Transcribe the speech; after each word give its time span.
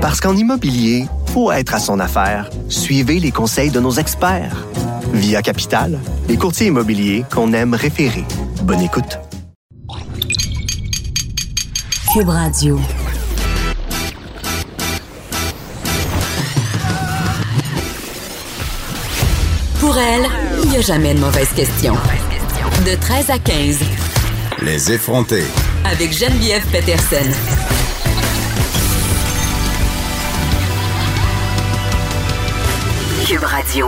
Parce 0.00 0.18
qu'en 0.18 0.34
immobilier, 0.34 1.04
faut 1.26 1.52
être 1.52 1.74
à 1.74 1.78
son 1.78 2.00
affaire. 2.00 2.48
Suivez 2.70 3.20
les 3.20 3.30
conseils 3.30 3.70
de 3.70 3.80
nos 3.80 3.92
experts. 3.92 4.66
Via 5.12 5.42
Capital, 5.42 5.98
les 6.26 6.38
courtiers 6.38 6.68
immobiliers 6.68 7.24
qu'on 7.30 7.52
aime 7.52 7.74
référer. 7.74 8.24
Bonne 8.62 8.80
écoute. 8.80 9.18
Cube 12.14 12.28
Radio. 12.30 12.80
Pour 19.80 19.98
elle, 19.98 20.26
il 20.62 20.70
n'y 20.70 20.76
a 20.78 20.80
jamais 20.80 21.12
de 21.12 21.20
mauvaise 21.20 21.52
question. 21.52 21.94
De 22.86 22.98
13 22.98 23.30
à 23.30 23.38
15. 23.38 23.80
Les 24.62 24.92
effronter. 24.92 25.44
Avec 25.84 26.16
Geneviève 26.16 26.64
Peterson. 26.72 27.59
Cube 33.30 33.44
Radio. 33.44 33.86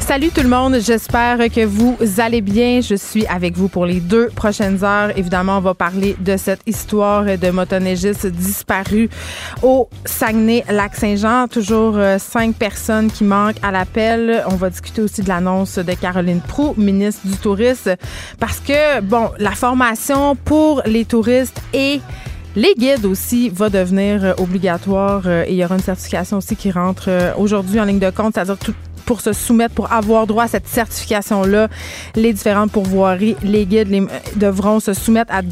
Salut 0.00 0.30
tout 0.30 0.42
le 0.42 0.48
monde, 0.48 0.78
j'espère 0.80 1.38
que 1.48 1.64
vous 1.64 1.96
allez 2.18 2.40
bien. 2.40 2.80
Je 2.80 2.96
suis 2.96 3.24
avec 3.28 3.56
vous 3.56 3.68
pour 3.68 3.86
les 3.86 4.00
deux 4.00 4.30
prochaines 4.30 4.82
heures. 4.82 5.16
Évidemment, 5.16 5.58
on 5.58 5.60
va 5.60 5.74
parler 5.74 6.16
de 6.18 6.36
cette 6.36 6.62
histoire 6.66 7.22
de 7.24 7.50
motoneigistes 7.50 8.26
disparus 8.26 9.10
au 9.62 9.88
Saguenay-Lac-Saint-Jean. 10.04 11.46
Toujours 11.46 11.98
euh, 11.98 12.18
cinq 12.18 12.56
personnes 12.56 13.12
qui 13.12 13.22
manquent 13.22 13.62
à 13.62 13.70
l'appel. 13.70 14.42
On 14.48 14.56
va 14.56 14.70
discuter 14.70 15.02
aussi 15.02 15.22
de 15.22 15.28
l'annonce 15.28 15.78
de 15.78 15.92
Caroline 15.92 16.40
Proux, 16.40 16.74
ministre 16.76 17.20
du 17.24 17.36
Tourisme, 17.36 17.94
parce 18.40 18.58
que, 18.58 19.00
bon, 19.02 19.30
la 19.38 19.52
formation 19.52 20.34
pour 20.34 20.82
les 20.84 21.04
touristes 21.04 21.62
et 21.72 22.00
les 22.56 22.74
guides 22.76 23.06
aussi 23.06 23.48
va 23.48 23.70
devenir 23.70 24.24
euh, 24.24 24.32
obligatoire 24.38 25.22
euh, 25.26 25.44
et 25.46 25.52
il 25.52 25.56
y 25.56 25.64
aura 25.64 25.76
une 25.76 25.82
certification 25.82 26.38
aussi 26.38 26.56
qui 26.56 26.70
rentre 26.70 27.08
aujourd'hui 27.38 27.80
en 27.80 27.84
ligne 27.84 27.98
de 27.98 28.10
compte, 28.10 28.34
c'est-à-dire 28.34 28.58
tout, 28.58 28.74
pour 29.06 29.20
se 29.20 29.32
soumettre, 29.32 29.74
pour 29.74 29.92
avoir 29.92 30.26
droit 30.26 30.44
à 30.44 30.48
cette 30.48 30.68
certification-là, 30.68 31.68
les 32.16 32.32
différentes 32.32 32.72
pourvoiries, 32.72 33.36
les 33.42 33.66
guides 33.66 34.08
devront 34.36 34.80
se 34.80 34.92
soumettre 34.92 35.32
à 35.32 35.42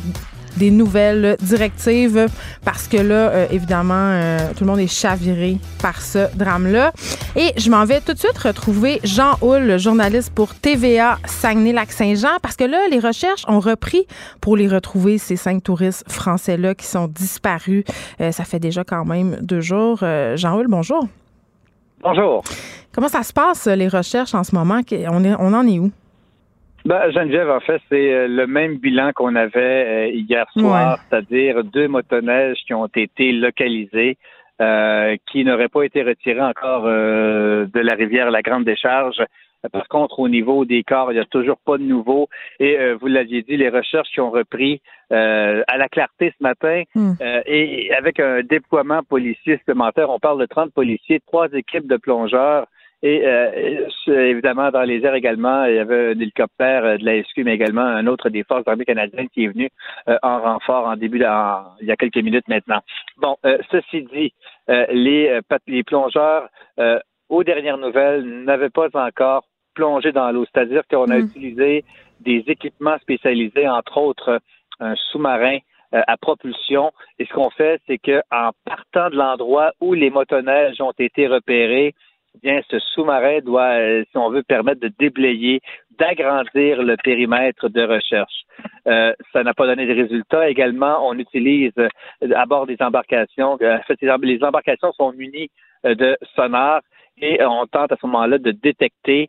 des 0.56 0.70
nouvelles 0.70 1.36
directives 1.40 2.26
parce 2.64 2.88
que 2.88 2.96
là, 2.96 3.30
euh, 3.30 3.46
évidemment, 3.50 3.94
euh, 3.94 4.38
tout 4.56 4.64
le 4.64 4.70
monde 4.70 4.80
est 4.80 4.86
chaviré 4.86 5.58
par 5.80 6.00
ce 6.00 6.34
drame-là. 6.36 6.92
Et 7.36 7.52
je 7.56 7.70
m'en 7.70 7.84
vais 7.84 8.00
tout 8.00 8.12
de 8.12 8.18
suite 8.18 8.38
retrouver 8.38 9.00
Jean 9.04 9.36
Houle, 9.40 9.78
journaliste 9.78 10.32
pour 10.34 10.54
TVA 10.54 11.18
Saguenay-Lac-Saint-Jean, 11.26 12.38
parce 12.42 12.56
que 12.56 12.64
là, 12.64 12.78
les 12.90 12.98
recherches 12.98 13.44
ont 13.48 13.60
repris 13.60 14.06
pour 14.40 14.56
les 14.56 14.68
retrouver, 14.68 15.18
ces 15.18 15.36
cinq 15.36 15.62
touristes 15.62 16.04
français-là 16.10 16.74
qui 16.74 16.86
sont 16.86 17.08
disparus. 17.08 17.84
Euh, 18.20 18.32
ça 18.32 18.44
fait 18.44 18.60
déjà 18.60 18.84
quand 18.84 19.04
même 19.04 19.36
deux 19.40 19.60
jours. 19.60 19.98
Jean 20.34 20.56
Houle, 20.56 20.68
bonjour. 20.68 21.06
Bonjour. 22.02 22.42
Comment 22.92 23.08
ça 23.08 23.22
se 23.22 23.32
passe, 23.32 23.66
les 23.66 23.88
recherches 23.88 24.34
en 24.34 24.44
ce 24.44 24.54
moment? 24.54 24.80
On, 25.08 25.24
est, 25.24 25.34
on 25.38 25.52
en 25.52 25.66
est 25.66 25.78
où? 25.78 25.90
Ben, 26.84 27.10
Geneviève, 27.10 27.50
en 27.50 27.60
fait, 27.60 27.80
c'est 27.88 28.12
euh, 28.12 28.28
le 28.28 28.46
même 28.46 28.76
bilan 28.76 29.12
qu'on 29.12 29.34
avait 29.34 30.08
euh, 30.10 30.10
hier 30.12 30.46
soir, 30.52 30.98
c'est-à-dire 31.08 31.64
deux 31.64 31.88
motoneiges 31.88 32.58
qui 32.66 32.74
ont 32.74 32.86
été 32.86 33.32
localisés, 33.32 34.16
euh, 34.60 35.16
qui 35.30 35.44
n'auraient 35.44 35.68
pas 35.68 35.82
été 35.82 36.02
retirés 36.02 36.40
encore 36.40 36.84
de 36.84 37.80
la 37.80 37.94
rivière 37.94 38.30
La 38.30 38.42
Grande 38.42 38.64
Décharge. 38.64 39.22
Par 39.72 39.88
contre, 39.88 40.20
au 40.20 40.28
niveau 40.28 40.64
des 40.64 40.84
corps, 40.84 41.10
il 41.10 41.16
n'y 41.16 41.20
a 41.20 41.24
toujours 41.24 41.58
pas 41.58 41.78
de 41.78 41.82
nouveau. 41.82 42.28
Et 42.60 42.76
vous 42.94 43.08
l'aviez 43.08 43.42
dit, 43.42 43.56
les 43.56 43.68
recherches 43.68 44.08
qui 44.14 44.20
ont 44.20 44.30
repris 44.30 44.80
à 45.10 45.76
la 45.76 45.88
clarté 45.88 46.32
ce 46.38 46.42
matin 46.42 46.84
hmm. 46.94 47.14
et 47.44 47.92
avec 47.92 48.20
un 48.20 48.42
déploiement 48.42 49.02
policier 49.02 49.58
supplémentaire, 49.58 50.10
on 50.10 50.20
parle 50.20 50.40
de 50.40 50.46
30 50.46 50.72
policiers, 50.72 51.20
trois 51.26 51.48
équipes 51.52 51.88
de 51.88 51.96
plongeurs 51.96 52.66
et 53.02 53.24
euh, 53.24 53.86
évidemment, 54.08 54.70
dans 54.70 54.82
les 54.82 55.04
airs 55.04 55.14
également, 55.14 55.64
il 55.66 55.76
y 55.76 55.78
avait 55.78 56.08
un 56.08 56.20
hélicoptère 56.20 56.84
euh, 56.84 56.96
de 56.96 57.04
la 57.04 57.22
SQ, 57.22 57.44
mais 57.44 57.54
également 57.54 57.82
un 57.82 58.06
autre 58.08 58.28
des 58.28 58.42
forces 58.42 58.66
armées 58.66 58.84
canadiennes 58.84 59.28
qui 59.28 59.44
est 59.44 59.48
venu 59.48 59.70
euh, 60.08 60.18
en 60.22 60.40
renfort 60.40 60.88
en 60.88 60.96
début, 60.96 61.18
il 61.18 61.86
y 61.86 61.92
a 61.92 61.96
quelques 61.96 62.16
minutes 62.16 62.48
maintenant. 62.48 62.80
Bon, 63.18 63.36
ceci 63.70 64.02
dit, 64.12 64.32
les, 64.68 65.40
les 65.66 65.82
plongeurs, 65.84 66.48
aux 67.28 67.44
dernières 67.44 67.78
nouvelles, 67.78 68.24
n'avaient 68.44 68.70
pas 68.70 68.88
encore 68.94 69.44
plongé 69.74 70.12
dans 70.12 70.30
l'eau, 70.32 70.44
c'est-à-dire 70.52 70.82
qu'on 70.90 71.08
a 71.08 71.18
mm. 71.18 71.26
utilisé 71.26 71.84
des 72.20 72.42
équipements 72.48 72.98
spécialisés, 72.98 73.68
entre 73.68 73.98
autres 73.98 74.40
un 74.80 74.94
sous-marin 74.96 75.58
à 75.92 76.16
propulsion. 76.16 76.92
Et 77.18 77.26
ce 77.26 77.32
qu'on 77.32 77.50
fait, 77.50 77.80
c'est 77.86 77.98
qu'en 77.98 78.50
partant 78.64 79.10
de 79.10 79.16
l'endroit 79.16 79.72
où 79.80 79.94
les 79.94 80.10
motoneiges 80.10 80.80
ont 80.80 80.92
été 80.98 81.26
repérés, 81.26 81.94
bien, 82.42 82.60
ce 82.70 82.78
sous-marin 82.78 83.40
doit, 83.40 83.78
euh, 83.78 84.04
si 84.10 84.16
on 84.16 84.30
veut, 84.30 84.42
permettre 84.42 84.80
de 84.80 84.90
déblayer, 84.98 85.60
d'agrandir 85.98 86.82
le 86.82 86.96
périmètre 87.02 87.68
de 87.68 87.82
recherche. 87.82 88.44
Euh, 88.86 89.12
ça 89.32 89.42
n'a 89.42 89.54
pas 89.54 89.66
donné 89.66 89.86
de 89.86 89.94
résultats. 89.94 90.48
Également, 90.48 91.06
on 91.08 91.18
utilise 91.18 91.72
euh, 91.78 91.88
à 92.34 92.46
bord 92.46 92.66
des 92.66 92.76
embarcations, 92.80 93.52
en 93.52 93.58
fait, 93.58 93.98
les 94.22 94.44
embarcations 94.44 94.92
sont 94.92 95.12
munies 95.12 95.50
de 95.84 96.16
sonars 96.34 96.80
et 97.20 97.42
on 97.44 97.66
tente 97.66 97.92
à 97.92 97.96
ce 98.00 98.06
moment-là 98.06 98.38
de 98.38 98.50
détecter, 98.52 99.28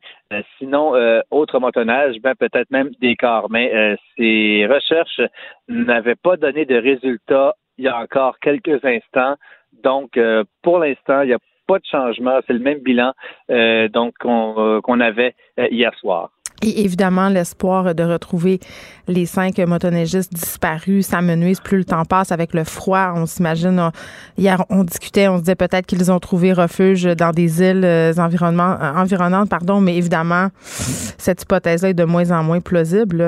sinon 0.57 0.93
autre 1.31 1.59
motonnage, 1.59 2.17
ben 2.21 2.35
peut-être 2.35 2.69
même 2.69 2.89
des 2.99 3.15
corps. 3.15 3.49
Mais 3.49 3.95
ces 4.15 4.67
recherches 4.67 5.21
n'avaient 5.67 6.15
pas 6.15 6.37
donné 6.37 6.65
de 6.65 6.75
résultats 6.75 7.55
il 7.77 7.85
y 7.85 7.87
a 7.87 7.97
encore 7.99 8.37
quelques 8.39 8.83
instants. 8.83 9.35
Donc, 9.83 10.19
pour 10.61 10.79
l'instant, 10.79 11.21
il 11.21 11.27
n'y 11.27 11.33
a 11.33 11.39
pas 11.69 11.77
de 11.77 11.85
changement. 11.85 12.39
C'est 12.47 12.53
le 12.53 12.59
même 12.59 12.79
bilan 12.79 13.13
euh, 13.51 13.87
donc 13.89 14.15
qu'on 14.19 14.55
euh, 14.57 14.99
avait 14.99 15.35
euh, 15.59 15.67
hier 15.69 15.93
soir. 15.99 16.31
Et 16.61 16.83
évidemment, 16.83 17.29
l'espoir 17.29 17.95
de 17.95 18.03
retrouver 18.03 18.59
les 19.07 19.25
cinq 19.25 19.59
motoneigistes 19.59 20.33
disparus 20.33 21.05
s'amenuise 21.05 21.61
plus 21.61 21.77
le 21.77 21.85
temps 21.85 22.03
passe 22.03 22.33
avec 22.33 22.53
le 22.53 22.65
froid. 22.65 23.13
On 23.15 23.25
s'imagine, 23.25 23.91
hier, 24.37 24.65
on 24.69 24.83
discutait, 24.83 25.29
on 25.29 25.37
se 25.37 25.43
disait 25.43 25.55
peut-être 25.55 25.85
qu'ils 25.85 26.11
ont 26.11 26.19
trouvé 26.19 26.51
refuge 26.51 27.03
dans 27.03 27.31
des 27.31 27.61
îles 27.63 27.85
environnantes, 28.19 29.49
pardon, 29.49 29.79
mais 29.79 29.95
évidemment, 29.95 30.47
cette 30.59 31.43
hypothèse-là 31.43 31.91
est 31.91 31.93
de 31.93 32.03
moins 32.03 32.29
en 32.31 32.43
moins 32.43 32.59
plausible. 32.59 33.19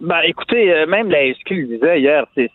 Ben, 0.00 0.20
écoutez, 0.24 0.84
même 0.86 1.10
la 1.10 1.34
SQ 1.34 1.50
le 1.50 1.66
disait 1.66 2.00
hier, 2.00 2.26
c'est 2.36 2.48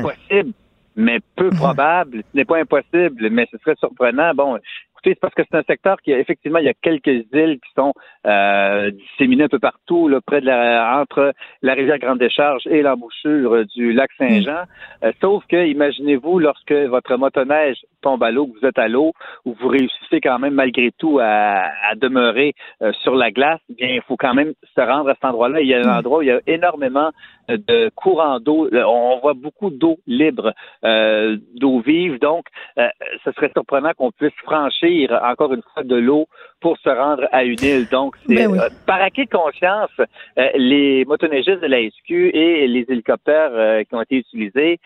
possible 0.00 0.54
mais 0.96 1.20
peu 1.36 1.50
probable. 1.50 2.22
Ce 2.32 2.36
n'est 2.36 2.44
pas 2.44 2.58
impossible, 2.58 3.28
mais 3.30 3.46
ce 3.50 3.58
serait 3.58 3.76
surprenant. 3.76 4.34
Bon, 4.34 4.58
c'est 5.04 5.18
parce 5.18 5.34
que 5.34 5.42
c'est 5.50 5.56
un 5.56 5.62
secteur 5.62 6.00
qui, 6.00 6.12
effectivement, 6.12 6.58
il 6.58 6.66
y 6.66 6.68
a 6.68 6.74
quelques 6.74 7.24
îles 7.32 7.58
qui 7.60 7.72
sont 7.76 7.92
euh, 8.26 8.90
disséminées 8.90 9.44
un 9.44 9.48
peu 9.48 9.58
partout, 9.58 10.08
là, 10.08 10.20
près 10.24 10.40
de 10.40 10.46
la, 10.46 11.00
entre 11.00 11.32
la 11.62 11.74
rivière 11.74 11.98
Grande 11.98 12.18
Décharge 12.18 12.66
et 12.66 12.82
l'embouchure 12.82 13.64
du 13.66 13.92
lac 13.92 14.10
Saint-Jean. 14.18 14.62
Mm. 14.62 15.04
Euh, 15.04 15.12
sauf 15.20 15.44
que, 15.46 15.66
imaginez-vous, 15.66 16.38
lorsque 16.38 16.72
votre 16.72 17.16
motoneige 17.16 17.78
tombe 18.00 18.22
à 18.22 18.30
l'eau, 18.30 18.46
que 18.46 18.60
vous 18.60 18.66
êtes 18.66 18.78
à 18.78 18.88
l'eau, 18.88 19.12
ou 19.44 19.54
vous 19.60 19.68
réussissez 19.68 20.20
quand 20.20 20.38
même 20.38 20.54
malgré 20.54 20.90
tout 20.98 21.18
à, 21.20 21.64
demeurer 21.96 22.54
euh, 22.80 22.92
sur 23.02 23.14
la 23.14 23.30
glace, 23.30 23.60
eh 23.70 23.74
bien, 23.74 23.88
il 23.88 24.02
faut 24.02 24.16
quand 24.16 24.34
même 24.34 24.52
se 24.74 24.80
rendre 24.80 25.10
à 25.10 25.14
cet 25.14 25.24
endroit-là. 25.24 25.60
Il 25.60 25.68
y 25.68 25.74
a 25.74 25.80
un 25.80 25.94
mm. 25.94 25.98
endroit 25.98 26.18
où 26.18 26.22
il 26.22 26.28
y 26.28 26.32
a 26.32 26.40
énormément 26.46 27.10
de 27.48 27.90
courants 27.96 28.40
d'eau. 28.40 28.68
On 28.72 29.18
voit 29.20 29.34
beaucoup 29.34 29.70
d'eau 29.70 29.98
libre, 30.06 30.52
d'eau 30.82 31.80
vive. 31.80 32.18
Donc, 32.20 32.46
ce 32.76 33.32
serait 33.32 33.50
surprenant 33.52 33.92
qu'on 33.96 34.10
puisse 34.12 34.32
franchir 34.44 34.91
encore 35.10 35.52
une 35.52 35.62
fois 35.74 35.82
de 35.84 35.96
l'eau 35.96 36.26
pour 36.62 36.78
se 36.78 36.88
rendre 36.88 37.26
à 37.32 37.44
une 37.44 37.60
île. 37.62 37.88
Donc, 37.90 38.14
c'est 38.26 38.34
ben 38.34 38.54
euh, 38.54 38.68
par 38.86 39.02
acquis 39.02 39.26
de 39.26 39.30
conscience, 39.30 39.90
euh, 39.98 40.48
les 40.54 41.04
motoneigistes 41.04 41.60
de 41.60 41.66
la 41.66 41.82
SQ 41.90 42.10
et 42.32 42.66
les 42.68 42.86
hélicoptères 42.88 43.50
euh, 43.52 43.82
qui 43.84 43.94
ont 43.94 44.02
été 44.02 44.16
utilisés, 44.16 44.78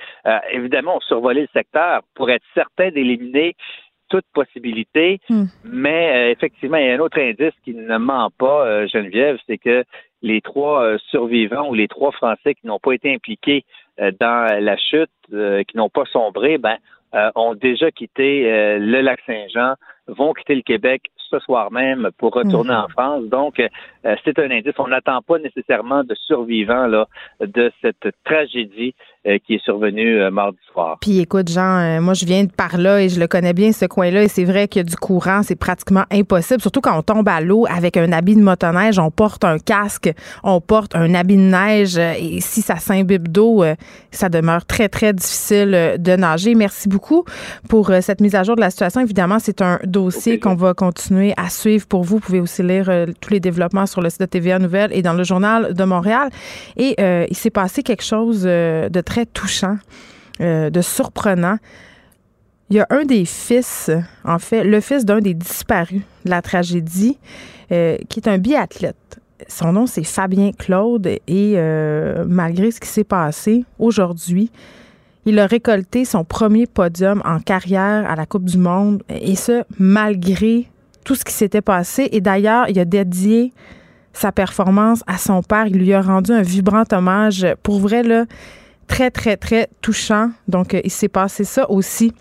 évidemment, 0.51 0.97
ont 0.97 1.01
survolé 1.01 1.43
le 1.43 1.49
secteur 1.53 2.01
pour 2.15 2.31
être 2.31 2.45
certain 2.55 2.91
d'éliminer 2.91 3.55
toute 4.09 4.25
possibilité. 4.33 5.21
Hmm. 5.29 5.45
Mais 5.65 6.31
effectivement, 6.31 6.79
il 6.79 6.87
y 6.87 6.91
a 6.91 6.95
un 6.95 7.01
autre 7.01 7.21
indice 7.21 7.55
qui 7.65 7.75
ne 7.75 7.99
ment 7.99 8.31
pas, 8.39 8.87
Geneviève, 8.87 9.39
c'est 9.47 9.59
que 9.59 9.85
les 10.23 10.41
trois 10.41 10.97
survivants 11.11 11.69
ou 11.69 11.75
les 11.75 11.89
trois 11.89 12.13
Français 12.13 12.55
qui 12.55 12.67
n'ont 12.67 12.79
pas 12.79 12.93
été 12.93 13.13
impliqués 13.13 13.65
dans 13.99 14.61
la 14.61 14.77
chute, 14.77 15.11
qui 15.31 15.77
n'ont 15.77 15.91
pas 15.91 16.05
sombré, 16.13 16.57
ben, 16.59 16.77
ont 17.35 17.55
déjà 17.55 17.91
quitté 17.91 18.45
le 18.79 19.01
lac 19.01 19.21
Saint-Jean 19.27 19.75
vont 20.09 20.33
quitter 20.33 20.55
le 20.55 20.63
Québec 20.63 21.11
ce 21.31 21.39
soir 21.41 21.73
même 21.73 22.11
pour 22.19 22.33
retourner 22.35 22.73
mhm. 22.73 22.85
en 22.85 22.89
France. 22.89 23.25
Donc, 23.25 23.59
euh, 23.59 24.17
c'est 24.25 24.39
un 24.39 24.51
indice. 24.51 24.75
On 24.79 24.89
n'attend 24.89 25.21
pas 25.23 25.39
nécessairement 25.39 26.05
de 26.05 26.15
survivants 26.15 26.87
là, 26.87 27.07
de 27.41 27.73
cette 27.83 28.09
tragédie 28.25 28.95
qui 29.47 29.55
est 29.55 29.65
survenu 29.65 30.19
mardi 30.31 30.59
soir. 30.73 30.99
Puis 31.01 31.19
écoute, 31.19 31.49
Jean, 31.49 32.01
moi 32.01 32.15
je 32.15 32.25
viens 32.25 32.45
de 32.45 32.51
par 32.51 32.77
là 32.77 33.01
et 33.03 33.09
je 33.09 33.19
le 33.19 33.27
connais 33.27 33.53
bien 33.53 33.73
ce 33.73 33.87
coin-là 33.87 34.23
et 34.23 34.29
c'est 34.29 34.45
vrai 34.45 34.69
que 34.69 34.81
du 34.81 34.97
courant, 34.97 35.43
c'est 35.43 35.57
pratiquement 35.57 36.05
impossible, 36.11 36.61
surtout 36.61 36.81
quand 36.81 36.97
on 36.97 37.03
tombe 37.03 37.29
à 37.29 37.41
l'eau 37.41 37.67
avec 37.69 37.97
un 37.97 38.13
habit 38.13 38.37
de 38.37 38.43
motoneige, 38.43 38.99
on 38.99 39.11
porte 39.11 39.45
un 39.45 39.59
casque, 39.59 40.13
on 40.43 40.61
porte 40.61 40.95
un 40.95 41.15
habit 41.15 41.37
de 41.37 41.43
neige 41.43 41.99
et 41.99 42.41
si 42.41 42.63
ça 42.63 42.77
s'imbibe 42.77 43.29
d'eau, 43.29 43.65
ça 44.11 44.29
demeure 44.29 44.65
très 44.65 44.89
très 44.89 45.13
difficile 45.13 45.97
de 45.99 46.17
nager. 46.17 46.55
Merci 46.55 46.89
beaucoup 46.89 47.25
pour 47.69 47.91
cette 48.01 48.21
mise 48.21 48.35
à 48.35 48.43
jour 48.43 48.57
de 48.57 48.61
la 48.61 48.71
situation. 48.71 49.01
Évidemment, 49.01 49.39
c'est 49.39 49.63
un 49.63 49.79
dossier 49.85 50.39
qu'on 50.39 50.55
va 50.55 50.75
continuer 50.75 51.35
à 51.37 51.49
suivre 51.49 51.87
pour 51.87 52.03
vous. 52.03 52.17
Vous 52.17 52.21
pouvez 52.21 52.41
aussi 52.41 52.63
lire 52.63 52.91
tous 53.21 53.33
les 53.33 53.41
développements 53.41 53.87
sur 53.87 54.01
le 54.01 54.11
site 54.11 54.21
de 54.21 54.27
TVA 54.27 54.59
Nouvelle 54.59 54.91
et 54.93 55.03
dans 55.03 55.13
le 55.13 55.25
journal 55.25 55.75
de 55.75 55.85
Montréal. 55.85 56.31
Et 56.77 56.95
euh, 57.01 57.27
il 57.29 57.37
s'est 57.37 57.51
passé 57.51 57.83
quelque 57.83 58.05
chose 58.05 58.45
euh, 58.47 58.89
de 58.89 59.01
très 59.01 59.16
touchant, 59.25 59.79
euh, 60.41 60.69
de 60.71 60.81
surprenant. 60.81 61.59
Il 62.69 62.77
y 62.77 62.81
a 62.81 62.87
un 62.91 63.05
des 63.05 63.25
fils, 63.25 63.91
en 64.25 64.39
fait, 64.39 64.65
le 64.65 64.81
fils 64.81 65.05
d'un 65.05 65.21
des 65.21 65.35
disparus 65.35 66.03
de 66.25 66.31
la 66.31 66.43
tragédie, 66.43 67.17
qui 67.69 68.19
est 68.21 68.29
un 68.29 68.39
biathlète. 68.39 69.21
Son 69.47 69.73
nom, 69.73 69.87
c'est 69.87 70.03
Fabien 70.03 70.51
Claude. 70.51 71.09
Et 71.29 71.57
malgré 72.27 72.73
ce 72.73 72.81
qui 72.81 72.89
s'est 72.89 73.05
passé 73.05 73.65
aujourd'hui, 73.79 74.51
il 75.27 75.39
a 75.39 75.47
récolté 75.47 76.05
son 76.05 76.25
premier 76.25 76.67
podium 76.67 77.23
en 77.25 77.39
carrière 77.39 78.09
à 78.11 78.17
la 78.17 78.27
Coupe 78.27 78.45
du 78.45 78.59
Monde. 78.59 79.05
Et 79.09 79.37
ce, 79.37 79.63
malgré 79.79 80.69
tout 81.07 81.15
ce 81.15 81.25
qui 81.25 81.33
s'était 81.33 81.63
passé. 81.63 82.09
Et 82.13 82.21
d'ailleurs, 82.21 82.69
il 82.69 82.79
a 82.79 82.85
dédié 82.85 83.53
sa 84.13 84.33
performance 84.33 85.03
à 85.07 85.19
son 85.19 85.43
père. 85.43 85.67
Il 85.67 85.79
lui 85.79 85.93
a 85.95 86.03
rendu 86.03 86.33
un 86.33 86.43
vibrant 86.43 86.85
hommage. 86.93 87.47
Pour 87.63 87.81
vrai, 87.81 88.03
là, 88.03 88.25
très, 88.87 89.11
très, 89.11 89.37
très 89.37 89.69
touchant. 89.81 90.31
Donc, 90.49 90.75
euh, 90.75 90.81
il 90.85 90.91
s'est 90.91 91.09
passé 91.09 91.45
ça 91.45 91.71
aussi 91.71 92.13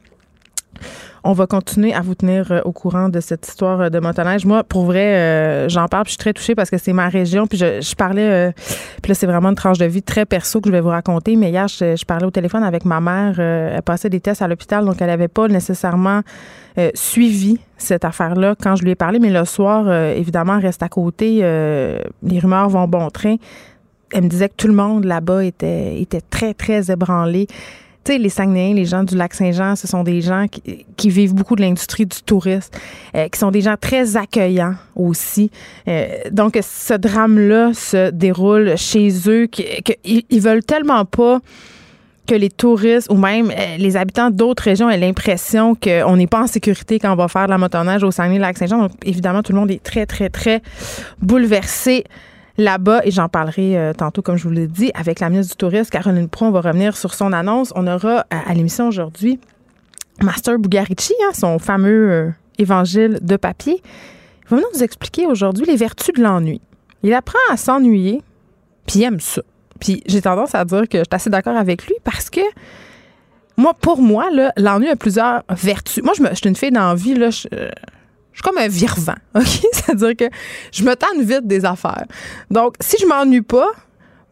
on 1.28 1.34
va 1.34 1.48
continuer 1.48 1.92
à 1.92 2.02
vous 2.02 2.14
tenir 2.14 2.52
euh, 2.52 2.62
au 2.66 2.72
courant 2.72 3.10
de 3.10 3.20
cette 3.20 3.48
histoire 3.48 3.82
euh, 3.82 3.90
de 3.90 4.00
motoneige. 4.00 4.46
Moi, 4.46 4.64
pour 4.64 4.86
vrai, 4.86 5.68
j'en 5.70 5.88
parle, 5.88 6.04
puis 6.04 6.12
je 6.12 6.14
suis 6.14 6.18
très 6.20 6.34
touchée 6.34 6.54
parce 6.54 6.70
que 6.70 6.78
c'est 6.78 6.94
ma 6.94 7.10
région. 7.10 7.48
Puis 7.48 7.58
je, 7.58 7.96
parlais, 7.96 8.54
puis 9.02 9.10
là, 9.10 9.16
c'est 9.16 9.26
vraiment 9.26 9.50
une 9.50 9.56
tranche 9.56 9.80
de 9.80 9.86
vie 9.86 10.04
très 10.04 10.26
perso 10.26 10.62
que 10.62 10.70
je 10.70 10.72
vais 10.72 10.82
vous 10.82 10.90
raconter. 10.90 11.36
Mais 11.36 11.50
hier, 11.50 11.68
je, 11.68 12.06
parlais 12.06 12.26
au 12.26 12.32
téléphone 12.32 12.64
avec 12.64 12.86
ma 12.86 13.02
mère. 13.02 13.40
elle 13.40 13.82
passait 13.82 14.10
des 14.10 14.20
tests 14.20 14.44
à 14.44 14.48
l'hôpital, 14.48 14.86
donc 14.86 15.02
elle 15.02 15.08
n'avait 15.08 15.28
pas 15.28 15.48
nécessairement 15.48 16.22
suivi 16.94 17.58
cette 17.78 18.06
affaire-là 18.06 18.54
quand 18.62 18.76
je 18.76 18.84
lui 18.84 18.92
ai 18.92 18.96
parlé. 18.96 19.18
Mais 19.18 19.32
le 19.32 19.46
soir, 19.46 19.92
évidemment, 19.92 20.60
reste 20.60 20.84
à 20.84 20.90
côté. 20.90 21.40
les 21.40 22.40
rumeurs 22.40 22.70
vont 22.70 22.88
bon 22.88 23.10
train. 23.10 23.38
Elle 24.16 24.24
me 24.24 24.30
disait 24.30 24.48
que 24.48 24.56
tout 24.56 24.68
le 24.68 24.74
monde 24.74 25.04
là-bas 25.04 25.44
était, 25.44 26.00
était 26.00 26.22
très, 26.22 26.54
très 26.54 26.90
ébranlé 26.90 27.48
tu 28.06 28.12
sais, 28.12 28.20
les 28.20 28.30
Saguenayens, 28.30 28.76
les 28.76 28.86
gens 28.86 29.04
du 29.04 29.16
lac 29.16 29.34
Saint-Jean, 29.34 29.76
ce 29.76 29.88
sont 29.88 30.04
des 30.04 30.22
gens 30.22 30.46
qui, 30.96 31.10
vivent 31.10 31.34
beaucoup 31.34 31.56
de 31.56 31.62
l'industrie 31.62 32.06
du 32.06 32.22
tourisme, 32.22 32.70
euh, 33.16 33.28
qui 33.30 33.40
sont 33.40 33.50
des 33.50 33.62
gens 33.62 33.78
très 33.82 34.16
accueillants 34.16 34.76
aussi. 34.96 35.50
Euh, 35.88 36.08
donc, 36.32 36.56
ce 36.62 36.94
drame-là 36.94 37.74
se 37.74 38.12
déroule 38.12 38.78
chez 38.78 39.10
eux, 39.28 39.48
qu'ils 39.48 39.82
ils 40.30 40.40
veulent 40.40 40.64
tellement 40.64 41.04
pas 41.04 41.40
que 42.28 42.36
les 42.36 42.52
touristes 42.52 43.08
ou 43.10 43.16
même 43.16 43.50
euh, 43.50 43.78
les 43.78 43.98
habitants 43.98 44.30
d'autres 44.30 44.64
régions 44.64 44.88
aient 44.88 44.98
l'impression 44.98 45.74
qu'on 45.74 46.16
n'est 46.16 46.28
pas 46.28 46.44
en 46.44 46.48
sécurité 46.48 47.00
quand 47.00 47.12
on 47.12 47.16
va 47.16 47.28
faire 47.28 47.48
la 47.48 47.58
motoneige 47.58 48.04
au 48.04 48.12
Saguenay-Lac-Saint-Jean. 48.12 48.84
Donc, 48.84 48.92
évidemment, 49.04 49.42
tout 49.42 49.52
le 49.52 49.60
monde 49.60 49.72
est 49.72 49.82
très, 49.82 50.06
très, 50.06 50.30
très 50.30 50.62
bouleversé 51.24 52.04
là-bas 52.58 53.02
et 53.04 53.12
j'en 53.12 53.30
parlerai 53.30 53.78
euh, 53.78 53.94
tantôt, 53.94 54.22
comme 54.22 54.38
je 54.38 54.44
vous 54.44 54.54
l'ai 54.54 54.68
dit, 54.68 54.92
avec 54.94 55.20
la 55.20 55.30
ministre 55.30 55.54
du 55.54 55.58
Tourisme, 55.58 55.90
Caroline 55.90 56.30
Pro. 56.30 56.46
On 56.46 56.52
va 56.52 56.62
revenir 56.62 56.96
sur 56.96 57.14
son 57.14 57.34
annonce. 57.34 57.74
On 57.76 57.88
aura 57.88 58.26
à, 58.30 58.54
l'émission 58.54 58.88
aujourd'hui 58.88 59.40
Master 60.22 60.58
Bugarici, 60.60 61.14
hein, 61.24 61.32
son 61.34 61.60
fameux 61.60 62.12
euh, 62.12 62.30
évangile 62.58 63.20
de 63.22 63.36
papier. 63.36 63.82
Il 64.44 64.50
va 64.50 64.58
venir 64.58 64.70
nous 64.74 64.84
expliquer 64.84 65.26
aujourd'hui 65.26 65.66
les 65.66 65.76
vertus 65.76 66.14
de 66.16 66.22
l'ennui. 66.22 66.62
Il 67.04 67.14
apprend 67.14 67.40
à 67.52 67.58
s'ennuyer, 67.58 68.22
puis 68.88 69.00
il 69.00 69.04
aime 69.04 69.20
ça. 69.20 69.42
Puis 69.80 70.02
j'ai 70.06 70.22
tendance 70.22 70.56
à 70.56 70.64
dire 70.64 70.88
que 70.88 71.00
je 71.00 71.04
suis 71.04 71.16
assez 71.16 71.30
d'accord 71.30 71.58
avec 71.58 71.86
lui 71.86 71.96
parce 72.04 72.30
que 72.30 72.42
moi, 73.58 73.74
pour 73.74 74.02
moi, 74.02 74.30
l'ennui 74.58 74.90
a 74.90 74.96
plusieurs 74.96 75.44
vertus. 75.50 76.04
Moi, 76.04 76.14
je, 76.18 76.24
me, 76.24 76.30
je 76.30 76.36
suis 76.36 76.50
une 76.50 76.56
fille 76.56 76.72
d'envie, 76.72 77.14
là, 77.14 77.30
euh, 77.54 77.70
je 78.36 78.42
suis 78.42 78.44
comme 78.44 78.58
un 78.58 78.68
virvant, 78.68 79.16
OK? 79.36 79.46
C'est-à-dire 79.72 80.16
que 80.16 80.26
je 80.74 80.84
me 80.84 80.94
tente 80.96 81.20
vite 81.20 81.48
des 81.48 81.64
affaires. 81.64 82.06
Donc, 82.52 82.76
si 82.82 82.98
je 83.00 83.06
m'ennuie 83.06 83.42
pas, 83.42 83.72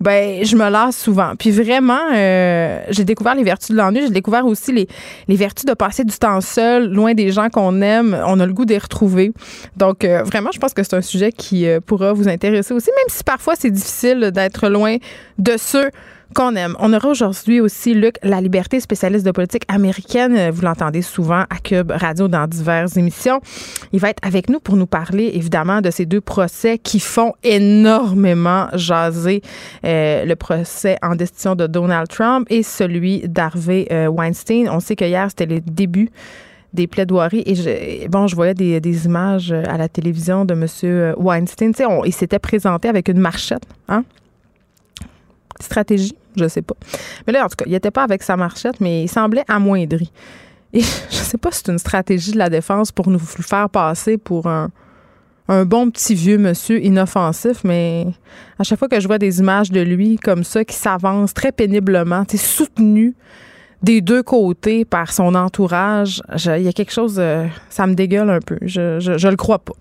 ben 0.01 0.43
je 0.43 0.57
me 0.57 0.69
lasse 0.69 0.97
souvent. 0.97 1.31
Puis 1.39 1.51
vraiment, 1.51 2.11
euh, 2.13 2.83
j'ai 2.89 3.05
découvert 3.05 3.35
les 3.35 3.43
vertus 3.43 3.71
de 3.71 3.77
l'ennui. 3.77 4.01
J'ai 4.01 4.09
découvert 4.09 4.45
aussi 4.45 4.73
les, 4.73 4.87
les 5.29 5.35
vertus 5.37 5.63
de 5.63 5.73
passer 5.73 6.03
du 6.03 6.17
temps 6.17 6.41
seul, 6.41 6.91
loin 6.91 7.13
des 7.13 7.31
gens 7.31 7.47
qu'on 7.47 7.81
aime. 7.81 8.21
On 8.27 8.41
a 8.41 8.45
le 8.45 8.51
goût 8.51 8.65
les 8.67 8.77
retrouver. 8.77 9.31
Donc 9.77 10.03
euh, 10.03 10.21
vraiment, 10.23 10.49
je 10.53 10.59
pense 10.59 10.73
que 10.73 10.83
c'est 10.83 10.97
un 10.97 11.01
sujet 11.01 11.31
qui 11.31 11.65
euh, 11.65 11.79
pourra 11.79 12.11
vous 12.11 12.27
intéresser 12.27 12.73
aussi, 12.73 12.89
même 12.89 13.07
si 13.07 13.23
parfois 13.23 13.53
c'est 13.57 13.71
difficile 13.71 14.31
d'être 14.33 14.67
loin 14.67 14.97
de 15.37 15.53
ceux 15.57 15.89
qu'on 16.33 16.55
aime. 16.55 16.75
On 16.79 16.93
aura 16.93 17.09
aujourd'hui 17.09 17.61
aussi 17.61 17.93
Luc 17.93 18.17
La 18.23 18.41
Liberté, 18.41 18.79
spécialiste 18.79 19.25
de 19.25 19.31
politique 19.31 19.63
américaine. 19.67 20.49
Vous 20.49 20.61
l'entendez 20.61 21.01
souvent 21.01 21.43
à 21.49 21.57
Cube 21.63 21.91
Radio 21.91 22.27
dans 22.27 22.47
diverses 22.47 22.97
émissions. 22.97 23.39
Il 23.91 23.99
va 23.99 24.09
être 24.09 24.25
avec 24.25 24.49
nous 24.49 24.59
pour 24.59 24.75
nous 24.75 24.85
parler 24.85 25.31
évidemment 25.33 25.81
de 25.81 25.91
ces 25.91 26.05
deux 26.05 26.21
procès 26.21 26.77
qui 26.77 26.99
font 26.99 27.33
énormément 27.43 28.67
jaser 28.73 29.41
euh, 29.85 30.25
le 30.25 30.35
procès 30.35 30.97
en 31.01 31.15
destitution 31.15 31.55
de 31.55 31.67
Donald 31.67 32.07
Trump 32.07 32.47
et 32.49 32.63
celui 32.63 33.27
d'Harvey 33.27 33.87
euh, 33.91 34.07
Weinstein. 34.07 34.69
On 34.69 34.79
sait 34.79 34.95
que 34.95 35.05
hier 35.05 35.27
c'était 35.29 35.45
les 35.45 35.61
débuts 35.61 36.09
des 36.73 36.87
plaidoiries 36.87 37.43
et 37.45 37.53
je, 37.53 38.07
bon 38.07 38.25
je 38.25 38.35
voyais 38.35 38.55
des, 38.55 39.05
images 39.05 39.51
à 39.51 39.77
la 39.77 39.87
télévision 39.87 40.43
de 40.43 40.55
monsieur 40.55 41.13
Weinstein 41.17 41.71
il 42.03 42.13
s'était 42.13 42.39
présenté 42.39 42.87
avec 42.87 43.09
une 43.09 43.19
marchette 43.19 43.61
hein? 43.87 44.03
Stratégie 45.59 46.15
je 46.35 46.47
sais 46.47 46.61
pas. 46.61 46.75
Mais 47.25 47.33
là, 47.33 47.45
en 47.45 47.49
tout 47.49 47.55
cas, 47.57 47.65
il 47.65 47.71
n'était 47.71 47.91
pas 47.91 48.03
avec 48.03 48.23
sa 48.23 48.37
marchette, 48.37 48.79
mais 48.79 49.03
il 49.03 49.07
semblait 49.07 49.43
amoindri. 49.47 50.11
Et 50.73 50.81
je 51.09 51.15
sais 51.15 51.37
pas 51.37 51.51
si 51.51 51.61
c'est 51.63 51.71
une 51.71 51.79
stratégie 51.79 52.31
de 52.31 52.37
la 52.37 52.49
défense 52.49 52.91
pour 52.91 53.09
nous 53.09 53.19
faire 53.19 53.69
passer 53.69 54.17
pour 54.17 54.47
un, 54.47 54.69
bon 55.65 55.91
petit 55.91 56.15
vieux 56.15 56.37
monsieur 56.37 56.83
inoffensif, 56.83 57.63
mais 57.63 58.07
à 58.57 58.63
chaque 58.63 58.79
fois 58.79 58.87
que 58.87 58.99
je 58.99 59.07
vois 59.07 59.19
des 59.19 59.39
images 59.39 59.71
de 59.71 59.81
lui 59.81 60.17
comme 60.17 60.43
ça, 60.43 60.65
qui 60.65 60.75
s'avance 60.75 61.33
très 61.33 61.51
péniblement, 61.51 62.23
soutenu 62.33 63.13
des 63.83 63.99
deux 64.01 64.23
côtés 64.23 64.85
par 64.85 65.11
son 65.11 65.35
entourage, 65.35 66.23
il 66.33 66.61
y 66.61 66.67
a 66.69 66.71
quelque 66.71 66.93
chose, 66.93 67.17
euh, 67.19 67.45
ça 67.69 67.85
me 67.85 67.93
dégueule 67.93 68.29
un 68.29 68.39
peu. 68.39 68.57
Je, 68.61 68.99
je, 69.01 69.17
je 69.17 69.27
le 69.27 69.35
crois 69.35 69.59
pas. 69.59 69.73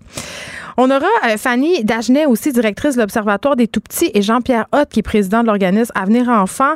On 0.77 0.91
aura 0.91 1.07
euh, 1.27 1.37
Fanny 1.37 1.85
Dagenet, 1.85 2.27
aussi 2.27 2.53
directrice 2.53 2.97
de 2.97 3.01
l'Observatoire 3.01 3.57
des 3.57 3.69
Tout-Petits, 3.69 4.11
et 4.15 4.23
Jean-Pierre 4.23 4.67
Hott, 4.73 4.89
qui 4.91 5.01
est 5.01 5.03
président 5.03 5.43
de 5.43 5.47
l'organisme 5.47 5.93
Avenir 5.95 6.29
Enfants, 6.29 6.75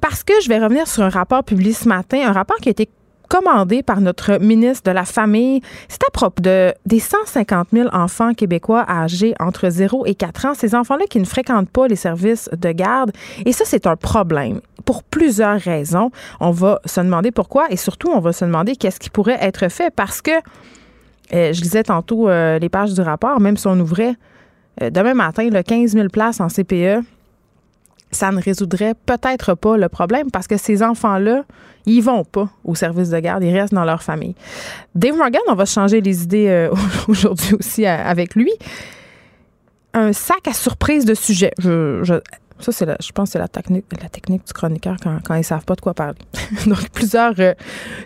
parce 0.00 0.22
que 0.24 0.34
je 0.42 0.48
vais 0.48 0.58
revenir 0.58 0.86
sur 0.86 1.02
un 1.02 1.08
rapport 1.08 1.44
publié 1.44 1.72
ce 1.72 1.88
matin, 1.88 2.20
un 2.26 2.32
rapport 2.32 2.56
qui 2.56 2.68
a 2.68 2.72
été 2.72 2.88
commandé 3.32 3.82
par 3.82 4.02
notre 4.02 4.38
ministre 4.40 4.90
de 4.90 4.94
la 4.94 5.06
Famille. 5.06 5.62
C'est 5.88 6.02
à 6.04 6.10
propos 6.12 6.42
de, 6.42 6.74
des 6.84 7.00
150 7.00 7.68
000 7.72 7.88
enfants 7.92 8.34
québécois 8.34 8.84
âgés 8.86 9.34
entre 9.40 9.70
0 9.70 10.04
et 10.04 10.14
4 10.14 10.46
ans, 10.46 10.54
ces 10.54 10.74
enfants-là 10.74 11.06
qui 11.08 11.18
ne 11.18 11.24
fréquentent 11.24 11.70
pas 11.70 11.88
les 11.88 11.96
services 11.96 12.50
de 12.52 12.72
garde. 12.72 13.10
Et 13.46 13.52
ça, 13.52 13.64
c'est 13.66 13.86
un 13.86 13.96
problème 13.96 14.60
pour 14.84 15.02
plusieurs 15.02 15.58
raisons. 15.58 16.10
On 16.40 16.50
va 16.50 16.80
se 16.84 17.00
demander 17.00 17.30
pourquoi 17.30 17.68
et 17.70 17.76
surtout, 17.76 18.10
on 18.10 18.20
va 18.20 18.34
se 18.34 18.44
demander 18.44 18.76
qu'est-ce 18.76 19.00
qui 19.00 19.08
pourrait 19.08 19.38
être 19.40 19.70
fait 19.70 19.90
parce 19.94 20.20
que 20.20 20.32
je 21.30 21.60
lisais 21.60 21.82
tantôt 21.82 22.28
euh, 22.28 22.58
les 22.58 22.68
pages 22.68 22.94
du 22.94 23.00
rapport, 23.00 23.40
même 23.40 23.56
si 23.56 23.66
on 23.66 23.78
ouvrait 23.78 24.14
euh, 24.82 24.90
demain 24.90 25.14
matin 25.14 25.48
le 25.50 25.62
15 25.62 25.92
000 25.92 26.08
places 26.08 26.40
en 26.40 26.48
CPE, 26.48 27.04
ça 28.10 28.30
ne 28.30 28.40
résoudrait 28.40 28.94
peut-être 29.06 29.54
pas 29.54 29.76
le 29.76 29.88
problème 29.88 30.30
parce 30.30 30.46
que 30.46 30.58
ces 30.58 30.82
enfants-là, 30.82 31.44
ils 31.86 32.02
vont 32.02 32.24
pas 32.24 32.50
au 32.64 32.74
service 32.74 33.08
de 33.10 33.18
garde, 33.18 33.42
ils 33.42 33.56
restent 33.56 33.72
dans 33.72 33.84
leur 33.84 34.02
famille. 34.02 34.34
Dave 34.94 35.16
Morgan, 35.16 35.40
on 35.48 35.54
va 35.54 35.64
changer 35.64 36.00
les 36.00 36.22
idées 36.22 36.70
aujourd'hui 37.08 37.54
aussi 37.54 37.86
avec 37.86 38.34
lui. 38.34 38.52
Un 39.94 40.12
sac 40.12 40.46
à 40.46 40.52
surprise 40.52 41.04
de 41.04 41.14
sujets. 41.14 41.52
Je, 41.58 42.20
ça, 42.58 42.70
c'est 42.70 43.02
je 43.02 43.12
pense 43.12 43.30
que 43.30 43.32
c'est 43.32 43.38
la 43.38 43.48
technique, 43.48 44.46
du 44.46 44.52
chroniqueur 44.52 44.96
quand, 45.24 45.34
ils 45.34 45.44
savent 45.44 45.64
pas 45.64 45.74
de 45.74 45.80
quoi 45.80 45.94
parler. 45.94 46.18
Donc, 46.66 46.90
plusieurs 46.90 47.34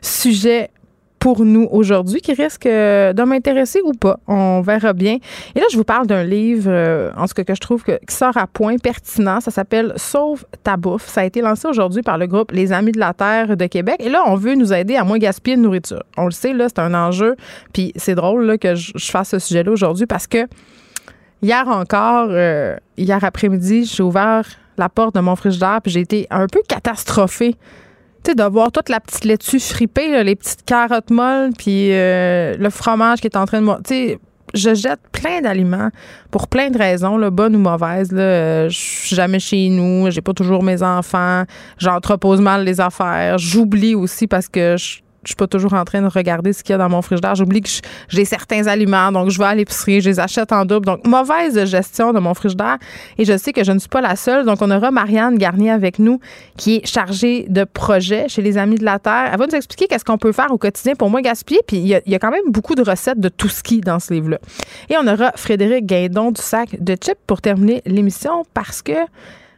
sujets 0.01 0.71
pour 1.19 1.45
nous 1.45 1.67
aujourd'hui 1.71 2.21
qui 2.21 2.35
risque 2.35 2.67
euh, 2.67 3.13
de 3.13 3.23
m'intéresser 3.23 3.81
ou 3.83 3.93
pas. 3.93 4.19
On 4.27 4.61
verra 4.61 4.93
bien. 4.93 5.19
Et 5.55 5.61
là, 5.61 5.67
je 5.71 5.77
vous 5.77 5.85
parle 5.85 6.07
d'un 6.07 6.25
livre, 6.25 6.71
euh, 6.71 7.11
en 7.17 7.27
ce 7.27 7.35
que, 7.35 7.43
que 7.43 7.55
je 7.55 7.61
trouve 7.61 7.83
que, 7.83 7.99
qui 8.07 8.15
sort 8.15 8.37
à 8.37 8.47
point 8.47 8.77
pertinent. 8.77 9.41
Ça 9.41 9.51
s'appelle 9.51 9.93
Sauve 9.97 10.45
ta 10.63 10.77
bouffe. 10.77 11.07
Ça 11.07 11.23
a 11.23 11.25
été 11.25 11.41
lancé 11.41 11.67
aujourd'hui 11.69 12.03
par 12.03 12.19
le 12.19 12.27
groupe 12.27 12.53
Les 12.53 12.73
Amis 12.73 12.93
de 12.93 13.01
la 13.01 13.13
Terre 13.13 13.57
de 13.57 13.67
Québec. 13.67 13.97
Et 14.01 14.09
là, 14.09 14.25
on 14.27 14.37
veut 14.37 14.55
nous 14.55 14.73
aider 14.73 14.97
à 14.97 15.05
moins 15.05 15.19
gaspiller 15.19 15.57
de 15.57 15.63
nourriture. 15.63 16.03
On 16.17 16.27
le 16.27 16.31
sait, 16.31 16.53
là, 16.53 16.69
c'est 16.69 16.81
un 16.81 16.95
enjeu. 16.95 17.37
Puis 17.73 17.93
c'est 17.97 18.15
drôle 18.15 18.45
là, 18.45 18.59
que 18.59 18.75
je, 18.75 18.93
fasse 18.99 19.31
ce 19.31 19.39
sujet-là 19.39 19.73
aujourd'hui 19.73 20.07
parce 20.07 20.27
que 20.27 20.47
hier 21.43 21.67
encore, 21.69 22.29
euh, 22.31 22.77
hier 22.97 23.23
après-midi, 23.25 23.85
j'ai 23.85 24.03
ouvert 24.03 24.47
la 24.79 24.89
porte 24.89 25.15
de 25.15 25.21
mon 25.21 25.37
frigidaire, 25.37 25.81
puis 25.83 25.91
j'ai 25.91 26.01
été 26.01 26.27
un 26.31 26.47
peu 26.47 26.61
catastrophée. 26.69 27.57
Tu 28.27 28.33
sais, 28.33 28.35
de 28.35 28.43
voir 28.43 28.73
toute 28.73 28.89
la 28.89 28.99
petite 28.99 29.25
laitue 29.25 29.61
fripée, 29.61 30.25
les 30.25 30.35
petites 30.35 30.65
carottes 30.65 31.11
molles, 31.11 31.53
puis 31.57 31.93
euh, 31.93 32.57
le 32.59 32.71
fromage 32.71 33.21
qui 33.21 33.29
est 33.29 33.37
en 33.37 33.47
train 33.47 33.63
de... 33.63 33.83
Tu 33.85 34.19
je 34.53 34.75
jette 34.75 34.99
plein 35.13 35.43
d'aliments 35.43 35.91
pour 36.33 36.49
plein 36.49 36.71
de 36.71 36.79
raisons, 36.79 37.19
là, 37.19 37.31
bonnes 37.31 37.55
ou 37.55 37.61
mauvaises. 37.61 38.11
Là. 38.11 38.23
Euh, 38.23 38.69
je 38.69 38.77
suis 38.77 39.15
jamais 39.15 39.39
chez 39.39 39.69
nous, 39.69 40.11
j'ai 40.11 40.23
pas 40.23 40.33
toujours 40.33 40.65
mes 40.65 40.83
enfants, 40.83 41.45
j'entrepose 41.79 42.41
mal 42.41 42.65
les 42.65 42.81
affaires, 42.81 43.39
j'oublie 43.39 43.95
aussi 43.95 44.27
parce 44.27 44.49
que 44.49 44.77
je 44.77 45.03
je 45.27 45.31
suis 45.31 45.37
pas 45.37 45.47
toujours 45.47 45.75
en 45.75 45.85
train 45.85 46.03
de 46.03 46.07
regarder 46.07 46.53
ce 46.53 46.63
qu'il 46.63 46.73
y 46.73 46.75
a 46.75 46.79
dans 46.79 46.89
mon 46.89 47.03
frigidaire. 47.03 47.35
J'oublie 47.35 47.61
que 47.61 47.69
j'ai 48.09 48.25
certains 48.25 48.67
aliments, 48.67 49.11
donc 49.11 49.31
je 49.31 49.39
vais 49.39 49.45
à 49.45 49.55
l'épicerie, 49.55 50.01
je 50.01 50.09
les 50.09 50.21
achète 50.21 50.53
en 50.53 50.65
double. 50.65 50.87
Donc, 50.87 51.07
mauvaise 51.07 51.65
gestion 51.65 52.13
de 52.13 52.21
mon 52.21 52.33
frigidaire. 52.35 52.79
Et 53.19 53.25
je 53.25 53.37
sais 53.37 53.53
que 53.53 53.65
je 53.65 53.73
ne 53.73 53.79
suis 53.79 53.89
pas 53.89 54.01
la 54.01 54.17
seule. 54.17 54.45
Donc, 54.45 54.63
on 54.63 54.71
aura 54.71 54.91
Marianne 54.91 55.37
Garnier 55.37 55.71
avec 55.71 55.99
nous, 55.99 56.21
qui 56.57 56.77
est 56.77 56.87
chargée 56.87 57.47
de 57.49 57.65
projets 57.65 58.29
chez 58.29 58.43
les 58.43 58.57
Amis 58.57 58.77
de 58.77 58.85
la 58.85 58.99
Terre. 58.99 59.31
Elle 59.33 59.39
va 59.39 59.47
nous 59.47 59.55
expliquer 59.55 59.89
qu'est-ce 59.89 60.05
qu'on 60.05 60.19
peut 60.19 60.33
faire 60.33 60.53
au 60.53 60.59
quotidien 60.59 60.95
pour 60.95 61.11
moins 61.11 61.23
gaspiller. 61.23 61.61
Puis, 61.67 61.79
il 61.79 61.87
y, 61.89 62.15
a, 62.15 62.19
quand 62.19 62.31
même 62.31 62.51
beaucoup 62.51 62.75
de 62.75 62.83
recettes 62.83 63.21
de 63.21 63.29
tout 63.29 63.49
ski 63.49 63.81
dans 63.81 63.99
ce 63.99 64.15
livre-là. 64.15 64.39
Et 64.89 64.97
on 64.97 65.07
aura 65.07 65.33
Frédéric 65.35 65.87
Guindon 65.87 66.31
du 66.31 66.41
sac 66.41 66.83
de 66.83 66.95
chips 66.95 67.19
pour 67.27 67.41
terminer 67.41 67.83
l'émission 67.85 68.45
parce 68.55 68.83
que, 68.83 68.93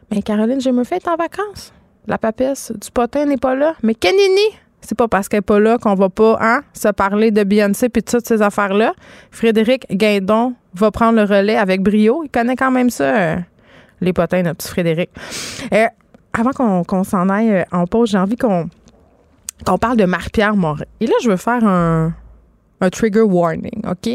ben, 0.09 0.23
Caroline 0.23 0.59
Murphy 0.73 0.95
est 0.95 1.07
en 1.07 1.15
vacances. 1.15 1.73
La 2.07 2.17
papesse 2.17 2.71
du 2.71 2.89
potin 2.89 3.25
n'est 3.25 3.37
pas 3.37 3.53
là. 3.53 3.75
Mais 3.83 3.93
Kenini, 3.93 4.49
c'est 4.89 4.97
pas 4.97 5.07
parce 5.07 5.29
qu'elle 5.29 5.37
n'est 5.37 5.43
pas 5.43 5.59
là 5.59 5.77
qu'on 5.77 5.93
va 5.93 6.09
pas 6.09 6.39
hein, 6.41 6.63
se 6.73 6.87
parler 6.87 7.29
de 7.29 7.43
Beyoncé 7.43 7.85
et 7.85 7.89
de 7.89 7.99
toutes 7.99 8.25
ces 8.25 8.41
affaires-là. 8.41 8.93
Frédéric 9.29 9.85
Guindon 9.91 10.55
va 10.73 10.89
prendre 10.89 11.15
le 11.15 11.25
relais 11.25 11.57
avec 11.57 11.83
brio. 11.83 12.23
Il 12.23 12.29
connaît 12.29 12.55
quand 12.55 12.71
même 12.71 12.89
ça, 12.89 13.03
euh, 13.03 13.35
les 14.01 14.13
potins, 14.13 14.41
notre 14.41 14.57
petit 14.57 14.69
Frédéric. 14.69 15.11
Euh, 15.71 15.85
avant 16.33 16.83
qu'on 16.83 17.03
s'en 17.03 17.29
aille 17.29 17.51
euh, 17.51 17.63
en 17.71 17.85
pause, 17.85 18.09
j'ai 18.09 18.17
envie 18.17 18.35
qu'on 18.35 18.67
parle 19.79 19.95
de 19.95 20.05
Marie-Pierre 20.05 20.55
Morin. 20.55 20.85
Et 20.99 21.05
là, 21.05 21.13
je 21.21 21.29
veux 21.29 21.37
faire 21.37 21.63
un, 21.63 22.11
un 22.81 22.89
trigger 22.89 23.21
warning, 23.21 23.83
OK? 23.87 24.09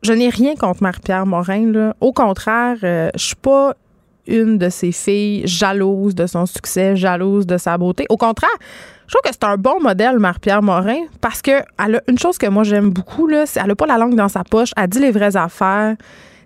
Je 0.00 0.12
n'ai 0.14 0.30
rien 0.30 0.54
contre 0.54 0.82
Marie-Pierre 0.82 1.26
Morin. 1.26 1.72
Là. 1.72 1.94
Au 2.00 2.14
contraire, 2.14 2.78
je 2.80 3.10
suis 3.16 3.36
pas 3.36 3.74
une 4.26 4.56
de 4.56 4.70
ces 4.70 4.92
filles 4.92 5.46
jalouses 5.46 6.14
de 6.14 6.26
son 6.26 6.46
succès, 6.46 6.96
jalouse 6.96 7.46
de 7.46 7.58
sa 7.58 7.76
beauté. 7.76 8.06
Au 8.08 8.16
contraire, 8.16 8.48
je 9.08 9.14
trouve 9.14 9.22
que 9.22 9.30
c'est 9.32 9.44
un 9.44 9.56
bon 9.56 9.80
modèle, 9.80 10.18
Marie-Pierre 10.18 10.62
Morin, 10.62 11.06
parce 11.22 11.40
que 11.40 11.62
elle 11.82 11.96
a 11.96 12.02
une 12.08 12.18
chose 12.18 12.36
que 12.36 12.46
moi 12.46 12.62
j'aime 12.62 12.90
beaucoup, 12.90 13.26
c'est 13.46 13.58
elle 13.58 13.70
a 13.70 13.74
pas 13.74 13.86
la 13.86 13.96
langue 13.96 14.14
dans 14.14 14.28
sa 14.28 14.44
poche, 14.44 14.70
elle 14.76 14.86
dit 14.88 15.00
les 15.00 15.10
vraies 15.10 15.34
affaires. 15.34 15.96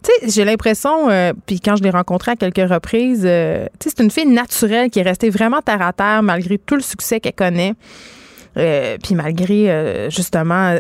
Tu 0.05 0.11
sais, 0.21 0.31
j'ai 0.31 0.45
l'impression, 0.45 1.11
euh, 1.11 1.33
puis 1.47 1.61
quand 1.61 1.75
je 1.75 1.83
l'ai 1.83 1.91
rencontrée 1.91 2.33
à 2.33 2.37
quelques 2.37 2.71
reprises, 2.71 3.25
euh, 3.25 3.67
tu 3.81 3.89
sais, 3.89 3.95
c'est 3.97 4.03
une 4.05 4.13
fille 4.13 4.27
naturelle 4.27 4.91
qui 4.91 5.01
est 5.01 5.03
restée 5.03 5.29
vraiment 5.29 5.61
terre 5.61 5.83
à 5.83 5.93
terre 5.93 6.23
malgré 6.23 6.57
tout 6.57 6.77
le 6.77 6.83
succès 6.83 7.19
qu'elle 7.19 7.33
connaît, 7.33 7.75
euh, 8.57 8.97
puis 9.03 9.17
malgré 9.17 10.09
justement 10.09 10.77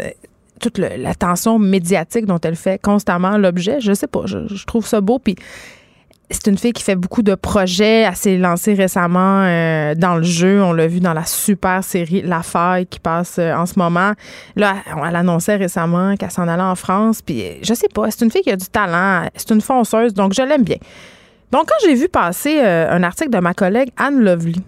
toute 0.60 0.78
l'attention 0.78 1.58
médiatique 1.58 2.26
dont 2.26 2.38
elle 2.44 2.54
fait 2.54 2.80
constamment 2.80 3.36
l'objet. 3.38 3.80
Je 3.80 3.92
sais 3.92 4.06
pas, 4.06 4.22
je, 4.26 4.46
je 4.46 4.64
trouve 4.66 4.86
ça 4.86 5.00
beau, 5.00 5.18
puis 5.18 5.34
c'est 6.32 6.48
une 6.48 6.58
fille 6.58 6.72
qui 6.72 6.82
fait 6.82 6.96
beaucoup 6.96 7.22
de 7.22 7.34
projets. 7.34 8.02
Elle 8.02 8.16
s'est 8.16 8.36
lancée 8.36 8.74
récemment 8.74 9.44
euh, 9.44 9.94
dans 9.94 10.16
le 10.16 10.22
jeu. 10.22 10.62
On 10.62 10.72
l'a 10.72 10.86
vu 10.86 11.00
dans 11.00 11.12
la 11.12 11.24
super 11.24 11.84
série 11.84 12.22
La 12.22 12.42
Faille 12.42 12.86
qui 12.86 13.00
passe 13.00 13.36
euh, 13.38 13.54
en 13.54 13.66
ce 13.66 13.78
moment. 13.78 14.12
Là, 14.56 14.76
elle 15.06 15.16
annonçait 15.16 15.56
récemment 15.56 16.16
qu'elle 16.16 16.30
s'en 16.30 16.48
allait 16.48 16.62
en 16.62 16.74
France. 16.74 17.22
Puis, 17.22 17.42
euh, 17.42 17.54
je 17.62 17.74
sais 17.74 17.88
pas, 17.88 18.10
c'est 18.10 18.24
une 18.24 18.30
fille 18.30 18.42
qui 18.42 18.50
a 18.50 18.56
du 18.56 18.66
talent. 18.66 19.28
C'est 19.36 19.50
une 19.50 19.60
fonceuse, 19.60 20.14
donc 20.14 20.32
je 20.34 20.42
l'aime 20.42 20.64
bien. 20.64 20.78
Donc, 21.50 21.66
quand 21.66 21.86
j'ai 21.86 21.94
vu 21.94 22.08
passer 22.08 22.60
un 22.60 23.02
article 23.02 23.30
de 23.30 23.38
ma 23.38 23.52
collègue 23.52 23.90
Anne 23.98 24.24
Lovely 24.24 24.62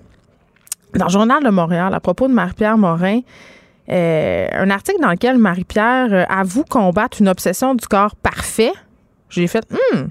dans 0.94 1.06
le 1.06 1.10
Journal 1.10 1.42
de 1.42 1.48
Montréal 1.48 1.94
à 1.94 2.00
propos 2.00 2.28
de 2.28 2.34
Marie-Pierre 2.34 2.76
Morin, 2.76 3.20
un 3.88 4.70
article 4.70 5.00
dans 5.00 5.08
lequel 5.08 5.38
Marie-Pierre 5.38 6.26
avoue 6.28 6.64
combattre 6.64 7.22
une 7.22 7.28
obsession 7.30 7.74
du 7.74 7.86
corps 7.86 8.14
parfait, 8.16 8.72
j'ai 9.30 9.46
fait, 9.46 9.64
hum, 9.94 10.10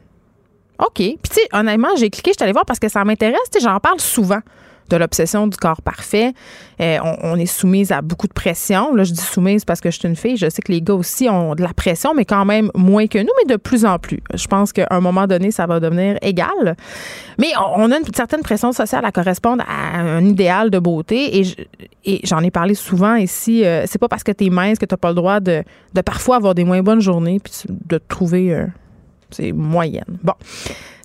OK. 0.86 0.96
Puis, 0.96 1.18
tu 1.24 1.34
sais, 1.36 1.48
honnêtement, 1.54 1.96
j'ai 1.98 2.10
cliqué, 2.10 2.32
je 2.32 2.38
suis 2.38 2.44
allée 2.44 2.54
voir 2.54 2.66
parce 2.66 2.80
que 2.80 2.90
ça 2.90 3.04
m'intéresse. 3.04 3.40
J'en 3.62 3.80
parle 3.80 4.00
souvent 4.00 4.42
de 4.90 4.98
l'obsession 4.98 5.48
du 5.48 5.58
corps 5.58 5.82
parfait. 5.82 6.34
Euh, 6.82 6.98
on, 7.22 7.38
est 7.38 7.46
soumise 7.46 7.92
à 7.92 8.02
beaucoup 8.02 8.28
de 8.28 8.34
pression. 8.34 8.94
Là, 8.94 9.04
je 9.04 9.13
dis 9.13 9.22
soumise 9.22 9.66
parce 9.66 9.82
que 9.82 9.90
je 9.90 10.00
suis 10.00 10.08
une 10.08 10.16
fille. 10.16 10.38
Je 10.38 10.50
sais 10.50 10.62
que 10.62 10.72
les 10.72 10.82
gars 10.82 10.94
aussi 10.94 11.30
ont 11.30 11.56
de 11.56 11.63
la 11.63 11.74
pression, 11.74 12.13
mais 12.13 12.25
quand 12.25 12.46
même 12.46 12.70
moins 12.75 13.08
que 13.08 13.18
nous, 13.18 13.32
mais 13.38 13.54
de 13.54 13.58
plus 13.58 13.86
en 13.86 13.98
plus. 13.98 14.20
Je 14.34 14.48
pense 14.48 14.74
qu'à 14.74 14.88
un 14.90 15.00
moment 15.00 15.28
donné, 15.28 15.52
ça 15.52 15.66
va 15.66 15.80
devenir 15.80 16.18
égal. 16.22 16.75
Mais 17.38 17.48
on, 17.75 17.92
a 17.92 17.98
une 17.98 18.13
certaine 18.13 18.42
pression 18.42 18.72
sociale 18.72 19.06
à 19.06 19.12
correspondre 19.12 19.63
à 19.68 20.00
un 20.00 20.25
idéal 20.25 20.70
de 20.70 20.80
beauté. 20.80 21.42
Et, 22.06 22.22
j'en 22.25 22.40
ai 22.40 22.52
parlé 22.52 22.75
souvent 22.75 23.16
ici. 23.16 23.66
Euh, 23.66 23.86
c'est 23.88 24.00
pas 24.00 24.10
parce 24.10 24.24
que 24.24 24.32
tu 24.32 24.46
es 24.46 24.50
mince 24.50 24.78
que 24.78 24.86
tu 24.86 24.98
pas 24.98 25.10
le 25.10 25.16
droit 25.16 25.40
de, 25.40 25.63
parfois 26.06 26.36
avoir 26.36 26.54
des 26.54 26.66
moins 26.66 26.82
bonnes 26.82 27.02
journées 27.02 27.40
puis 27.40 27.54
de 27.68 27.98
trouver. 27.98 28.54
Euh, 28.54 28.68
c'est 29.34 29.52
moyenne. 29.52 30.18
Bon. 30.24 30.34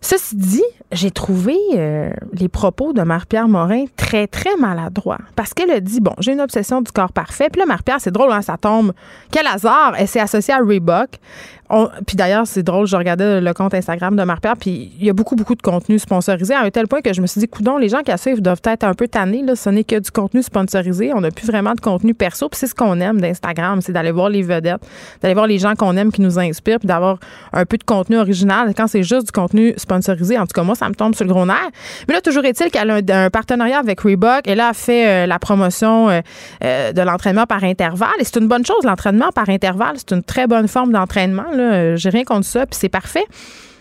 Ceci 0.00 0.36
dit, 0.36 0.62
j'ai 0.92 1.10
trouvé 1.10 1.56
euh, 1.74 2.10
les 2.32 2.48
propos 2.48 2.92
de 2.92 3.02
Marie-Pierre 3.02 3.48
Morin 3.48 3.86
très, 3.96 4.28
très 4.28 4.56
maladroits. 4.56 5.18
Parce 5.34 5.52
qu'elle 5.54 5.70
a 5.72 5.80
dit, 5.80 6.00
bon, 6.00 6.12
j'ai 6.20 6.32
une 6.32 6.40
obsession 6.40 6.80
du 6.80 6.92
corps 6.92 7.12
parfait. 7.12 7.48
Puis 7.50 7.58
là, 7.58 7.66
Marie-Pierre, 7.66 8.00
c'est 8.00 8.12
drôle, 8.12 8.32
hein, 8.32 8.42
ça 8.42 8.56
tombe. 8.56 8.92
Quel 9.32 9.46
hasard! 9.46 9.94
Elle 9.98 10.06
s'est 10.06 10.20
associée 10.20 10.54
à 10.54 10.58
Reebok 10.58 11.18
puis 12.06 12.16
d'ailleurs, 12.16 12.46
c'est 12.46 12.62
drôle, 12.62 12.86
je 12.86 12.96
regardais 12.96 13.40
le 13.40 13.52
compte 13.52 13.74
Instagram 13.74 14.16
de 14.16 14.22
Marc-Pierre, 14.22 14.56
puis 14.56 14.92
il 14.98 15.06
y 15.06 15.10
a 15.10 15.12
beaucoup, 15.12 15.36
beaucoup 15.36 15.54
de 15.54 15.62
contenu 15.62 15.98
sponsorisé 15.98 16.54
à 16.54 16.62
un 16.62 16.70
tel 16.70 16.88
point 16.88 17.00
que 17.02 17.12
je 17.12 17.20
me 17.20 17.26
suis 17.26 17.40
dit, 17.40 17.48
coudon, 17.48 17.76
les 17.76 17.88
gens 17.88 18.00
qui 18.00 18.10
la 18.10 18.16
suivent 18.16 18.40
doivent 18.40 18.60
être 18.64 18.84
un 18.84 18.94
peu 18.94 19.08
tannés. 19.08 19.42
Là, 19.42 19.54
ce 19.56 19.68
n'est 19.70 19.84
que 19.84 19.98
du 19.98 20.10
contenu 20.10 20.42
sponsorisé. 20.42 21.12
On 21.14 21.20
n'a 21.20 21.30
plus 21.30 21.46
vraiment 21.46 21.74
de 21.74 21.80
contenu 21.80 22.14
perso. 22.14 22.48
Puis 22.48 22.58
c'est 22.58 22.66
ce 22.66 22.74
qu'on 22.74 23.00
aime 23.00 23.20
d'Instagram, 23.20 23.80
c'est 23.80 23.92
d'aller 23.92 24.12
voir 24.12 24.28
les 24.28 24.42
vedettes, 24.42 24.80
d'aller 25.22 25.34
voir 25.34 25.46
les 25.46 25.58
gens 25.58 25.74
qu'on 25.74 25.96
aime 25.96 26.10
qui 26.10 26.22
nous 26.22 26.38
inspirent, 26.38 26.78
puis 26.78 26.88
d'avoir 26.88 27.18
un 27.52 27.66
peu 27.66 27.76
de 27.76 27.84
contenu 27.84 28.18
original. 28.18 28.72
Quand 28.76 28.86
c'est 28.86 29.02
juste 29.02 29.26
du 29.26 29.32
contenu 29.32 29.74
sponsorisé, 29.76 30.38
en 30.38 30.46
tout 30.46 30.54
cas, 30.54 30.62
moi, 30.62 30.74
ça 30.74 30.88
me 30.88 30.94
tombe 30.94 31.14
sur 31.14 31.24
le 31.24 31.32
gros 31.32 31.44
nerf. 31.44 31.68
Mais 32.08 32.14
là, 32.14 32.20
toujours 32.20 32.44
est-il 32.44 32.70
qu'elle 32.70 32.90
a 32.90 33.24
un, 33.24 33.30
partenariat 33.30 33.78
avec 33.78 34.00
Reebok. 34.00 34.46
Et 34.46 34.54
là, 34.54 34.68
a 34.68 34.72
fait 34.72 35.06
euh, 35.06 35.26
la 35.26 35.38
promotion 35.38 36.08
euh, 36.08 36.20
euh, 36.64 36.92
de 36.92 37.02
l'entraînement 37.02 37.46
par 37.46 37.64
intervalle. 37.64 38.08
Et 38.20 38.24
c'est 38.24 38.36
une 38.36 38.48
bonne 38.48 38.64
chose, 38.64 38.84
l'entraînement 38.84 39.30
par 39.34 39.48
intervalle. 39.48 39.96
C'est 39.96 40.12
une 40.12 40.22
très 40.22 40.46
bonne 40.46 40.68
forme 40.68 40.92
d'entraînement. 40.92 41.44
Euh, 41.62 41.96
j'ai 41.96 42.10
rien 42.10 42.24
contre 42.24 42.46
ça, 42.46 42.66
puis 42.66 42.78
c'est 42.78 42.88
parfait. 42.88 43.24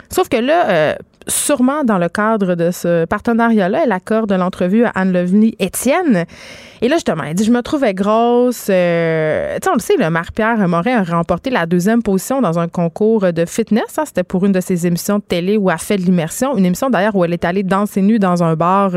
Sauf 0.09 0.29
que 0.29 0.37
là, 0.37 0.69
euh, 0.69 0.95
sûrement 1.27 1.83
dans 1.83 1.97
le 1.97 2.07
cadre 2.07 2.55
de 2.55 2.71
ce 2.71 3.05
partenariat-là, 3.05 3.81
elle 3.83 3.91
accorde 3.91 4.31
l'entrevue 4.31 4.85
à 4.85 4.91
Anne 4.95 5.11
Lovely 5.11 5.55
Étienne. 5.59 6.25
Et 6.81 6.87
là, 6.87 6.95
justement, 6.95 7.23
elle 7.23 7.33
dit 7.33 7.43
Je 7.43 7.51
me 7.51 7.61
trouvais 7.61 7.93
grosse. 7.93 8.67
Euh, 8.69 9.57
tu 9.61 9.69
sais, 9.69 9.73
le 9.73 9.79
sait, 9.79 9.95
le 9.97 10.09
Marie-Pierre 10.09 10.65
Morin 10.67 10.97
a 10.99 11.03
remporté 11.03 11.49
la 11.49 11.65
deuxième 11.65 12.01
position 12.01 12.41
dans 12.41 12.59
un 12.59 12.67
concours 12.67 13.33
de 13.33 13.45
fitness. 13.45 13.97
Hein. 13.97 14.03
C'était 14.05 14.23
pour 14.23 14.45
une 14.45 14.53
de 14.53 14.61
ses 14.61 14.87
émissions 14.87 15.17
de 15.17 15.23
télé 15.23 15.57
où 15.57 15.69
elle 15.69 15.77
fait 15.77 15.97
de 15.97 16.03
l'immersion. 16.03 16.55
Une 16.55 16.65
émission 16.65 16.89
d'ailleurs 16.89 17.15
où 17.15 17.25
elle 17.25 17.33
est 17.33 17.45
allée 17.45 17.63
danser 17.63 18.01
nue 18.01 18.19
dans 18.19 18.43
un 18.43 18.55
bar 18.55 18.91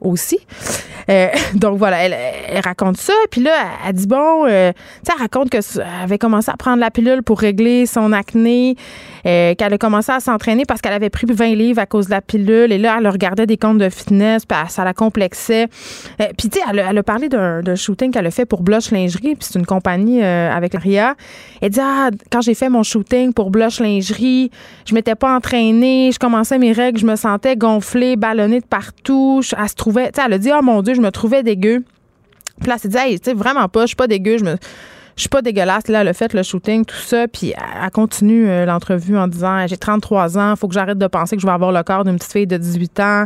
aussi. 0.00 0.38
Euh, 1.08 1.28
donc 1.54 1.78
voilà, 1.78 2.04
elle, 2.04 2.60
raconte 2.60 2.96
ça. 2.96 3.12
Puis 3.30 3.42
là, 3.42 3.52
elle, 3.86 3.94
dit 3.94 4.06
bon, 4.06 4.46
euh, 4.46 4.72
tu 4.72 4.78
sais, 5.04 5.12
elle 5.14 5.22
raconte 5.22 5.50
qu'elle 5.50 5.62
avait 6.02 6.18
commencé 6.18 6.50
à 6.50 6.56
prendre 6.56 6.80
la 6.80 6.90
pilule 6.90 7.22
pour 7.22 7.40
régler 7.40 7.86
son 7.86 8.12
acné, 8.12 8.76
euh, 9.26 9.54
qu'elle 9.54 9.74
a 9.74 9.78
commencé 9.78 10.12
à 10.12 10.20
s'entraîner 10.20 10.64
parce 10.66 10.80
qu'elle 10.80 10.92
avait 10.92 11.10
pris 11.10 11.26
20 11.28 11.54
livres 11.54 11.80
à 11.80 11.86
cause 11.86 12.06
de 12.06 12.10
la 12.10 12.20
pilule. 12.20 12.72
Et 12.72 12.78
là, 12.78 12.96
elle 12.98 13.08
regardait 13.08 13.46
des 13.46 13.56
comptes 13.56 13.78
de 13.78 13.88
fitness, 13.88 14.46
puis 14.46 14.58
ça 14.68 14.84
la 14.84 14.94
complexait. 14.94 15.68
puis 16.36 16.48
tu 16.48 16.58
sais, 16.58 16.64
elle, 16.70 16.98
a 16.98 17.02
parlé 17.02 17.28
d'un 17.28 17.74
shooting 17.74 18.10
qu'elle 18.10 18.26
a 18.26 18.30
fait 18.30 18.46
pour 18.46 18.62
Blush 18.62 18.90
Lingerie, 18.90 19.34
puis 19.34 19.40
c'est 19.40 19.58
une 19.58 19.66
compagnie 19.66 20.22
avec 20.22 20.74
Ria. 20.74 21.14
Elle 21.60 21.70
dit 21.70 21.80
ah, 21.82 22.10
quand 22.30 22.40
j'ai 22.40 22.54
fait 22.54 22.68
mon 22.68 22.82
shooting 22.82 23.32
pour 23.32 23.50
Blush 23.50 23.80
Lingerie, 23.80 24.50
je 24.86 24.94
m'étais 24.94 25.14
pas 25.14 25.34
entraînée, 25.34 26.10
je 26.12 26.18
commençais 26.18 26.58
mes 26.58 26.72
règles, 26.72 26.98
je 26.98 27.06
me 27.06 27.16
sentais 27.16 27.56
gonflée, 27.56 28.16
ballonnée 28.16 28.60
de 28.60 28.66
partout. 28.66 29.42
Elle 29.58 29.68
se 29.68 29.74
trouvait, 29.74 30.12
tu 30.12 30.20
sais, 30.20 30.26
elle 30.26 30.32
a 30.34 30.38
dit 30.38 30.50
oh 30.56 30.62
mon 30.62 30.82
dieu, 30.82 30.94
je 30.94 31.00
me 31.00 31.10
trouvais 31.10 31.42
dégueu. 31.42 31.82
Puis 32.60 32.68
là, 32.68 32.74
elle 32.74 32.80
s'est 32.80 32.88
dit, 32.88 32.96
hey, 32.96 33.20
tu 33.20 33.30
sais, 33.30 33.36
vraiment 33.36 33.68
pas, 33.68 33.82
je 33.82 33.88
suis 33.88 33.96
pas 33.96 34.06
dégueu, 34.06 34.38
je 34.38 34.44
me. 34.44 34.56
Je 35.16 35.22
suis 35.22 35.28
pas 35.30 35.40
dégueulasse. 35.40 35.88
Là, 35.88 36.02
elle 36.02 36.08
a 36.08 36.12
fait 36.12 36.34
le 36.34 36.42
shooting, 36.42 36.84
tout 36.84 36.94
ça. 36.94 37.26
Puis 37.26 37.54
elle 37.56 37.90
continue 37.90 38.48
euh, 38.48 38.66
l'entrevue 38.66 39.16
en 39.16 39.26
disant 39.26 39.66
J'ai 39.66 39.78
33 39.78 40.38
ans, 40.38 40.56
faut 40.56 40.68
que 40.68 40.74
j'arrête 40.74 40.98
de 40.98 41.06
penser 41.06 41.36
que 41.36 41.42
je 41.42 41.46
vais 41.46 41.52
avoir 41.52 41.72
le 41.72 41.82
corps 41.82 42.04
d'une 42.04 42.16
petite 42.16 42.32
fille 42.32 42.46
de 42.46 42.58
18 42.58 43.00
ans. 43.00 43.24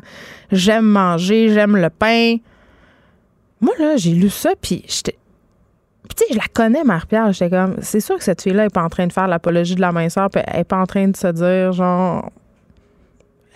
J'aime 0.52 0.86
manger, 0.86 1.52
j'aime 1.52 1.76
le 1.76 1.90
pain. 1.90 2.36
Moi, 3.60 3.74
là, 3.78 3.96
j'ai 3.96 4.12
lu 4.12 4.30
ça, 4.30 4.50
puis 4.60 4.84
j'étais. 4.86 5.16
tu 6.16 6.24
sais, 6.24 6.32
je 6.32 6.38
la 6.38 6.46
connais, 6.52 6.84
Marie-Pierre. 6.84 7.32
J'étais 7.32 7.50
comme, 7.50 7.76
c'est 7.82 8.00
sûr 8.00 8.16
que 8.16 8.24
cette 8.24 8.40
fille-là 8.40 8.64
n'est 8.64 8.70
pas 8.70 8.82
en 8.82 8.88
train 8.88 9.06
de 9.06 9.12
faire 9.12 9.26
l'apologie 9.26 9.74
de 9.74 9.80
la 9.80 9.90
minceur, 9.90 10.30
puis 10.30 10.42
elle 10.46 10.58
n'est 10.58 10.64
pas 10.64 10.78
en 10.78 10.86
train 10.86 11.08
de 11.08 11.16
se 11.16 11.26
dire, 11.26 11.72
genre, 11.72 12.30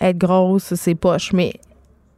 être 0.01 0.17
grosse, 0.17 0.75
c'est 0.75 0.95
poche. 0.95 1.31
Mais 1.31 1.53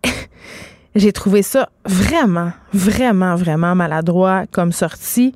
j'ai 0.96 1.14
trouvé 1.14 1.44
ça 1.44 1.70
vraiment, 1.86 2.52
vraiment, 2.74 3.36
vraiment 3.36 3.76
maladroit 3.76 4.46
comme 4.52 4.72
sortie. 4.72 5.36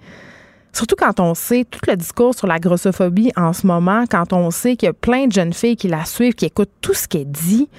Surtout 0.73 0.95
quand 0.95 1.19
on 1.19 1.33
sait 1.33 1.65
tout 1.69 1.79
le 1.87 1.95
discours 1.95 2.33
sur 2.33 2.47
la 2.47 2.59
grossophobie 2.59 3.31
en 3.35 3.53
ce 3.53 3.67
moment, 3.67 4.05
quand 4.09 4.31
on 4.33 4.51
sait 4.51 4.75
qu'il 4.75 4.87
y 4.87 4.89
a 4.89 4.93
plein 4.93 5.27
de 5.27 5.31
jeunes 5.31 5.53
filles 5.53 5.75
qui 5.75 5.87
la 5.87 6.05
suivent, 6.05 6.33
qui 6.33 6.45
écoutent 6.45 6.71
tout 6.81 6.93
ce 6.93 7.07
qu'elle 7.07 7.29
dit. 7.29 7.69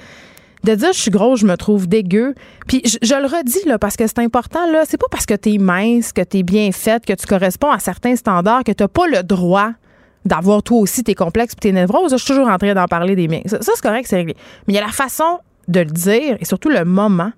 de 0.64 0.74
dire 0.74 0.92
je 0.92 1.00
suis 1.00 1.10
grosse, 1.10 1.40
je 1.40 1.46
me 1.46 1.56
trouve 1.56 1.88
dégueu. 1.88 2.34
Puis 2.68 2.82
je, 2.84 3.14
le 3.14 3.26
redis 3.26 3.66
là 3.66 3.78
parce 3.78 3.96
que 3.96 4.06
c'est 4.06 4.20
important 4.20 4.70
là, 4.70 4.84
c'est 4.86 4.98
pas 4.98 5.08
parce 5.10 5.26
que 5.26 5.34
tu 5.34 5.54
es 5.54 5.58
mince, 5.58 6.12
que 6.12 6.22
tu 6.22 6.38
es 6.38 6.42
bien 6.42 6.70
faite, 6.70 7.06
que 7.06 7.14
tu 7.14 7.26
corresponds 7.26 7.70
à 7.70 7.78
certains 7.78 8.14
standards 8.14 8.64
que 8.64 8.72
tu 8.72 8.86
pas 8.86 9.06
le 9.06 9.22
droit 9.22 9.70
d'avoir 10.24 10.62
toi 10.62 10.78
aussi 10.78 11.02
tes 11.02 11.14
complexes 11.14 11.56
tes 11.56 11.72
névroses. 11.72 12.12
Je 12.12 12.16
suis 12.18 12.34
toujours 12.34 12.48
en 12.48 12.58
train 12.58 12.74
d'en 12.74 12.86
parler 12.86 13.16
des 13.16 13.26
miens. 13.26 13.42
Ça, 13.46 13.58
c'est 13.60 13.80
correct, 13.80 14.06
c'est 14.08 14.16
réglé. 14.16 14.36
Mais 14.66 14.74
il 14.74 14.76
y 14.76 14.80
a 14.80 14.84
la 14.84 14.92
façon 14.92 15.40
de 15.66 15.80
le 15.80 15.86
dire 15.86 16.36
et 16.38 16.44
surtout 16.44 16.68
le 16.68 16.84
moment 16.84 17.32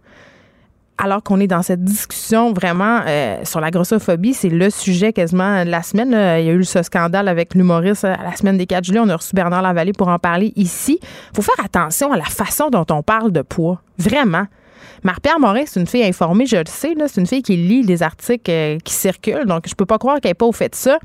alors 0.97 1.23
qu'on 1.23 1.41
est 1.41 1.47
dans 1.47 1.63
cette 1.63 1.83
discussion 1.83 2.53
vraiment 2.53 3.01
euh, 3.07 3.45
sur 3.45 3.61
la 3.61 3.71
grossophobie, 3.71 4.35
c'est 4.35 4.49
le 4.49 4.71
sujet 4.71 5.13
quasiment 5.13 5.65
de 5.65 5.71
la 5.71 5.83
semaine. 5.83 6.11
Il 6.11 6.47
y 6.47 6.51
a 6.51 6.53
eu 6.53 6.65
ce 6.65 6.83
scandale 6.83 7.29
avec 7.29 7.55
l'humoriste 7.55 8.05
à 8.05 8.23
la 8.23 8.37
semaine 8.37 8.57
des 8.57 8.67
4 8.67 8.85
juillet. 8.85 9.01
On 9.03 9.09
a 9.09 9.17
reçu 9.17 9.35
Bernard 9.35 9.63
Lavallée 9.63 9.93
pour 9.93 10.09
en 10.09 10.19
parler 10.19 10.53
ici. 10.57 11.01
faut 11.35 11.43
faire 11.43 11.65
attention 11.65 12.13
à 12.13 12.17
la 12.17 12.25
façon 12.25 12.71
dont 12.71 12.87
on 12.91 13.03
parle 13.03 13.33
de 13.33 13.43
poids. 13.43 13.81
Vraiment. 13.99 14.47
Marie-Pierre 15.05 15.39
Morin, 15.39 15.65
c'est 15.67 15.79
une 15.79 15.87
fille 15.87 16.03
informée, 16.03 16.47
je 16.47 16.57
le 16.57 16.65
sais. 16.67 16.95
C'est 17.09 17.21
une 17.21 17.27
fille 17.27 17.43
qui 17.43 17.57
lit 17.57 17.85
des 17.85 18.03
articles 18.03 18.51
euh, 18.51 18.79
qui 18.83 18.95
circulent. 18.95 19.45
Donc, 19.47 19.69
je 19.69 19.75
peux 19.75 19.85
pas 19.85 19.99
croire 19.99 20.19
qu'elle 20.21 20.31
n'ait 20.31 20.35
pas 20.35 20.47
au 20.47 20.53
fait 20.53 20.71
de 20.71 20.75
ça. 20.75 20.99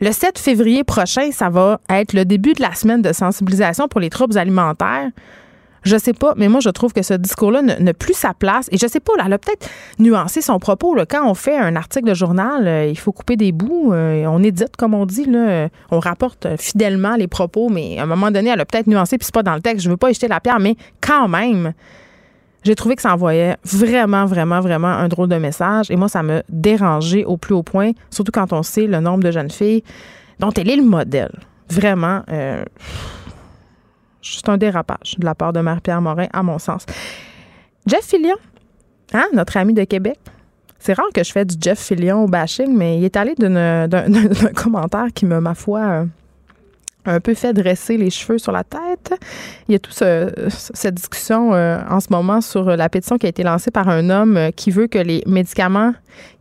Le 0.00 0.12
7 0.12 0.38
février 0.38 0.84
prochain, 0.84 1.30
ça 1.32 1.50
va 1.50 1.80
être 1.90 2.14
le 2.14 2.24
début 2.24 2.54
de 2.54 2.62
la 2.62 2.74
semaine 2.74 3.02
de 3.02 3.12
sensibilisation 3.12 3.88
pour 3.88 4.00
les 4.00 4.10
troubles 4.10 4.38
alimentaires. 4.38 5.10
Je 5.84 5.96
sais 5.96 6.12
pas, 6.12 6.34
mais 6.36 6.48
moi, 6.48 6.60
je 6.60 6.70
trouve 6.70 6.92
que 6.92 7.02
ce 7.02 7.14
discours-là 7.14 7.62
n'a 7.62 7.94
plus 7.94 8.14
sa 8.14 8.34
place. 8.34 8.68
Et 8.72 8.78
je 8.78 8.86
sais 8.86 9.00
pas, 9.00 9.12
là, 9.16 9.24
elle 9.26 9.32
a 9.32 9.38
peut-être 9.38 9.68
nuancé 9.98 10.40
son 10.40 10.58
propos. 10.58 10.96
Quand 11.08 11.28
on 11.28 11.34
fait 11.34 11.56
un 11.56 11.76
article 11.76 12.08
de 12.08 12.14
journal, 12.14 12.66
euh, 12.66 12.86
il 12.86 12.98
faut 12.98 13.12
couper 13.12 13.36
des 13.36 13.52
bouts. 13.52 13.92
Euh, 13.92 14.24
on 14.26 14.42
édite, 14.42 14.76
comme 14.76 14.94
on 14.94 15.06
dit. 15.06 15.24
Là, 15.24 15.68
on 15.90 16.00
rapporte 16.00 16.46
fidèlement 16.58 17.16
les 17.16 17.28
propos, 17.28 17.68
mais 17.68 17.98
à 17.98 18.02
un 18.02 18.06
moment 18.06 18.30
donné, 18.30 18.50
elle 18.50 18.60
a 18.60 18.64
peut-être 18.64 18.86
nuancé, 18.86 19.18
puis 19.18 19.24
c'est 19.24 19.34
pas 19.34 19.42
dans 19.42 19.54
le 19.54 19.60
texte. 19.60 19.84
Je 19.84 19.90
veux 19.90 19.96
pas 19.96 20.12
jeter 20.12 20.28
la 20.28 20.40
pierre, 20.40 20.60
mais 20.60 20.76
quand 21.00 21.28
même, 21.28 21.72
j'ai 22.64 22.74
trouvé 22.74 22.96
que 22.96 23.02
ça 23.02 23.12
envoyait 23.12 23.56
vraiment, 23.64 24.26
vraiment, 24.26 24.60
vraiment 24.60 24.88
un 24.88 25.08
drôle 25.08 25.28
de 25.28 25.36
message. 25.36 25.90
Et 25.90 25.96
moi, 25.96 26.08
ça 26.08 26.22
me 26.22 26.42
dérangeait 26.48 27.24
au 27.24 27.36
plus 27.36 27.54
haut 27.54 27.62
point, 27.62 27.92
surtout 28.10 28.32
quand 28.32 28.52
on 28.52 28.62
sait 28.62 28.86
le 28.86 29.00
nombre 29.00 29.22
de 29.22 29.30
jeunes 29.30 29.50
filles 29.50 29.82
dont 30.38 30.50
elle 30.50 30.70
est 30.70 30.76
le 30.76 30.84
modèle. 30.84 31.32
Vraiment. 31.70 32.22
C'est 34.22 34.48
un 34.48 34.56
dérapage 34.56 35.16
de 35.18 35.24
la 35.24 35.34
part 35.34 35.52
de 35.52 35.60
Marie-Pierre 35.60 36.00
Morin, 36.00 36.26
à 36.32 36.42
mon 36.42 36.58
sens. 36.58 36.84
Jeff 37.86 38.04
Fillion, 38.04 38.36
hein, 39.12 39.26
notre 39.32 39.56
ami 39.56 39.74
de 39.74 39.84
Québec. 39.84 40.18
C'est 40.78 40.92
rare 40.92 41.08
que 41.12 41.24
je 41.24 41.32
fais 41.32 41.44
du 41.44 41.56
Jeff 41.60 41.78
Fillion 41.78 42.24
au 42.24 42.28
bashing, 42.28 42.76
mais 42.76 42.98
il 42.98 43.04
est 43.04 43.16
allé 43.16 43.34
d'un 43.34 43.88
commentaire 44.54 45.08
qui 45.14 45.26
me, 45.26 45.40
ma 45.40 45.54
foi, 45.54 45.80
euh, 45.80 46.04
un 47.08 47.20
peu 47.20 47.34
fait 47.34 47.52
dresser 47.52 47.96
les 47.96 48.10
cheveux 48.10 48.38
sur 48.38 48.52
la 48.52 48.64
tête. 48.64 49.14
Il 49.68 49.72
y 49.72 49.74
a 49.74 49.78
toute 49.78 49.94
cette 49.94 50.94
discussion 50.94 51.54
euh, 51.54 51.80
en 51.88 52.00
ce 52.00 52.08
moment 52.10 52.40
sur 52.40 52.64
la 52.64 52.88
pétition 52.88 53.18
qui 53.18 53.26
a 53.26 53.28
été 53.28 53.42
lancée 53.42 53.70
par 53.70 53.88
un 53.88 54.10
homme 54.10 54.36
euh, 54.36 54.50
qui 54.50 54.70
veut 54.70 54.86
que 54.86 54.98
les 54.98 55.22
médicaments 55.26 55.92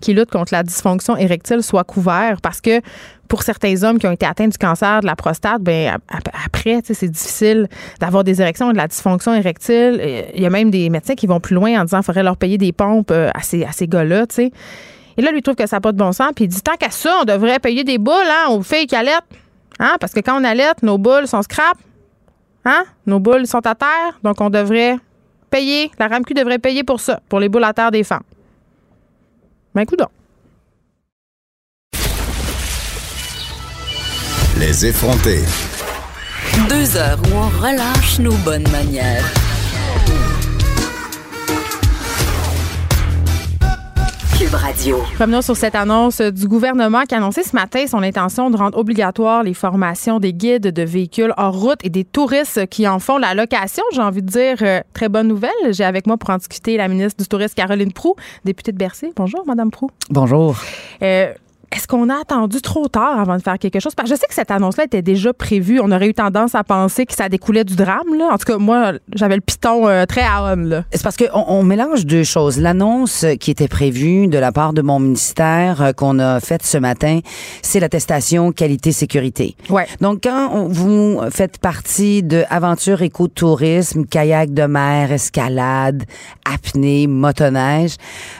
qui 0.01 0.13
luttent 0.13 0.31
contre 0.31 0.53
la 0.53 0.63
dysfonction 0.63 1.17
érectile 1.17 1.63
soient 1.63 1.83
couverts 1.83 2.41
parce 2.41 2.61
que 2.61 2.81
pour 3.27 3.43
certains 3.43 3.83
hommes 3.83 3.99
qui 3.99 4.07
ont 4.07 4.11
été 4.11 4.25
atteints 4.25 4.47
du 4.47 4.57
cancer 4.57 5.01
de 5.01 5.05
la 5.05 5.15
prostate, 5.15 5.61
ben 5.61 5.97
après, 6.45 6.81
c'est 6.83 7.09
difficile 7.09 7.67
d'avoir 7.99 8.23
des 8.23 8.41
érections 8.41 8.71
de 8.71 8.77
la 8.77 8.87
dysfonction 8.87 9.33
érectile. 9.33 10.01
Il 10.33 10.41
y 10.41 10.45
a 10.45 10.49
même 10.49 10.71
des 10.71 10.89
médecins 10.89 11.15
qui 11.15 11.27
vont 11.27 11.39
plus 11.39 11.55
loin 11.55 11.81
en 11.81 11.83
disant 11.83 11.97
qu'il 11.97 12.05
faudrait 12.05 12.23
leur 12.23 12.37
payer 12.37 12.57
des 12.57 12.71
pompes 12.71 13.11
euh, 13.11 13.29
à 13.33 13.41
ces, 13.41 13.63
à 13.63 13.71
gars-là, 13.81 14.25
Et 14.37 15.21
là, 15.21 15.31
lui 15.31 15.41
trouve 15.41 15.55
que 15.55 15.67
ça 15.67 15.77
n'a 15.77 15.81
pas 15.81 15.91
de 15.91 15.97
bon 15.97 16.11
sens. 16.11 16.31
Puis 16.35 16.45
il 16.45 16.47
dit 16.47 16.61
tant 16.61 16.75
qu'à 16.75 16.89
ça, 16.89 17.17
on 17.21 17.25
devrait 17.25 17.59
payer 17.59 17.83
des 17.83 17.97
boules 17.97 18.13
hein, 18.13 18.51
aux 18.51 18.61
filles 18.61 18.87
qui. 18.87 18.95
Hein? 19.79 19.97
Parce 19.99 20.13
que 20.13 20.19
quand 20.19 20.39
on 20.39 20.43
allait, 20.43 20.71
nos 20.81 20.97
boules 20.97 21.27
sont 21.27 21.41
scrap. 21.41 21.77
Hein? 22.65 22.83
Nos 23.05 23.19
boules 23.19 23.47
sont 23.47 23.65
à 23.65 23.75
terre. 23.75 24.19
Donc, 24.23 24.41
on 24.41 24.49
devrait 24.49 24.97
payer. 25.49 25.91
La 25.99 26.07
RAMQ 26.07 26.33
devrait 26.33 26.59
payer 26.59 26.83
pour 26.83 26.99
ça, 26.99 27.19
pour 27.29 27.39
les 27.39 27.49
boules 27.49 27.63
à 27.63 27.73
terre 27.73 27.91
des 27.91 28.03
femmes. 28.03 28.23
Ben, 29.73 29.85
donc. 29.85 30.09
Les 34.59 34.85
effronter. 34.87 35.43
Deux 36.67 36.97
heures 36.97 37.19
où 37.29 37.35
on 37.35 37.49
relâche 37.61 38.17
nos 38.19 38.33
bonnes 38.37 38.67
manières. 38.71 39.23
Radio. 44.55 44.97
Revenons 45.19 45.41
sur 45.41 45.57
cette 45.57 45.75
annonce 45.75 46.21
du 46.21 46.47
gouvernement 46.47 47.03
qui 47.03 47.15
a 47.15 47.17
annoncé 47.17 47.43
ce 47.43 47.55
matin 47.55 47.85
son 47.87 48.01
intention 48.03 48.49
de 48.49 48.57
rendre 48.57 48.77
obligatoire 48.77 49.43
les 49.43 49.53
formations 49.53 50.19
des 50.19 50.33
guides 50.33 50.67
de 50.67 50.83
véhicules 50.83 51.33
hors 51.37 51.59
route 51.59 51.79
et 51.83 51.89
des 51.89 52.05
touristes 52.05 52.67
qui 52.67 52.87
en 52.87 52.99
font 52.99 53.17
la 53.17 53.33
location. 53.33 53.83
J'ai 53.93 54.01
envie 54.01 54.21
de 54.21 54.27
dire 54.27 54.57
euh, 54.61 54.81
très 54.93 55.09
bonne 55.09 55.27
nouvelle. 55.27 55.51
J'ai 55.71 55.83
avec 55.83 56.07
moi 56.07 56.17
pour 56.17 56.29
en 56.29 56.37
discuter 56.37 56.77
la 56.77 56.87
ministre 56.87 57.21
du 57.21 57.27
Tourisme 57.27 57.55
Caroline 57.55 57.91
Prou, 57.91 58.15
députée 58.45 58.71
de 58.71 58.77
Bercy. 58.77 59.11
Bonjour, 59.15 59.43
Madame 59.45 59.71
Prou. 59.71 59.89
Bonjour. 60.09 60.55
Euh, 61.01 61.33
est-ce 61.75 61.85
qu'on 61.85 62.09
a 62.09 62.21
attendu 62.21 62.61
trop 62.61 62.87
tard 62.87 63.19
avant 63.19 63.35
de 63.35 63.41
faire 63.41 63.59
quelque 63.59 63.81
chose? 63.81 63.93
Parce 63.93 64.09
que 64.09 64.15
je 64.15 64.19
sais 64.19 64.27
que 64.27 64.33
cette 64.33 64.51
annonce-là 64.51 64.85
était 64.85 65.01
déjà 65.01 65.33
prévue. 65.33 65.81
On 65.81 65.91
aurait 65.91 66.07
eu 66.07 66.13
tendance 66.13 66.55
à 66.55 66.63
penser 66.63 67.05
que 67.05 67.13
ça 67.13 67.27
découlait 67.27 67.65
du 67.65 67.75
drame. 67.75 68.15
Là. 68.17 68.29
En 68.31 68.37
tout 68.37 68.45
cas, 68.45 68.57
moi, 68.57 68.93
j'avais 69.13 69.35
le 69.35 69.41
piton 69.41 69.87
euh, 69.87 70.05
très 70.05 70.21
à 70.21 70.55
on. 70.55 70.83
C'est 70.91 71.03
parce 71.03 71.17
qu'on 71.17 71.43
on 71.47 71.63
mélange 71.63 72.05
deux 72.05 72.23
choses. 72.23 72.57
L'annonce 72.57 73.25
qui 73.41 73.51
était 73.51 73.67
prévue 73.67 74.27
de 74.27 74.37
la 74.37 74.53
part 74.53 74.71
de 74.71 74.81
mon 74.81 74.99
ministère 74.99 75.81
euh, 75.81 75.91
qu'on 75.91 76.19
a 76.19 76.39
faite 76.39 76.63
ce 76.63 76.77
matin, 76.77 77.19
c'est 77.61 77.81
l'attestation 77.81 78.53
qualité-sécurité. 78.53 79.57
Ouais. 79.69 79.87
Donc, 79.99 80.21
quand 80.23 80.67
vous 80.69 81.19
faites 81.31 81.57
partie 81.57 82.23
de 82.23 82.43
aventure 82.49 83.01
écotourisme, 83.01 84.05
kayak 84.05 84.53
de 84.53 84.63
mer, 84.63 85.11
escalade, 85.11 86.03
apnée, 86.45 87.07
motoneige, 87.07 87.95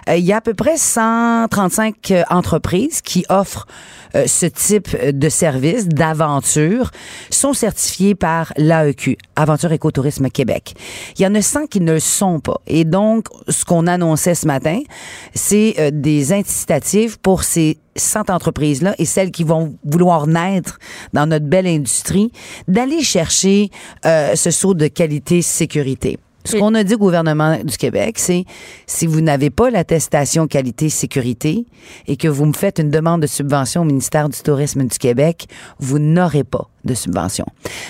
euh, 0.07 0.15
il 0.15 0.23
y 0.23 0.31
a 0.31 0.37
à 0.37 0.41
peu 0.41 0.53
près 0.53 0.77
135 0.77 2.13
entreprises 2.29 3.01
qui 3.01 3.16
offrent 3.29 3.67
euh, 4.15 4.25
ce 4.27 4.45
type 4.45 4.95
de 5.03 5.29
service, 5.29 5.87
d'aventure, 5.87 6.91
sont 7.29 7.53
certifiés 7.53 8.15
par 8.15 8.53
l'AEQ, 8.57 9.17
Aventure 9.35 9.71
Écotourisme 9.71 10.29
Québec. 10.29 10.75
Il 11.17 11.23
y 11.23 11.27
en 11.27 11.35
a 11.35 11.41
100 11.41 11.67
qui 11.67 11.81
ne 11.81 11.93
le 11.93 11.99
sont 11.99 12.39
pas. 12.39 12.61
Et 12.67 12.85
donc, 12.85 13.27
ce 13.47 13.65
qu'on 13.65 13.87
annonçait 13.87 14.35
ce 14.35 14.47
matin, 14.47 14.79
c'est 15.33 15.75
euh, 15.79 15.91
des 15.91 16.33
incitatifs 16.33 17.17
pour 17.17 17.43
ces 17.43 17.79
100 17.95 18.29
entreprises-là 18.29 18.95
et 18.97 19.05
celles 19.05 19.31
qui 19.31 19.43
vont 19.43 19.75
vouloir 19.83 20.27
naître 20.27 20.79
dans 21.13 21.25
notre 21.25 21.45
belle 21.45 21.67
industrie, 21.67 22.31
d'aller 22.67 23.01
chercher 23.01 23.71
euh, 24.05 24.35
ce 24.35 24.51
saut 24.51 24.73
de 24.73 24.87
qualité-sécurité. 24.87 26.19
Ce 26.47 26.57
qu'on 26.57 26.73
a 26.75 26.83
dit 26.83 26.95
au 26.95 26.97
gouvernement 26.97 27.57
du 27.63 27.77
Québec, 27.77 28.19
c'est 28.19 28.45
si 28.85 29.05
vous 29.05 29.21
n'avez 29.21 29.49
pas 29.49 29.69
l'attestation 29.69 30.47
qualité-sécurité 30.47 31.65
et 32.07 32.15
que 32.15 32.27
vous 32.27 32.45
me 32.45 32.53
faites 32.53 32.79
une 32.79 32.89
demande 32.89 33.21
de 33.21 33.27
subvention 33.27 33.81
au 33.81 33.85
ministère 33.85 34.29
du 34.29 34.39
Tourisme 34.39 34.85
du 34.85 34.97
Québec, 34.97 35.47
vous 35.79 35.99
n'aurez 35.99 36.43
pas 36.43 36.69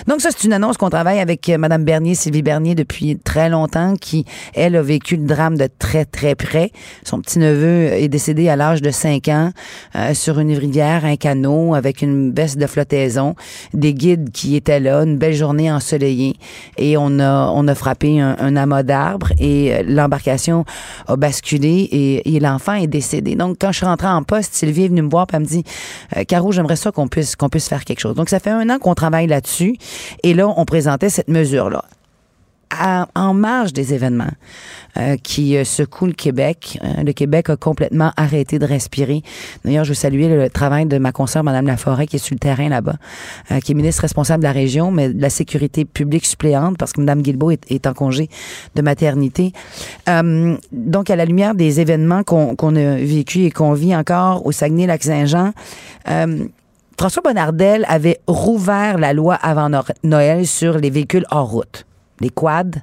Donc 0.06 0.20
ça, 0.20 0.30
c'est 0.30 0.46
une 0.46 0.52
annonce 0.52 0.76
qu'on 0.76 0.90
travaille 0.90 1.20
avec 1.20 1.48
euh, 1.48 1.58
Mme 1.58 1.84
Bernier, 1.84 2.14
Sylvie 2.14 2.42
Bernier, 2.42 2.74
depuis 2.74 3.18
très 3.18 3.48
longtemps, 3.48 3.94
qui, 4.00 4.24
elle, 4.54 4.76
a 4.76 4.82
vécu 4.82 5.16
le 5.16 5.26
drame 5.26 5.56
de 5.56 5.68
très, 5.78 6.04
très 6.04 6.34
près. 6.34 6.70
Son 7.04 7.20
petit-neveu 7.20 7.92
est 7.92 8.08
décédé 8.08 8.48
à 8.48 8.56
l'âge 8.56 8.82
de 8.82 8.90
5 8.90 9.28
ans 9.28 9.52
euh, 9.96 10.14
sur 10.14 10.38
une 10.38 10.52
rivière, 10.52 11.04
un 11.04 11.16
canot, 11.16 11.74
avec 11.74 12.02
une 12.02 12.30
baisse 12.30 12.56
de 12.56 12.66
flottaison, 12.66 13.34
des 13.74 13.94
guides 13.94 14.30
qui 14.30 14.56
étaient 14.56 14.80
là, 14.80 15.02
une 15.02 15.18
belle 15.18 15.34
journée 15.34 15.70
ensoleillée, 15.70 16.36
et 16.76 16.96
on 16.96 17.18
a, 17.18 17.50
on 17.54 17.68
a 17.68 17.74
frappé 17.74 18.20
un, 18.20 18.36
un 18.38 18.56
amas 18.56 18.82
d'arbres, 18.82 19.32
et 19.38 19.74
euh, 19.74 19.82
l'embarcation 19.86 20.64
a 21.06 21.16
basculé, 21.16 21.68
et, 21.68 22.34
et 22.34 22.40
l'enfant 22.40 22.74
est 22.74 22.86
décédé. 22.86 23.34
Donc, 23.34 23.56
quand 23.60 23.72
je 23.72 23.78
suis 23.78 23.86
rentrée 23.86 24.08
en 24.08 24.22
poste, 24.22 24.54
Sylvie 24.54 24.84
est 24.84 24.88
venue 24.88 25.02
me 25.02 25.10
voir, 25.10 25.26
et 25.32 25.36
elle 25.36 25.42
me 25.42 25.46
dit, 25.46 25.64
Caro, 26.26 26.52
j'aimerais 26.52 26.76
ça 26.76 26.90
qu'on 26.90 27.08
puisse, 27.08 27.36
qu'on 27.36 27.48
puisse 27.48 27.68
faire 27.68 27.84
quelque 27.84 28.00
chose. 28.00 28.14
Donc, 28.14 28.28
ça 28.28 28.40
fait 28.40 28.50
un 28.50 28.68
an 28.70 28.78
qu'on 28.78 28.87
travaille 28.94 29.26
là-dessus. 29.26 29.76
Et 30.22 30.34
là, 30.34 30.48
on 30.48 30.64
présentait 30.64 31.10
cette 31.10 31.28
mesure-là. 31.28 31.84
en 33.14 33.34
marge 33.34 33.72
des 33.72 33.94
événements 33.94 34.32
euh, 34.98 35.16
qui 35.22 35.56
euh, 35.56 35.62
secouent 35.62 36.06
le 36.06 36.12
Québec. 36.12 36.76
Euh, 36.82 37.04
le 37.04 37.12
Québec 37.12 37.50
a 37.50 37.56
complètement 37.56 38.10
arrêté 38.16 38.58
de 38.58 38.64
respirer. 38.64 39.22
D'ailleurs, 39.64 39.84
je 39.84 39.90
veux 39.90 39.94
saluer 39.94 40.28
le 40.28 40.50
travail 40.50 40.86
de 40.86 40.98
ma 40.98 41.12
consoeur, 41.12 41.44
Mme 41.44 41.66
Laforêt, 41.66 42.08
qui 42.08 42.16
est 42.16 42.18
sur 42.18 42.34
le 42.34 42.40
terrain 42.40 42.68
là-bas, 42.68 42.96
qui 43.62 43.72
est 43.72 43.74
ministre 43.76 44.02
responsable 44.02 44.42
de 44.42 44.48
la 44.48 44.52
région, 44.52 44.90
mais 44.90 45.10
de 45.10 45.22
la 45.22 45.30
sécurité 45.30 45.84
publique 45.84 46.26
suppléante, 46.26 46.78
parce 46.78 46.92
que 46.92 47.00
Mme 47.00 47.22
Guilbeault 47.22 47.52
est, 47.52 47.86
en 47.86 47.92
congé 47.92 48.28
de 48.74 48.82
maternité. 48.82 49.52
donc, 50.72 51.10
à 51.10 51.16
la 51.16 51.24
lumière 51.24 51.54
des 51.54 51.80
événements 51.80 52.24
qu'on 52.24 52.76
a 52.76 52.96
vécus 52.96 53.46
et 53.46 53.50
qu'on 53.50 53.74
vit 53.74 53.94
encore 53.94 54.46
au 54.46 54.52
Saguenay-Lac-Saint-Jean, 54.52 55.52
François 56.98 57.22
Bonnardel 57.22 57.84
avait 57.88 58.18
rouvert 58.26 58.98
la 58.98 59.12
loi 59.12 59.36
avant 59.36 59.70
Noël 60.02 60.48
sur 60.48 60.78
les 60.78 60.90
véhicules 60.90 61.24
hors 61.30 61.48
route, 61.48 61.86
les 62.18 62.28
quads, 62.28 62.82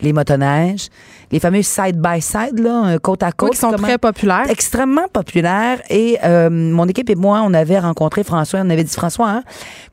les 0.00 0.12
motoneiges, 0.12 0.88
les 1.30 1.38
fameux 1.38 1.62
side-by-side, 1.62 2.58
là, 2.58 2.98
côte 2.98 3.22
à 3.22 3.30
côte. 3.30 3.50
Oui, 3.50 3.54
qui 3.54 3.60
sont 3.60 3.70
très 3.70 3.98
populaires. 3.98 4.50
Extrêmement 4.50 5.06
populaires. 5.12 5.80
Et 5.90 6.18
euh, 6.24 6.50
mon 6.50 6.88
équipe 6.88 7.08
et 7.08 7.14
moi, 7.14 7.40
on 7.44 7.54
avait 7.54 7.78
rencontré 7.78 8.24
François. 8.24 8.58
On 8.64 8.68
avait 8.68 8.82
dit, 8.82 8.92
François, 8.92 9.30
hein, 9.30 9.42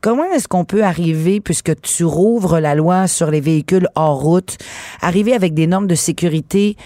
comment 0.00 0.24
est-ce 0.24 0.48
qu'on 0.48 0.64
peut 0.64 0.82
arriver, 0.82 1.40
puisque 1.40 1.80
tu 1.80 2.04
rouvres 2.04 2.58
la 2.58 2.74
loi 2.74 3.06
sur 3.06 3.30
les 3.30 3.40
véhicules 3.40 3.86
hors 3.94 4.20
route, 4.20 4.58
arriver 5.00 5.32
avec 5.32 5.54
des 5.54 5.68
normes 5.68 5.86
de 5.86 5.94
sécurité 5.94 6.76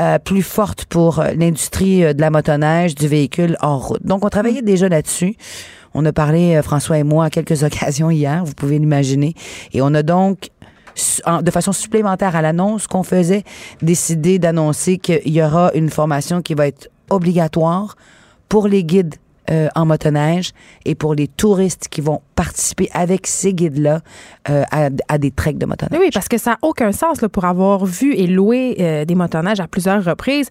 euh, 0.00 0.18
plus 0.18 0.42
fortes 0.42 0.86
pour 0.86 1.22
l'industrie 1.36 2.00
de 2.00 2.20
la 2.20 2.30
motoneige, 2.30 2.96
du 2.96 3.06
véhicule 3.06 3.56
hors 3.62 3.86
route? 3.86 4.04
Donc, 4.04 4.24
on 4.24 4.28
travaillait 4.28 4.62
mm. 4.62 4.66
déjà 4.66 4.88
là-dessus. 4.88 5.36
On 5.98 6.04
a 6.04 6.12
parlé, 6.12 6.60
François 6.62 6.98
et 6.98 7.04
moi, 7.04 7.24
à 7.24 7.30
quelques 7.30 7.62
occasions 7.64 8.10
hier, 8.10 8.44
vous 8.44 8.52
pouvez 8.52 8.78
l'imaginer. 8.78 9.34
Et 9.72 9.80
on 9.80 9.94
a 9.94 10.02
donc 10.02 10.50
de 11.42 11.50
façon 11.50 11.72
supplémentaire 11.72 12.36
à 12.36 12.42
l'annonce 12.42 12.86
qu'on 12.86 13.02
faisait, 13.02 13.44
décider 13.80 14.38
d'annoncer 14.38 14.98
qu'il 14.98 15.28
y 15.28 15.42
aura 15.42 15.70
une 15.74 15.88
formation 15.88 16.42
qui 16.42 16.52
va 16.52 16.66
être 16.66 16.90
obligatoire 17.08 17.96
pour 18.48 18.68
les 18.68 18.84
guides 18.84 19.14
euh, 19.50 19.68
en 19.74 19.86
motoneige 19.86 20.52
et 20.84 20.94
pour 20.94 21.14
les 21.14 21.28
touristes 21.28 21.88
qui 21.88 22.00
vont 22.00 22.20
participer 22.34 22.88
avec 22.92 23.26
ces 23.26 23.54
guides-là 23.54 24.00
euh, 24.50 24.64
à, 24.70 25.18
des 25.18 25.30
treks 25.30 25.58
de 25.58 25.66
motoneige. 25.66 26.00
Oui, 26.00 26.10
parce 26.12 26.28
que 26.28 26.38
ça 26.38 26.52
n'a 26.52 26.58
aucun 26.62 26.92
sens 26.92 27.18
pour 27.32 27.44
avoir 27.44 27.84
vu 27.84 28.14
et 28.14 28.26
loué 28.26 28.76
euh, 28.80 29.04
des 29.04 29.14
motoneiges 29.14 29.60
à 29.60 29.68
plusieurs 29.68 30.04
reprises 30.04 30.48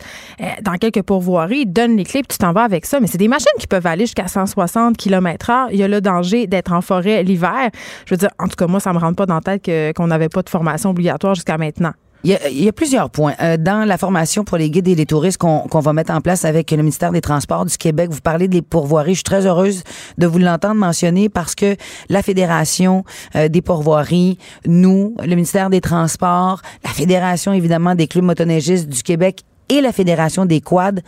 dans 0.61 0.73
quelques 0.73 1.01
pourvoiries, 1.01 1.65
donne 1.65 1.97
les 1.97 2.03
clés 2.03 2.23
tu 2.27 2.37
t'en 2.37 2.53
vas 2.53 2.63
avec 2.63 2.85
ça. 2.85 2.99
Mais 2.99 3.07
c'est 3.07 3.17
des 3.17 3.27
machines 3.27 3.47
qui 3.59 3.67
peuvent 3.67 3.85
aller 3.85 4.05
jusqu'à 4.05 4.27
160 4.27 4.97
km/h. 4.97 5.67
Il 5.71 5.77
y 5.77 5.83
a 5.83 5.87
le 5.87 6.01
danger 6.01 6.47
d'être 6.47 6.71
en 6.71 6.81
forêt 6.81 7.23
l'hiver. 7.23 7.69
Je 8.05 8.13
veux 8.13 8.17
dire, 8.17 8.29
en 8.39 8.47
tout 8.47 8.55
cas, 8.55 8.67
moi, 8.67 8.79
ça 8.79 8.93
me 8.93 8.97
rentre 8.97 9.15
pas 9.15 9.25
dans 9.25 9.35
la 9.35 9.57
tête 9.57 9.95
qu'on 9.95 10.07
n'avait 10.07 10.29
pas 10.29 10.41
de 10.41 10.49
formation 10.49 10.89
obligatoire 10.89 11.35
jusqu'à 11.35 11.57
maintenant. 11.57 11.93
Il 12.25 12.63
y, 12.63 12.67
a, 12.67 12.73
plusieurs 12.73 13.11
points. 13.11 13.35
Euh, 13.39 13.55
dans 13.55 13.85
la 13.85 13.99
formation 13.99 14.43
pour 14.43 14.57
les 14.57 14.71
guides 14.71 14.87
et 14.87 14.95
les 14.95 15.05
touristes 15.05 15.37
qu'on 15.37 15.79
va 15.79 15.93
mettre 15.93 16.11
en 16.11 16.21
place 16.21 16.43
avec 16.43 16.71
le 16.71 16.77
ministère 16.77 17.11
des 17.11 17.21
Transports 17.21 17.65
du 17.65 17.77
Québec, 17.77 18.09
vous 18.09 18.19
parlez 18.19 18.47
des 18.47 18.63
pourvoiries. 18.63 19.11
Je 19.11 19.17
suis 19.17 19.23
très 19.23 19.45
heureuse 19.45 19.83
de 20.17 20.25
vous 20.25 20.39
l'entendre 20.39 20.73
mentionner 20.73 21.29
parce 21.29 21.53
que 21.53 21.75
la 22.09 22.23
Fédération 22.23 23.03
euh, 23.35 23.47
des 23.47 23.61
pourvoiries, 23.61 24.39
nous, 24.65 25.15
le 25.19 25.35
ministère 25.35 25.69
des 25.69 25.81
Transports, 25.81 26.63
la 26.83 26.89
Fédération 26.89 27.53
évidemment 27.53 27.93
des 27.93 28.07
clubs 28.07 28.25
motoneigistes 28.25 28.89
du 28.89 29.03
Québec 29.03 29.43
et 29.69 29.81
la 29.81 29.91
Fédération 29.91 30.45
des 30.45 30.61
quads, 30.61 31.01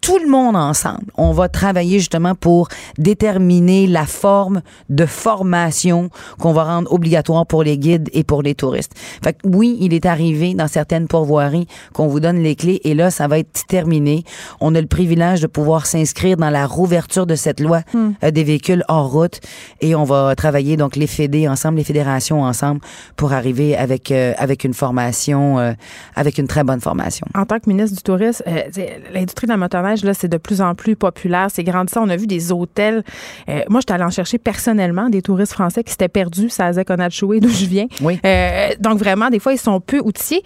tout 0.00 0.18
le 0.18 0.28
monde 0.28 0.56
ensemble, 0.56 1.06
on 1.16 1.32
va 1.32 1.48
travailler 1.48 1.98
justement 1.98 2.34
pour 2.34 2.68
déterminer 2.98 3.86
la 3.86 4.06
forme 4.06 4.62
de 4.88 5.04
formation 5.04 6.10
qu'on 6.38 6.52
va 6.52 6.64
rendre 6.64 6.92
obligatoire 6.92 7.46
pour 7.46 7.62
les 7.62 7.76
guides 7.76 8.08
et 8.12 8.22
pour 8.22 8.42
les 8.42 8.54
touristes. 8.54 8.92
Fait 9.24 9.32
que 9.32 9.48
oui, 9.48 9.76
il 9.80 9.94
est 9.94 10.06
arrivé 10.06 10.54
dans 10.54 10.68
certaines 10.68 11.08
pourvoiries 11.08 11.66
qu'on 11.92 12.06
vous 12.06 12.20
donne 12.20 12.38
les 12.38 12.54
clés 12.54 12.80
et 12.84 12.94
là, 12.94 13.10
ça 13.10 13.26
va 13.26 13.38
être 13.38 13.66
terminé. 13.66 14.22
On 14.60 14.74
a 14.74 14.80
le 14.80 14.86
privilège 14.86 15.40
de 15.40 15.46
pouvoir 15.46 15.86
s'inscrire 15.86 16.36
dans 16.36 16.50
la 16.50 16.66
rouverture 16.66 17.26
de 17.26 17.34
cette 17.34 17.60
loi 17.60 17.80
hmm. 17.92 18.10
euh, 18.22 18.30
des 18.30 18.44
véhicules 18.44 18.84
hors 18.88 19.10
route 19.10 19.40
et 19.80 19.94
on 19.94 20.04
va 20.04 20.34
travailler 20.36 20.76
donc 20.76 20.96
les 20.96 21.06
fédés 21.06 21.48
ensemble, 21.48 21.78
les 21.78 21.84
fédérations 21.84 22.42
ensemble 22.42 22.80
pour 23.16 23.32
arriver 23.32 23.76
avec 23.76 24.10
euh, 24.10 24.34
avec 24.38 24.64
une 24.64 24.74
formation, 24.74 25.58
euh, 25.58 25.72
avec 26.14 26.38
une 26.38 26.46
très 26.46 26.64
bonne 26.64 26.80
formation. 26.80 27.26
En 27.34 27.44
tant 27.44 27.58
que 27.58 27.68
ministre 27.68 27.96
du 27.96 28.02
Tourisme, 28.02 28.44
l'industrie 29.12 29.46
de 29.46 29.52
la 29.52 29.56
motoneige 29.56 29.85
là, 29.94 30.14
c'est 30.14 30.28
de 30.28 30.36
plus 30.36 30.60
en 30.60 30.74
plus 30.74 30.96
populaire, 30.96 31.48
c'est 31.52 31.64
grandissant. 31.64 32.04
On 32.04 32.08
a 32.08 32.16
vu 32.16 32.26
des 32.26 32.52
hôtels. 32.52 33.02
Euh, 33.48 33.60
moi, 33.68 33.80
j'étais 33.80 33.94
allée 33.94 34.04
en 34.04 34.10
chercher 34.10 34.38
personnellement 34.38 35.08
des 35.08 35.22
touristes 35.22 35.52
français 35.52 35.84
qui 35.84 35.90
s'étaient 35.90 36.08
perdus, 36.08 36.50
ça 36.50 36.66
a 36.66 36.84
Konachoué, 36.84 37.40
d'où 37.40 37.48
je 37.48 37.66
viens. 37.66 37.86
Oui. 38.00 38.20
Euh, 38.24 38.68
donc, 38.80 38.98
vraiment, 38.98 39.28
des 39.28 39.38
fois, 39.38 39.52
ils 39.52 39.58
sont 39.58 39.80
peu 39.80 40.00
outillés. 40.00 40.42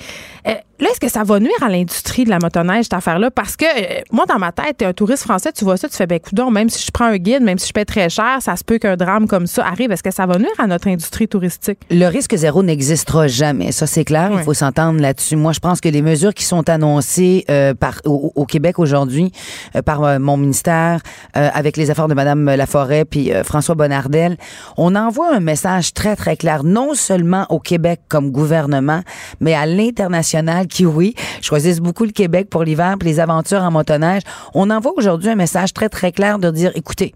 Euh, 0.47 0.55
Là, 0.81 0.89
est-ce 0.91 1.01
que 1.01 1.11
ça 1.11 1.25
va 1.25 1.39
nuire 1.41 1.63
à 1.63 1.69
l'industrie 1.69 2.25
de 2.25 2.31
la 2.31 2.39
motoneige, 2.39 2.85
cette 2.85 2.95
affaire-là? 2.95 3.31
Parce 3.31 3.55
que 3.55 3.67
euh, 3.67 4.01
moi, 4.13 4.25
dans 4.25 4.39
ma 4.39 4.51
tête, 4.51 4.81
un 4.81 4.95
touriste 4.95 5.25
français, 5.25 5.53
tu 5.53 5.63
vois 5.63 5.77
ça, 5.77 5.91
tu 5.91 5.97
fais, 5.97 6.07
ben, 6.07 6.19
coudon, 6.19 6.51
même 6.51 6.71
si 6.71 6.83
je 6.87 6.91
prends 6.91 7.05
un 7.05 7.19
guide, 7.19 7.43
même 7.43 7.59
si 7.59 7.69
je 7.69 7.73
paie 7.75 7.85
très 7.85 8.09
cher, 8.09 8.39
ça 8.41 8.57
se 8.57 8.65
peut 8.65 8.79
qu'un 8.79 8.97
drame 8.97 9.29
comme 9.29 9.47
ça 9.47 9.67
arrive. 9.67 9.93
Est-ce 9.93 10.03
que 10.03 10.11
ça 10.11 10.25
va 10.25 10.39
nuire 10.39 10.49
à 10.57 10.67
notre 10.67 10.89
industrie 10.89 11.29
touristique? 11.29 11.81
Le 11.91 12.07
risque 12.07 12.35
zéro 12.35 12.63
n'existera 12.63 13.29
jamais. 13.29 13.73
Ça, 13.73 13.87
c'est 13.87 14.07
clair. 14.07 14.31
Il 14.33 14.43
faut 14.43 14.55
s'entendre 14.55 15.01
là-dessus. 15.01 15.37
Moi, 15.37 15.53
je 15.53 15.61
pense 15.61 15.83
que 15.83 15.89
les 15.91 16.01
mesures 16.01 16.33
qui 16.33 16.45
sont 16.45 16.67
annoncées 16.71 17.45
euh, 17.51 17.75
par, 17.75 18.01
au, 18.07 18.47
Québec 18.47 18.79
aujourd'hui 18.79 19.33
euh, 19.77 19.83
par 19.83 20.19
mon 20.19 20.39
ministère, 20.39 21.01
avec 21.35 21.77
les 21.77 21.91
affaires 21.91 22.09
de 22.09 22.15
Mme 22.15 22.47
Laforêt 22.57 23.05
puis 23.05 23.31
François 23.45 23.75
Bonnardel, 23.75 24.39
on 24.79 24.95
envoie 24.95 25.35
un 25.35 25.41
message 25.41 25.93
très, 25.93 26.17
très 26.17 26.37
clair, 26.37 26.65
non 26.65 26.95
seulement 26.95 27.47
au 27.51 27.59
Québec 27.59 28.01
comme 28.09 28.31
gouvernement, 28.31 29.03
mais 29.41 29.55
à 29.55 29.67
l'international 29.67 30.67
oui, 30.81 31.15
choisissent 31.41 31.81
beaucoup 31.81 32.05
le 32.05 32.13
Québec 32.13 32.49
pour 32.51 32.65
l'hiver, 32.65 32.97
pour 32.99 33.09
les 33.09 33.21
aventures 33.21 33.63
en 33.63 33.71
motoneige. 33.71 34.23
On 34.55 34.71
envoie 34.71 34.93
aujourd'hui 34.97 35.29
un 35.31 35.37
message 35.37 35.73
très, 35.73 35.89
très 35.89 36.13
clair 36.13 36.39
de 36.39 36.51
dire, 36.51 36.73
écoutez, 36.75 37.15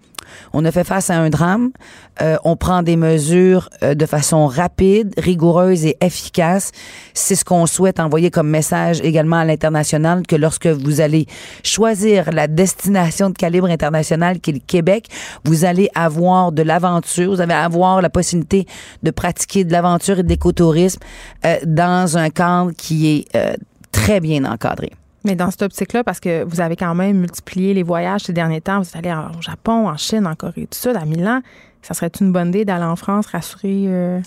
on 0.52 0.64
a 0.64 0.72
fait 0.72 0.84
face 0.84 1.10
à 1.10 1.18
un 1.18 1.30
drame. 1.30 1.70
Euh, 2.22 2.36
on 2.44 2.56
prend 2.56 2.82
des 2.82 2.96
mesures 2.96 3.68
euh, 3.82 3.94
de 3.94 4.06
façon 4.06 4.46
rapide, 4.46 5.12
rigoureuse 5.18 5.84
et 5.84 5.96
efficace. 6.00 6.70
C'est 7.12 7.34
ce 7.34 7.44
qu'on 7.44 7.66
souhaite 7.66 8.00
envoyer 8.00 8.30
comme 8.30 8.48
message 8.48 9.00
également 9.00 9.36
à 9.36 9.44
l'international 9.44 10.26
que 10.26 10.36
lorsque 10.36 10.66
vous 10.66 11.00
allez 11.00 11.26
choisir 11.62 12.30
la 12.32 12.46
destination 12.46 13.30
de 13.30 13.34
calibre 13.34 13.68
international 13.68 14.40
qui 14.40 14.50
est 14.50 14.54
le 14.54 14.60
Québec, 14.60 15.08
vous 15.44 15.64
allez 15.64 15.88
avoir 15.94 16.52
de 16.52 16.62
l'aventure, 16.62 17.30
vous 17.32 17.40
allez 17.40 17.54
avoir 17.54 18.00
la 18.00 18.10
possibilité 18.10 18.66
de 19.02 19.10
pratiquer 19.10 19.64
de 19.64 19.72
l'aventure 19.72 20.20
et 20.20 20.22
de 20.22 20.28
l'écotourisme 20.28 21.00
euh, 21.44 21.56
dans 21.64 22.16
un 22.16 22.30
cadre 22.30 22.72
qui 22.76 23.08
est 23.08 23.36
très 23.92 24.20
bien 24.20 24.44
encadré. 24.44 24.92
Mais 25.24 25.36
dans 25.36 25.50
cette 25.50 25.62
optique-là, 25.62 26.04
parce 26.04 26.20
que 26.20 26.44
vous 26.44 26.60
avez 26.60 26.76
quand 26.76 26.94
même 26.94 27.18
multiplié 27.18 27.72
les 27.72 27.82
voyages 27.82 28.22
ces 28.22 28.32
derniers 28.34 28.60
temps, 28.60 28.80
vous 28.80 28.88
êtes 28.88 28.96
allé 28.96 29.14
au 29.38 29.40
Japon, 29.40 29.88
en 29.88 29.96
Chine, 29.96 30.26
en 30.26 30.34
Corée 30.34 30.68
du 30.70 30.78
Sud, 30.78 30.96
à 30.96 31.06
Milan 31.06 31.40
ça 31.86 31.92
serait 31.92 32.10
une 32.20 32.32
bonne 32.32 32.48
idée 32.48 32.64
d'aller 32.64 32.84
en 32.84 32.96
France 32.96 33.26
rassurer 33.26 33.84
euh, 33.88 34.18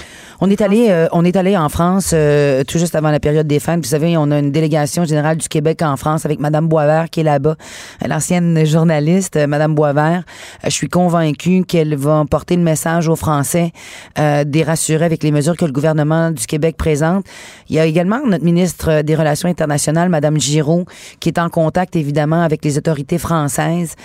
On 0.41 0.49
est 0.49 0.61
allé 0.61 0.87
euh, 0.89 1.07
on 1.11 1.25
est 1.25 1.35
allé 1.35 1.57
en 1.57 1.69
France 1.69 2.11
euh, 2.13 2.63
tout 2.63 2.77
juste 2.77 2.93
avant 2.93 3.09
la 3.09 3.19
période 3.19 3.47
des 3.47 3.59
fêtes. 3.59 3.77
Vous 3.77 3.89
savez, 3.89 4.15
on 4.15 4.29
a 4.29 4.37
une 4.37 4.51
délégation 4.51 5.05
générale 5.05 5.37
du 5.37 5.47
Québec 5.47 5.81
en 5.81 5.97
France 5.97 6.23
avec 6.25 6.39
madame 6.39 6.67
Boisvert 6.67 7.09
qui 7.09 7.21
est 7.21 7.23
là-bas, 7.23 7.55
l'ancienne 8.07 8.63
journaliste 8.63 9.37
madame 9.37 9.73
Boisvert. 9.73 10.23
je 10.63 10.69
suis 10.69 10.87
convaincue 10.87 11.63
qu'elle 11.63 11.95
va 11.95 12.23
porter 12.29 12.55
le 12.55 12.61
message 12.61 13.09
aux 13.09 13.15
Français 13.15 13.71
des 14.17 14.63
rassurer 14.63 15.05
avec 15.05 15.23
les 15.23 15.31
mesures 15.31 15.57
que 15.57 15.65
le 15.65 15.71
gouvernement 15.71 16.31
du 16.31 16.45
Québec 16.45 16.77
présente. 16.77 17.25
Il 17.69 17.75
y 17.75 17.79
a 17.79 17.85
également 17.85 18.19
notre 18.25 18.43
ministre 18.43 19.01
des 19.01 19.15
Relations 19.15 19.49
internationales 19.49 20.09
madame 20.09 20.39
Giraud 20.39 20.85
qui 21.19 21.29
est 21.29 21.39
en 21.39 21.49
contact 21.49 21.95
évidemment 21.95 22.41
avec 22.41 22.63
les 22.63 22.77
autorités 22.77 23.17
françaises 23.17 23.95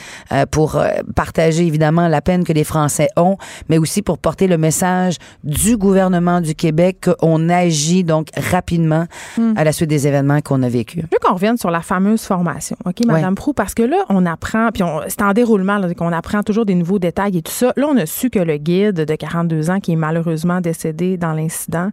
pour 0.50 0.82
partager 1.14 1.66
évidemment 1.66 2.08
la 2.08 2.22
peine 2.22 2.44
que 2.44 2.52
les 2.52 2.64
Français 2.64 3.08
ont 3.16 3.36
mais 3.68 3.78
aussi 3.78 4.02
pour 4.02 4.18
porter 4.18 4.46
le 4.46 4.58
message 4.58 5.16
du 5.44 5.76
gouvernement 5.76 6.40
du 6.40 6.54
Québec 6.54 7.08
qu'on 7.20 7.48
agit 7.48 8.04
donc 8.04 8.28
rapidement 8.36 9.06
hmm. 9.36 9.54
à 9.56 9.64
la 9.64 9.72
suite 9.72 9.90
des 9.90 10.06
événements 10.06 10.40
qu'on 10.40 10.62
a 10.62 10.68
vécus. 10.68 11.02
Je 11.02 11.16
veux 11.16 11.18
qu'on 11.20 11.34
revienne 11.34 11.56
sur 11.56 11.70
la 11.70 11.80
fameuse 11.80 12.22
formation, 12.22 12.76
OK, 12.84 13.04
Madame 13.06 13.34
Prou, 13.34 13.52
parce 13.52 13.74
que 13.74 13.82
là, 13.82 14.04
on 14.08 14.26
apprend, 14.26 14.68
puis 14.72 14.82
c'est 15.08 15.22
en 15.22 15.32
déroulement, 15.32 15.80
qu'on 15.96 16.12
apprend 16.12 16.42
toujours 16.42 16.66
des 16.66 16.74
nouveaux 16.74 16.98
détails 16.98 17.38
et 17.38 17.42
tout 17.42 17.52
ça. 17.52 17.72
Là, 17.76 17.86
on 17.88 17.96
a 17.96 18.06
su 18.06 18.30
que 18.30 18.38
le 18.38 18.56
guide 18.56 19.04
de 19.04 19.14
42 19.14 19.70
ans, 19.70 19.80
qui 19.80 19.92
est 19.92 19.96
malheureusement 19.96 20.60
décédé 20.60 21.16
dans 21.16 21.32
l'incident, 21.32 21.90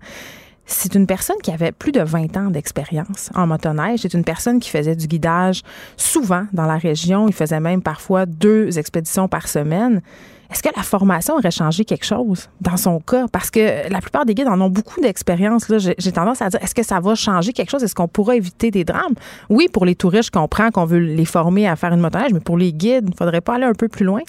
c'est 0.70 0.94
une 0.94 1.08
personne 1.08 1.38
qui 1.42 1.52
avait 1.52 1.72
plus 1.72 1.92
de 1.92 2.02
20 2.02 2.38
ans 2.38 2.52
d'expérience 2.52 3.32
en 3.34 3.48
motoneige. 3.48 4.02
C'est 4.02 4.14
une 4.14 4.24
personne 4.24 4.60
qui 4.60 4.70
faisait 4.70 4.96
du 4.96 5.08
guidage 5.08 5.64
souvent 5.98 6.46
dans 6.54 6.68
la 6.68 6.78
région. 6.78 7.28
Il 7.28 7.34
faisait 7.34 7.60
même 7.60 7.82
parfois 7.82 8.28
deux 8.28 8.78
expéditions 8.78 9.28
par 9.28 9.48
semaine. 9.48 10.02
Est-ce 10.52 10.64
que 10.64 10.70
la 10.76 10.82
formation 10.82 11.36
aurait 11.36 11.52
changé 11.52 11.86
quelque 11.86 12.06
chose 12.06 12.50
dans 12.60 12.78
son 12.78 13.00
cas? 13.00 13.28
Parce 13.32 13.52
que 13.52 13.92
la 13.92 14.02
plupart 14.02 14.26
des 14.26 14.34
guides 14.34 14.48
en 14.48 14.60
ont 14.62 14.70
beaucoup 14.70 15.00
d'expérience. 15.00 15.66
J'ai 15.98 16.12
tendance 16.12 16.42
à 16.42 16.50
dire, 16.50 16.60
est-ce 16.64 16.74
que 16.74 16.84
ça 16.84 17.00
va 17.00 17.14
changer 17.14 17.54
quelque 17.54 17.70
chose? 17.70 17.84
Est-ce 17.84 17.94
qu'on 17.94 18.08
pourra 18.08 18.36
éviter 18.36 18.72
des 18.72 18.84
drames? 18.84 19.14
Oui, 19.50 19.68
pour 19.72 19.86
les 19.86 19.94
touristes, 19.94 20.26
je 20.26 20.32
comprends 20.32 20.72
qu'on 20.72 20.86
veut 20.86 20.98
les 20.98 21.26
former 21.26 21.68
à 21.68 21.76
faire 21.76 21.94
une 21.94 22.00
motoneige, 22.00 22.34
mais 22.34 22.40
pour 22.40 22.58
les 22.58 22.74
guides, 22.74 23.06
il 23.06 23.12
ne 23.12 23.16
faudrait 23.16 23.42
pas 23.42 23.56
aller 23.56 23.66
un 23.66 23.74
peu 23.74 23.88
plus 23.88 24.06
loin? 24.06 24.22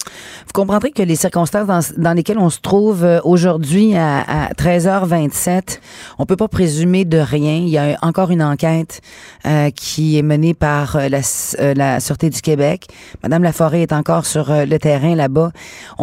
Vous 0.45 0.53
comprendrez 0.53 0.91
que 0.91 1.01
les 1.01 1.15
circonstances 1.15 1.93
dans, 1.97 2.13
lesquelles 2.13 2.37
on 2.37 2.49
se 2.49 2.59
trouve 2.59 3.03
euh, 3.03 3.19
aujourd'hui 3.23 3.95
à, 3.95 4.51
13h27, 4.57 5.79
on 6.19 6.25
peut 6.25 6.35
pas 6.35 6.47
présumer 6.47 7.05
de 7.05 7.17
rien. 7.17 7.55
Il 7.55 7.69
y 7.69 7.77
a 7.77 7.97
encore 8.01 8.31
une 8.31 8.43
enquête 8.43 9.01
euh, 9.45 9.69
qui 9.71 10.17
est 10.17 10.21
menée 10.21 10.53
par 10.53 10.97
euh, 10.97 11.09
la, 11.09 11.99
Sûreté 11.99 12.29
du 12.29 12.41
Québec. 12.41 12.87
Madame 13.23 13.43
Laforêt 13.43 13.81
est 13.81 13.93
encore 13.93 14.25
sur 14.25 14.49
le 14.49 14.77
terrain 14.77 15.15
là-bas. 15.15 15.51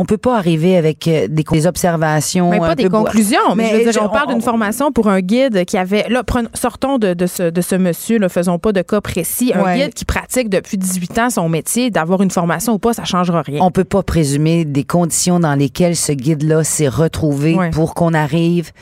Peut 0.08 0.18
pas 0.18 0.36
arriver 0.36 0.76
avec 0.76 1.06
euh, 1.06 1.28
des, 1.28 1.44
des 1.44 1.66
observations. 1.66 2.50
Mais 2.50 2.58
pas 2.58 2.74
des 2.74 2.88
conclusions. 2.88 3.54
Mais, 3.54 3.70
je 3.70 3.84
veux 3.84 3.92
dire, 3.92 4.02
on, 4.02 4.08
parle 4.08 4.28
d'une 4.28 4.42
formation 4.42 4.90
pour 4.90 5.08
un 5.08 5.20
guide 5.20 5.64
qui 5.66 5.76
avait. 5.76 6.08
Là, 6.08 6.22
sortons 6.54 6.98
de, 6.98 7.14
de, 7.14 7.26
ce, 7.26 7.50
de 7.50 7.60
ce 7.60 7.76
monsieur, 7.76 8.18
ne 8.18 8.28
faisons 8.28 8.58
pas 8.58 8.72
de 8.72 8.82
cas 8.82 9.00
précis. 9.00 9.52
Un 9.54 9.76
guide 9.76 9.94
qui 9.94 10.04
pratique 10.04 10.48
depuis 10.48 10.78
18 10.78 11.18
ans 11.18 11.30
son 11.30 11.48
métier, 11.48 11.90
d'avoir 11.90 12.22
une 12.22 12.30
formation 12.30 12.74
ou 12.74 12.78
pas, 12.78 12.94
ça 12.94 13.04
changera 13.04 13.42
rien. 13.42 13.60
On 13.62 13.70
peut 13.70 13.84
pas 13.84 14.02
présumer 14.02 14.64
des 14.64 14.84
conditions 14.84 15.38
dans 15.38 15.54
lesquelles 15.54 15.96
ce 15.96 16.12
guide-là 16.12 16.64
s'est 16.64 16.88
retrouvé 16.88 17.56
pour 17.72 17.94
qu'on 17.94 18.14
arrive 18.14 18.72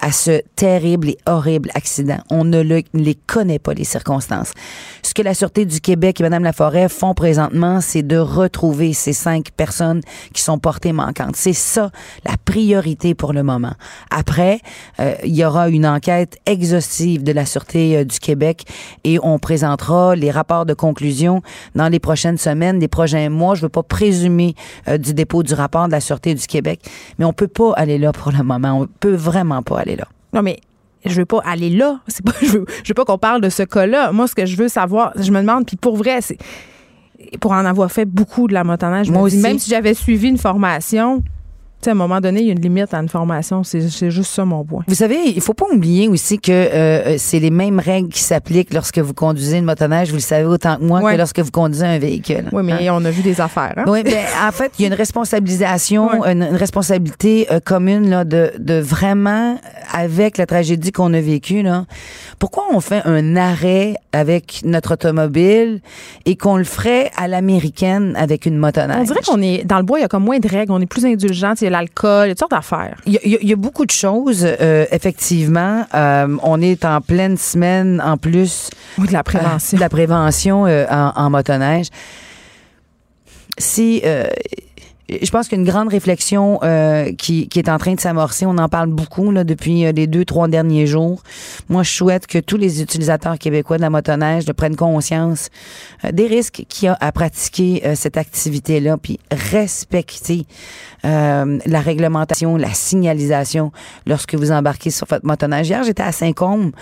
à 0.00 0.12
ce 0.12 0.40
terrible 0.56 1.10
et 1.10 1.18
horrible 1.26 1.70
accident. 1.74 2.18
On 2.30 2.44
ne 2.44 2.62
le- 2.62 2.82
les 2.94 3.14
connaît 3.14 3.58
pas, 3.58 3.74
les 3.74 3.84
circonstances. 3.84 4.52
Ce 5.02 5.14
que 5.14 5.22
la 5.22 5.34
Sûreté 5.34 5.64
du 5.64 5.80
Québec 5.80 6.20
et 6.20 6.22
Mme 6.22 6.44
Laforêt 6.44 6.88
font 6.88 7.14
présentement, 7.14 7.80
c'est 7.80 8.02
de 8.02 8.16
retrouver 8.16 8.92
ces 8.92 9.12
cinq 9.12 9.50
personnes 9.56 10.00
qui 10.32 10.42
sont 10.42 10.58
portées 10.58 10.92
manquantes. 10.92 11.36
C'est 11.36 11.52
ça, 11.52 11.90
la 12.24 12.34
priorité 12.44 13.14
pour 13.14 13.32
le 13.32 13.42
moment. 13.42 13.72
Après, 14.10 14.60
euh, 15.00 15.14
il 15.24 15.34
y 15.34 15.44
aura 15.44 15.68
une 15.68 15.86
enquête 15.86 16.38
exhaustive 16.46 17.22
de 17.22 17.32
la 17.32 17.46
Sûreté 17.46 17.96
euh, 17.98 18.04
du 18.04 18.18
Québec 18.18 18.64
et 19.04 19.18
on 19.22 19.38
présentera 19.38 20.14
les 20.16 20.30
rapports 20.30 20.66
de 20.66 20.74
conclusion 20.74 21.42
dans 21.74 21.88
les 21.88 21.98
prochaines 21.98 22.38
semaines, 22.38 22.78
les 22.80 22.88
prochains 22.88 23.28
mois. 23.28 23.54
Je 23.54 23.62
veux 23.62 23.68
pas 23.68 23.82
présumer 23.82 24.54
euh, 24.88 24.98
du 24.98 25.14
dépôt 25.14 25.42
du 25.42 25.54
rapport 25.54 25.86
de 25.86 25.92
la 25.92 26.00
Sûreté 26.00 26.34
du 26.34 26.46
Québec, 26.46 26.80
mais 27.18 27.24
on 27.24 27.32
peut 27.32 27.48
pas 27.48 27.72
aller 27.74 27.98
là 27.98 28.12
pour 28.12 28.32
le 28.32 28.42
moment. 28.42 28.80
On 28.82 28.86
peut 29.00 29.14
vraiment 29.14 29.62
pas 29.62 29.80
aller 29.82 29.96
là. 29.96 30.06
Non, 30.32 30.42
mais 30.42 30.58
je 31.04 31.14
veux 31.14 31.26
pas 31.26 31.40
aller 31.44 31.70
là. 31.70 32.00
C'est 32.08 32.24
pas, 32.24 32.32
je 32.42 32.58
veux, 32.58 32.64
je 32.82 32.88
veux 32.88 32.94
pas 32.94 33.04
qu'on 33.04 33.18
parle 33.18 33.40
de 33.40 33.48
ce 33.48 33.62
cas-là. 33.62 34.12
Moi, 34.12 34.26
ce 34.26 34.34
que 34.34 34.46
je 34.46 34.56
veux 34.56 34.68
savoir, 34.68 35.12
je 35.16 35.30
me 35.30 35.40
demande, 35.40 35.66
puis 35.66 35.76
pour 35.76 35.96
vrai, 35.96 36.20
c'est 36.20 36.38
pour 37.40 37.52
en 37.52 37.64
avoir 37.64 37.90
fait 37.90 38.04
beaucoup 38.04 38.48
de 38.48 38.54
la 38.54 38.64
motoneige, 38.64 39.10
Moi 39.10 39.22
me 39.22 39.28
dis, 39.28 39.36
aussi. 39.36 39.42
même 39.42 39.58
si 39.58 39.70
j'avais 39.70 39.94
suivi 39.94 40.28
une 40.28 40.38
formation, 40.38 41.22
sais, 41.84 41.90
à 41.90 41.92
un 41.92 41.96
moment 41.96 42.20
donné, 42.20 42.40
il 42.40 42.46
y 42.46 42.50
a 42.50 42.52
une 42.52 42.60
limite 42.60 42.92
à 42.94 42.98
une 42.98 43.08
formation. 43.08 43.62
C'est 43.64 44.10
juste 44.10 44.32
ça 44.32 44.44
mon 44.44 44.64
point. 44.64 44.84
Vous 44.88 44.94
savez, 44.94 45.18
il 45.26 45.40
faut 45.40 45.54
pas 45.54 45.66
oublier 45.72 46.08
aussi 46.08 46.38
que 46.38 46.52
euh, 46.52 47.16
c'est 47.18 47.38
les 47.40 47.50
mêmes 47.50 47.78
règles 47.80 48.08
qui 48.08 48.20
s'appliquent 48.22 48.72
lorsque 48.74 48.98
vous 48.98 49.14
conduisez 49.14 49.58
une 49.58 49.64
motoneige, 49.64 50.08
vous 50.10 50.16
le 50.16 50.20
savez 50.20 50.44
autant 50.46 50.76
que 50.76 50.82
moi, 50.84 51.00
Ouais. 51.00 51.12
que 51.14 51.18
lorsque 51.18 51.40
vous 51.40 51.50
conduisez 51.50 51.86
un 51.86 51.98
véhicule. 51.98 52.44
Oui, 52.52 52.62
mais 52.64 52.88
Hein? 52.88 52.94
on 52.98 53.04
a 53.04 53.10
vu 53.10 53.22
des 53.22 53.40
affaires. 53.40 53.74
Hein? 53.76 53.84
Oui, 53.86 54.02
ben, 54.02 54.14
en 54.46 54.52
fait, 54.52 54.72
il 54.78 54.82
y 54.82 54.84
a 54.84 54.88
une 54.88 54.94
responsabilisation, 54.94 56.20
Ouais. 56.20 56.32
une, 56.32 56.42
une 56.42 56.56
responsabilité 56.56 57.46
euh, 57.50 57.60
commune 57.60 58.08
là, 58.10 58.24
de, 58.24 58.52
de 58.58 58.74
vraiment, 58.80 59.58
avec 59.92 60.38
la 60.38 60.46
tragédie 60.46 60.92
qu'on 60.92 61.12
a 61.14 61.20
vécue, 61.20 61.62
là, 61.62 61.84
pourquoi 62.38 62.64
on 62.72 62.80
fait 62.80 63.02
un 63.04 63.36
arrêt 63.36 63.94
avec 64.12 64.62
notre 64.64 64.92
automobile 64.94 65.80
et 66.26 66.36
qu'on 66.36 66.56
le 66.56 66.64
ferait 66.64 67.10
à 67.16 67.28
l'américaine 67.28 68.14
avec 68.16 68.46
une 68.46 68.56
motoneige? 68.56 68.98
On 69.00 69.04
dirait 69.04 69.20
qu'on 69.26 69.42
est 69.42 69.64
dans 69.64 69.78
le 69.78 69.84
bois, 69.84 69.98
il 69.98 70.02
y 70.02 70.04
a 70.04 70.08
comme 70.08 70.24
moins 70.24 70.38
de 70.38 70.48
règles, 70.48 70.72
on 70.72 70.80
est 70.80 70.86
plus 70.86 71.04
indulgent, 71.06 71.54
il 71.60 71.64
y 71.64 71.66
a 71.68 71.70
l'alcool, 71.72 72.26
il 72.26 72.28
y 72.28 72.30
a 72.30 72.34
toutes 72.34 72.38
sortes 72.40 72.50
d'affaires. 72.52 72.96
Il 73.06 73.12
y, 73.14 73.18
a- 73.18 73.40
y 73.42 73.48
y 73.50 73.54
beaucoup 73.56 73.84
de 73.86 73.90
choses, 73.90 74.44
euh, 74.46 74.86
effectivement. 74.92 75.84
Euh, 75.94 76.36
on 76.42 76.60
est 76.60 76.84
en 76.84 77.00
pleine 77.00 77.36
semaine 77.36 78.00
en 78.04 78.16
plus 78.16 78.70
Oui, 78.98 79.08
de 79.08 79.12
la 79.12 79.20
euh, 79.20 79.22
prévention. 79.22 79.76
de 79.76 79.80
la 79.80 79.88
prévention 79.88 80.66
euh, 80.66 80.86
en, 80.90 81.12
en 81.16 81.30
motoneige. 81.30 81.86
Si 83.58 84.00
euh, 84.04 84.26
je 85.08 85.30
pense 85.30 85.48
qu'une 85.48 85.64
grande 85.64 85.88
réflexion 85.88 86.60
euh, 86.62 87.12
qui, 87.12 87.48
qui 87.48 87.58
est 87.58 87.68
en 87.68 87.78
train 87.78 87.94
de 87.94 88.00
s'amorcer, 88.00 88.46
on 88.46 88.56
en 88.58 88.68
parle 88.68 88.88
beaucoup 88.88 89.30
là, 89.30 89.44
depuis 89.44 89.84
euh, 89.84 89.92
les 89.92 90.06
deux, 90.06 90.24
trois 90.24 90.48
derniers 90.48 90.86
jours. 90.86 91.22
Moi, 91.68 91.82
je 91.82 91.90
souhaite 91.90 92.26
que 92.26 92.38
tous 92.38 92.56
les 92.56 92.80
utilisateurs 92.82 93.38
québécois 93.38 93.76
de 93.76 93.82
la 93.82 93.90
motoneige 93.90 94.50
prennent 94.52 94.76
conscience 94.76 95.50
euh, 96.04 96.12
des 96.12 96.26
risques 96.26 96.64
qu'il 96.68 96.86
y 96.86 96.88
a 96.88 96.96
à 97.00 97.12
pratiquer 97.12 97.82
euh, 97.84 97.94
cette 97.94 98.16
activité-là, 98.16 98.96
puis 98.96 99.18
respecter 99.30 100.46
euh, 101.04 101.58
la 101.66 101.80
réglementation, 101.80 102.56
la 102.56 102.72
signalisation 102.72 103.72
lorsque 104.06 104.34
vous 104.34 104.52
embarquez 104.52 104.90
sur 104.90 105.06
votre 105.08 105.26
motoneige. 105.26 105.68
Hier, 105.68 105.82
j'étais 105.82 106.02
à 106.02 106.12
Saint-Côme, 106.12 106.72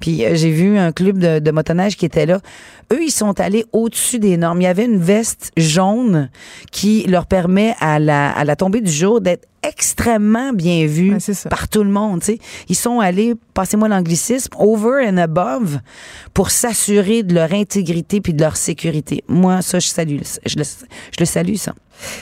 puis 0.00 0.24
j'ai 0.32 0.50
vu 0.50 0.78
un 0.78 0.92
club 0.92 1.18
de, 1.18 1.38
de 1.38 1.50
motoneige 1.50 1.96
qui 1.96 2.06
était 2.06 2.26
là. 2.26 2.40
Eux, 2.92 3.02
ils 3.02 3.10
sont 3.10 3.40
allés 3.40 3.64
au-dessus 3.72 4.18
des 4.18 4.36
normes. 4.36 4.60
Il 4.60 4.64
y 4.64 4.68
avait 4.68 4.84
une 4.84 5.00
veste 5.00 5.50
jaune 5.56 6.30
qui 6.70 7.04
leur 7.04 7.26
permet 7.26 7.74
à 7.80 7.98
la, 7.98 8.30
à 8.30 8.44
la 8.44 8.56
tombée 8.56 8.80
du 8.80 8.92
jour 8.92 9.20
d'être 9.20 9.48
extrêmement 9.62 10.52
bien 10.52 10.86
Ouais, 10.86 11.16
c'est 11.20 11.34
ça. 11.34 11.48
par 11.48 11.68
tout 11.68 11.82
le 11.84 11.90
monde. 11.90 12.20
tu 12.20 12.26
sais. 12.26 12.38
Ils 12.68 12.74
sont 12.76 13.00
allés, 13.00 13.34
passez-moi 13.54 13.88
l'anglicisme, 13.88 14.50
over 14.58 15.06
and 15.08 15.16
above 15.18 15.78
pour 16.34 16.50
s'assurer 16.50 17.22
de 17.22 17.34
leur 17.34 17.52
intégrité 17.52 18.20
puis 18.20 18.32
de 18.34 18.40
leur 18.42 18.56
sécurité. 18.56 19.24
Moi, 19.28 19.62
ça, 19.62 19.78
je 19.78 19.88
salue. 19.88 20.18
Je 20.46 20.58
le, 20.58 20.64
je 20.64 21.16
le 21.20 21.24
salue, 21.26 21.54
ça. 21.56 21.74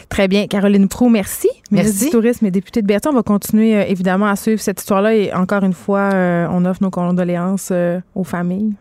Très 0.09 0.29
bien. 0.29 0.47
Caroline 0.47 0.87
Proux, 0.89 1.09
merci. 1.09 1.49
Ministre 1.71 1.93
Merci. 1.93 2.05
du 2.07 2.11
Tourisme 2.13 2.47
et 2.47 2.51
députée 2.53 2.81
de 2.81 2.87
Berthier. 2.87 3.11
On 3.11 3.15
va 3.15 3.23
continuer 3.25 3.77
euh, 3.77 3.85
évidemment 3.89 4.27
à 4.27 4.37
suivre 4.37 4.61
cette 4.61 4.79
histoire-là 4.81 5.15
et 5.15 5.33
encore 5.35 5.65
une 5.65 5.73
fois, 5.73 6.11
euh, 6.15 6.47
on 6.51 6.65
offre 6.65 6.83
nos 6.83 6.91
condoléances 6.91 7.71
euh, 7.73 8.01
aux 8.15 8.23
familles. 8.25 8.73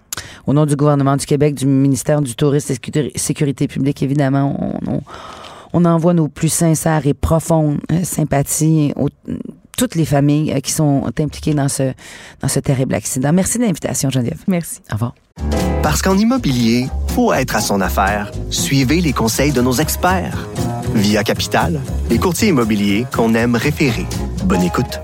Au 0.45 0.53
nom 0.53 0.67
du 0.67 0.75
gouvernement 0.75 1.17
du 1.17 1.25
Québec, 1.25 1.55
du 1.55 1.65
ministère 1.65 2.21
du 2.21 2.35
Tourisme 2.35 2.71
et 2.71 2.75
Sécurité- 2.75 3.11
Sécurité 3.17 3.67
publique, 3.67 4.03
évidemment, 4.03 4.55
on, 4.87 4.91
on- 4.97 5.01
on 5.73 5.85
envoie 5.85 6.13
nos 6.13 6.27
plus 6.27 6.49
sincères 6.49 7.05
et 7.05 7.13
profondes 7.13 7.79
euh, 7.91 8.03
sympathies 8.03 8.93
aux 8.95 9.09
toutes 9.77 9.95
les 9.95 10.05
familles 10.05 10.53
euh, 10.53 10.59
qui 10.59 10.71
sont 10.71 11.03
impliquées 11.19 11.53
dans 11.53 11.67
ce, 11.67 11.93
dans 12.41 12.47
ce 12.47 12.59
terrible 12.59 12.93
accident. 12.93 13.33
Merci 13.33 13.57
de 13.57 13.63
l'invitation, 13.63 14.09
Geneviève. 14.09 14.39
Merci. 14.47 14.79
Au 14.91 14.93
revoir. 14.93 15.15
Parce 15.81 16.01
qu'en 16.01 16.17
immobilier, 16.17 16.87
pour 17.15 17.35
être 17.35 17.55
à 17.55 17.61
son 17.61 17.81
affaire, 17.81 18.31
suivez 18.49 19.01
les 19.01 19.13
conseils 19.13 19.51
de 19.51 19.61
nos 19.61 19.73
experts. 19.73 20.47
Via 20.93 21.23
Capital, 21.23 21.81
les 22.09 22.19
courtiers 22.19 22.49
immobiliers 22.49 23.07
qu'on 23.11 23.33
aime 23.33 23.55
référer. 23.55 24.05
Bonne 24.45 24.61
écoute. 24.61 25.01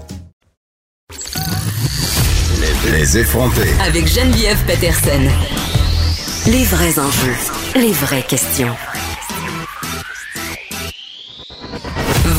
Les 2.92 3.18
effrontés. 3.18 3.74
Avec 3.86 4.08
Geneviève 4.08 4.64
Peterson. 4.66 5.30
Les 6.48 6.64
vrais 6.64 7.00
enjeux, 7.00 7.36
les 7.76 7.92
vraies 7.92 8.24
questions. 8.24 8.76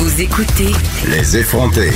Vous 0.01 0.23
écoutez 0.23 0.73
Les 1.11 1.37
effrontés. 1.37 1.91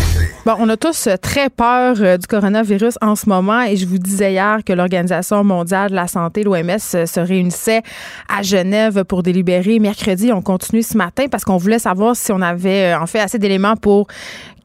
Bon, 0.44 0.56
on 0.58 0.68
a 0.68 0.76
tous 0.76 1.06
euh, 1.06 1.16
très 1.16 1.48
peur 1.48 1.96
euh, 2.00 2.18
du 2.18 2.26
coronavirus 2.26 2.98
en 3.00 3.16
ce 3.16 3.26
moment 3.26 3.62
et 3.62 3.78
je 3.78 3.86
vous 3.86 3.96
disais 3.96 4.32
hier 4.32 4.58
que 4.62 4.74
l'Organisation 4.74 5.42
mondiale 5.42 5.88
de 5.88 5.94
la 5.94 6.06
santé, 6.06 6.42
l'OMS, 6.42 6.76
euh, 6.96 7.06
se 7.06 7.20
réunissait 7.20 7.80
à 8.28 8.42
Genève 8.42 9.04
pour 9.04 9.22
délibérer. 9.22 9.78
Mercredi, 9.78 10.34
on 10.34 10.42
continue 10.42 10.82
ce 10.82 10.98
matin 10.98 11.28
parce 11.30 11.46
qu'on 11.46 11.56
voulait 11.56 11.78
savoir 11.78 12.14
si 12.14 12.30
on 12.30 12.42
avait 12.42 12.92
euh, 12.92 13.00
en 13.00 13.06
fait 13.06 13.20
assez 13.20 13.38
d'éléments 13.38 13.76
pour 13.76 14.06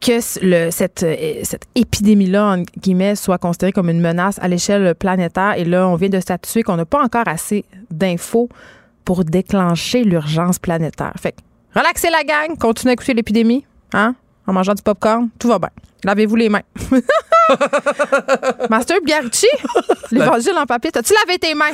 que 0.02 0.20
le, 0.42 0.70
cette, 0.70 1.06
cette 1.44 1.64
épidémie-là, 1.76 2.46
en 2.46 2.64
guillemets, 2.82 3.16
soit 3.16 3.38
considérée 3.38 3.72
comme 3.72 3.90
une 3.90 4.02
menace 4.02 4.38
à 4.42 4.50
l'échelle 4.50 4.94
planétaire. 4.96 5.54
Et 5.56 5.64
là, 5.64 5.88
on 5.88 5.96
vient 5.96 6.10
de 6.10 6.20
statuer 6.20 6.62
qu'on 6.62 6.76
n'a 6.76 6.86
pas 6.86 7.02
encore 7.02 7.28
assez 7.28 7.64
d'infos 7.90 8.50
pour 9.06 9.24
déclencher 9.24 10.04
l'urgence 10.04 10.60
planétaire. 10.60 11.14
Fait 11.18 11.32
que, 11.32 11.38
relaxez 11.76 12.10
la 12.10 12.24
gang, 12.24 12.58
continuez 12.58 12.92
à 12.92 12.94
écouter 12.94 13.14
l'épidémie, 13.14 13.66
hein? 13.94 14.16
En 14.48 14.54
mangeant 14.54 14.74
du 14.74 14.82
popcorn, 14.82 15.30
tout 15.38 15.48
va 15.48 15.60
bien. 15.60 15.70
Lavez-vous 16.04 16.36
les 16.36 16.50
mains. 16.50 16.62
Master 18.70 18.98
Biarucci, 19.04 19.48
l'évangile 20.12 20.54
en 20.58 20.66
papier, 20.66 20.92
t'as-tu 20.92 21.14
lavé 21.26 21.40
tes 21.40 21.56
mains? 21.56 21.66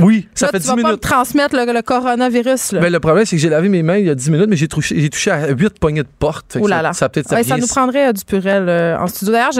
Oui, 0.00 0.28
ça 0.34 0.46
Là, 0.46 0.52
fait 0.52 0.58
tu 0.58 0.62
10 0.64 0.68
vas 0.68 0.74
pas 0.74 0.80
me 0.82 0.86
minutes. 0.86 1.00
transmettre 1.02 1.56
le, 1.56 1.72
le 1.72 1.82
coronavirus. 1.82 2.72
Là. 2.72 2.80
Ben, 2.80 2.92
le 2.92 3.00
problème, 3.00 3.24
c'est 3.24 3.36
que 3.36 3.42
j'ai 3.42 3.48
lavé 3.48 3.68
mes 3.68 3.82
mains 3.82 3.96
il 3.98 4.06
y 4.06 4.10
a 4.10 4.14
10 4.14 4.30
minutes, 4.30 4.46
mais 4.48 4.56
j'ai 4.56 4.68
touché, 4.68 4.98
j'ai 5.00 5.10
touché 5.10 5.30
à 5.30 5.48
8 5.48 5.78
poignées 5.80 6.02
de 6.02 6.08
porte. 6.18 6.56
Ouh 6.60 6.66
là 6.66 6.76
ça- 6.76 6.82
là. 6.82 6.92
Ça, 6.92 7.04
a 7.06 7.08
peut-être 7.08 7.32
Ouais, 7.32 7.42
ça 7.42 7.56
nous 7.56 7.66
prendrait 7.66 8.08
euh, 8.08 8.12
du 8.12 8.24
purel 8.24 8.68
euh, 8.68 8.96
en 8.98 9.06
studio. 9.08 9.32
D'ailleurs, 9.32 9.52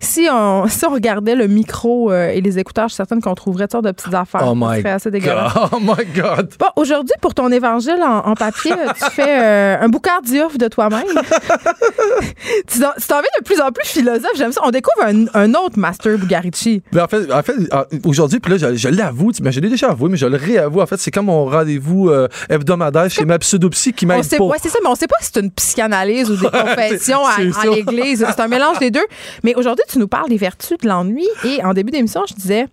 si, 0.00 0.28
on, 0.30 0.66
si 0.68 0.84
on 0.86 0.90
regardait 0.90 1.34
le 1.34 1.48
micro 1.48 2.12
euh, 2.12 2.28
et 2.28 2.40
les 2.40 2.58
écouteurs, 2.58 2.86
je 2.88 2.92
suis 2.94 2.96
certaine 2.96 3.20
qu'on 3.20 3.34
trouverait 3.34 3.64
toutes 3.64 3.72
sortes 3.72 3.84
de 3.86 3.92
petites 3.92 4.14
affaires. 4.14 4.42
Oh 4.44 4.56
Ça 4.58 4.70
my 4.74 4.78
serait 4.80 4.90
assez 4.92 5.10
dégueulasse. 5.10 5.52
God. 5.54 5.68
Oh 5.72 5.78
my 5.80 6.04
God. 6.14 6.50
Bon, 6.58 6.66
aujourd'hui, 6.76 7.14
pour 7.20 7.34
ton 7.34 7.50
évangile 7.50 7.98
en, 8.02 8.18
en 8.30 8.34
papier, 8.34 8.72
tu 8.96 9.10
fais 9.10 9.76
un 9.80 9.88
boucard 9.88 10.22
diouf 10.22 10.56
de 10.56 10.68
toi-même. 10.68 11.02
tu 12.68 12.80
t'en 12.80 12.92
tu 12.96 13.06
viens 13.08 13.20
de 13.40 13.44
plus 13.44 13.60
en 13.60 13.65
plus 13.72 13.88
philosophe. 13.88 14.32
J'aime 14.36 14.52
ça. 14.52 14.60
On 14.64 14.70
découvre 14.70 15.06
un, 15.06 15.26
un 15.34 15.54
autre 15.54 15.78
Master 15.78 16.18
Bugarici. 16.18 16.82
Ben, 16.92 17.04
en 17.04 17.08
fait, 17.08 17.32
en 17.32 17.42
fait 17.42 17.54
ah, 17.70 17.86
aujourd'hui, 18.04 18.40
puis 18.40 18.52
là, 18.52 18.58
je, 18.58 18.76
je 18.76 18.88
l'avoue, 18.88 19.32
tu- 19.32 19.42
ben, 19.42 19.50
je 19.50 19.60
l'ai 19.60 19.68
déjà 19.68 19.90
avoué, 19.90 20.08
mais 20.08 20.16
je 20.16 20.26
le 20.26 20.36
réavoue. 20.36 20.80
En 20.80 20.86
fait, 20.86 20.98
c'est 20.98 21.10
comme 21.10 21.26
mon 21.26 21.46
rendez-vous 21.46 22.08
euh, 22.08 22.28
hebdomadaire 22.48 23.10
chez 23.10 23.24
ma 23.24 23.38
pseudopsie 23.38 23.92
qui 23.92 24.06
m'aide 24.06 24.28
pas. 24.28 24.44
ouais, 24.44 24.58
c'est 24.62 24.68
ça, 24.68 24.78
mais 24.82 24.88
on 24.88 24.94
sait 24.94 25.06
pas 25.06 25.16
si 25.20 25.30
c'est 25.32 25.40
une 25.40 25.50
psychanalyse 25.50 26.30
ou 26.30 26.36
des 26.36 26.48
confessions 26.50 27.24
à, 27.26 27.64
l'église. 27.64 28.24
C'est 28.28 28.40
un 28.40 28.48
mélange 28.48 28.78
des 28.78 28.90
deux. 28.90 29.06
Mais 29.42 29.54
aujourd'hui, 29.54 29.84
tu 29.88 29.98
nous 29.98 30.08
parles 30.08 30.28
des 30.28 30.36
vertus 30.36 30.78
de 30.78 30.88
l'ennui. 30.88 31.26
Et 31.44 31.62
en 31.64 31.72
début 31.72 31.90
d'émission, 31.90 32.22
je 32.28 32.34
disais, 32.34 32.66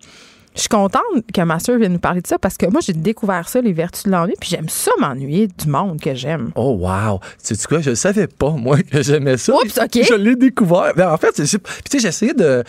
je 0.54 0.60
suis 0.60 0.68
contente 0.68 1.02
que 1.32 1.40
ma 1.42 1.58
soeur 1.58 1.78
vienne 1.78 1.92
nous 1.94 1.98
parler 1.98 2.20
de 2.20 2.26
ça 2.26 2.38
parce 2.38 2.56
que 2.56 2.66
moi, 2.66 2.80
j'ai 2.80 2.92
découvert 2.92 3.48
ça, 3.48 3.60
les 3.60 3.72
vertus 3.72 4.04
de 4.04 4.10
l'ennui. 4.10 4.34
Puis 4.40 4.50
j'aime 4.50 4.68
ça 4.68 4.92
m'ennuyer 5.00 5.48
du 5.48 5.68
monde 5.68 6.00
que 6.00 6.14
j'aime. 6.14 6.52
Oh 6.54 6.76
wow! 6.80 7.20
Tu 7.44 7.54
sais 7.54 7.66
quoi, 7.66 7.80
je 7.80 7.94
savais 7.94 8.26
pas, 8.26 8.50
moi, 8.50 8.78
que 8.82 9.02
j'aimais 9.02 9.36
ça. 9.36 9.54
Oups, 9.54 9.78
OK. 9.78 9.98
Je 10.02 10.14
l'ai 10.14 10.36
découvert. 10.36 10.92
Ben, 10.96 11.10
en 11.10 11.16
fait, 11.16 11.32
tu 11.32 11.46
sais, 11.46 11.58
j'ai 11.92 12.08
essayé 12.08 12.34
de... 12.34 12.62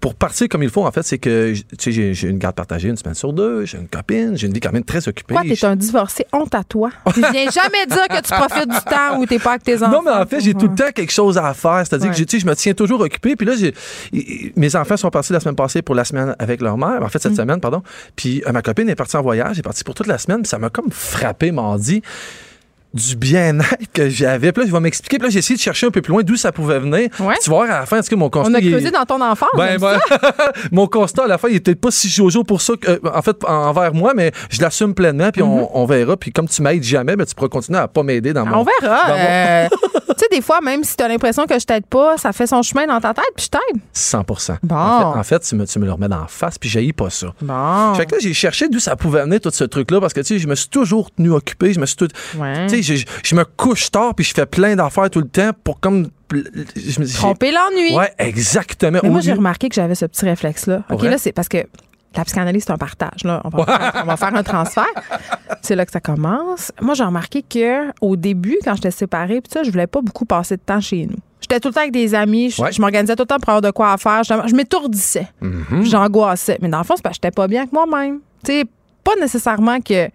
Pour 0.00 0.14
partir 0.16 0.48
comme 0.48 0.62
il 0.64 0.68
faut, 0.68 0.84
en 0.84 0.90
fait, 0.90 1.02
c'est 1.02 1.18
que, 1.18 1.52
tu 1.78 1.92
sais, 1.92 2.14
j'ai- 2.14 2.28
une 2.28 2.38
garde 2.38 2.54
partagée 2.56 2.88
une 2.88 2.96
semaine 2.96 3.14
sur 3.14 3.32
deux, 3.32 3.64
j'ai 3.64 3.78
une 3.78 3.86
copine, 3.88 4.36
j'ai 4.36 4.46
une 4.48 4.52
vie 4.52 4.58
quand 4.60 4.72
même 4.72 4.84
très 4.84 5.06
occupée. 5.08 5.34
Toi, 5.34 5.42
t'es 5.48 5.64
un 5.64 5.76
divorcé, 5.76 6.26
honte 6.32 6.54
à 6.54 6.64
toi? 6.64 6.90
Tu 7.14 7.20
viens 7.20 7.30
jamais 7.50 7.86
dire 7.88 8.06
que 8.08 8.20
tu 8.22 8.32
profites 8.32 8.68
du 8.68 8.80
temps 8.88 9.18
où 9.18 9.26
t'es 9.26 9.38
pas 9.38 9.50
avec 9.50 9.62
tes 9.62 9.76
enfants. 9.82 9.90
Non, 9.92 10.02
mais 10.04 10.10
en 10.10 10.26
fait, 10.26 10.40
j'ai 10.40 10.54
tout 10.54 10.68
le 10.68 10.74
temps 10.74 10.90
quelque 10.94 11.12
chose 11.12 11.38
à 11.38 11.54
faire. 11.54 11.82
C'est-à-dire 11.86 12.10
Ouais. 12.10 12.16
que 12.16 12.22
tu 12.22 12.36
sais, 12.36 12.40
je 12.40 12.46
me 12.46 12.54
tiens 12.56 12.74
toujours 12.74 13.00
occupé. 13.00 13.36
Puis 13.36 13.46
là, 13.46 13.54
mes 14.56 14.76
enfants 14.76 14.96
sont 14.96 15.10
partis 15.10 15.32
la 15.32 15.40
semaine 15.40 15.56
passée 15.56 15.82
pour 15.82 15.94
la 15.94 16.04
semaine 16.04 16.34
avec 16.38 16.60
leur 16.60 16.76
mère. 16.76 17.00
En 17.02 17.08
fait, 17.08 17.18
Mm. 17.18 17.22
cette 17.22 17.36
semaine, 17.36 17.60
pardon. 17.60 17.82
Puis 18.16 18.42
euh, 18.46 18.52
ma 18.52 18.62
copine 18.62 18.88
est 18.88 18.94
partie 18.96 19.16
en 19.16 19.22
voyage. 19.22 19.52
Elle 19.52 19.58
est 19.60 19.62
partie 19.62 19.84
pour 19.84 19.94
toute 19.94 20.06
la 20.08 20.18
semaine. 20.18 20.38
Puis 20.42 20.48
ça 20.48 20.58
m'a 20.58 20.70
comme 20.70 20.90
frappé 20.90 21.52
mardi. 21.52 22.02
Du 22.94 23.16
bien-être 23.16 23.90
que 23.92 24.08
j'avais. 24.08 24.52
Puis 24.52 24.62
là, 24.62 24.68
je 24.68 24.72
vais 24.72 24.80
m'expliquer. 24.80 25.18
Puis 25.18 25.26
là, 25.26 25.30
j'ai 25.30 25.38
essayé 25.38 25.56
de 25.56 25.60
chercher 25.62 25.86
un 25.86 25.90
peu 25.90 26.02
plus 26.02 26.12
loin 26.12 26.22
d'où 26.22 26.36
ça 26.36 26.52
pouvait 26.52 26.78
venir. 26.78 27.08
Ouais. 27.20 27.34
Tu 27.42 27.50
vas 27.50 27.56
voir 27.56 27.70
à 27.70 27.80
la 27.80 27.86
fin, 27.86 27.98
est-ce 27.98 28.10
que 28.10 28.14
mon 28.14 28.28
constat. 28.30 28.50
On 28.50 28.54
a 28.54 28.58
il 28.60 28.68
est- 28.68 28.70
creusé 28.70 28.90
dans 28.90 29.04
ton 29.04 29.20
enfance. 29.20 29.48
Ben, 29.56 29.78
ben, 29.78 29.98
mon 30.72 30.86
constat 30.86 31.24
à 31.24 31.26
la 31.26 31.38
fin, 31.38 31.48
il 31.48 31.56
était 31.56 31.74
pas 31.74 31.90
si 31.90 32.08
jojo 32.08 32.44
pour 32.44 32.60
ça, 32.60 32.74
que, 32.80 32.90
euh, 32.90 32.98
en 33.14 33.22
fait, 33.22 33.36
envers 33.44 33.94
moi, 33.94 34.12
mais 34.14 34.32
je 34.50 34.60
l'assume 34.60 34.94
pleinement, 34.94 35.30
puis 35.30 35.42
on, 35.42 35.76
on 35.76 35.86
verra. 35.86 36.16
Puis 36.16 36.32
comme 36.32 36.48
tu 36.48 36.62
m'aides 36.62 36.82
jamais, 36.82 37.16
ben, 37.16 37.24
tu 37.26 37.34
pourras 37.34 37.48
continuer 37.48 37.78
à 37.78 37.88
pas 37.88 38.02
m'aider 38.02 38.32
dans 38.32 38.44
mon. 38.46 38.58
On 38.58 38.64
verra. 38.80 39.08
dans 39.08 39.14
mon- 39.16 39.20
euh, 39.28 39.68
tu 40.08 40.14
sais, 40.18 40.26
des 40.30 40.40
fois, 40.42 40.60
même 40.60 40.84
si 40.84 40.96
tu 40.96 41.02
as 41.02 41.08
l'impression 41.08 41.46
que 41.46 41.58
je 41.58 41.64
t'aide 41.64 41.86
pas, 41.86 42.16
ça 42.18 42.32
fait 42.32 42.46
son 42.46 42.62
chemin 42.62 42.86
dans 42.86 43.00
ta 43.00 43.14
tête, 43.14 43.24
puis 43.36 43.46
je 43.46 43.50
t'aide. 43.50 43.82
100% 43.94 44.56
Bon. 44.62 44.74
En 44.76 44.98
fait, 45.14 45.18
en 45.18 45.22
fait, 45.24 45.38
tu, 45.40 45.54
me, 45.56 45.66
tu 45.66 45.78
me 45.78 45.86
le 45.86 45.92
remets 45.92 46.08
d'en 46.08 46.26
face, 46.26 46.58
puis 46.58 46.68
j'haïs 46.68 46.92
pas 46.92 47.10
ça. 47.10 47.28
Bon. 47.40 47.94
Fait 47.94 48.06
que 48.06 48.12
là, 48.14 48.18
j'ai 48.20 48.34
cherché 48.34 48.68
d'où 48.68 48.78
ça 48.78 48.96
pouvait 48.96 49.22
venir 49.22 49.40
tout 49.40 49.50
ce 49.52 49.64
truc-là, 49.64 50.00
parce 50.00 50.12
que, 50.12 50.20
tu 50.20 50.26
sais, 50.26 50.38
je 50.38 50.46
me 50.48 50.54
suis 50.54 50.68
toujours 50.68 51.10
tenu 51.10 51.30
occupé, 51.30 51.72
je 51.72 51.80
me 51.80 51.86
suis 51.86 51.96
tout. 51.96 52.08
Ouais. 52.36 52.66
Je, 52.82 52.94
je 53.24 53.34
me 53.34 53.44
couche 53.44 53.90
tard, 53.90 54.14
puis 54.14 54.24
je 54.24 54.34
fais 54.34 54.46
plein 54.46 54.76
d'affaires 54.76 55.10
tout 55.10 55.20
le 55.20 55.28
temps 55.28 55.50
pour 55.64 55.80
comme. 55.80 56.08
Je 56.32 57.00
me 57.00 57.04
dis. 57.04 57.14
Tromper 57.14 57.52
l'ennui. 57.52 57.96
Ouais, 57.96 58.12
exactement. 58.18 59.00
Mais 59.02 59.10
moi, 59.10 59.20
j'ai 59.20 59.32
remarqué 59.32 59.68
que 59.68 59.74
j'avais 59.74 59.94
ce 59.94 60.06
petit 60.06 60.24
réflexe-là. 60.24 60.82
OK, 60.90 61.02
Ouais. 61.02 61.10
là, 61.10 61.18
c'est 61.18 61.32
parce 61.32 61.48
que 61.48 61.58
la 62.16 62.24
psychanalyse, 62.24 62.64
c'est 62.66 62.72
un 62.72 62.76
partage. 62.78 63.24
Là. 63.24 63.40
On, 63.44 63.48
va 63.50 63.64
faire, 63.64 63.92
on 64.04 64.06
va 64.06 64.16
faire 64.16 64.34
un 64.34 64.42
transfert. 64.42 64.86
C'est 65.62 65.76
là 65.76 65.86
que 65.86 65.92
ça 65.92 66.00
commence. 66.00 66.72
Moi, 66.80 66.94
j'ai 66.94 67.04
remarqué 67.04 67.42
que 67.42 67.90
au 68.00 68.16
début, 68.16 68.58
quand 68.64 68.74
j'étais 68.74 68.90
séparée, 68.90 69.40
puis 69.40 69.50
ça, 69.52 69.62
je 69.62 69.70
voulais 69.70 69.86
pas 69.86 70.00
beaucoup 70.00 70.24
passer 70.24 70.56
de 70.56 70.62
temps 70.62 70.80
chez 70.80 71.06
nous. 71.06 71.16
J'étais 71.40 71.58
tout 71.60 71.68
le 71.68 71.74
temps 71.74 71.80
avec 71.80 71.92
des 71.92 72.14
amis. 72.14 72.50
Je, 72.50 72.62
Ouais. 72.62 72.72
je 72.72 72.80
m'organisais 72.80 73.16
tout 73.16 73.22
le 73.24 73.26
temps 73.26 73.38
pour 73.38 73.48
avoir 73.50 73.62
de 73.62 73.70
quoi 73.70 73.92
à 73.92 73.96
faire. 73.98 74.22
Je, 74.24 74.32
je 74.48 74.54
m'étourdissais. 74.54 75.26
Mhm. 75.40 75.84
J'angoissais. 75.84 76.58
Mais 76.62 76.68
dans 76.68 76.78
le 76.78 76.84
fond, 76.84 76.94
c'est 76.96 77.02
parce 77.02 77.14
que 77.18 77.22
j'étais 77.24 77.34
pas 77.34 77.48
bien 77.48 77.62
avec 77.62 77.72
moi-même. 77.72 78.20
Tu 78.44 78.52
sais, 78.52 78.64
pas 79.04 79.12
nécessairement 79.20 79.80
que 79.80 80.08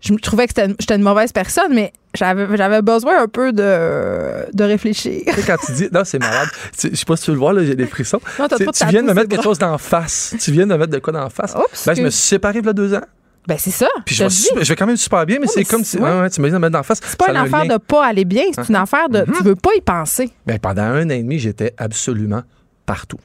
je 0.00 0.12
me 0.12 0.18
trouvais 0.18 0.46
que 0.46 0.54
j'étais 0.78 0.94
une 0.96 1.02
mauvaise 1.02 1.32
personne, 1.32 1.72
mais 1.74 1.92
j'avais 2.14 2.82
besoin 2.82 3.22
un 3.22 3.28
peu 3.28 3.52
de, 3.52 4.46
de 4.52 4.64
réfléchir. 4.64 5.22
Tu 5.26 5.32
sais, 5.34 5.42
quand 5.46 5.56
tu 5.64 5.72
dis, 5.72 5.88
non, 5.92 6.02
c'est 6.04 6.18
malade. 6.18 6.48
Je 6.82 6.94
sais 6.94 7.04
pas 7.04 7.16
si 7.16 7.24
tu 7.24 7.30
veux 7.30 7.34
le 7.34 7.40
voir, 7.40 7.52
là, 7.52 7.64
j'ai 7.64 7.74
des 7.76 7.86
frissons. 7.86 8.20
Non, 8.38 8.48
Tu- 8.48 8.54
trop 8.64 8.72
de 8.72 8.76
tu 8.76 8.86
viens 8.86 9.02
de 9.02 9.08
me 9.08 9.14
mettre 9.14 9.28
quelque 9.28 9.42
chose 9.44 9.58
d'en 9.58 9.78
face. 9.78 10.34
Tu 10.40 10.52
viens 10.52 10.66
de 10.66 10.72
me 10.72 10.78
mettre 10.78 10.92
de 10.92 10.98
quoi 10.98 11.12
d'en 11.12 11.28
face. 11.30 11.54
Oups, 11.54 11.86
Ben, 11.86 11.94
je 11.94 12.02
me 12.02 12.10
suis 12.10 12.22
séparé 12.28 12.58
il 12.60 12.66
y 12.66 12.68
a 12.68 12.72
deux 12.72 12.94
ans. 12.94 13.02
Ben, 13.46 13.56
c'est 13.58 13.70
ça. 13.70 13.88
Puis 14.04 14.14
je 14.14 14.24
vais, 14.24 14.30
je 14.64 14.68
vais 14.68 14.76
quand 14.76 14.86
même 14.86 14.96
super 14.98 15.24
bien, 15.24 15.38
mais 15.40 15.46
Ouais, 15.46 15.52
c'est 15.54 15.64
comme 15.64 15.82
si. 15.82 15.96
ouais. 15.96 16.02
ouais, 16.10 16.20
ouais, 16.20 16.30
tu 16.30 16.40
me 16.40 16.46
dis 16.46 16.52
de 16.52 16.56
me 16.56 16.60
mettre 16.60 16.72
d'en 16.74 16.82
face. 16.82 17.00
C'est 17.02 17.16
pas 17.18 17.26
Ça 17.26 17.30
une 17.32 17.36
affaire 17.38 17.66
de 17.66 17.78
pas 17.78 18.06
aller 18.06 18.24
bien, 18.26 18.44
c'est 18.54 18.68
une 18.68 18.76
affaire 18.76 19.08
de 19.08 19.24
tu 19.24 19.42
veux 19.42 19.54
pas 19.56 19.70
y 19.76 19.80
penser. 19.80 20.30
Ben, 20.46 20.58
pendant 20.58 20.82
un 20.82 21.06
an 21.06 21.10
et 21.10 21.22
demi, 21.22 21.38
j'étais 21.38 21.72
absolument 21.78 22.42
partout. 22.86 23.18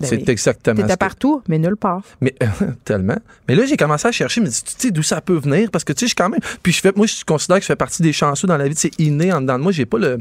Ben 0.00 0.06
c'est 0.06 0.16
oui. 0.16 0.24
exactement 0.28 0.80
T'étais 0.80 0.96
partout, 0.96 1.42
mais 1.48 1.58
nulle 1.58 1.76
part. 1.76 2.02
Mais 2.20 2.34
tellement. 2.84 3.16
Mais 3.48 3.56
là, 3.56 3.66
j'ai 3.66 3.76
commencé 3.76 4.06
à 4.06 4.12
chercher, 4.12 4.40
mais 4.40 4.48
tu 4.48 4.62
sais 4.76 4.90
d'où 4.92 5.02
ça 5.02 5.20
peut 5.20 5.36
venir? 5.36 5.70
Parce 5.72 5.82
que 5.82 5.92
tu 5.92 6.00
sais, 6.00 6.06
je 6.06 6.10
suis 6.10 6.14
quand 6.14 6.28
même. 6.28 6.40
Puis 6.62 6.72
je 6.72 6.80
fais, 6.80 6.92
moi, 6.94 7.06
je 7.06 7.24
considère 7.24 7.56
que 7.56 7.62
je 7.62 7.66
fais 7.66 7.76
partie 7.76 8.02
des 8.02 8.12
chanceux 8.12 8.46
dans 8.46 8.56
la 8.56 8.68
vie. 8.68 8.74
C'est 8.76 8.96
inné 9.00 9.32
en 9.32 9.40
dedans 9.40 9.58
de 9.58 9.62
moi. 9.64 9.72
J'ai 9.72 9.86
pas 9.86 9.98
le. 9.98 10.18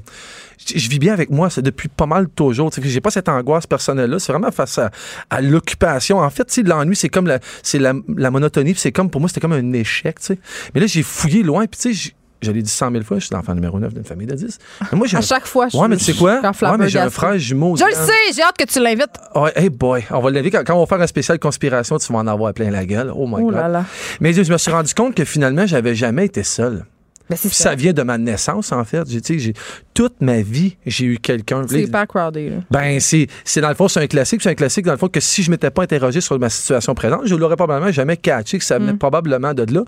Je 0.74 0.90
vis 0.90 0.98
bien 0.98 1.14
avec 1.14 1.30
moi. 1.30 1.52
C'est 1.52 1.62
depuis 1.62 1.90
pas 1.90 2.08
mal 2.08 2.28
toujours. 2.28 2.72
Tu 2.72 2.82
sais, 2.82 2.90
J'ai 2.90 3.02
pas 3.02 3.12
cette 3.12 3.30
angoisse 3.30 3.68
personnelle 3.68 4.10
là. 4.10 4.18
C'est 4.20 4.32
vraiment 4.32 4.52
face 4.52 4.80
à, 4.80 4.90
à 5.30 5.42
l'occupation. 5.42 6.20
En 6.20 6.30
fait, 6.32 6.46
tu 6.46 6.56
sais, 6.56 6.64
l'ennui, 6.64 6.96
c'est 6.96 7.10
comme 7.10 7.28
la, 7.28 7.40
c'est 7.62 7.80
la, 7.80 7.94
la 8.16 8.32
monotonie. 8.32 8.74
C'est 8.76 8.92
comme 8.92 9.12
pour 9.12 9.22
moi, 9.22 9.30
c'était 9.30 9.42
comme 9.42 9.54
un 9.54 9.74
échec. 9.74 10.20
Tu 10.20 10.26
sais. 10.26 10.40
Mais 10.74 10.82
là, 10.82 10.88
j'ai 10.88 11.04
fouillé 11.04 11.44
loin. 11.44 11.68
Puis 11.68 11.80
tu 11.80 11.94
sais, 11.94 12.14
je 12.42 12.52
l'ai 12.52 12.62
dit 12.62 12.70
100 12.70 12.92
000 12.92 13.04
fois, 13.04 13.20
je 13.20 13.26
suis 13.26 13.34
l'enfant 13.36 13.54
numéro 13.56 13.80
9 13.80 13.94
d'une 13.94 14.04
famille 14.04 14.28
de 14.28 14.36
10. 14.36 14.60
Mais 14.92 14.98
moi, 14.98 15.08
À 15.14 15.18
un- 15.18 15.22
chaque 15.22 15.46
fois, 15.48 15.68
je 15.70 15.78
Ouais, 15.78 15.88
mais 15.88 15.98
tu 15.98 16.04
sais 16.06 16.14
quoi? 16.14 16.40
Ouais, 16.42 16.78
mais 16.78 16.90
j'ai 16.90 17.00
un 17.00 17.10
frère 17.10 17.38
jumeau. 17.38 17.76
Je 17.76 17.84
le 17.86 17.92
sais, 17.94 18.34
j'ai 18.36 18.42
hâte 18.44 18.58
que 18.58 18.66
tu 18.66 18.80
l'invites. 18.80 19.18
Ouais, 19.36 19.52
hey 19.56 19.70
boy, 19.70 20.04
on 20.12 20.20
va 20.20 20.30
l'inviter. 20.30 20.58
Quand, 20.58 20.64
quand 20.66 20.76
on 20.76 20.80
va 20.82 20.86
faire 20.86 21.02
un 21.02 21.08
spécial 21.08 21.40
conspiration, 21.40 21.98
tu 21.98 22.12
vas 22.14 22.20
en 22.20 22.28
avoir 22.28 22.54
plein 22.54 22.70
la 22.70 22.86
gueule. 22.86 23.12
Oh 23.16 23.28
my 23.28 23.36
Oh 23.40 23.46
God. 23.52 23.54
là. 23.56 23.86
Mais 24.20 24.34
je 24.34 24.52
me 24.52 24.58
suis 24.58 24.72
rendu 24.72 24.94
compte 24.94 25.16
que 25.16 25.26
finalement, 25.26 25.66
j'avais 25.66 25.96
jamais 25.96 26.26
été 26.26 26.44
seul. 26.44 26.86
Ben, 27.30 27.36
Puis 27.38 27.50
ça. 27.50 27.72
ça 27.72 27.76
vient 27.76 27.92
de 27.92 28.04
ma 28.04 28.18
naissance, 28.18 28.72
en 28.72 28.86
fait. 28.86 29.04
J'ai, 29.10 29.54
toute 29.94 30.22
ma 30.22 30.40
vie, 30.42 30.78
j'ai 30.86 31.06
eu 31.08 31.18
quelqu'un. 31.18 31.64
C'est 31.68 31.88
pas 31.92 32.06
crowded. 32.06 32.52
là. 32.52 32.58
Ben, 32.72 33.02
c'est, 33.02 33.28
c'est 33.44 33.60
dans 33.60 33.68
le 33.68 33.76
fond, 33.76 33.90
c'est 33.90 34.00
un 34.00 34.08
classique. 34.08 34.42
C'est 34.42 34.50
un 34.50 34.56
classique, 34.56 34.86
dans 34.86 34.94
le 34.94 34.98
fond, 34.98 35.10
que 35.10 35.20
si 35.20 35.44
je 35.44 35.52
m'étais 35.52 35.70
pas 35.70 35.84
interrogé 35.84 36.22
sur 36.22 36.40
ma 36.40 36.50
situation 36.50 36.96
présente, 36.96 37.24
je 37.26 37.36
l'aurais 37.36 37.58
probablement 37.58 37.92
jamais 37.92 38.16
catché, 38.16 38.58
que 38.60 38.64
ça 38.64 38.80
venait 38.80 38.94
Mm. 38.94 38.98
probablement 39.00 39.54
de 39.54 39.66
là. 39.74 39.82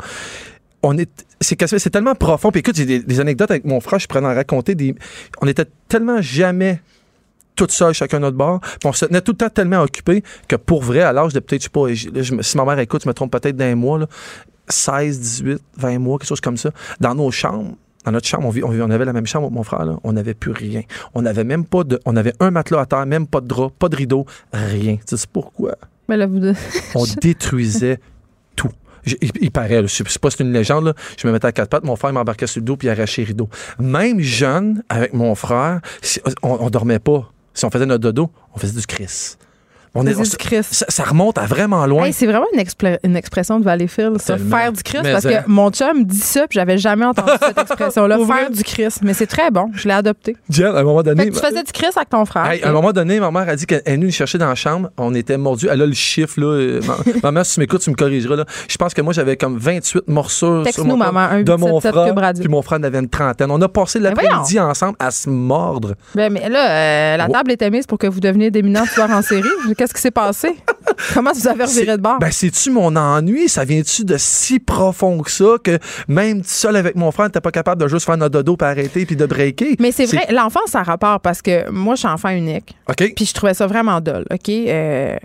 On 0.82 0.98
est, 0.98 1.10
c'est, 1.42 1.56
tellement 1.90 2.16
profond. 2.16 2.52
Puis 2.52 2.60
écoute, 2.60 2.76
j'ai 2.76 2.86
des, 2.86 3.00
des 3.00 3.20
anecdotes 3.20 3.52
avec 3.52 3.66
mon 3.66 3.80
frère, 3.82 4.00
je 4.00 4.08
pourrais 4.08 4.22
en 4.22 4.34
raconter. 4.34 4.76
Des, 4.76 4.96
on 5.42 5.48
était 5.48 5.66
tellement 5.88 6.22
jamais 6.22 6.82
tout 7.56 7.68
seul, 7.70 7.94
chacun 7.94 8.20
notre 8.20 8.38
bord. 8.38 8.62
Puis 8.62 8.86
on 8.86 8.94
se 8.94 9.06
tenait 9.06 9.20
tout 9.22 9.34
le 9.34 9.38
temps 9.38 9.50
tellement 9.50 9.82
occupés 9.82 10.24
que 10.48 10.56
pour 10.56 10.82
vrai, 10.82 11.02
à 11.02 11.12
l'âge 11.12 11.34
de 11.34 11.40
peut-être, 11.42 11.62
je 11.62 11.66
sais 11.66 11.70
pas, 11.70 11.94
je- 11.94 12.24
je 12.24 12.42
si 12.42 12.58
ma 12.58 12.64
mère 12.64 12.80
écoute, 12.80 13.04
je 13.04 13.10
me 13.10 13.14
trompe 13.14 13.32
peut-être 13.32 13.58
d'un 13.58 13.76
mois, 13.76 14.00
là, 14.00 14.08
16, 14.70 15.20
18, 15.20 15.60
20 15.78 16.00
mois, 16.00 16.18
quelque 16.20 16.28
chose 16.30 16.42
comme 16.42 16.58
ça, 16.58 16.72
dans 17.00 17.16
nos 17.16 17.32
chambres. 17.32 17.76
Dans 18.06 18.14
notre 18.14 18.28
chambre, 18.28 18.46
on, 18.48 18.50
vit- 18.50 18.64
on, 18.64 18.70
vit- 18.70 18.82
on 18.82 18.90
avait 18.90 19.04
la 19.04 19.12
même 19.12 19.26
chambre, 19.26 19.52
mon 19.52 19.64
frère, 19.64 19.84
là, 19.84 19.98
on 20.06 20.14
n'avait 20.14 20.34
plus 20.34 20.52
rien. 20.52 20.84
On 21.16 21.26
avait 21.26 21.44
même 21.44 21.66
pas 21.66 21.84
de. 21.84 22.00
On 22.06 22.16
avait 22.16 22.34
un 22.40 22.50
matelas 22.50 22.80
à 22.82 22.86
terre, 22.86 23.06
même 23.06 23.28
pas 23.28 23.42
de 23.42 23.48
drap, 23.48 23.72
pas 23.78 23.90
de 23.90 23.98
rideau, 23.98 24.26
rien. 24.54 24.98
Tu 25.06 25.18
sais 25.18 25.26
pourquoi? 25.32 25.76
Mais 26.08 26.16
là, 26.16 26.26
vous... 26.26 26.40
On 26.96 27.04
détruisait 27.22 28.00
Il, 29.42 29.52
paraît, 29.52 29.82
je 29.88 29.88
sais 29.88 30.20
pas 30.20 30.30
c'est 30.30 30.44
une 30.44 30.54
légende, 30.54 30.96
je 31.18 31.28
me 31.28 31.34
mettais 31.34 31.48
à 31.48 31.52
quatre 31.52 31.70
pattes, 31.70 31.84
mon 31.84 31.96
frère 31.96 32.14
m'embarquait 32.14 32.48
sur 32.48 32.60
le 32.60 32.66
dos 32.66 32.78
puis 32.78 32.88
il 32.88 32.92
arrachait 32.92 33.22
les 33.22 33.28
rideaux. 33.30 33.50
Même 33.80 34.20
jeune, 34.20 34.84
avec 34.90 35.14
mon 35.14 35.36
frère, 35.36 35.82
on, 36.44 36.58
on 36.60 36.70
dormait 36.70 37.00
pas. 37.00 37.32
Si 37.54 37.66
on 37.66 37.70
faisait 37.70 37.86
notre 37.86 38.04
dodo, 38.04 38.32
on 38.56 38.60
faisait 38.60 38.80
du 38.80 38.86
Chris. 38.86 39.36
On 39.96 40.04
du 40.04 40.14
Chris. 40.38 40.64
Ça, 40.64 40.86
ça 40.88 41.04
remonte 41.04 41.38
à 41.38 41.46
vraiment 41.46 41.86
loin. 41.86 42.06
Hey, 42.06 42.14
c'est 42.14 42.28
vraiment 42.28 42.46
une, 42.54 43.16
expression 43.16 43.60
de 43.60 43.64
Valleyfield, 43.66 44.22
ça, 44.22 44.36
Tellement. 44.36 44.58
faire 44.58 44.72
du 44.72 44.84
Christ, 44.84 45.02
Mais 45.04 45.12
parce 45.12 45.24
ça- 45.24 45.34
que 45.44 45.50
mon 45.50 45.72
chum 45.72 46.04
dit 46.04 46.20
ça, 46.20 46.48
puis 46.48 46.56
j'avais 46.60 46.78
jamais 46.78 47.06
entendu 47.06 47.32
cette 47.46 47.58
expression-là, 47.58 48.18
faire 48.26 48.52
du 48.52 48.64
Christ. 48.64 49.00
Mais 49.04 49.14
c'est 49.14 49.28
très 49.28 49.52
bon, 49.52 49.72
je 49.74 49.88
l'ai 49.88 49.94
adopté. 49.94 50.38
Jen, 50.50 50.68
à 50.68 50.80
un 50.80 50.84
moment 50.84 51.04
donné. 51.04 51.24
Fait 51.24 51.30
que 51.30 51.36
tu 51.36 51.46
faisais 51.46 51.64
du 51.64 51.72
Christ 51.72 51.98
avec 51.98 52.10
ton 52.10 52.26
frère. 52.26 52.50
Hey. 52.50 52.62
À 52.64 52.70
un 52.70 52.72
moment 52.72 52.92
donné, 52.92 53.20
ma 53.20 53.32
mère 53.32 53.50
a 53.50 53.56
dit 53.56 53.66
qu'elle 53.66 53.82
est 53.86 53.92
venue 53.92 54.06
nous 54.08 54.12
chercher 54.12 54.38
dans 54.38 54.48
la 54.48 54.56
chambre. 54.56 54.90
On 54.98 55.14
était 55.16 55.38
mordus. 55.38 55.68
Elle 55.72 55.82
a 55.82 55.86
le 55.86 55.94
chiffre, 55.94 56.40
là. 56.40 56.48
Euh, 56.48 56.82
ma- 56.86 56.98
Maman, 57.32 57.44
si 57.44 57.56
tu 57.56 57.60
m'écoutes, 57.60 57.82
tu 57.82 57.90
me 57.90 57.96
corrigeras, 57.96 58.36
là. 58.36 58.46
Je 58.68 58.78
pense 58.78 58.94
que 58.94 59.02
moi, 59.02 59.14
j'avais 59.14 59.38
comme 59.38 59.58
28 59.58 60.08
morsures 60.08 60.64
sur 60.72 60.86
mon 60.86 60.98
maman, 60.98 61.20
un 61.20 61.44
de 61.44 61.52
mon 61.54 61.80
877 61.80 61.92
frère. 62.16 62.34
Puis 62.40 62.48
mon 62.48 62.62
frère 62.62 62.80
en 62.80 62.84
avait 62.84 63.00
une 63.00 63.10
trentaine. 63.10 63.52
On 63.52 63.62
a 63.62 63.68
passé 63.68 64.00
l'après-midi 64.00 64.60
ensemble 64.60 64.96
à 65.00 65.12
se 65.12 65.30
mordre. 65.30 65.96
Ben, 66.16 66.32
mais 66.32 66.48
là, 66.50 66.70
euh, 66.70 67.18
la 67.18 67.28
table 67.28 67.52
était 67.52 67.70
mise 67.70 67.86
pour 67.88 67.98
que 67.98 68.08
vous 68.08 68.20
deveniez 68.20 68.52
d'éminents 68.52 68.86
tueurs 68.94 69.10
en 69.12 69.22
série. 69.22 69.50
Qu'est-ce 69.80 69.94
qui 69.94 70.02
s'est 70.02 70.12
passé? 70.12 70.58
Comment 71.14 71.32
vous 71.32 71.48
avez 71.48 71.64
reviré 71.64 71.96
de 71.96 72.02
bord? 72.02 72.20
Ben, 72.20 72.32
c'est-tu 72.32 72.70
mon 72.70 72.94
ennui? 72.98 73.48
Ça 73.48 73.64
vient-tu 73.64 74.04
de 74.04 74.18
si 74.18 74.60
profond 74.60 75.22
que 75.22 75.32
ça 75.32 75.56
que 75.64 75.80
même 76.10 76.44
seul 76.44 76.76
avec 76.76 76.98
mon 76.98 77.12
frère, 77.12 77.32
t'es 77.32 77.40
pas 77.40 77.52
capable 77.52 77.82
de 77.82 77.88
juste 77.88 78.06
faire 78.06 78.18
notre 78.18 78.34
dodo 78.34 78.58
puis 78.58 78.68
arrêter 78.68 79.06
puis 79.06 79.16
de 79.16 79.26
breaker? 79.26 79.78
mais 79.80 79.94
c'est 79.94 80.06
vrai, 80.06 80.28
l'enfance, 80.32 80.72
ça 80.72 80.82
a 80.82 80.84
rapport 80.84 81.22
parce 81.22 81.42
que 81.42 81.70
moi, 81.70 81.96
je 81.96 82.00
suis 82.00 82.10
enfant 82.10 82.28
unique. 82.28 82.76
OK? 82.90 83.14
Puis 83.16 83.24
je 83.28 83.34
trouvais 83.34 83.54
ça 83.54 83.68
vraiment 83.68 84.02
dole, 84.02 84.26
OK? 84.30 84.50
Euh, 84.50 85.16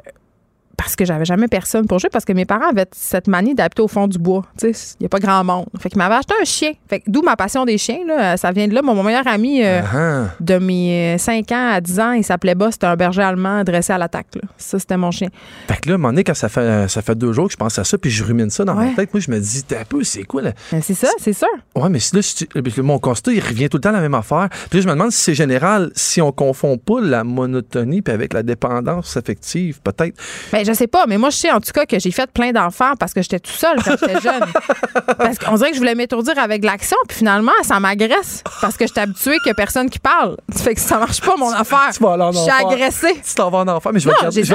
parce 0.77 0.97
que 0.97 1.05
j'avais 1.05 1.25
jamais 1.25 1.49
personne 1.49 1.87
pour 1.87 1.99
jouer, 1.99 2.11
parce 2.11 2.25
que 2.25 2.33
mes 2.33 2.45
parents 2.45 2.69
avaient 2.71 2.87
cette 2.93 3.29
manie 3.29 3.55
d'habiter 3.55 3.83
au 3.83 3.89
fond 3.89 4.07
du 4.09 4.19
bois. 4.19 4.45
Tu 4.59 4.73
sais, 4.75 4.95
il 5.01 5.03
n'y 5.03 5.07
a 5.07 5.09
pas 5.09 5.19
grand 5.19 5.43
monde. 5.45 5.67
Fait 5.81 5.89
qu'ils 5.89 5.99
m'avaient 5.99 6.17
acheté 6.17 6.35
un 6.41 6.45
chien. 6.45 6.73
Fait 6.89 7.03
d'où 7.07 7.23
ma 7.23 7.37
passion 7.37 7.65
des 7.65 7.79
chiens, 7.79 8.01
là. 8.07 8.37
Ça 8.37 8.51
vient 8.53 8.67
de 8.69 8.75
là. 8.75 8.83
Mon, 8.83 8.95
mon 8.95 9.03
meilleur 9.03 9.27
ami 9.27 9.63
euh, 9.65 9.81
Ah, 9.93 10.31
de 10.41 10.59
mes 10.59 11.17
5 11.19 11.51
ans 11.53 11.71
à 11.75 11.81
10 11.81 12.01
ans, 12.01 12.13
il 12.13 12.25
s'appelait 12.25 12.55
Boss. 12.55 12.75
C'était 12.75 12.87
un 12.87 12.97
berger 12.97 13.23
allemand 13.23 13.63
dressé 13.65 13.93
à 13.93 13.99
l'attaque, 13.99 14.27
là. 14.35 14.43
Ça, 14.57 14.79
c'était 14.79 14.97
mon 14.97 15.11
chien. 15.11 15.29
Fait 15.69 15.81
que 15.81 15.89
là, 15.89 15.93
à 15.93 15.95
un 15.95 15.99
moment 15.99 16.09
donné, 16.13 16.25
quand 16.25 16.35
ça 16.35 16.49
fait, 16.49 16.89
ça 16.89 17.03
fait 17.03 17.15
deux 17.15 17.33
jours 17.33 17.47
que 17.47 17.53
je 17.53 17.57
pense 17.57 17.79
à 17.79 17.85
ça, 17.85 17.97
puis 17.99 18.11
je 18.11 18.25
rumine 18.25 18.51
ça 18.51 18.65
dans 18.65 18.77
Ouais. 18.77 18.91
ma 18.91 18.95
tête, 18.95 19.13
moi, 19.15 19.21
je 19.21 19.31
me 19.31 19.39
dis, 19.39 19.63
t'es 19.65 19.77
un 19.77 19.85
peu, 19.85 20.03
c'est 20.05 20.25
quoi, 20.25 20.43
là? 20.43 20.53
Ben, 20.73 20.81
c'est 20.83 20.95
ça, 20.95 21.09
c'est 21.19 21.33
sûr. 21.33 21.49
Ouais, 21.77 21.89
mais 21.89 21.99
là, 22.13 22.23
si 22.23 22.47
tu- 22.47 22.83
mon 22.83 22.99
constat, 22.99 23.33
il 23.33 23.41
revient 23.41 23.69
tout 23.69 23.77
le 23.77 23.83
temps 23.83 23.91
à 23.91 23.93
la 23.93 24.01
même 24.01 24.15
affaire. 24.15 24.49
Puis 24.71 24.79
là, 24.79 24.83
je 24.83 24.87
me 24.89 24.93
demande 24.93 25.13
si 25.13 25.21
c'est 25.21 25.35
général, 25.35 25.91
si 25.95 26.21
on 26.21 26.33
confond 26.33 26.77
pas 26.79 27.01
la 27.01 27.25
monotonie 27.25 28.03
puis 28.03 28.13
avec 28.13 28.33
la 28.33 28.43
dépendance 28.43 29.17
affective, 29.17 29.81
peut-être. 29.83 30.17
Ben, 30.53 30.64
je 30.65 30.73
sais 30.73 30.87
pas, 30.87 31.05
mais 31.07 31.19
moi, 31.19 31.31
je 31.31 31.37
sais 31.37 31.51
en 31.51 31.61
tout 31.61 31.71
cas 31.73 31.87
que 31.87 31.99
j'ai 31.99 32.11
fait 32.11 32.31
plein 32.31 32.53
d'enfants 32.53 32.95
parce 32.99 33.13
que 33.13 33.23
j'étais 33.23 33.39
tout 33.41 33.53
seul 33.53 33.77
quand 33.83 33.93
j'étais 34.01 34.21
jeune. 34.21 34.45
parce 35.19 35.39
qu'on 35.39 35.55
dirait 35.57 35.71
que 35.71 35.75
je 35.75 35.81
voulais 35.81 35.95
m'étourdir 35.95 36.39
avec 36.39 36.65
l'action, 36.65 36.97
puis 37.09 37.19
finalement, 37.19 37.53
ça 37.63 37.79
m'agresse 37.81 38.43
parce 38.61 38.77
que 38.77 38.87
j'étais 38.87 39.03
habituée 39.03 39.37
qu'il 39.39 39.49
y 39.49 39.51
a 39.51 39.55
personne 39.55 39.91
qui 39.91 39.99
parle. 39.99 40.37
Ça 40.53 40.63
fait 40.65 40.75
que 40.75 40.81
ça 40.81 40.99
marche 40.99 41.21
pas, 41.21 41.37
mon 41.37 41.51
affaire. 41.51 41.91
Tu 41.93 42.03
vas 42.03 42.13
aller 42.15 42.23
en 42.25 42.33
Je 42.33 42.39
suis 42.39 42.51
agressée. 42.51 43.15
Tu 43.27 43.35
t'en 43.35 43.51
vas 43.51 43.59
en 43.59 43.69
enfer, 43.69 43.93
mais 43.93 44.01
je 44.01 44.07
vais 44.09 44.13
Non, 44.13 44.19
te 44.19 44.23
garder. 44.25 44.45
je 44.45 44.55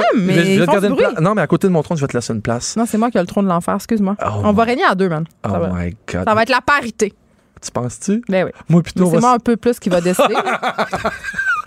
je 0.80 0.86
une 0.86 0.96
place. 0.96 1.14
Non, 1.20 1.34
mais 1.34 1.42
à 1.42 1.46
côté 1.46 1.66
de 1.66 1.72
mon 1.72 1.82
trône, 1.82 1.96
je 1.96 2.02
vais 2.02 2.08
te 2.08 2.16
laisser 2.16 2.32
une 2.32 2.42
place. 2.42 2.76
Non, 2.76 2.84
c'est 2.86 2.98
moi 2.98 3.10
qui 3.10 3.18
ai 3.18 3.20
le 3.20 3.26
trône 3.26 3.44
de 3.44 3.50
l'enfer, 3.50 3.74
excuse-moi. 3.74 4.16
Oh 4.24 4.40
On 4.44 4.52
va 4.52 4.64
régner 4.64 4.84
à 4.84 4.94
deux, 4.94 5.08
man. 5.08 5.24
Oh 5.46 5.50
Ça, 5.50 5.58
va, 5.58 5.68
my 5.68 5.96
God. 6.12 6.24
ça 6.26 6.34
va 6.34 6.42
être 6.42 6.48
la 6.50 6.60
parité. 6.60 7.14
Tu 7.62 7.70
penses-tu? 7.70 8.22
Ben 8.28 8.44
oui. 8.46 8.50
Moi, 8.70 8.82
plutôt, 8.82 9.04
c'est 9.06 9.14
va 9.16 9.20
moi 9.20 9.32
un 9.32 9.38
peu 9.38 9.56
plus 9.56 9.78
qui 9.78 9.90
va 9.90 10.00
décider. 10.00 10.34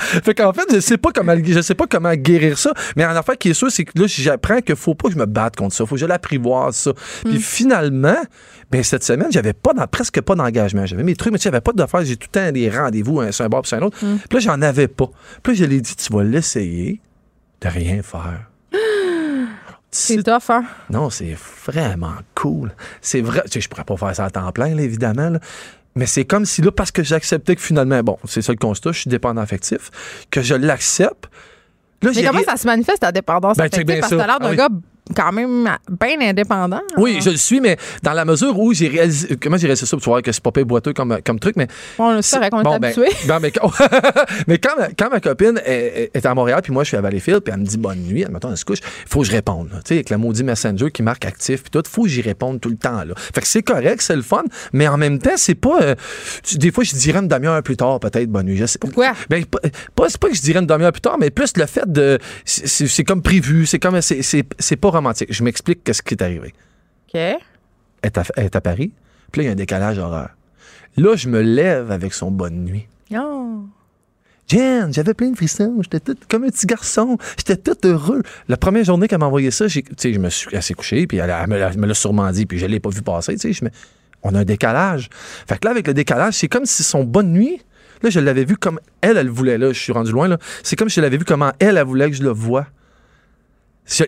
Fait 0.24 0.34
qu'en 0.34 0.54
fait, 0.54 0.64
je 0.74 0.80
sais 0.80 0.98
pas 0.98 1.12
comment, 1.14 1.36
je 1.44 1.62
sais 1.62 1.76
pas 1.76 1.86
comment 1.88 2.14
guérir 2.14 2.58
ça, 2.58 2.74
mais 2.96 3.06
en 3.06 3.16
affaire 3.16 3.38
qui 3.38 3.50
est 3.50 3.54
sûr, 3.54 3.72
c'est 3.72 3.86
que 3.86 3.98
là, 4.00 4.06
j'apprends 4.08 4.60
qu'il 4.62 4.76
faut 4.76 4.96
pas 4.96 5.08
que 5.10 5.14
je 5.14 5.20
me 5.20 5.26
batte 5.26 5.56
contre 5.56 5.74
ça, 5.76 5.86
faut 5.86 5.96
que 5.96 6.02
je 6.02 6.06
l'apprivoise 6.06 6.76
ça. 6.76 6.94
Puis 7.26 7.40
finalement, 7.40 8.18
ben 8.72 8.84
cette 8.84 9.04
semaine, 9.04 9.28
j'avais 9.32 9.54
pas 9.54 9.74
dans- 9.74 9.88
presque 9.88 10.22
pas 10.22 10.36
d'engagement. 10.36 10.86
J'avais 10.86 11.04
mes 11.04 11.16
trucs, 11.16 11.32
mais 11.32 11.40
tu 11.40 11.44
j'avais 11.44 11.62
pas 11.62 11.72
d'affaires, 11.74 12.04
j'ai 12.04 12.16
tout 12.18 12.28
le 12.34 12.40
temps 12.40 12.52
des 12.52 12.70
rendez-vous, 12.70 13.22
un 13.22 13.32
sur 13.32 13.46
un 13.46 13.50
bord 13.50 13.62
puis 13.62 13.70
sur 13.70 13.78
un 13.78 13.82
autre. 13.82 13.98
Puis 14.00 14.10
là, 14.32 14.40
j'en 14.40 14.62
avais 14.62 14.88
pas. 14.88 15.10
Puis 15.44 15.54
là, 15.54 15.60
je 15.60 15.66
l'ai 15.66 15.82
dit, 15.82 15.96
tu 15.96 16.12
vas 16.14 16.24
l'essayer 16.24 17.00
de 17.62 17.68
rien 17.68 18.02
faire. 18.02 18.50
c'est 19.92 20.24
tough, 20.24 20.50
hein? 20.50 20.64
non, 20.90 21.10
c'est 21.10 21.36
vraiment 21.66 22.16
cool. 22.36 22.72
C'est 23.02 23.22
vrai. 23.22 23.44
Tu 23.46 23.52
sais, 23.54 23.62
je 23.62 23.70
pourrais 23.70 23.84
pas 23.84 23.96
faire 23.98 24.16
ça 24.16 24.26
à 24.26 24.30
temps 24.32 24.52
plein, 24.52 24.74
là, 24.76 24.82
évidemment. 24.82 25.30
là. 25.30 25.40
Mais 25.96 26.06
c'est 26.08 26.26
comme 26.26 26.46
si 26.46 26.62
là, 26.62 26.72
parce 26.72 26.92
que 26.92 27.04
j'acceptais 27.04 27.56
que 27.56 27.62
finalement, 27.62 28.02
bon, 28.02 28.18
c'est 28.26 28.42
ça 28.42 28.52
le 28.52 28.58
constat, 28.58 28.92
je 28.94 29.00
suis 29.02 29.10
dépendant 29.10 29.42
affectif, 29.42 29.92
que 30.32 30.42
je 30.42 30.56
l'accepte. 30.56 31.30
Là, 32.02 32.12
Mais 32.16 32.24
comment 32.24 32.44
ça 32.44 32.58
se 32.58 32.66
manifeste 32.68 33.00
ta 33.02 33.12
dépendance 33.12 33.58
Ben, 33.58 33.66
affective? 33.66 34.00
Parce 34.00 34.12
que 34.12 34.18
t'as 34.18 34.28
l'air 34.28 34.40
d'un 34.40 34.48
Ah 34.48 34.52
oui. 34.52 34.58
gars 34.58 34.70
quand 35.16 35.32
même 35.32 35.70
bien 35.90 36.22
indépendant. 36.22 36.82
Oui, 36.98 37.20
je 37.22 37.30
le 37.32 37.38
suis, 37.38 37.60
mais 37.60 37.78
dans 38.04 38.14
la 38.14 38.26
mesure 38.26 38.58
où 38.60 38.74
j'ai 38.74 38.88
réalisé. 38.88 39.36
Comment 39.42 39.58
j'ai 39.58 39.68
réalisé 39.68 39.86
ça? 39.86 39.98
Tu 39.98 40.04
vois 40.10 40.22
que 40.22 40.32
c'est 40.32 40.42
pas 40.44 40.52
pire 40.52 40.66
boiteux 40.66 40.94
comme, 40.94 41.18
comme 41.26 41.40
truc, 41.40 41.56
mais. 41.58 41.68
On 42.00 42.22
c'est 42.22 42.38
vrai 42.38 42.50
qu'on 42.50 42.62
est 42.62 42.64
Bon, 42.64 42.78
ben, 42.80 42.86
habitué. 42.98 43.08
non, 43.28 43.40
mais 43.42 43.52
quand, 43.52 43.72
mais 44.48 44.58
quand, 44.60 44.78
ma, 44.78 44.88
quand 44.90 45.10
ma 45.12 45.20
copine 45.20 45.60
est, 45.66 46.12
est 46.14 46.26
à 46.26 46.34
Montréal, 46.34 46.62
puis 46.64 46.72
moi, 46.72 46.84
je 46.84 46.90
suis 46.90 46.98
à 46.98 47.02
Valleyfield, 47.02 47.42
puis 47.42 47.54
elle 47.54 47.60
me 47.62 47.66
dit 47.66 47.78
bonne 47.78 48.00
nuit, 48.00 48.24
admettons, 48.24 48.50
elle 48.52 48.58
se 48.58 48.66
couche, 48.66 48.80
il 48.80 49.10
faut 49.10 49.22
que 49.22 49.28
je 49.28 49.32
réponde. 49.32 49.70
Tu 49.70 49.80
sais, 49.90 49.94
avec 49.96 50.10
le 50.10 50.18
maudit 50.18 50.44
Messenger 50.44 50.90
qui 50.92 51.04
marque 51.04 51.26
actif, 51.26 51.64
puis 51.64 51.72
tout, 51.72 51.82
il 51.86 51.90
faut 51.90 52.04
que 52.04 52.10
j'y 52.10 52.22
réponde 52.22 52.62
tout 52.62 52.70
le 52.70 52.78
temps. 52.78 53.04
Là. 53.04 53.14
Fait 53.18 53.42
que 53.42 53.48
c'est 53.48 53.64
correct, 53.64 54.02
c'est 54.02 54.16
le 54.16 54.22
fun, 54.22 54.44
mais 54.72 54.88
en 54.88 54.98
même 54.98 55.20
temps, 55.20 55.32
c'est 55.36 55.56
pas. 55.56 55.82
euh, 55.82 55.96
des 56.56 56.72
fois, 56.72 56.84
je 56.84 56.94
dirais 56.96 57.20
une 57.20 57.28
demi-heure 57.28 57.62
plus 57.64 57.78
tard, 57.78 58.00
peut-être, 58.00 58.30
bonne 58.30 58.46
nuit. 58.46 58.58
Je 58.58 58.66
sais- 58.66 58.80
Pourquoi? 58.80 59.14
Ben, 59.30 59.44
pas, 59.96 60.10
c'est 60.10 60.18
pas 60.18 60.30
que 60.30 60.36
je 60.36 60.42
dirais 60.42 60.60
une 60.60 60.66
demi-heure 60.68 60.92
plus 60.92 61.02
tard, 61.02 61.18
mais 61.20 61.30
plus 61.30 61.52
le 61.58 61.66
fait 61.66 61.92
de. 61.92 62.18
C'est 62.46 62.68
c'est- 62.68 62.88
c'est 62.88 63.04
comme 63.04 63.22
prévu, 63.22 63.66
c'est 63.66 63.80
comme. 63.80 64.00
c'est- 64.02 64.22
C'est 64.22 64.44
c'est 64.60 64.76
pas 64.78 64.90
romantique. 64.94 65.32
Je 65.32 65.44
m'explique 65.44 65.84
qu'est-ce 65.84 66.02
qui 66.02 66.14
est 66.14 66.24
arrivé 66.24 66.54
OK. 67.14 67.16
est 67.16 68.18
à, 68.18 68.24
est 68.38 68.56
à 68.56 68.62
Paris. 68.62 68.94
Puis 69.32 69.40
là, 69.40 69.44
il 69.44 69.46
y 69.48 69.50
a 69.50 69.52
un 69.52 69.56
décalage 69.56 69.98
horaire. 70.00 70.36
Là, 70.98 71.16
je 71.16 71.28
me 71.30 71.42
lève 71.42 71.92
avec 71.92 72.14
son 72.14 72.32
bonne 72.32 72.64
nuit. 72.64 72.88
Oh. 73.16 73.66
Jen, 74.48 74.94
j'avais 74.94 75.14
plein 75.14 75.32
de 75.32 75.36
frissons. 75.36 75.78
J'étais 75.82 76.00
tout 76.00 76.16
comme 76.30 76.44
un 76.44 76.50
petit 76.50 76.68
garçon. 76.68 77.18
J'étais 77.38 77.56
tout 77.56 77.78
heureux. 77.88 78.22
La 78.48 78.58
première 78.58 78.84
journée 78.84 79.08
qu'elle 79.08 79.20
m'a 79.20 79.26
envoyé 79.26 79.52
ça, 79.52 79.68
j'ai- 79.68 79.84
je 80.04 80.20
me 80.20 80.30
suis 80.30 80.50
elle 80.52 80.62
s'est 80.62 80.74
couchée, 80.74 81.08
puis 81.08 81.18
elle, 81.18 81.30
elle 81.30 81.48
me 81.48 81.58
l'a- 81.58 81.70
elle 81.72 81.80
me 81.80 81.88
l'a 81.88 81.94
sûrement 81.94 82.30
dit, 82.32 82.46
puis 82.46 82.60
je 82.60 82.66
l'ai 82.66 82.80
pas 82.80 82.90
vu 82.90 83.02
passer. 83.02 83.36
je 83.38 83.66
me- 83.66 83.72
on 84.22 84.36
a 84.36 84.40
un 84.40 84.44
décalage. 84.46 85.10
Fait 85.48 85.58
que 85.58 85.66
là, 85.66 85.72
avec 85.72 85.88
le 85.88 85.94
décalage, 85.94 86.36
c'est 86.36 86.48
comme 86.50 86.66
si 86.66 86.84
son 86.84 87.04
bonne 87.04 87.32
nuit, 87.32 87.62
là, 88.04 88.10
je 88.10 88.20
l'avais 88.20 88.46
vu 88.46 88.58
comme 88.58 88.80
elle, 89.02 89.18
elle 89.18 89.30
voulait. 89.30 89.58
Là, 89.58 89.72
je 89.74 89.80
suis 89.80 89.94
rendu 89.94 90.12
loin. 90.12 90.28
là. 90.28 90.38
C'est 90.62 90.76
comme 90.76 90.90
si 90.90 90.96
je 90.98 91.02
l'avais 91.02 91.18
vu 91.18 91.26
comment 91.26 91.52
elle, 91.60 91.78
elle 91.78 91.86
voulait 91.86 92.10
que 92.12 92.16
je 92.18 92.24
le 92.24 92.30
voie. 92.32 92.68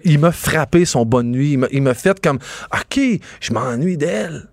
Il 0.04 0.20
m'a 0.20 0.32
frappé 0.32 0.86
son 0.86 1.06
bonne 1.06 1.32
nuit. 1.32 1.58
Il 1.72 1.82
m'a 1.82 1.94
fait 1.94 2.20
comme 2.20 2.40
OK, 2.74 3.00
je 3.42 3.54
m'ennuie 3.54 3.98
d'elle. 3.98 4.48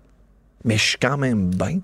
Mais 0.65 0.77
je 0.77 0.83
suis 0.83 0.97
quand 0.97 1.17
même 1.17 1.49
bien. 1.49 1.79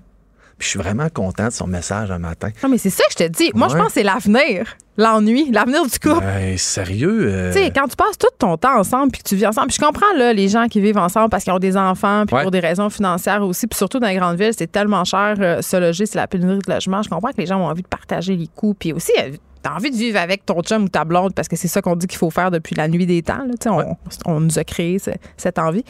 Puis 0.60 0.66
je 0.66 0.68
suis 0.70 0.78
vraiment 0.78 1.08
content 1.08 1.46
de 1.48 1.52
son 1.52 1.66
message 1.66 2.10
un 2.12 2.18
matin. 2.18 2.50
Non, 2.62 2.68
mais 2.68 2.78
c'est 2.78 2.90
ça 2.90 3.02
que 3.06 3.12
je 3.18 3.24
te 3.24 3.28
dis. 3.28 3.50
Moi, 3.54 3.66
je 3.68 3.76
pense 3.76 3.86
que 3.88 3.92
c'est 3.94 4.02
l'avenir. 4.02 4.76
L'ennui. 4.98 5.50
L'avenir 5.50 5.82
du 5.86 5.98
couple. 5.98 6.20
Ben, 6.20 6.58
sérieux? 6.58 7.20
euh, 7.32 7.52
Tu 7.52 7.58
sais, 7.58 7.70
quand 7.74 7.88
tu 7.88 7.96
passes 7.96 8.18
tout 8.18 8.28
ton 8.38 8.56
temps 8.58 8.78
ensemble 8.78 9.10
puis 9.10 9.22
que 9.22 9.28
tu 9.30 9.36
vis 9.36 9.46
ensemble, 9.46 9.68
puis 9.68 9.78
je 9.80 9.84
comprends 9.86 10.12
là, 10.18 10.34
les 10.34 10.48
gens 10.48 10.68
qui 10.68 10.80
vivent 10.82 10.98
ensemble 10.98 11.30
parce 11.30 11.44
qu'ils 11.44 11.52
ont 11.54 11.58
des 11.58 11.76
enfants 11.78 12.24
puis 12.26 12.36
Ouais. 12.36 12.42
pour 12.42 12.50
des 12.50 12.60
raisons 12.60 12.90
financières 12.90 13.42
aussi, 13.42 13.66
puis 13.66 13.78
surtout 13.78 13.98
dans 13.98 14.08
les 14.08 14.16
grandes 14.16 14.36
villes, 14.38 14.52
c'est 14.54 14.70
tellement 14.70 15.04
cher 15.04 15.36
euh, 15.40 15.62
se 15.62 15.76
loger, 15.78 16.04
c'est 16.04 16.18
la 16.18 16.26
pénurie 16.26 16.58
de 16.58 16.70
logement. 16.70 17.02
Je 17.02 17.08
comprends 17.08 17.30
que 17.30 17.38
les 17.38 17.46
gens 17.46 17.58
ont 17.58 17.66
envie 17.68 17.82
de 17.82 17.88
partager 17.88 18.36
les 18.36 18.46
coûts, 18.48 18.74
puis 18.78 18.92
aussi 18.92 19.12
euh, 19.18 19.30
T'as 19.62 19.74
envie 19.74 19.90
de 19.90 19.96
vivre 19.96 20.18
avec 20.18 20.46
ton 20.46 20.62
chum 20.62 20.84
ou 20.84 20.88
ta 20.88 21.04
blonde 21.04 21.34
parce 21.34 21.46
que 21.46 21.54
c'est 21.56 21.68
ça 21.68 21.82
qu'on 21.82 21.94
dit 21.94 22.06
qu'il 22.06 22.16
faut 22.18 22.30
faire 22.30 22.50
depuis 22.50 22.74
la 22.74 22.88
nuit 22.88 23.04
des 23.04 23.22
temps. 23.22 23.44
là. 23.46 23.52
Tu 23.60 23.64
sais, 23.64 23.68
On, 23.70 23.96
on 24.24 24.40
nous 24.40 24.58
a 24.58 24.64
créé 24.64 24.98
ce- 24.98 25.10
cette 25.36 25.58
envie. 25.58 25.84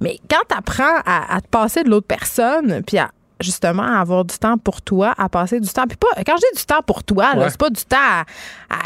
Mais 0.00 0.16
quand 0.30 0.40
tu 0.48 0.56
apprends 0.56 0.96
à, 1.04 1.34
à 1.36 1.40
te 1.42 1.46
passer 1.48 1.82
de 1.84 1.90
l'autre 1.90 2.06
personne, 2.06 2.82
puis 2.86 2.96
à 2.96 3.10
justement 3.42 3.82
à 3.82 4.00
avoir 4.00 4.24
du 4.24 4.36
temps 4.38 4.56
pour 4.58 4.80
toi, 4.82 5.14
à 5.18 5.28
passer 5.28 5.60
du 5.60 5.68
temps. 5.68 5.84
Puis 5.86 5.96
pas, 5.96 6.08
quand 6.24 6.34
je 6.36 6.46
dis 6.52 6.58
du 6.60 6.64
temps 6.64 6.82
pour 6.86 7.04
toi, 7.04 7.30
Ouais. 7.36 7.48
c'est 7.50 7.58
pas 7.60 7.70
du 7.70 7.84
temps 7.84 7.96
à, 7.98 8.24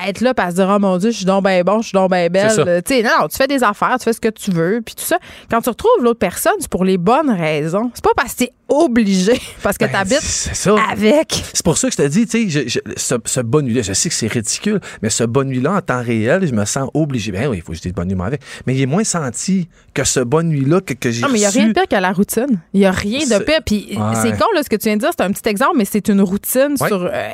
à 0.04 0.08
être 0.08 0.20
là 0.20 0.32
se 0.50 0.54
dire 0.56 0.68
Oh 0.74 0.78
mon 0.78 0.96
Dieu, 0.98 1.10
je 1.10 1.16
suis 1.18 1.24
donc 1.26 1.44
bien 1.44 1.62
bon, 1.62 1.80
je 1.82 1.88
suis 1.88 1.94
donc 1.94 2.10
bien 2.10 2.28
belle. 2.28 2.82
Tu 2.86 2.94
sais, 2.94 3.02
non, 3.02 3.10
non, 3.20 3.28
tu 3.28 3.36
fais 3.36 3.46
des 3.46 3.62
affaires, 3.62 3.96
tu 3.98 4.04
fais 4.04 4.12
ce 4.12 4.20
que 4.20 4.28
tu 4.28 4.50
veux, 4.50 4.80
puis 4.84 4.94
tout 4.94 5.04
ça. 5.04 5.18
Quand 5.50 5.60
tu 5.60 5.68
retrouves 5.70 6.02
l'autre 6.02 6.18
personne, 6.18 6.54
c'est 6.60 6.70
pour 6.70 6.84
les 6.84 6.98
bonnes 6.98 7.30
raisons. 7.30 7.90
C'est 7.94 8.04
pas 8.04 8.14
parce 8.16 8.34
que 8.34 8.44
t'es 8.44 8.52
obligé, 8.68 9.40
parce 9.62 9.78
que 9.78 9.84
Ben, 9.84 9.92
t'habites 9.92 10.20
ça. 10.20 10.74
avec. 10.90 11.44
C'est 11.52 11.64
pour 11.64 11.78
ça 11.78 11.88
que 11.88 11.92
je 11.92 12.02
te 12.02 12.08
dis, 12.08 12.26
tu 12.26 12.50
sais, 12.50 12.80
ce, 12.96 13.14
ce 13.24 13.40
bonne 13.40 13.66
nuit-là, 13.66 13.82
je 13.82 13.92
sais 13.92 14.08
que 14.08 14.14
c'est 14.14 14.26
ridicule, 14.26 14.80
mais 15.02 15.10
ce 15.10 15.24
bonne 15.24 15.48
nuit-là, 15.48 15.74
en 15.74 15.80
temps 15.80 16.02
réel, 16.02 16.46
je 16.46 16.52
me 16.52 16.64
sens 16.64 16.90
obligé. 16.94 17.30
Ben 17.32 17.46
oui, 17.48 17.58
il 17.58 17.62
faut 17.62 17.72
que 17.72 17.78
je 17.78 17.82
dise 17.82 17.92
moi 18.16 18.26
avec. 18.26 18.40
Mais 18.66 18.74
il 18.74 18.80
est 18.82 18.86
moins 18.86 19.04
senti 19.04 19.68
que 19.94 20.04
ce 20.04 20.20
bonne 20.20 20.48
nuit-là 20.48 20.80
que, 20.80 20.94
que 20.94 21.10
j'ai 21.10 21.22
Non, 21.22 21.28
mais 21.28 21.38
il 21.38 21.40
n'y 21.42 21.46
a 21.46 21.50
rien 21.50 21.68
de 21.68 21.72
pire 21.72 21.88
que 21.88 21.96
la 21.96 22.12
routine. 22.12 22.60
Il 22.74 22.80
n'y 22.80 22.86
a 22.86 22.90
rien 22.92 23.20
de 23.20 23.44
pire. 23.44 23.60
Puis 23.64 23.88
Ouais. 23.96 24.14
c'est 24.20 24.32
con, 24.38 24.46
là, 24.54 24.62
ce 24.62 24.68
que 24.68 24.76
tu 24.76 24.84
viens 24.88 24.96
de 24.96 25.00
dire, 25.00 25.10
c'est 25.16 25.24
un 25.24 25.30
petit 25.32 25.48
exemple, 25.48 25.74
mais 25.76 25.84
c'est 25.84 26.08
une 26.08 26.20
routine 26.20 26.74
Ouais. 26.80 26.88
sur, 26.88 27.04
euh, 27.12 27.28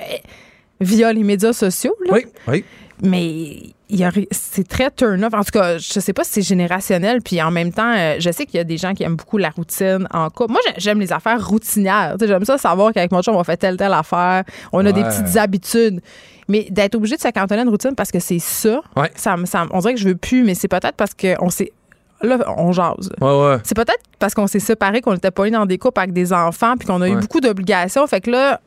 via 0.80 1.12
les 1.12 1.22
médias 1.22 1.53
sociaux. 1.53 1.95
Là. 2.07 2.12
Oui, 2.14 2.26
oui. 2.49 2.64
Mais 3.03 3.57
c'est 4.30 4.66
très 4.66 4.90
turn-off. 4.90 5.34
En 5.34 5.42
tout 5.42 5.50
cas, 5.53 5.76
je 5.78 6.00
sais 6.00 6.12
pas 6.12 6.24
si 6.24 6.32
c'est 6.34 6.42
générationnel. 6.42 7.20
Puis 7.20 7.42
en 7.42 7.50
même 7.50 7.72
temps, 7.72 7.92
euh, 7.96 8.16
je 8.18 8.30
sais 8.30 8.46
qu'il 8.46 8.57
y 8.57 8.61
a 8.61 8.64
des 8.64 8.76
gens 8.78 8.94
qui 8.94 9.03
aiment 9.03 9.16
beaucoup 9.16 9.38
la 9.38 9.50
routine 9.50 10.07
en 10.12 10.30
couple. 10.30 10.53
Moi, 10.53 10.61
j'ai- 10.66 10.74
j'aime 10.80 11.00
les 11.00 11.12
affaires 11.12 11.44
routinières. 11.46 12.16
J'aime 12.20 12.44
ça 12.44 12.59
savoir 12.59 12.92
qu'avec 12.92 13.11
mon 13.12 13.20
chum, 13.22 13.34
on 13.36 13.44
fait 13.44 13.57
telle, 13.57 13.76
telle 13.76 13.92
affaire. 13.92 14.44
On 14.72 14.86
a 14.86 14.92
des 14.92 15.03
petites 15.03 15.36
habitudes. 15.36 16.00
Mais 16.48 16.66
d'être 16.70 16.94
obligé 16.96 17.16
de 17.16 17.20
se 17.20 17.28
cantonner 17.28 17.61
à 17.61 17.64
une 17.64 17.70
routine 17.70 17.94
parce 17.94 18.11
que 18.11 18.18
c'est 18.20 18.38
ça, 18.40 18.80
Ouais. 18.96 19.11
ça, 19.14 19.36
on 19.72 19.78
dirait 19.80 19.94
que 19.94 20.00
je 20.00 20.09
veux 20.09 20.16
plus, 20.16 20.42
mais 20.44 20.55
c'est 20.55 20.68
peut-être 20.68 20.96
parce 20.96 21.12
qu'on 21.14 21.50
s'est. 21.50 21.72
Là, 22.20 22.38
on 22.57 22.70
jase. 22.72 23.11
Ouais, 23.20 23.28
ouais. 23.40 23.57
C'est 23.64 23.74
peut-être 23.74 23.98
parce 24.20 24.32
qu'on 24.34 24.46
s'est 24.46 24.61
séparés, 24.61 25.00
qu'on 25.00 25.14
était 25.14 25.30
pas 25.32 25.48
dans 25.50 25.66
des 25.66 25.78
couples 25.78 25.98
avec 26.00 26.12
des 26.12 26.32
enfants, 26.32 26.74
puis 26.78 26.86
qu'on 26.86 27.00
a 27.00 27.09
eu 27.09 27.16
beaucoup 27.16 27.40
d'obligations. 27.40 28.07
Fait 28.07 28.20
que 28.20 28.30
là, 28.30 28.61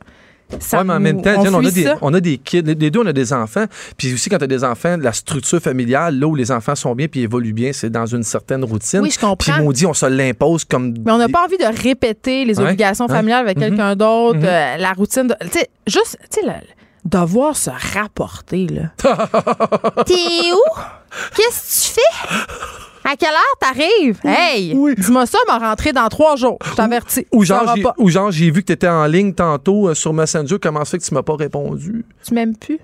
ça 0.59 0.77
Ouais, 0.79 0.83
mais 0.83 0.93
en 0.93 0.99
même 0.99 1.21
temps, 1.21 1.33
on 1.37 1.65
a 1.65 1.71
des, 1.71 1.93
on 2.01 2.13
a 2.13 2.19
des 2.19 2.37
kids. 2.37 2.61
Les 2.61 2.91
deux, 2.91 2.99
on 2.99 3.05
a 3.05 3.13
des 3.13 3.33
enfants. 3.33 3.65
Puis 3.97 4.13
aussi, 4.13 4.29
quand 4.29 4.37
tu 4.37 4.43
as 4.43 4.47
des 4.47 4.63
enfants, 4.63 4.95
la 4.99 5.11
structure 5.13 5.59
familiale, 5.59 6.19
là 6.19 6.27
où 6.27 6.35
les 6.35 6.51
enfants 6.51 6.75
sont 6.75 6.93
bien 6.95 7.07
puis 7.07 7.21
évoluent 7.21 7.53
bien, 7.53 7.71
c'est 7.73 7.89
dans 7.89 8.05
une 8.05 8.23
certaine 8.23 8.63
routine. 8.63 9.01
Oui, 9.01 9.11
je 9.11 9.19
comprends. 9.19 9.53
Puis 9.53 9.63
maudit, 9.63 9.85
on 9.85 9.93
se 9.93 10.05
l'impose 10.05 10.63
comme. 10.65 10.93
Mais 11.05 11.11
on 11.11 11.17
n'a 11.17 11.29
pas 11.29 11.43
envie 11.45 11.57
de 11.57 11.81
répéter 11.81 12.45
les 12.45 12.59
obligations 12.59 13.07
familiales 13.07 13.45
avec 13.45 13.57
Mhm. 13.57 13.63
quelqu'un 13.63 13.95
d'autre, 13.95 14.39
Mhm. 14.39 14.45
euh, 14.45 14.77
la 14.77 14.93
routine. 14.93 15.27
de- 15.27 15.35
Tu 15.41 15.59
sais, 15.59 15.69
juste, 15.87 16.17
tu 16.31 16.41
sais, 16.41 16.45
devoir 17.05 17.55
se 17.55 17.69
rapporter, 17.93 18.67
là. 18.67 18.91
T'es 20.05 20.51
où? 20.51 20.79
Qu'est-ce 21.35 21.93
que 21.93 21.93
tu 21.93 22.01
fais? 22.01 23.07
À 23.07 23.15
quelle 23.15 23.29
heure 23.29 23.57
t'arrives? 23.59 24.19
Hey! 24.23 24.73
Oui. 24.75 24.95
Dis-moi 24.97 25.27
ça, 25.27 25.37
m'a 25.47 25.59
rentré 25.59 25.93
dans 25.93 26.07
trois 26.09 26.35
jours. 26.35 26.57
Je 26.65 26.73
t'avertis. 26.73 27.27
Ou 27.31 27.43
genre, 27.45 27.71
j'ai, 27.75 27.83
pas. 27.83 27.93
ou 27.99 28.09
genre, 28.09 28.31
j'ai 28.31 28.49
vu 28.49 28.61
que 28.61 28.67
tu 28.67 28.73
étais 28.73 28.87
en 28.87 29.05
ligne 29.05 29.33
tantôt 29.33 29.89
euh, 29.89 29.93
sur 29.93 30.11
Messenger. 30.11 30.57
Comment 30.59 30.83
ça 30.83 30.91
fait 30.91 30.97
que 30.97 31.03
tu 31.03 31.13
m'as 31.13 31.21
pas 31.21 31.35
répondu? 31.35 32.03
Tu 32.25 32.33
m'aimes 32.33 32.57
plus? 32.57 32.79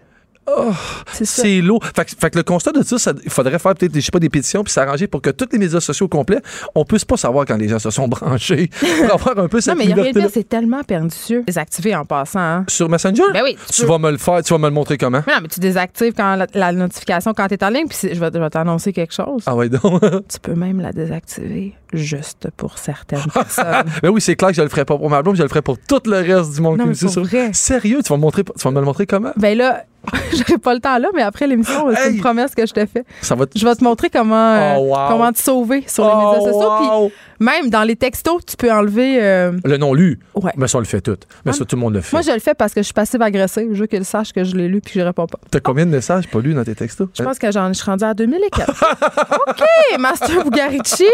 Oh, 0.57 0.71
c'est 1.11 1.61
lourd. 1.61 1.83
Fait, 1.95 2.05
que- 2.05 2.11
fait 2.19 2.29
que 2.29 2.37
le 2.37 2.43
constat 2.43 2.71
de 2.71 2.83
ça, 2.83 2.97
ça- 2.97 3.13
il 3.23 3.29
faudrait 3.29 3.59
faire 3.59 3.73
peut-être, 3.75 3.93
je 3.93 3.99
sais 4.01 4.11
pas, 4.11 4.19
des 4.19 4.29
pétitions 4.29 4.63
puis 4.63 4.71
s'arranger 4.73 5.07
pour 5.07 5.21
que 5.21 5.29
tous 5.29 5.47
les 5.51 5.57
médias 5.59 5.79
sociaux 5.79 6.07
complets, 6.07 6.41
on 6.75 6.85
puisse 6.85 7.05
pas 7.05 7.17
savoir 7.17 7.45
quand 7.45 7.57
les 7.57 7.67
gens 7.67 7.79
se 7.79 7.89
sont 7.89 8.07
branchés. 8.07 8.69
pour 9.07 9.13
avoir 9.13 9.45
un 9.45 9.47
peu 9.47 9.61
cette 9.61 9.73
Non, 9.73 9.77
mais 9.79 9.85
il 9.85 9.89
y 9.89 9.93
a 9.93 9.95
rien 9.95 10.03
de 10.11 10.17
liberté 10.17 10.33
c'est 10.33 10.47
tellement 10.49 10.83
pernicieux. 10.83 11.43
Désactiver 11.45 11.95
en 11.95 12.05
passant, 12.05 12.39
hein. 12.39 12.65
Sur 12.67 12.89
Messenger? 12.89 13.23
Ben 13.33 13.41
oui, 13.43 13.57
tu 13.71 13.85
vas 13.85 13.97
me 13.97 14.11
le 14.11 14.17
faire, 14.17 14.41
tu 14.43 14.53
vas 14.53 14.59
me 14.59 14.67
le 14.67 14.73
montrer 14.73 14.97
comment? 14.97 15.21
Mais 15.27 15.33
non, 15.33 15.39
mais 15.43 15.47
tu 15.47 15.59
désactives 15.59 16.13
quand 16.15 16.35
la, 16.35 16.47
la 16.53 16.71
notification 16.71 17.33
quand 17.33 17.47
tu 17.47 17.53
es 17.55 17.63
en 17.63 17.69
ligne, 17.69 17.87
puis 17.87 17.97
je 18.13 18.19
vais, 18.19 18.49
t'annoncer 18.49 18.93
quelque 18.93 19.13
chose. 19.13 19.43
Ah 19.45 19.55
ouais, 19.55 19.69
donc. 19.69 20.01
Tu 20.31 20.39
peux 20.41 20.55
même 20.55 20.79
la 20.81 20.91
désactiver 20.91 21.73
juste 21.93 22.47
pour 22.57 22.77
certaines 22.77 23.19
personnes. 23.33 23.83
ben 24.01 24.09
oui, 24.09 24.21
c'est 24.21 24.35
clair 24.35 24.49
que 24.51 24.55
je 24.55 24.61
le 24.61 24.69
ferai 24.69 24.85
pas 24.85 24.97
pour 24.97 25.09
ma 25.09 25.21
blonde, 25.21 25.35
je 25.35 25.43
le 25.43 25.49
ferai 25.49 25.61
pour 25.61 25.77
tout 25.77 26.01
le 26.05 26.17
reste 26.17 26.53
du 26.55 26.61
monde 26.61 26.77
Non, 26.77 26.83
qui 26.85 26.89
me 27.05 27.09
suit. 27.09 27.53
Sérieux, 27.53 27.99
tu 28.03 28.09
vas, 28.09 28.17
me 28.17 28.21
montrer, 28.21 28.43
tu 28.43 28.51
vas 28.63 28.71
me 28.71 28.79
le 28.79 28.85
montrer 28.85 29.05
comment? 29.05 29.31
ben 29.35 29.57
là, 29.57 29.83
j'aurai 30.33 30.57
pas 30.57 30.73
le 30.73 30.79
temps 30.79 30.97
là, 30.97 31.09
mais 31.13 31.21
après 31.21 31.45
l'émission, 31.47 31.87
c'est 31.95 32.11
une 32.11 32.19
promesse 32.19 32.55
que 32.55 32.65
je 32.65 32.73
te 32.73 32.85
fais. 32.85 33.03
Ça 33.21 33.35
va. 33.35 33.45
Je 33.55 33.65
vais 33.65 33.75
te 33.75 33.83
montrer 33.83 34.09
comment, 34.09 34.35
euh, 34.53 34.75
Oh, 34.77 34.95
wow. 34.95 35.07
comment 35.09 35.31
te 35.31 35.39
sauver 35.39 35.83
sur 35.87 36.03
les 36.05 36.11
Oh, 36.13 36.33
médias 36.35 36.51
sociaux. 36.51 37.11
Puis 37.39 37.45
même 37.45 37.69
dans 37.69 37.83
les 37.83 37.95
textos, 37.95 38.45
tu 38.45 38.55
peux 38.57 38.71
enlever. 38.71 39.17
euh, 39.21 39.51
Le 39.63 39.77
non 39.77 39.93
lu. 39.93 40.19
Ouais. 40.35 40.51
Mais 40.57 40.67
ça, 40.67 40.77
on 40.77 40.81
le 40.81 40.85
fait 40.87 41.01
tout. 41.01 41.17
Mais 41.45 41.53
ça, 41.53 41.65
tout 41.65 41.75
le 41.75 41.81
monde 41.81 41.93
le 41.95 42.01
fait. 42.01 42.15
Moi, 42.15 42.21
je 42.21 42.31
le 42.31 42.39
fais 42.39 42.53
parce 42.53 42.73
que 42.73 42.81
je 42.81 42.85
suis 42.85 42.93
passive-agressive. 42.93 43.69
Je 43.73 43.79
veux 43.81 43.87
qu'il 43.87 44.05
sache 44.05 44.31
que 44.33 44.43
je 44.43 44.55
l'ai 44.55 44.67
lu 44.67 44.81
puis 44.81 44.93
que 44.93 44.99
je 44.99 45.05
réponds 45.05 45.27
pas. 45.27 45.39
T'as 45.49 45.59
combien 45.59 45.85
de 45.85 45.91
messages 45.91 46.27
pas 46.27 46.39
lus 46.39 46.53
dans 46.53 46.63
tes 46.63 46.75
textos? 46.75 47.07
Je 47.17 47.23
pense 47.23 47.37
que 47.39 47.51
j'en 47.51 47.67
je 47.69 47.73
suis 47.73 47.85
rendue 47.85 48.03
à 48.05 48.13
2004. 48.13 48.83
OK, 49.49 49.99
Master 49.99 50.43
Bugarici. 50.43 51.05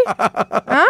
Hein? 0.67 0.85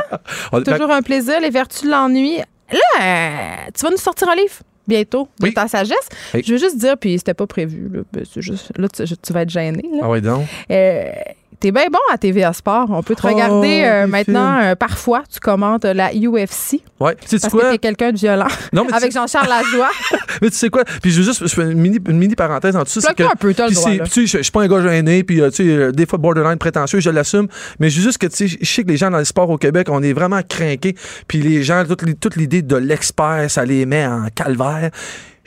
On- 0.52 0.62
Toujours 0.62 0.92
un 0.92 1.02
plaisir, 1.02 1.40
les 1.42 1.50
vertus 1.50 1.84
de 1.84 1.90
l'ennui. 1.92 2.38
Là, 2.72 2.80
euh, 3.02 3.70
tu 3.74 3.86
vas 3.86 3.92
nous 3.92 3.98
sortir 3.98 4.28
un 4.30 4.36
livre 4.36 4.56
bientôt 4.88 5.28
de 5.40 5.46
Oui. 5.48 5.54
ta 5.54 5.68
sagesse. 5.68 6.10
Oui. 6.34 6.42
Je 6.46 6.54
veux 6.54 6.60
juste 6.60 6.78
dire, 6.78 6.98
puis 6.98 7.18
c'était 7.18 7.34
pas 7.34 7.48
prévu. 7.48 7.90
Là, 7.94 8.02
Ben, 8.14 8.24
juste, 8.38 8.72
là 8.78 8.88
tu, 8.90 9.04
tu 9.06 9.34
vas 9.34 9.42
être 9.42 9.50
gêné. 9.50 9.84
Ah 10.02 10.10
ouais, 10.10 10.22
donc? 10.22 10.46
Euh, 10.72 11.12
T'es 11.60 11.72
bien 11.72 11.88
bon 11.92 11.98
à 12.14 12.18
TVA 12.20 12.54
Sport. 12.54 12.86
On 12.90 13.02
peut 13.02 13.16
te 13.16 13.22
Oh, 13.24 13.30
regarder 13.30 13.82
euh, 13.84 14.06
les 14.06 14.12
maintenant. 14.12 14.60
euh, 14.62 14.76
parfois, 14.76 15.24
tu 15.32 15.40
commentes 15.40 15.86
euh, 15.86 15.94
la 15.96 16.12
UFC 16.14 16.82
Ouais. 17.00 17.16
Tu 17.20 17.28
sais 17.30 17.40
parce 17.40 17.52
quoi? 17.54 17.64
que 17.64 17.72
t'es 17.72 17.78
quelqu'un 17.80 18.12
de 18.12 18.18
violent. 18.18 18.46
Non, 18.74 18.84
mais 18.84 18.90
tu 18.90 18.96
Avec 18.96 19.12
Jean-Charles 19.12 19.48
Lajoie. 19.50 19.90
Mais 20.42 20.50
tu 20.52 20.56
sais 20.56 20.70
quoi? 20.70 20.84
Puis 21.02 21.10
je 21.12 21.18
veux 21.20 21.26
juste 21.26 21.42
je 21.48 21.54
fais 21.54 21.64
une 21.64 21.80
mini, 21.80 21.98
une 22.08 22.18
mini 22.20 22.36
parenthèse 22.36 22.76
en 22.76 22.84
dessous. 22.84 23.02
que- 23.02 23.24
un 23.24 23.36
peu, 23.36 23.54
t'as 23.56 23.68
le 23.70 23.74
droit, 23.74 23.90
là. 23.92 24.04
tu 24.06 24.12
sais, 24.12 24.28
je, 24.28 24.38
je 24.38 24.44
suis 24.44 24.52
pas 24.52 24.62
un 24.62 24.68
gars 24.68 24.82
gêné, 24.84 25.24
puis 25.24 25.42
euh, 25.42 25.50
tu 25.50 25.56
sais, 25.58 25.70
euh, 25.70 25.92
des 25.92 26.06
fois 26.06 26.20
borderline 26.20 26.58
prétentieux, 26.60 27.00
je 27.00 27.10
l'assume. 27.10 27.48
Mais 27.80 27.90
je 27.90 27.98
veux 27.98 28.04
juste 28.04 28.20
que 28.20 28.28
tu 28.28 28.48
sais, 28.48 28.58
je 28.62 28.66
sais 28.72 28.84
que 28.84 28.90
les 28.90 28.98
gens 28.98 29.10
dans 29.10 29.18
le 29.18 29.26
sport 29.26 29.50
au 29.50 29.58
Québec, 29.58 29.88
on 29.90 30.04
est 30.04 30.14
vraiment 30.14 30.42
craqués. 30.48 30.96
Puis 31.28 31.42
les 31.42 31.64
gens, 31.64 31.84
toute 31.88 32.36
l'idée 32.36 32.62
de 32.62 32.76
l'expert, 32.76 33.50
ça 33.50 33.66
les 33.66 33.86
met 33.88 34.06
en 34.06 34.28
calvaire. 34.34 34.92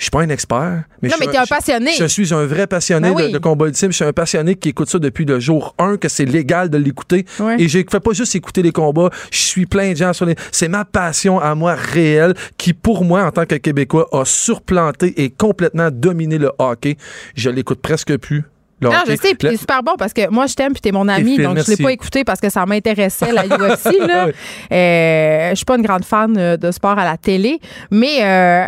Je 0.01 0.05
suis 0.05 0.11
pas 0.11 0.23
un 0.23 0.31
expert. 0.31 0.85
Mais 1.03 1.11
non, 1.11 1.17
je 1.17 1.21
mais 1.21 1.27
suis 1.27 1.33
t'es 1.33 1.39
un 1.39 1.45
passionné. 1.45 1.91
Je, 1.93 2.07
suis 2.07 2.33
un 2.33 2.47
vrai 2.47 2.67
passionné 2.67 3.11
Ben 3.11 3.15
oui. 3.15 3.29
de, 3.29 3.33
de 3.35 3.39
combat 3.39 3.67
ultime. 3.67 3.91
Je 3.91 3.97
suis 3.97 4.05
un 4.05 4.15
passionné 4.15 4.55
qui 4.55 4.71
écoute 4.71 4.89
ça 4.89 4.99
depuis 4.99 5.27
le 5.27 5.39
jour 5.39 5.75
1, 5.79 5.99
que 5.99 6.09
c'est 6.09 6.25
légal 6.25 6.71
de 6.71 6.79
l'écouter. 6.79 7.27
Ouais. 7.39 7.61
Et 7.61 7.69
je 7.69 7.79
fais 7.87 8.01
pas 8.01 8.13
juste 8.15 8.35
écouter 8.35 8.63
les 8.63 8.73
combats. 8.73 9.11
Je 9.31 9.39
suis 9.39 9.67
plein 9.67 9.93
de 9.93 9.97
gens 9.99 10.15
sur 10.15 10.25
les. 10.25 10.37
C'est 10.53 10.69
ma 10.69 10.87
passion 10.87 11.39
à 11.39 11.55
moi 11.55 11.75
réelle 11.75 12.33
qui, 12.57 12.73
pour 12.73 13.05
moi, 13.05 13.25
en 13.25 13.31
tant 13.31 13.45
que 13.45 13.57
Québécois, 13.57 14.09
a 14.13 14.25
surplanté 14.25 15.23
et 15.23 15.29
complètement 15.29 15.91
dominé 15.91 16.39
le 16.39 16.51
hockey. 16.59 16.97
Je 17.35 17.51
l'écoute 17.51 17.83
presque 17.83 18.17
plus. 18.17 18.45
Non, 18.81 18.91
je 19.07 19.13
sais, 19.17 19.35
puis 19.35 19.49
Le- 19.49 19.51
t'es 19.51 19.57
super 19.57 19.83
bon 19.83 19.93
parce 19.99 20.13
que 20.13 20.29
moi, 20.31 20.47
je 20.47 20.55
t'aime, 20.55 20.73
puis 20.73 20.81
t'es 20.81 20.93
mon 20.93 21.07
ami, 21.09 21.37
donc 21.37 21.57
je 21.59 21.63
l'ai 21.63 21.65
merci. 21.69 21.83
pas 21.83 21.93
écouté 21.93 22.25
parce 22.25 22.41
que 22.41 22.49
ça 22.49 22.65
m'intéressait, 22.67 23.31
la 23.33 23.45
UFC. 23.47 23.93
là. 24.07 24.27
Oui. 24.27 24.33
Euh, 24.73 25.51
je 25.51 25.55
suis 25.57 25.65
pas 25.65 25.77
une 25.77 25.83
grande 25.83 26.05
fan 26.05 26.35
euh, 26.39 26.57
de 26.57 26.71
sport 26.71 26.99
à 26.99 27.05
la 27.05 27.17
télé, 27.17 27.61
mais 27.91 28.23
euh, 28.23 28.67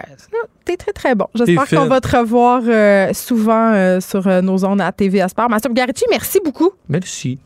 t'es 0.64 0.76
très, 0.76 0.92
très 0.92 1.14
bon. 1.14 1.26
J'espère 1.34 1.66
qu'on 1.68 1.86
va 1.86 2.00
te 2.00 2.16
revoir 2.16 2.62
euh, 2.66 3.12
souvent 3.14 3.72
euh, 3.72 4.00
sur 4.00 4.26
euh, 4.26 4.40
nos 4.42 4.64
ondes 4.64 4.80
à 4.80 4.92
TV 4.92 5.20
à 5.20 5.28
Sport. 5.28 5.48
Master 5.48 5.72
Garici, 5.72 6.04
merci 6.10 6.38
beaucoup. 6.44 6.70
Merci. 6.88 7.38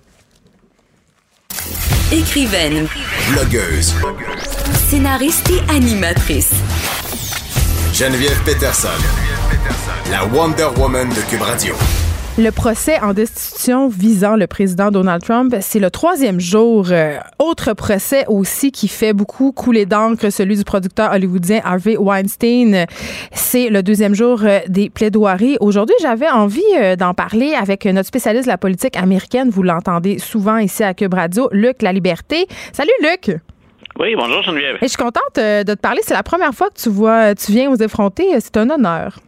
Écrivaine, 2.12 2.86
Blogueuse. 3.30 3.94
scénariste 4.88 5.50
et 5.50 5.70
animatrice. 5.72 6.52
Geneviève 7.92 8.40
Peterson. 8.44 8.88
La 10.10 10.24
Wonder 10.26 10.68
Woman 10.78 11.08
de 11.08 11.20
Cube 11.30 11.42
Radio. 11.42 11.74
Le 12.38 12.50
procès 12.50 13.00
en 13.00 13.14
destitution 13.14 13.88
visant 13.88 14.36
le 14.36 14.46
président 14.46 14.90
Donald 14.90 15.22
Trump, 15.22 15.56
c'est 15.62 15.78
le 15.78 15.90
troisième 15.90 16.38
jour. 16.38 16.88
Euh, 16.90 17.16
autre 17.38 17.72
procès 17.72 18.26
aussi 18.28 18.72
qui 18.72 18.88
fait 18.88 19.14
beaucoup 19.14 19.52
couler 19.52 19.86
d'encre, 19.86 20.28
celui 20.28 20.58
du 20.58 20.62
producteur 20.62 21.12
hollywoodien 21.14 21.62
Harvey 21.64 21.96
Weinstein. 21.96 22.84
C'est 23.32 23.70
le 23.70 23.82
deuxième 23.82 24.14
jour 24.14 24.42
euh, 24.44 24.58
des 24.68 24.90
plaidoiries. 24.90 25.56
Aujourd'hui, 25.60 25.94
j'avais 26.02 26.28
envie 26.28 26.60
euh, 26.78 26.94
d'en 26.94 27.14
parler 27.14 27.54
avec 27.54 27.86
notre 27.86 28.08
spécialiste 28.08 28.44
de 28.44 28.50
la 28.50 28.58
politique 28.58 28.98
américaine. 28.98 29.48
Vous 29.48 29.62
l'entendez 29.62 30.18
souvent 30.18 30.58
ici 30.58 30.84
à 30.84 30.92
Cube 30.92 31.14
Radio, 31.14 31.48
Luc 31.52 31.80
La 31.80 31.94
Liberté. 31.94 32.46
Salut 32.74 32.90
Luc! 33.00 33.34
Oui, 33.98 34.14
bonjour 34.14 34.42
Geneviève. 34.42 34.76
Et 34.76 34.82
je 34.82 34.88
suis 34.88 34.98
contente 34.98 35.36
de 35.36 35.62
te 35.62 35.80
parler. 35.80 36.02
C'est 36.04 36.12
la 36.12 36.22
première 36.22 36.52
fois 36.52 36.68
que 36.68 36.78
tu 36.78 36.90
vois, 36.90 37.34
tu 37.34 37.52
viens 37.52 37.70
aux 37.70 37.76
effronter. 37.76 38.26
C'est 38.40 38.58
un 38.58 38.68
honneur. 38.68 39.20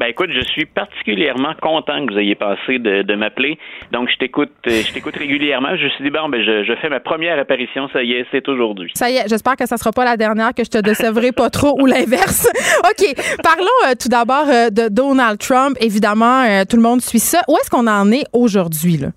Ben 0.00 0.06
écoute, 0.06 0.30
je 0.32 0.40
suis 0.40 0.64
particulièrement 0.64 1.52
content 1.60 2.06
que 2.06 2.14
vous 2.14 2.18
ayez 2.18 2.34
pensé 2.34 2.78
de, 2.78 3.14
m'appeler. 3.14 3.58
Donc 3.92 4.08
je 4.08 4.16
t'écoute, 4.16 4.48
euh, 4.66 4.80
je 4.82 4.94
t'écoute 4.94 5.14
régulièrement. 5.14 5.76
Je 5.76 5.84
me 5.84 5.88
suis 5.90 6.04
dit 6.04 6.10
bon, 6.10 6.26
ben 6.30 6.42
je, 6.42 6.74
fais 6.80 6.88
ma 6.88 7.00
première 7.00 7.38
apparition. 7.38 7.86
Ça 7.92 8.02
y 8.02 8.12
est, 8.12 8.24
c'est 8.30 8.48
aujourd'hui. 8.48 8.90
Ça 8.94 9.10
y 9.10 9.16
est, 9.16 9.28
j'espère 9.28 9.56
que 9.56 9.66
ça 9.66 9.76
sera 9.76 9.92
pas 9.92 10.06
la 10.06 10.16
dernière, 10.16 10.54
que 10.54 10.64
je 10.64 10.70
te 10.70 10.78
décevrai 10.78 11.32
pas 11.32 11.50
trop 11.50 11.78
ou 11.78 11.84
l'inverse. 11.84 12.48
OK, 12.84 13.14
parlons 13.42 13.66
euh, 13.88 13.92
tout 14.00 14.08
d'abord 14.08 14.48
euh, 14.48 14.70
de 14.70 14.88
Donald 14.88 15.38
Trump. 15.38 15.76
Évidemment, 15.82 16.46
tout 16.64 16.76
le 16.76 16.82
monde 16.82 17.02
suit 17.02 17.18
ça. 17.18 17.42
Où 17.46 17.58
est-ce 17.58 17.68
qu'on 17.68 17.86
en 17.86 18.10
est 18.10 18.24
aujourd'hui, 18.32 18.96
là? 18.96 19.08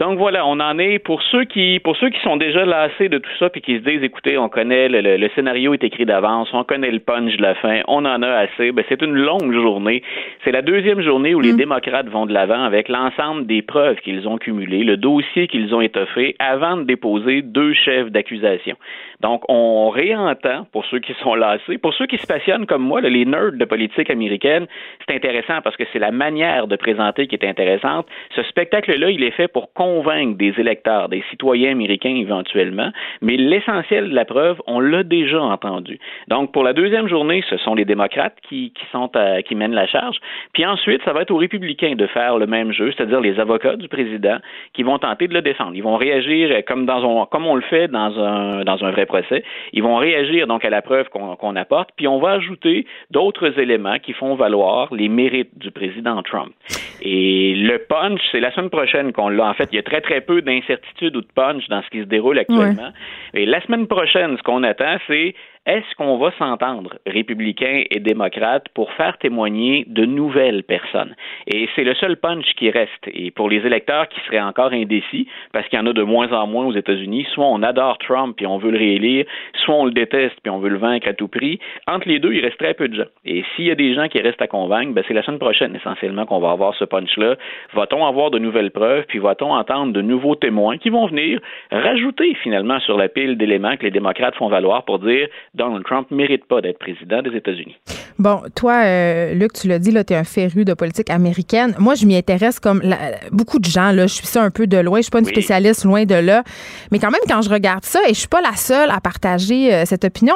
Donc 0.00 0.18
voilà, 0.18 0.46
on 0.46 0.58
en 0.60 0.78
est 0.78 0.98
pour 0.98 1.20
ceux 1.30 1.44
qui 1.44 1.78
pour 1.78 1.94
ceux 1.96 2.08
qui 2.08 2.18
sont 2.22 2.38
déjà 2.38 2.64
lassés 2.64 3.10
de 3.10 3.18
tout 3.18 3.30
ça 3.38 3.50
puis 3.50 3.60
qui 3.60 3.74
se 3.76 3.82
disent 3.82 4.02
écoutez, 4.02 4.38
on 4.38 4.48
connaît 4.48 4.88
le, 4.88 5.02
le- 5.02 5.18
le 5.18 5.28
scénario 5.34 5.74
est 5.74 5.84
écrit 5.84 6.06
d'avance, 6.06 6.48
on 6.54 6.64
connaît 6.64 6.90
le 6.90 7.00
punch 7.00 7.36
de 7.36 7.42
la 7.42 7.54
fin, 7.56 7.80
on 7.86 8.06
en 8.06 8.22
a 8.22 8.28
assez. 8.30 8.72
Ben 8.72 8.82
c'est 8.88 9.02
une 9.02 9.14
longue 9.14 9.52
journée. 9.52 10.02
C'est 10.42 10.52
la 10.52 10.62
deuxième 10.62 11.02
journée 11.02 11.34
où 11.34 11.40
les 11.40 11.52
démocrates 11.52 12.08
vont 12.08 12.24
de 12.24 12.32
l'avant 12.32 12.62
avec 12.64 12.88
l'ensemble 12.88 13.46
des 13.46 13.60
preuves 13.60 13.96
qu'ils 13.96 14.26
ont 14.26 14.38
cumulées, 14.38 14.84
le 14.84 14.96
dossier 14.96 15.46
qu'ils 15.48 15.74
ont 15.74 15.82
étoffé 15.82 16.34
avant 16.38 16.78
de 16.78 16.84
déposer 16.84 17.42
deux 17.42 17.74
chefs 17.74 18.10
d'accusation. 18.10 18.76
Donc 19.20 19.42
on 19.48 19.90
réentend 19.90 20.66
pour 20.72 20.84
ceux 20.86 20.98
qui 20.98 21.14
sont 21.22 21.34
lassés, 21.34 21.78
pour 21.78 21.94
ceux 21.94 22.06
qui 22.06 22.18
se 22.18 22.26
passionnent 22.26 22.66
comme 22.66 22.82
moi, 22.82 23.00
les 23.00 23.24
nerds 23.24 23.52
de 23.52 23.64
politique 23.64 24.10
américaine, 24.10 24.66
c'est 25.06 25.14
intéressant 25.14 25.60
parce 25.62 25.76
que 25.76 25.84
c'est 25.92 25.98
la 25.98 26.10
manière 26.10 26.66
de 26.66 26.76
présenter 26.76 27.26
qui 27.26 27.34
est 27.34 27.44
intéressante. 27.46 28.06
Ce 28.34 28.42
spectacle-là, 28.44 29.10
il 29.10 29.22
est 29.22 29.30
fait 29.30 29.48
pour 29.48 29.72
convaincre 29.72 30.36
des 30.38 30.54
électeurs, 30.58 31.08
des 31.08 31.22
citoyens 31.30 31.72
américains 31.72 32.14
éventuellement, 32.16 32.90
mais 33.20 33.36
l'essentiel 33.36 34.10
de 34.10 34.14
la 34.14 34.24
preuve, 34.24 34.60
on 34.66 34.80
l'a 34.80 35.02
déjà 35.02 35.40
entendu. 35.40 35.98
Donc, 36.28 36.52
pour 36.52 36.64
la 36.64 36.72
deuxième 36.72 37.08
journée, 37.08 37.42
ce 37.50 37.56
sont 37.58 37.74
les 37.74 37.84
démocrates 37.84 38.36
qui, 38.48 38.72
qui 38.72 38.84
sont 38.92 39.10
à- 39.16 39.42
qui 39.42 39.54
mènent 39.54 39.74
la 39.74 39.86
charge. 39.86 40.18
Puis 40.52 40.64
ensuite, 40.64 41.02
ça 41.04 41.12
va 41.12 41.22
être 41.22 41.30
aux 41.30 41.36
républicains 41.36 41.94
de 41.94 42.06
faire 42.06 42.38
le 42.38 42.46
même 42.46 42.72
jeu, 42.72 42.92
c'est-à-dire 42.96 43.20
les 43.20 43.38
avocats 43.38 43.76
du 43.76 43.88
président 43.88 44.38
qui 44.72 44.82
vont 44.82 44.98
tenter 44.98 45.28
de 45.28 45.34
le 45.34 45.42
défendre. 45.42 45.72
Ils 45.74 45.82
vont 45.82 45.96
réagir 45.96 46.64
comme 46.66 46.86
dans 46.86 47.22
un, 47.22 47.26
comme 47.26 47.46
on 47.46 47.54
le 47.54 47.62
fait 47.62 47.88
dans 47.88 48.18
un 48.18 48.64
dans 48.64 48.84
un 48.84 48.90
vrai 48.90 49.06
procès. 49.12 49.42
Ils 49.72 49.82
vont 49.82 49.96
réagir 49.96 50.46
donc 50.46 50.64
à 50.64 50.70
la 50.70 50.82
preuve 50.82 51.06
qu'on 51.08 51.56
apporte, 51.56 51.90
puis 51.96 52.06
on 52.06 52.18
va 52.18 52.30
ajouter 52.40 52.86
d'autres 53.10 53.58
éléments 53.58 53.98
qui 53.98 54.12
font 54.12 54.34
valoir 54.36 54.94
les 54.94 55.08
mérites 55.08 55.56
du 55.58 55.70
président 55.70 56.22
Trump. 56.22 56.52
Et 57.02 57.54
le 57.56 57.78
punch, 57.78 58.20
c'est 58.30 58.40
la 58.40 58.52
semaine 58.52 58.70
prochaine 58.70 59.12
qu'on 59.12 59.28
l'a. 59.28 59.48
En 59.48 59.54
fait, 59.54 59.68
il 59.72 59.76
y 59.76 59.78
a 59.78 59.82
très 59.82 60.00
très 60.00 60.20
peu 60.20 60.42
d'incertitude 60.42 61.16
ou 61.16 61.22
de 61.22 61.32
punch 61.34 61.68
dans 61.68 61.82
ce 61.82 61.90
qui 61.90 62.00
se 62.00 62.08
déroule 62.16 62.38
actuellement. 62.38 62.90
Et 63.34 63.46
la 63.46 63.60
semaine 63.62 63.86
prochaine, 63.86 64.36
ce 64.36 64.42
qu'on 64.42 64.62
attend, 64.62 64.96
c'est 65.06 65.34
est-ce 65.70 65.94
qu'on 65.94 66.18
va 66.18 66.32
s'entendre, 66.36 66.98
républicains 67.06 67.84
et 67.92 68.00
démocrates, 68.00 68.68
pour 68.74 68.92
faire 68.94 69.16
témoigner 69.18 69.84
de 69.86 70.04
nouvelles 70.04 70.64
personnes? 70.64 71.14
Et 71.46 71.68
c'est 71.76 71.84
le 71.84 71.94
seul 71.94 72.16
punch 72.16 72.44
qui 72.56 72.70
reste. 72.70 73.06
Et 73.06 73.30
pour 73.30 73.48
les 73.48 73.64
électeurs 73.64 74.08
qui 74.08 74.18
seraient 74.26 74.40
encore 74.40 74.72
indécis, 74.72 75.28
parce 75.52 75.68
qu'il 75.68 75.78
y 75.78 75.82
en 75.82 75.86
a 75.86 75.92
de 75.92 76.02
moins 76.02 76.32
en 76.32 76.48
moins 76.48 76.66
aux 76.66 76.74
États-Unis, 76.74 77.24
soit 77.32 77.46
on 77.46 77.62
adore 77.62 77.98
Trump 77.98 78.34
puis 78.36 78.48
on 78.48 78.58
veut 78.58 78.72
le 78.72 78.78
réélire, 78.78 79.26
soit 79.64 79.76
on 79.76 79.84
le 79.84 79.92
déteste 79.92 80.34
puis 80.42 80.50
on 80.50 80.58
veut 80.58 80.70
le 80.70 80.78
vaincre 80.78 81.06
à 81.06 81.12
tout 81.12 81.28
prix. 81.28 81.60
Entre 81.86 82.08
les 82.08 82.18
deux, 82.18 82.32
il 82.32 82.44
reste 82.44 82.58
très 82.58 82.74
peu 82.74 82.88
de 82.88 82.96
gens. 82.96 83.10
Et 83.24 83.44
s'il 83.54 83.66
y 83.66 83.70
a 83.70 83.76
des 83.76 83.94
gens 83.94 84.08
qui 84.08 84.20
restent 84.20 84.42
à 84.42 84.48
convaincre, 84.48 84.92
ben 84.92 85.04
c'est 85.06 85.14
la 85.14 85.22
semaine 85.22 85.38
prochaine 85.38 85.76
essentiellement 85.76 86.26
qu'on 86.26 86.40
va 86.40 86.50
avoir 86.50 86.74
ce 86.74 86.84
punch-là. 86.84 87.36
Va-t-on 87.74 88.04
avoir 88.04 88.32
de 88.32 88.40
nouvelles 88.40 88.72
preuves, 88.72 89.04
puis 89.06 89.20
va-t-on 89.20 89.52
entendre 89.52 89.92
de 89.92 90.02
nouveaux 90.02 90.34
témoins 90.34 90.78
qui 90.78 90.90
vont 90.90 91.06
venir 91.06 91.38
rajouter 91.70 92.34
finalement 92.42 92.80
sur 92.80 92.98
la 92.98 93.08
pile 93.08 93.38
d'éléments 93.38 93.76
que 93.76 93.84
les 93.84 93.92
démocrates 93.92 94.34
font 94.34 94.48
valoir 94.48 94.84
pour 94.84 94.98
dire 94.98 95.28
Donald 95.60 95.84
Trump 95.84 96.10
mérite 96.10 96.46
pas 96.46 96.60
d'être 96.62 96.78
président 96.78 97.20
des 97.22 97.36
États-Unis. 97.36 97.76
Bon, 98.18 98.40
toi, 98.56 98.82
euh, 98.84 99.34
Luc, 99.34 99.52
tu 99.52 99.68
l'as 99.68 99.78
dit, 99.78 99.90
là, 99.90 100.04
tu 100.04 100.14
es 100.14 100.16
un 100.16 100.24
féru 100.24 100.64
de 100.64 100.72
politique 100.74 101.10
américaine. 101.10 101.74
Moi, 101.78 101.94
je 101.94 102.06
m'y 102.06 102.16
intéresse 102.16 102.58
comme 102.60 102.80
la- 102.82 102.98
beaucoup 103.30 103.58
de 103.58 103.66
gens. 103.66 103.92
Là, 103.92 104.06
je 104.06 104.14
suis 104.14 104.26
ça 104.26 104.42
un 104.42 104.50
peu 104.50 104.66
de 104.66 104.78
loin. 104.78 104.98
Je 104.98 105.02
suis 105.04 105.10
pas 105.10 105.18
une 105.20 105.26
Oui. 105.26 105.32
spécialiste 105.32 105.84
loin 105.84 106.04
de 106.04 106.14
là. 106.14 106.42
Mais 106.90 106.98
quand 106.98 107.10
même, 107.10 107.20
quand 107.28 107.42
je 107.42 107.50
regarde 107.50 107.84
ça, 107.84 108.00
et 108.08 108.14
je 108.14 108.18
suis 108.20 108.28
pas 108.28 108.40
la 108.40 108.56
seule 108.56 108.90
à 108.90 109.00
partager 109.00 109.72
euh, 109.74 109.84
cette 109.84 110.04
opinion, 110.04 110.34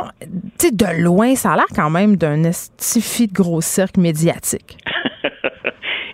tu 0.59 0.69
sais, 0.69 0.71
de 0.73 1.03
loin, 1.03 1.35
ça 1.35 1.53
a 1.53 1.57
l'air 1.57 1.67
quand 1.75 1.91
même 1.91 2.17
d'un 2.17 2.45
estifi 2.45 3.27
de 3.27 3.33
gros 3.33 3.61
cirque 3.63 3.97
médiatique. 3.97 4.77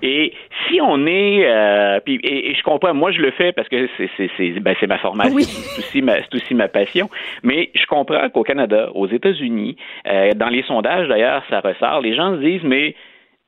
Et 0.03 0.33
si 0.69 0.81
on 0.81 1.07
est, 1.07 1.45
euh, 1.47 2.01
puis, 2.01 2.17
et, 2.23 2.51
et 2.51 2.55
je 2.55 2.63
comprends, 2.63 2.95
moi 2.95 3.11
je 3.13 3.21
le 3.21 3.31
fais 3.33 3.53
parce 3.53 3.69
que 3.69 3.89
c'est 3.97 4.11
c'est 4.17 4.31
c'est 4.37 4.51
ben, 4.61 4.75
c'est 4.81 4.87
ma 4.87 4.99
formation, 4.99 5.35
Oui. 5.35 5.45
c'est 5.45 5.79
aussi 5.81 6.03
ma 6.03 6.17
c'est 6.23 6.35
aussi 6.35 6.55
ma 6.55 6.69
passion. 6.69 7.09
Mais 7.43 7.71
je 7.75 7.85
comprends 7.87 8.29
qu'au 8.31 8.43
Canada, 8.43 8.91
aux 8.95 9.07
États-Unis, 9.09 9.77
euh, 10.07 10.33
dans 10.35 10.49
les 10.49 10.63
sondages 10.63 11.09
d'ailleurs, 11.09 11.43
ça 11.51 11.61
ressort. 11.61 12.01
Les 12.01 12.15
gens 12.15 12.37
se 12.37 12.41
disent 12.41 12.65
mais 12.65 12.95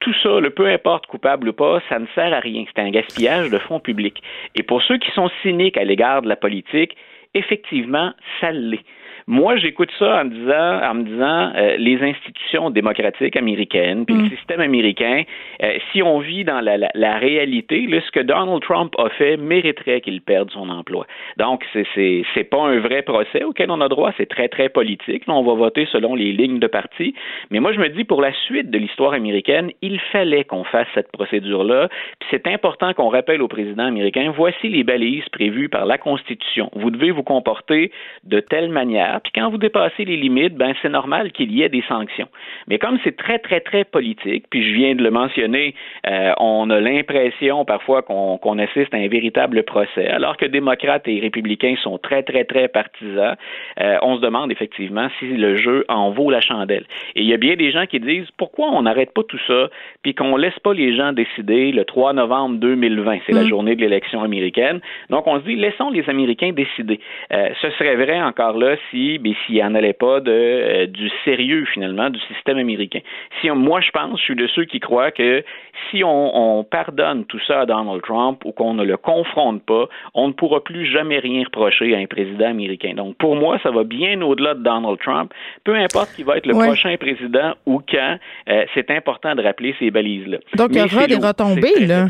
tout 0.01 0.15
ça, 0.23 0.41
le 0.41 0.51
peu 0.51 0.67
importe 0.67 1.07
coupable 1.07 1.49
ou 1.49 1.53
pas, 1.53 1.81
ça 1.89 1.99
ne 1.99 2.07
sert 2.15 2.33
à 2.35 2.41
rien. 2.41 2.65
C'est 2.75 2.83
un 2.83 2.91
gaspillage 2.91 3.51
de 3.51 3.59
fonds 3.59 3.79
publics. 3.81 4.21
Et 4.57 4.63
pour 4.63 4.83
ceux 4.83 4.99
qui 4.99 5.11
sont 5.13 5.31
cyniques 5.43 5.77
à 5.77 5.85
l'égard 5.85 6.23
de 6.23 6.29
la 6.29 6.37
politique, 6.37 6.97
effectivement, 7.35 8.13
ça 8.41 8.51
l'est. 8.51 8.85
Moi, 9.33 9.57
j'écoute 9.57 9.89
ça 9.99 10.21
en 10.21 10.25
me 10.27 10.31
disant, 10.31 10.91
en 10.91 10.93
me 10.93 11.05
disant, 11.05 11.53
euh, 11.57 11.77
les 11.79 12.03
institutions 12.03 12.69
démocratiques 12.69 13.35
américaines, 13.35 14.05
puis 14.05 14.15
le 14.15 14.29
système 14.29 14.61
américain, 14.61 15.23
euh, 15.63 15.79
si 15.91 16.03
on 16.03 16.19
vit 16.19 16.45
dans 16.45 16.61
la, 16.61 16.77
la, 16.77 16.91
la 16.95 17.17
réalité, 17.17 17.87
là, 17.87 18.03
ce 18.05 18.11
que 18.11 18.21
Donald 18.21 18.61
Trump 18.61 18.93
a 18.99 19.09
fait 19.09 19.39
mériterait 19.39 20.03
qu'il 20.03 20.21
perde 20.21 20.51
son 20.51 20.69
emploi. 20.69 21.07
Donc, 21.39 21.65
c'est 21.73 21.87
c'est 22.35 22.45
pas 22.45 22.61
un 22.61 22.79
vrai 22.81 23.01
procès 23.01 23.43
auquel 23.43 23.71
on 23.71 23.81
a 23.81 23.89
droit, 23.89 24.13
c'est 24.19 24.29
très 24.29 24.49
très 24.49 24.69
politique. 24.69 25.27
Là, 25.27 25.33
on 25.33 25.43
va 25.43 25.55
voter 25.55 25.87
selon 25.91 26.15
les 26.15 26.33
lignes 26.33 26.59
de 26.59 26.67
parti. 26.67 27.15
Mais 27.51 27.59
moi, 27.59 27.73
je 27.73 27.81
me 27.81 27.89
dis 27.89 28.05
pour 28.05 28.21
la 28.21 28.35
suite 28.35 28.69
de 28.71 28.77
l'histoire 28.77 29.15
américaine, 29.15 29.71
il 29.81 29.99
fallait 30.13 30.45
qu'on 30.45 30.65
fasse 30.65 30.89
cette 30.93 31.11
procédure-là. 31.11 31.89
Puis 32.21 32.29
c'est 32.31 32.47
important 32.49 32.93
qu'on 32.93 33.09
rappelle 33.09 33.41
au 33.41 33.49
président 33.49 33.87
américain, 33.87 34.31
voici 34.37 34.69
les 34.69 34.85
balises 34.85 35.29
prévues 35.31 35.71
par 35.71 35.87
la 35.87 35.97
Constitution. 35.97 36.69
Vous 36.75 36.91
devez 36.91 37.13
vous 37.13 37.23
comporter 37.23 37.91
de 38.25 38.39
telle 38.39 38.69
manière. 38.69 39.22
Puis 39.23 39.33
quand 39.35 39.51
vous 39.51 39.59
dépassez 39.59 40.05
les 40.05 40.17
limites, 40.17 40.55
ben 40.55 40.75
c'est 40.83 40.89
normal 40.89 41.33
qu'il 41.33 41.53
y 41.53 41.63
ait 41.63 41.69
des 41.69 41.83
sanctions. 41.89 42.29
Mais 42.69 42.79
comme 42.79 42.99
c'est 43.05 43.17
très 43.17 43.39
très 43.39 43.61
très 43.61 43.85
politique, 43.85 44.45
puis 44.51 44.63
je 44.69 44.75
viens 44.75 44.95
de 44.95 45.03
le 45.03 45.11
mentionner, 45.11 45.75
euh, 46.07 46.33
on 46.39 46.71
a 46.71 46.81
l'impression 46.81 47.65
parfois 47.65 48.03
qu'on 48.03 48.59
assiste 48.59 48.93
à 48.95 48.99
un 48.99 49.09
véritable 49.09 49.63
procès, 49.63 50.09
alors 50.09 50.37
que 50.37 50.47
démocrates 50.47 51.07
et 51.09 51.21
républicains 51.21 51.75
sont 51.83 51.99
très 51.99 52.23
très 52.23 52.45
très 52.45 52.69
partisans. 52.69 53.37
Euh, 53.81 53.97
on 54.03 54.17
se 54.17 54.21
demande 54.21 54.51
effectivement 54.51 55.09
si 55.19 55.27
le 55.27 55.57
jeu 55.57 55.85
en 55.89 56.11
vaut 56.11 56.31
la 56.31 56.41
chandelle. 56.41 56.85
Et 57.15 57.23
il 57.23 57.29
y 57.29 57.35
a 57.35 57.39
bien 57.39 57.57
des 57.57 57.71
gens 57.71 57.87
qui 57.87 58.01
disent 58.01 58.31
pourquoi 58.37 58.71
on 58.71 58.83
n'arrête 58.83 59.13
pas 59.13 59.23
tout 59.23 59.41
ça, 59.47 59.69
puis 60.03 60.15
qu'on 60.15 60.37
laisse 60.37 60.59
pas 60.61 60.75
les 60.75 60.97
gens 60.97 61.13
décider 61.13 61.73
le 61.73 61.85
3 61.85 62.13
novembre 62.13 62.57
2020, 62.57 63.19
c'est 63.27 63.33
la 63.33 63.45
journée 63.45 63.77
de 63.77 63.81
l'élection 63.81 64.23
américaine. 64.23 64.81
Donc 65.11 65.27
on 65.27 65.39
se 65.41 65.45
dit 65.45 65.57
laissons 65.57 65.91
les 65.91 66.09
Américains 66.09 66.53
décider. 66.53 67.01
Euh, 67.33 67.51
ce 67.61 67.71
serait 67.73 67.97
vrai 67.97 68.21
encore 68.21 68.57
là 68.57 68.77
si 68.91 69.02
si, 69.03 69.19
ben, 69.19 69.35
s'il 69.47 69.63
en 69.63 69.75
allait 69.75 69.93
pas 69.93 70.21
de 70.21 70.31
euh, 70.31 70.87
du 70.87 71.11
sérieux 71.25 71.65
finalement 71.73 72.11
du 72.11 72.21
système 72.33 72.59
américain. 72.59 73.01
Si 73.41 73.51
moi 73.51 73.81
je 73.81 73.91
pense, 73.91 74.19
je 74.19 74.25
suis 74.25 74.37
de 74.37 74.47
ceux 74.49 74.65
qui 74.65 74.81
croient 74.81 75.11
que 75.11 75.45
si 75.91 76.05
on, 76.05 76.59
on 76.59 76.65
pardonne 76.65 77.25
tout 77.27 77.41
ça 77.47 77.61
à 77.61 77.67
Donald 77.67 78.03
Trump 78.03 78.45
ou 78.45 78.53
qu'on 78.53 78.75
ne 78.75 78.85
le 78.85 78.97
confronte 78.97 79.65
pas, 79.65 79.87
on 80.15 80.29
ne 80.29 80.33
pourra 80.33 80.63
plus 80.63 80.87
jamais 80.87 81.19
rien 81.19 81.45
reprocher 81.45 81.95
à 81.95 81.99
un 81.99 82.07
président 82.07 82.47
américain. 82.47 82.95
Donc 82.95 83.17
pour 83.17 83.37
moi, 83.37 83.59
ça 83.63 83.71
va 83.71 83.85
bien 83.85 84.21
au-delà 84.23 84.55
de 84.55 84.63
Donald 84.63 84.99
Trump. 85.01 85.33
Peu 85.65 85.75
importe 85.75 86.13
qui 86.15 86.23
va 86.23 86.37
être 86.37 86.47
le 86.47 86.55
prochain 86.55 86.97
président 86.97 87.55
ou 87.67 87.81
quand, 87.89 88.19
euh, 88.49 88.65
c'est 88.75 88.91
important 88.91 89.35
de 89.35 89.43
rappeler 89.43 89.75
ces 89.79 89.91
balises-là. 89.91 90.39
Donc 90.57 90.71
il 90.73 90.79
y 90.79 90.83
aura 90.83 91.07
des 91.07 91.17
retombées 91.17 91.87
là. 91.87 92.07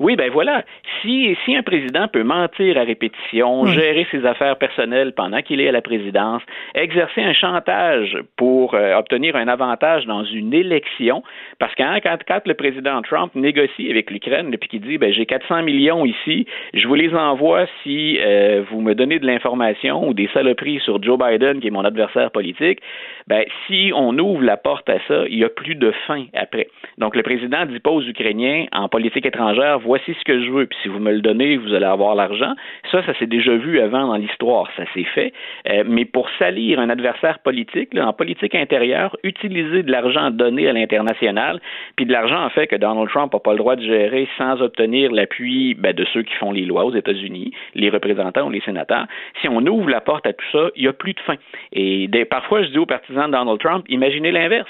Oui, 0.00 0.16
ben 0.16 0.30
voilà. 0.30 0.64
Si, 1.00 1.36
si 1.44 1.56
un 1.56 1.62
président 1.62 2.08
peut 2.08 2.22
mentir 2.22 2.78
à 2.78 2.82
répétition, 2.82 3.66
gérer 3.66 4.06
ses 4.10 4.24
affaires 4.26 4.56
personnelles 4.56 5.12
pendant 5.12 5.42
qu'il 5.42 5.60
est 5.60 5.68
à 5.68 5.72
la 5.72 5.82
présidence, 5.82 6.42
exercer 6.74 7.22
un 7.22 7.32
chantage 7.32 8.16
pour 8.36 8.74
euh, 8.74 8.94
obtenir 8.96 9.36
un 9.36 9.48
avantage 9.48 10.06
dans 10.06 10.24
une 10.24 10.52
élection, 10.52 11.22
parce 11.58 11.74
que 11.74 11.82
hein, 11.82 11.98
quand, 12.02 12.18
quand, 12.26 12.40
le 12.46 12.54
président 12.54 13.00
Trump 13.02 13.34
négocie 13.34 13.90
avec 13.90 14.10
l'Ukraine, 14.10 14.54
puis 14.58 14.68
qu'il 14.68 14.80
dit, 14.80 14.98
ben 14.98 15.12
j'ai 15.12 15.26
400 15.26 15.62
millions 15.62 16.04
ici, 16.04 16.46
je 16.74 16.86
vous 16.86 16.94
les 16.94 17.14
envoie 17.14 17.66
si 17.82 18.18
euh, 18.20 18.62
vous 18.70 18.80
me 18.80 18.94
donnez 18.94 19.18
de 19.18 19.26
l'information 19.26 20.08
ou 20.08 20.14
des 20.14 20.28
saloperies 20.34 20.80
sur 20.80 21.02
Joe 21.02 21.18
Biden, 21.18 21.60
qui 21.60 21.68
est 21.68 21.70
mon 21.70 21.84
adversaire 21.84 22.30
politique, 22.30 22.80
ben 23.26 23.44
si 23.66 23.92
on 23.94 24.16
ouvre 24.18 24.42
la 24.42 24.56
porte 24.56 24.88
à 24.88 24.98
ça, 25.08 25.24
il 25.28 25.38
n'y 25.38 25.44
a 25.44 25.48
plus 25.48 25.74
de 25.74 25.92
fin 26.06 26.24
après. 26.34 26.68
Donc 26.98 27.16
le 27.16 27.22
président 27.22 27.64
dit 27.66 27.80
pas 27.80 27.90
aux 27.90 28.02
Ukrainiens 28.02 28.66
en 28.72 28.88
politique 28.88 29.26
étrangère, 29.26 29.80
voici 29.86 30.14
ce 30.18 30.24
que 30.24 30.44
je 30.44 30.50
veux, 30.50 30.66
puis 30.66 30.78
si 30.82 30.88
vous 30.88 30.98
me 30.98 31.12
le 31.12 31.20
donnez, 31.20 31.56
vous 31.56 31.72
allez 31.72 31.86
avoir 31.86 32.14
l'argent. 32.14 32.52
Ça, 32.90 33.04
ça 33.04 33.14
s'est 33.18 33.26
déjà 33.26 33.56
vu 33.56 33.80
avant 33.80 34.06
dans 34.08 34.16
l'histoire, 34.16 34.68
ça 34.76 34.84
s'est 34.92 35.06
fait. 35.14 35.32
Euh, 35.68 35.84
mais 35.86 36.04
pour 36.04 36.28
salir 36.38 36.78
un 36.78 36.90
adversaire 36.90 37.38
politique, 37.38 37.94
là, 37.94 38.06
en 38.08 38.12
politique 38.12 38.54
intérieure, 38.54 39.16
utiliser 39.22 39.82
de 39.82 39.90
l'argent 39.90 40.30
donné 40.30 40.68
à 40.68 40.72
l'international, 40.72 41.60
puis 41.96 42.06
de 42.06 42.12
l'argent 42.12 42.44
en 42.44 42.50
fait 42.50 42.66
que 42.66 42.76
Donald 42.76 43.08
Trump 43.08 43.32
n'a 43.32 43.38
pas 43.38 43.52
le 43.52 43.58
droit 43.58 43.76
de 43.76 43.82
gérer 43.82 44.28
sans 44.36 44.60
obtenir 44.60 45.12
l'appui 45.12 45.74
ben, 45.74 45.94
de 45.94 46.04
ceux 46.12 46.22
qui 46.22 46.34
font 46.34 46.52
les 46.52 46.64
lois 46.64 46.84
aux 46.84 46.94
États-Unis, 46.94 47.52
les 47.74 47.90
représentants 47.90 48.46
ou 48.46 48.50
les 48.50 48.60
sénateurs. 48.60 49.06
Si 49.40 49.48
on 49.48 49.64
ouvre 49.66 49.88
la 49.88 50.00
porte 50.00 50.26
à 50.26 50.32
tout 50.32 50.44
ça, 50.52 50.68
il 50.76 50.82
n'y 50.82 50.88
a 50.88 50.92
plus 50.92 51.14
de 51.14 51.20
fin. 51.20 51.36
Et 51.72 52.08
des, 52.08 52.24
parfois, 52.24 52.62
je 52.62 52.68
dis 52.68 52.78
aux 52.78 52.86
partisans 52.86 53.26
de 53.26 53.32
Donald 53.32 53.60
Trump, 53.60 53.84
imaginez 53.88 54.32
l'inverse. 54.32 54.68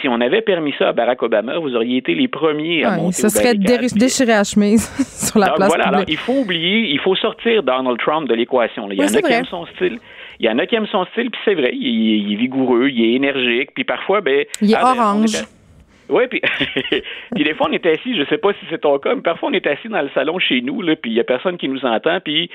Si 0.00 0.08
on 0.08 0.20
avait 0.20 0.40
permis 0.40 0.72
ça 0.78 0.88
à 0.88 0.92
Barack 0.92 1.22
Obama, 1.22 1.58
vous 1.58 1.74
auriez 1.74 1.98
été 1.98 2.14
les 2.14 2.28
premiers 2.28 2.84
à 2.84 2.96
monter 2.96 3.12
Ça 3.12 3.28
serait 3.28 3.54
déchiré 3.54 4.32
à 4.32 4.44
chemise 4.54 4.88
sur 5.28 5.38
la 5.38 5.50
place 5.50 5.68
voilà, 5.68 5.88
alors, 5.88 6.04
il 6.06 6.16
faut 6.16 6.40
oublier, 6.40 6.90
il 6.90 7.00
faut 7.00 7.14
sortir 7.14 7.62
Donald 7.62 7.98
Trump 7.98 8.28
de 8.28 8.34
l'équation. 8.34 8.90
Il 8.90 8.98
y 8.98 9.02
en 9.02 9.06
a 9.06 9.22
qui 9.22 9.32
aiment 9.32 9.44
son 9.46 9.66
style. 9.66 9.98
Il 10.40 10.46
y 10.46 10.48
en 10.48 10.58
a 10.58 10.66
qui 10.66 10.74
aiment 10.74 10.86
son 10.86 11.04
style, 11.06 11.30
puis 11.30 11.40
c'est 11.44 11.54
vrai, 11.54 11.70
il, 11.74 12.32
est 12.32 12.36
vigoureux, 12.36 12.88
il 12.88 13.04
est 13.04 13.12
énergique, 13.14 13.70
puis 13.74 13.84
parfois, 13.84 14.20
ben... 14.20 14.44
Il 14.60 14.72
est 14.72 14.74
ah, 14.76 14.94
ben, 14.94 15.00
orange. 15.00 15.44
Oui, 16.08 16.24
puis, 16.28 16.40
puis 17.34 17.44
des 17.44 17.54
fois, 17.54 17.68
on 17.70 17.72
est 17.72 17.86
assis, 17.86 18.16
je 18.16 18.24
sais 18.24 18.38
pas 18.38 18.52
si 18.54 18.66
c'est 18.68 18.80
ton 18.80 18.98
cas, 18.98 19.14
mais 19.14 19.22
parfois, 19.22 19.50
on 19.50 19.52
est 19.52 19.66
assis 19.66 19.88
dans 19.88 20.02
le 20.02 20.10
salon 20.14 20.38
chez 20.38 20.60
nous, 20.60 20.82
là, 20.82 20.96
puis 20.96 21.12
il 21.12 21.16
y 21.16 21.20
a 21.20 21.24
personne 21.24 21.56
qui 21.56 21.68
nous 21.68 21.84
entend, 21.84 22.18
puis 22.20 22.50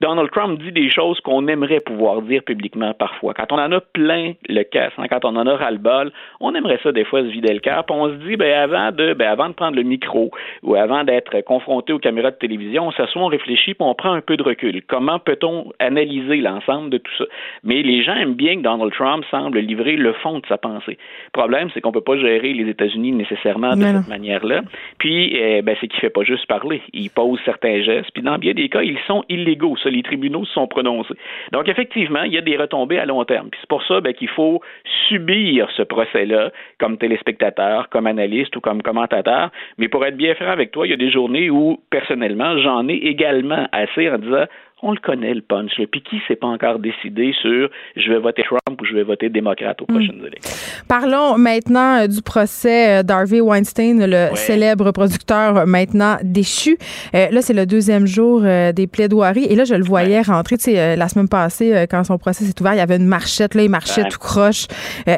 Donald 0.00 0.30
Trump 0.30 0.60
dit 0.60 0.72
des 0.72 0.90
choses 0.90 1.18
qu'on 1.20 1.48
aimerait 1.48 1.80
pouvoir 1.80 2.20
dire 2.20 2.42
publiquement 2.42 2.92
parfois. 2.92 3.32
Quand 3.32 3.50
on 3.50 3.58
en 3.58 3.72
a 3.72 3.80
plein 3.80 4.34
le 4.46 4.62
casse, 4.62 4.92
hein, 4.98 5.06
quand 5.08 5.24
on 5.24 5.36
en 5.36 5.46
a 5.46 5.56
ras-le-bol, 5.56 6.12
on 6.40 6.54
aimerait 6.54 6.78
ça 6.82 6.92
des 6.92 7.04
fois 7.04 7.22
se 7.22 7.28
vider 7.28 7.54
le 7.54 7.60
cœur. 7.60 7.86
Puis 7.86 7.96
on 7.98 8.10
se 8.10 8.14
dit, 8.26 8.36
ben 8.36 8.52
avant 8.52 8.92
de, 8.92 9.14
ben 9.14 9.28
avant 9.28 9.48
de 9.48 9.54
prendre 9.54 9.74
le 9.74 9.84
micro 9.84 10.30
ou 10.62 10.74
avant 10.74 11.02
d'être 11.02 11.40
confronté 11.44 11.94
aux 11.94 11.98
caméras 11.98 12.30
de 12.30 12.36
télévision, 12.36 12.88
on 12.88 12.92
s'assoit, 12.92 13.22
on 13.22 13.28
réfléchit, 13.28 13.72
puis 13.72 13.86
on 13.88 13.94
prend 13.94 14.12
un 14.12 14.20
peu 14.20 14.36
de 14.36 14.42
recul. 14.42 14.82
Comment 14.86 15.18
peut-on 15.18 15.72
analyser 15.78 16.36
l'ensemble 16.36 16.90
de 16.90 16.98
tout 16.98 17.12
ça? 17.16 17.24
Mais 17.64 17.80
les 17.82 18.02
gens 18.02 18.16
aiment 18.16 18.34
bien 18.34 18.56
que 18.56 18.62
Donald 18.62 18.92
Trump 18.92 19.24
semble 19.30 19.58
livrer 19.60 19.96
le 19.96 20.12
fond 20.12 20.40
de 20.40 20.46
sa 20.46 20.58
pensée. 20.58 20.98
Le 20.98 21.32
problème, 21.32 21.70
c'est 21.72 21.80
qu'on 21.80 21.92
peut 21.92 22.02
pas 22.02 22.18
gérer 22.18 22.52
les 22.52 22.68
États-Unis 22.68 23.12
nécessairement 23.12 23.74
de 23.74 23.82
cette 23.82 24.08
manière-là. 24.08 24.60
Puis, 24.98 25.34
eh, 25.34 25.62
ben 25.62 25.74
c'est 25.80 25.88
qu'il 25.88 26.00
fait 26.00 26.10
pas 26.10 26.22
juste 26.22 26.46
parler. 26.48 26.82
Il 26.92 27.08
pose 27.08 27.40
certains 27.46 27.80
gestes. 27.82 28.10
Puis 28.12 28.22
dans 28.22 28.36
bien 28.36 28.52
des 28.52 28.68
cas, 28.68 28.82
ils 28.82 28.98
sont 29.06 29.24
illégaux 29.30 29.76
les 29.90 30.02
tribunaux 30.02 30.44
se 30.44 30.52
sont 30.52 30.66
prononcés. 30.66 31.14
Donc, 31.52 31.68
effectivement, 31.68 32.22
il 32.22 32.32
y 32.32 32.38
a 32.38 32.42
des 32.42 32.56
retombées 32.56 32.98
à 32.98 33.06
long 33.06 33.24
terme. 33.24 33.50
C'est 33.60 33.68
pour 33.68 33.82
ça 33.84 34.00
ben, 34.00 34.12
qu'il 34.12 34.28
faut 34.28 34.60
subir 35.08 35.68
ce 35.76 35.82
procès-là 35.82 36.50
comme 36.78 36.98
téléspectateur, 36.98 37.88
comme 37.90 38.06
analyste 38.06 38.54
ou 38.56 38.60
comme 38.60 38.82
commentateur. 38.82 39.50
Mais 39.78 39.88
pour 39.88 40.04
être 40.04 40.16
bien 40.16 40.34
franc 40.34 40.50
avec 40.50 40.70
toi, 40.70 40.86
il 40.86 40.90
y 40.90 40.94
a 40.94 40.96
des 40.96 41.10
journées 41.10 41.50
où, 41.50 41.80
personnellement, 41.90 42.58
j'en 42.58 42.88
ai 42.88 42.94
également 42.94 43.68
assez 43.72 44.10
en 44.10 44.18
disant 44.18 44.44
on 44.82 44.92
le 44.92 44.98
connaît, 44.98 45.32
le 45.32 45.40
punch. 45.40 45.72
Puis 45.90 46.02
qui 46.02 46.20
s'est 46.28 46.36
pas 46.36 46.48
encore 46.48 46.78
décidé 46.78 47.34
sur 47.40 47.70
je 47.96 48.12
vais 48.12 48.18
voter 48.18 48.42
Trump 48.42 48.80
ou 48.80 48.84
je 48.84 48.94
vais 48.94 49.04
voter 49.04 49.30
démocrate 49.30 49.80
aux 49.80 49.84
hmm. 49.84 49.94
prochaines 49.94 50.20
élections? 50.26 50.56
Parlons 50.86 51.38
maintenant 51.38 52.02
euh, 52.02 52.06
du 52.06 52.20
procès 52.20 53.00
euh, 53.00 53.02
d'Harvey 53.02 53.40
Weinstein, 53.40 54.04
le 54.04 54.34
célèbre 54.34 54.90
producteur 54.92 55.56
euh, 55.56 55.66
maintenant 55.66 56.16
déchu. 56.22 56.76
là, 57.14 57.40
c'est 57.40 57.54
le 57.54 57.64
deuxième 57.64 58.06
jour 58.06 58.42
des 58.42 58.86
plaidoiries. 58.86 59.44
Et 59.44 59.56
là, 59.56 59.64
je 59.64 59.74
le 59.74 59.84
voyais 59.84 60.20
rentrer. 60.20 60.58
Tu 60.58 60.64
sais, 60.64 60.96
la 60.96 61.08
semaine 61.08 61.28
passée, 61.28 61.86
quand 61.90 62.04
son 62.04 62.18
procès 62.18 62.44
s'est 62.44 62.60
ouvert, 62.60 62.74
il 62.74 62.78
y 62.78 62.80
avait 62.80 62.96
une 62.96 63.06
marchette. 63.06 63.54
Là, 63.54 63.62
il 63.62 63.70
marchait 63.70 64.04
tout 64.08 64.18
croche. 64.18 64.66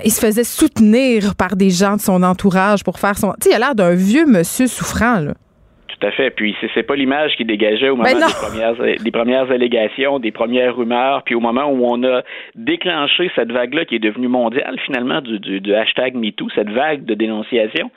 il 0.05 0.11
se 0.11 0.21
faisait 0.21 0.45
soutenir 0.45 1.35
par 1.35 1.57
des 1.57 1.71
gens 1.71 1.97
de 1.97 2.01
son 2.01 2.23
entourage 2.23 2.85
pour 2.85 2.99
faire 2.99 3.19
son. 3.19 3.33
Tu 3.41 3.49
sais, 3.49 3.51
il 3.51 3.55
a 3.55 3.59
l'air 3.59 3.75
d'un 3.75 3.95
vieux 3.95 4.27
monsieur 4.27 4.67
souffrant, 4.67 5.21
là. 5.21 5.35
Tout 5.99 6.07
à 6.07 6.11
fait. 6.13 6.31
Puis 6.31 6.55
c'est 6.75 6.83
pas 6.83 6.95
l'image 6.95 7.35
qui 7.37 7.45
dégageait 7.45 7.89
au 7.89 7.97
moment 7.97 8.09
des 8.09 8.21
premières, 8.21 9.03
des 9.03 9.11
premières 9.11 9.51
allégations, 9.51 10.19
des 10.19 10.31
premières 10.31 10.77
rumeurs, 10.77 11.23
puis 11.25 11.35
au 11.35 11.41
moment 11.41 11.67
où 11.67 11.85
on 11.85 12.03
a 12.05 12.23
déclenché 12.55 13.31
cette 13.35 13.51
vague-là 13.51 13.85
qui 13.85 13.97
est 13.97 14.01
devenue 14.01 14.29
mondiale 14.29 14.79
finalement 14.85 15.21
du, 15.21 15.39
du, 15.41 15.61
du 15.61 15.75
hashtag 15.75 16.15
MeToo, 16.15 16.49
cette 16.55 16.71
vague 16.71 17.05
de 17.05 17.15
dénonciation. 17.15 17.91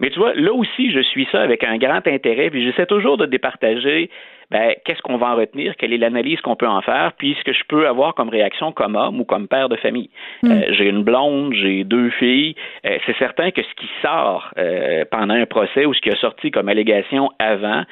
Mais 0.00 0.10
tu 0.10 0.18
vois, 0.18 0.34
là 0.34 0.52
aussi, 0.52 0.92
je 0.92 1.00
suis 1.00 1.26
ça 1.32 1.40
avec 1.40 1.64
un 1.64 1.78
grand 1.78 2.06
intérêt, 2.06 2.50
puis 2.50 2.64
j'essaie 2.64 2.86
toujours 2.86 3.16
de 3.16 3.26
départager 3.26 4.10
ben, 4.50 4.74
qu'est-ce 4.84 5.02
qu'on 5.02 5.18
va 5.18 5.28
en 5.28 5.36
retenir, 5.36 5.76
quelle 5.76 5.92
est 5.92 5.98
l'analyse 5.98 6.40
qu'on 6.40 6.56
peut 6.56 6.66
en 6.66 6.80
faire, 6.80 7.12
puis 7.18 7.36
ce 7.38 7.44
que 7.44 7.52
je 7.52 7.64
peux 7.68 7.86
avoir 7.86 8.14
comme 8.14 8.30
réaction 8.30 8.72
comme 8.72 8.96
homme 8.96 9.20
ou 9.20 9.24
comme 9.24 9.46
père 9.46 9.68
de 9.68 9.76
famille? 9.76 10.10
Hmm. 10.42 10.50
Euh, 10.50 10.62
j'ai 10.70 10.88
une 10.88 11.02
blonde, 11.02 11.52
j'ai 11.54 11.84
deux 11.84 12.10
filles. 12.10 12.54
Euh, 12.86 12.98
c'est 13.04 13.16
certain 13.18 13.50
que 13.50 13.62
ce 13.62 13.74
qui 13.74 13.88
sort 14.00 14.50
euh, 14.58 15.04
pendant 15.10 15.34
un 15.34 15.46
procès 15.46 15.84
ou 15.84 15.92
ce 15.92 16.00
qui 16.00 16.10
a 16.10 16.16
sorti 16.16 16.50
comme 16.50 16.68
allégation 16.68 17.30
avant, 17.38 17.82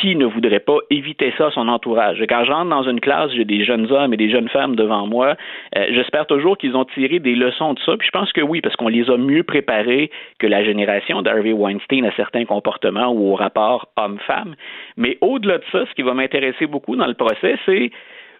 qui 0.00 0.16
ne 0.16 0.26
voudrait 0.26 0.60
pas 0.60 0.78
éviter 0.90 1.32
ça 1.36 1.46
à 1.46 1.50
son 1.50 1.68
entourage? 1.68 2.22
Quand 2.28 2.44
j'entre 2.44 2.70
dans 2.70 2.82
une 2.82 3.00
classe, 3.00 3.30
j'ai 3.32 3.44
des 3.44 3.64
jeunes 3.64 3.90
hommes 3.90 4.12
et 4.14 4.16
des 4.16 4.30
jeunes 4.30 4.48
femmes 4.48 4.76
devant 4.76 5.06
moi. 5.06 5.36
Euh, 5.76 5.86
j'espère 5.90 6.26
toujours 6.26 6.56
qu'ils 6.56 6.76
ont 6.76 6.84
tiré 6.84 7.18
des 7.18 7.34
leçons 7.34 7.74
de 7.74 7.80
ça. 7.80 7.96
Puis 7.96 8.06
je 8.06 8.18
pense 8.18 8.32
que 8.32 8.40
oui, 8.40 8.60
parce 8.60 8.76
qu'on 8.76 8.88
les 8.88 9.08
a 9.10 9.16
mieux 9.16 9.42
préparés 9.42 10.10
que 10.38 10.46
la 10.46 10.64
génération 10.64 11.22
d'Harvey 11.22 11.52
Weinstein 11.52 12.04
à 12.04 12.12
certains 12.12 12.44
comportements 12.44 13.12
ou 13.12 13.32
au 13.32 13.34
rapport 13.34 13.88
homme-femme. 13.96 14.54
Mais 14.96 15.18
au-delà 15.20 15.58
de 15.58 15.64
ça, 15.72 15.84
ce 15.86 15.94
qui 15.94 16.02
va 16.02 16.14
m'intéresser 16.14 16.66
beaucoup 16.66 16.96
dans 16.96 17.06
le 17.06 17.14
procès, 17.14 17.56
c'est 17.66 17.90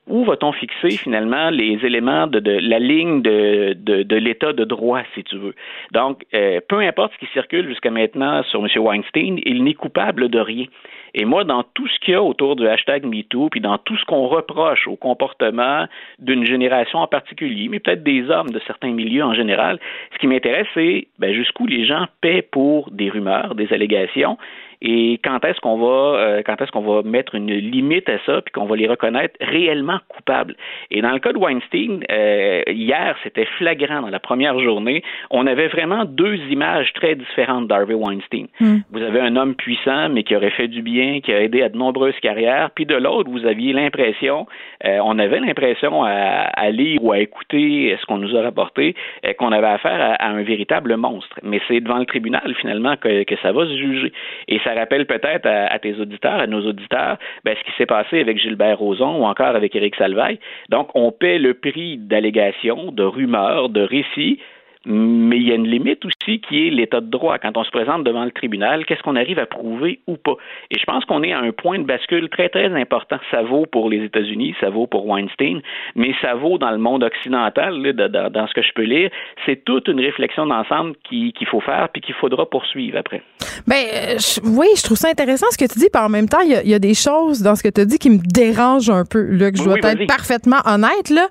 où 0.08 0.24
va-t-on 0.24 0.52
fixer 0.52 0.90
finalement 0.90 1.50
les 1.50 1.78
éléments 1.84 2.26
de, 2.26 2.40
la 2.40 2.78
ligne 2.78 3.22
de, 3.22 3.74
de, 3.74 4.16
l'état 4.16 4.52
de 4.52 4.64
droit, 4.64 5.02
si 5.14 5.24
tu 5.24 5.36
veux? 5.36 5.54
Donc, 5.92 6.24
euh, 6.34 6.60
peu 6.68 6.80
importe 6.80 7.12
ce 7.14 7.18
qui 7.18 7.32
circule 7.32 7.68
jusqu'à 7.68 7.90
maintenant 7.90 8.42
sur 8.44 8.64
M. 8.64 8.68
Weinstein, 8.76 9.38
il 9.44 9.64
n'est 9.64 9.74
coupable 9.74 10.28
de 10.28 10.38
rien. 10.38 10.66
Et 11.14 11.24
moi, 11.24 11.44
dans 11.44 11.62
tout 11.62 11.88
ce 11.88 11.98
qu'il 12.00 12.12
y 12.12 12.16
a 12.16 12.22
autour 12.22 12.56
du 12.56 12.66
hashtag 12.66 13.04
MeToo, 13.04 13.48
puis 13.50 13.60
dans 13.60 13.78
tout 13.78 13.96
ce 13.96 14.04
qu'on 14.04 14.26
reproche 14.26 14.86
au 14.86 14.96
comportement 14.96 15.86
d'une 16.18 16.44
génération 16.44 16.98
en 16.98 17.06
particulier, 17.06 17.68
mais 17.68 17.80
peut-être 17.80 18.02
des 18.02 18.28
hommes 18.30 18.50
de 18.50 18.60
certains 18.66 18.92
milieux 18.92 19.24
en 19.24 19.34
général, 19.34 19.78
ce 20.12 20.18
qui 20.18 20.26
m'intéresse, 20.26 20.66
c'est 20.74 21.08
ben, 21.18 21.32
jusqu'où 21.32 21.66
les 21.66 21.86
gens 21.86 22.06
paient 22.20 22.42
pour 22.42 22.90
des 22.90 23.08
rumeurs, 23.10 23.54
des 23.54 23.72
allégations, 23.72 24.38
et 24.80 25.18
quand 25.24 25.44
est-ce 25.44 25.60
qu'on 25.60 25.78
va 25.78 26.18
euh, 26.18 26.42
quand 26.44 26.60
est-ce 26.60 26.70
qu'on 26.70 26.82
va 26.82 27.02
mettre 27.02 27.34
une 27.34 27.52
limite 27.52 28.08
à 28.08 28.18
ça 28.24 28.40
puis 28.42 28.52
qu'on 28.52 28.66
va 28.66 28.76
les 28.76 28.86
reconnaître 28.86 29.34
réellement 29.40 29.98
coupables? 30.08 30.54
Et 30.90 31.02
dans 31.02 31.10
le 31.10 31.18
cas 31.18 31.32
de 31.32 31.38
Weinstein 31.38 32.04
euh, 32.10 32.62
hier 32.68 33.16
c'était 33.24 33.46
flagrant 33.56 34.02
dans 34.02 34.10
la 34.10 34.20
première 34.20 34.58
journée. 34.60 35.02
On 35.30 35.46
avait 35.46 35.68
vraiment 35.68 36.04
deux 36.04 36.36
images 36.50 36.92
très 36.94 37.16
différentes 37.16 37.66
d'Harvey 37.66 37.94
Weinstein. 37.94 38.46
Hmm. 38.60 38.78
vous 38.92 39.02
avez 39.02 39.20
un 39.20 39.34
homme 39.36 39.54
puissant 39.54 40.08
mais 40.10 40.22
qui 40.22 40.36
aurait 40.36 40.50
fait 40.50 40.68
du 40.68 40.82
bien 40.82 41.20
qui 41.20 41.32
a 41.32 41.42
aidé 41.42 41.62
à 41.62 41.68
de 41.68 41.76
nombreuses 41.76 42.18
carrières. 42.20 42.70
Puis 42.74 42.86
de 42.86 42.94
l'autre 42.94 43.30
vous 43.30 43.46
aviez 43.46 43.72
l'impression 43.72 44.46
euh, 44.84 44.98
on 45.02 45.18
avait 45.18 45.40
l'impression 45.40 46.04
à, 46.04 46.10
à, 46.10 46.70
lire 46.70 47.02
ou 47.02 47.12
à 47.12 47.18
écouter 47.18 47.96
ce 48.00 48.06
qu'on 48.06 48.18
nous 48.18 48.36
a 48.36 48.42
rapporté 48.42 48.94
qu'on 49.38 49.52
avait 49.52 49.66
affaire 49.66 50.16
à, 50.18 50.28
un 50.28 50.42
véritable 50.42 50.96
monstre. 50.96 51.38
Mais 51.42 51.60
c'est 51.66 51.80
devant 51.80 51.98
le 51.98 52.06
tribunal 52.06 52.54
finalement 52.60 52.96
que, 52.96 53.24
que 53.24 53.34
ça 53.42 53.52
va 53.52 53.66
se 53.66 53.76
juger. 53.76 54.12
Et 54.46 54.58
ça 54.60 54.67
rappelle 54.74 55.06
peut-être 55.06 55.46
à, 55.46 55.78
tes 55.78 55.98
auditeurs, 55.98 56.40
à 56.40 56.46
nos 56.46 56.66
auditeurs, 56.66 57.18
ben, 57.44 57.54
ce 57.58 57.64
qui 57.64 57.76
s'est 57.76 57.86
passé 57.86 58.20
avec 58.20 58.38
Gilbert 58.38 58.78
Rozon 58.78 59.20
ou 59.20 59.24
encore 59.24 59.54
avec 59.56 59.74
Éric 59.74 59.96
Salvaille. 59.96 60.38
Donc, 60.68 60.90
on 60.94 61.12
paie 61.12 61.38
le 61.38 61.54
prix 61.54 61.98
d'allégations, 61.98 62.92
de 62.92 63.02
rumeurs, 63.02 63.68
de 63.68 63.80
récits 63.80 64.38
mais 64.86 65.36
il 65.36 65.48
y 65.48 65.52
a 65.52 65.54
une 65.54 65.66
limite 65.66 66.04
aussi 66.04 66.40
qui 66.40 66.66
est 66.66 66.70
l'état 66.70 67.00
de 67.00 67.10
droit. 67.10 67.38
Quand 67.38 67.56
on 67.56 67.64
se 67.64 67.70
présente 67.70 68.04
devant 68.04 68.24
le 68.24 68.30
tribunal, 68.30 68.86
qu'est-ce 68.86 69.02
qu'on 69.02 69.16
arrive 69.16 69.38
à 69.38 69.46
prouver 69.46 70.00
ou 70.06 70.16
pas? 70.16 70.36
Et 70.70 70.78
je 70.78 70.84
pense 70.84 71.04
qu'on 71.04 71.22
est 71.22 71.32
à 71.32 71.40
un 71.40 71.52
point 71.52 71.78
de 71.78 71.84
bascule 71.84 72.28
très, 72.28 72.48
très 72.48 72.72
important. 72.72 73.18
Ça 73.30 73.42
vaut 73.42 73.66
pour 73.66 73.90
les 73.90 74.04
États-Unis, 74.04 74.54
ça 74.60 74.70
vaut 74.70 74.86
pour 74.86 75.06
Weinstein, 75.06 75.60
mais 75.94 76.14
ça 76.22 76.34
vaut 76.34 76.58
dans 76.58 76.70
le 76.70 76.78
monde 76.78 77.02
occidental, 77.02 77.92
dans, 77.92 78.46
ce 78.46 78.54
que 78.54 78.62
je 78.62 78.72
peux 78.74 78.82
lire. 78.82 79.10
C'est 79.46 79.64
toute 79.64 79.88
une 79.88 80.00
réflexion 80.00 80.46
d'ensemble 80.46 80.94
qu'il 81.08 81.46
faut 81.50 81.60
faire 81.60 81.88
puis 81.92 82.00
qu'il 82.00 82.14
faudra 82.14 82.46
poursuivre 82.46 82.98
après. 82.98 83.22
Ben, 83.66 83.84
euh, 83.92 84.16
oui, 84.44 84.66
je 84.76 84.82
trouve 84.82 84.96
ça 84.96 85.08
intéressant 85.08 85.46
ce 85.50 85.58
que 85.58 85.70
tu 85.70 85.78
dis, 85.78 85.88
puis 85.92 86.02
en 86.02 86.08
même 86.08 86.28
temps, 86.28 86.40
il 86.40 86.68
y, 86.68 86.74
a 86.74 86.78
des 86.78 86.94
choses 86.94 87.42
dans 87.42 87.54
ce 87.54 87.62
que 87.62 87.68
tu 87.68 87.84
dis 87.84 87.98
qui 87.98 88.10
me 88.10 88.18
dérangent 88.18 88.90
un 88.90 89.04
peu, 89.04 89.22
là, 89.22 89.50
que 89.50 89.58
je 89.58 89.64
dois 89.64 89.78
être 89.78 90.06
parfaitement 90.06 90.58
honnête, 90.64 91.10
là. 91.10 91.26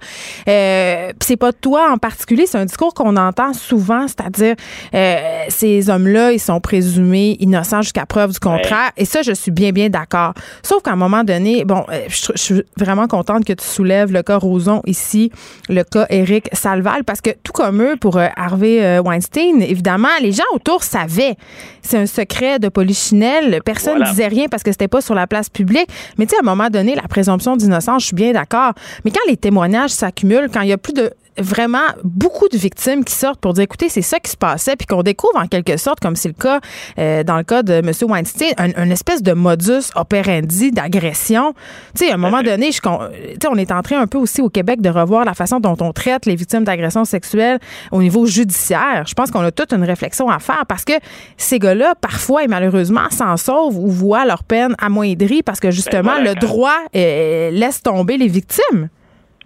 Euh, 0.48 1.12
c'est 1.22 1.38
pas 1.38 1.54
toi 1.54 1.90
en 1.92 1.98
particulier, 1.98 2.46
c'est 2.46 2.58
un 2.58 2.66
discours 2.66 2.94
qu'on 2.94 3.16
entend 3.16 3.47
souvent, 3.54 4.08
c'est-à-dire, 4.08 4.56
euh, 4.94 5.18
ces 5.50 5.90
hommes-là, 5.90 6.32
ils 6.32 6.40
sont 6.40 6.60
présumés 6.60 7.38
innocents 7.40 7.82
jusqu'à 7.82 8.06
preuve 8.06 8.32
du 8.32 8.40
contraire, 8.40 8.92
et 8.98 9.06
ça, 9.06 9.22
je 9.22 9.32
suis 9.32 9.52
bien, 9.52 9.72
bien 9.72 9.90
d'accord. 9.90 10.34
Sauf 10.64 10.84
qu'à 10.84 10.92
un 10.92 10.96
moment 10.96 11.24
donné, 11.24 11.66
bon, 11.66 11.86
euh, 11.92 12.06
je, 12.08 12.32
suis 12.36 12.64
vraiment 12.78 13.08
contente 13.08 13.46
que 13.46 13.54
tu 13.54 13.66
soulèves 13.66 14.12
le 14.12 14.24
cas 14.24 14.38
Roson 14.38 14.82
ici, 14.86 15.32
le 15.70 15.84
cas 15.84 16.06
Eric 16.10 16.50
Salval, 16.54 17.04
parce 17.04 17.22
que 17.22 17.32
tout 17.44 17.54
comme 17.54 17.82
eux, 17.82 17.96
pour 18.00 18.18
Harvey 18.18 19.00
Weinstein, 19.00 19.62
évidemment, 19.62 20.08
les 20.22 20.32
gens 20.32 20.44
autour 20.54 20.84
savaient. 20.84 21.36
C'est 21.82 21.98
un 21.98 22.06
secret 22.06 22.60
de 22.60 22.70
polichinelle. 22.70 23.62
Personne 23.64 24.00
ne 24.00 24.06
disait 24.06 24.28
rien 24.28 24.48
parce 24.50 24.64
que 24.64 24.72
c'était 24.72 24.88
pas 24.88 25.02
sur 25.02 25.16
la 25.16 25.28
place 25.28 25.50
publique. 25.50 25.88
Mais 26.18 26.26
tu 26.26 26.32
sais, 26.32 26.38
à 26.38 26.40
un 26.42 26.56
moment 26.56 26.70
donné, 26.70 26.96
la 26.96 27.08
présomption 27.08 27.56
d'innocence, 27.56 28.04
je 28.04 28.08
suis 28.08 28.16
bien 28.16 28.34
d'accord. 28.34 28.74
Mais 29.06 29.12
quand 29.12 29.22
les 29.28 29.38
témoignages 29.38 29.92
s'accumulent, 29.92 30.50
quand 30.52 30.62
il 30.62 30.70
y 30.70 30.74
a 30.74 30.78
plus 30.78 30.94
de 30.94 31.12
vraiment 31.38 31.88
beaucoup 32.04 32.48
de 32.50 32.58
victimes 32.58 33.04
qui 33.04 33.14
sortent 33.14 33.40
pour 33.40 33.54
dire 33.54 33.64
écoutez, 33.64 33.90
c'est 33.90 34.02
ça 34.02 34.20
qui 34.20 34.32
se 34.32 34.38
passait, 34.38 34.76
puis 34.76 34.88
qu'on 34.88 35.04
découvre 35.04 35.38
en 35.38 35.48
quelque 35.48 35.78
sorte, 35.78 36.00
comme 36.00 36.16
c'est 36.16 36.30
le 36.30 36.34
cas 36.34 36.60
euh, 36.98 37.24
dans 37.24 37.38
le 37.38 37.44
cas 37.44 37.64
de 37.64 37.74
M. 37.74 37.92
Weinstein, 38.02 38.54
un, 38.58 38.90
espèce 38.90 39.22
de 39.22 39.34
modus 39.34 39.92
operandi 39.96 40.72
d'agression. 40.72 41.54
Tu 41.96 42.06
sais, 42.06 42.12
à 42.12 42.16
un 42.16 42.18
moment 42.18 42.42
donné, 42.42 42.72
je, 42.72 42.80
on 42.86 43.56
est 43.56 43.72
en 43.72 43.82
train 43.82 44.00
un 44.00 44.08
peu 44.08 44.18
aussi 44.18 44.42
au 44.42 44.50
Québec 44.50 44.82
de 44.82 44.90
revoir 44.90 45.26
la 45.26 45.34
façon 45.34 45.60
dont 45.60 45.78
on 45.82 45.92
traite 45.94 46.26
les 46.26 46.36
victimes 46.36 46.64
d'agressions 46.64 47.06
sexuelles 47.06 47.60
au 47.92 48.02
niveau 48.02 48.26
judiciaire. 48.26 49.04
Je 49.08 49.14
pense 49.14 49.32
qu'on 49.32 49.42
a 49.42 49.52
toute 49.52 49.74
une 49.74 49.84
réflexion 49.84 50.30
à 50.30 50.40
faire 50.40 50.66
parce 50.68 50.86
que 50.86 50.94
ces 51.38 51.60
gars-là, 51.60 51.96
parfois 52.00 52.44
et 52.44 52.48
malheureusement, 52.48 53.10
s'en 53.12 53.38
sauvent 53.38 53.78
ou 53.78 53.90
voient 53.90 54.26
leur 54.26 54.44
peine 54.44 54.76
amoindrie 54.80 55.44
parce 55.44 55.60
que 55.60 55.72
justement, 55.72 56.18
ben 56.18 56.24
le 56.24 56.36
droit 56.36 56.78
euh, 56.96 57.52
laisse 57.52 57.82
tomber 57.82 58.18
les 58.18 58.28
victimes. 58.28 58.90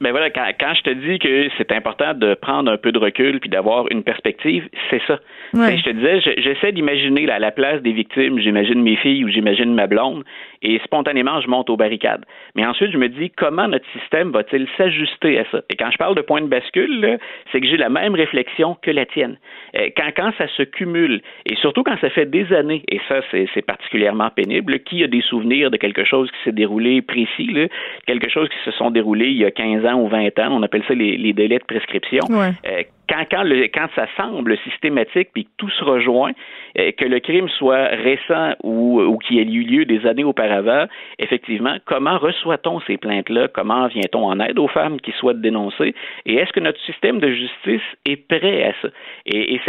Mais 0.02 0.10
ben 0.10 0.14
voilà, 0.14 0.32
quand, 0.32 0.52
quand, 0.60 0.74
je 0.74 0.82
te 0.82 0.90
dis 0.90 1.20
que 1.20 1.48
c'est 1.60 1.72
important 1.72 2.16
de 2.16 2.34
prendre 2.34 2.72
un 2.72 2.78
peu 2.78 2.92
de 2.92 2.98
recul 2.98 3.40
puis 3.40 3.52
d'avoir 3.52 3.86
une 3.92 4.02
perspective, 4.02 4.68
c'est 4.90 5.02
ça. 5.06 5.20
Je 5.54 5.84
te 5.84 5.92
disais, 5.92 6.20
j'essaie 6.42 6.72
d'imaginer 6.72 7.30
à 7.30 7.38
la 7.38 7.52
place 7.52 7.84
des 7.84 7.92
victimes, 7.92 8.40
j'imagine 8.40 8.82
mes 8.82 8.96
filles 8.96 9.24
ou 9.24 9.30
j'imagine 9.30 9.76
ma 9.76 9.86
blonde, 9.86 10.24
et 10.64 10.80
spontanément, 10.84 11.40
je 11.40 11.48
monte 11.48 11.70
aux 11.70 11.78
barricades. 11.78 12.26
Mais 12.56 12.66
ensuite, 12.66 12.92
je 12.92 12.98
me 12.98 13.10
dis, 13.10 13.30
comment 13.30 13.68
notre 13.68 13.86
système 13.92 14.32
va-t-il 14.32 14.68
s'ajuster 14.76 15.38
à 15.38 15.44
ça? 15.52 15.62
Et 15.70 15.76
quand 15.76 15.92
je 15.92 15.98
parle 15.98 16.16
de 16.16 16.22
point 16.22 16.42
de 16.42 16.48
bascule, 16.48 17.20
c'est 17.52 17.62
que 17.62 17.68
j'ai 17.68 17.78
la 17.78 17.90
même 17.90 18.16
réflexion 18.16 18.76
que 18.82 18.90
la 18.90 19.06
tienne. 19.06 19.38
Euh, 19.76 19.90
quand, 19.96 20.10
quand 20.16 20.32
ça 20.38 20.48
se 20.56 20.64
cumule, 20.64 21.22
et 21.46 21.56
surtout 21.56 21.84
quand 21.84 21.98
ça 22.02 22.10
fait 22.10 22.26
des 22.26 22.52
années, 22.54 22.84
et 22.90 23.00
ça, 23.08 23.22
c'est 23.32 23.66
particulièrement 23.66 24.30
pénible, 24.30 24.80
qui 24.80 25.04
a 25.04 25.08
des 25.08 25.22
souvenirs 25.22 25.72
de 25.72 25.78
quelque 25.78 26.04
chose 26.04 26.30
qui 26.32 26.38
s'est 26.44 26.52
déroulé 26.52 27.02
précis, 27.02 27.48
là, 27.52 27.68
quelque 28.06 28.30
chose 28.30 28.50
qui 28.50 28.58
se 28.66 28.72
sont 28.72 28.92
déroulés 28.92 29.28
il 29.28 29.38
y 29.38 29.46
a 29.46 29.52
15 29.52 29.86
ans 29.86 30.02
ou 30.02 30.08
20 30.08 30.40
ans, 30.40 30.50
on 30.52 30.64
appelle 30.64 30.84
ça 30.88 30.94
les, 30.94 31.18
les 31.18 31.34
délais 31.34 31.60
de 31.60 31.64
prescription. 31.64 32.22
Euh, 32.32 32.84
quand, 33.10 33.26
quand, 33.30 33.44
le, 33.44 33.64
quand 33.68 33.88
ça 33.96 34.08
semble 34.18 34.58
systématique 34.60 35.30
puis 35.34 35.46
que 35.46 35.50
tout 35.58 35.70
se 35.70 35.84
rejoint, 35.84 36.32
que 36.76 37.06
le 37.06 37.20
crime 37.20 37.50
soit 37.50 37.88
récent 37.88 38.54
ou, 38.64 39.02
ou 39.02 39.18
qui 39.18 39.40
ait 39.40 39.44
eu 39.44 39.64
lieu 39.64 39.86
des 39.86 40.06
années 40.06 40.24
auparavant, 40.24 40.86
effectivement, 41.20 41.76
comment 41.86 42.18
reçoit-on 42.18 42.80
ces 42.82 42.98
plaintes-là? 42.98 43.48
Comment 43.50 43.88
vient-on 43.88 44.24
en 44.26 44.40
aide 44.40 44.60
aux 44.60 44.68
femmes 44.68 45.00
qui 45.00 45.12
souhaitent 45.12 45.42
dénoncer? 45.42 45.94
Et 46.26 46.36
est-ce 46.36 46.52
que 46.52 46.60
notre 46.60 46.80
système 46.82 47.20
de 47.20 47.32
justice 47.32 47.82
est 48.06 48.28
prêt 48.28 48.64
à 48.64 48.74
ça? 48.82 48.90
Et, 49.26 49.56
et 49.56 49.62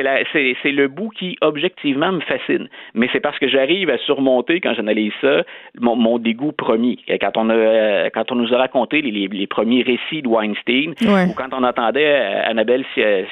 c'est 0.63 0.73
le 0.73 0.89
bout 0.89 1.11
qui, 1.11 1.37
objectivement, 1.41 2.13
me 2.13 2.21
fascine. 2.21 2.69
Mais 2.95 3.09
c'est 3.13 3.21
parce 3.21 3.39
que 3.39 3.49
j'arrive 3.49 3.91
à 3.91 3.99
surmonter, 3.99 4.61
quand 4.61 4.75
j'analyse 4.75 5.13
ça, 5.21 5.43
mon, 5.81 5.97
mon, 5.97 6.19
dégoût. 6.19 6.53
Quand 6.53 7.37
on, 7.37 7.51
a, 7.51 8.11
quand 8.11 8.33
on 8.33 8.35
nous 8.37 8.53
a 8.55 8.59
raconté 8.59 9.03
les, 9.03 9.29
les, 9.29 9.47
premiers 9.47 9.83
récits 9.83 10.23
de 10.23 10.29
Weinstein, 10.29 10.95
ou 11.03 11.35
quand 11.35 11.53
on 11.53 11.65
entendait 11.65 12.07
euh, 12.07 12.51
Annabelle 12.51 12.85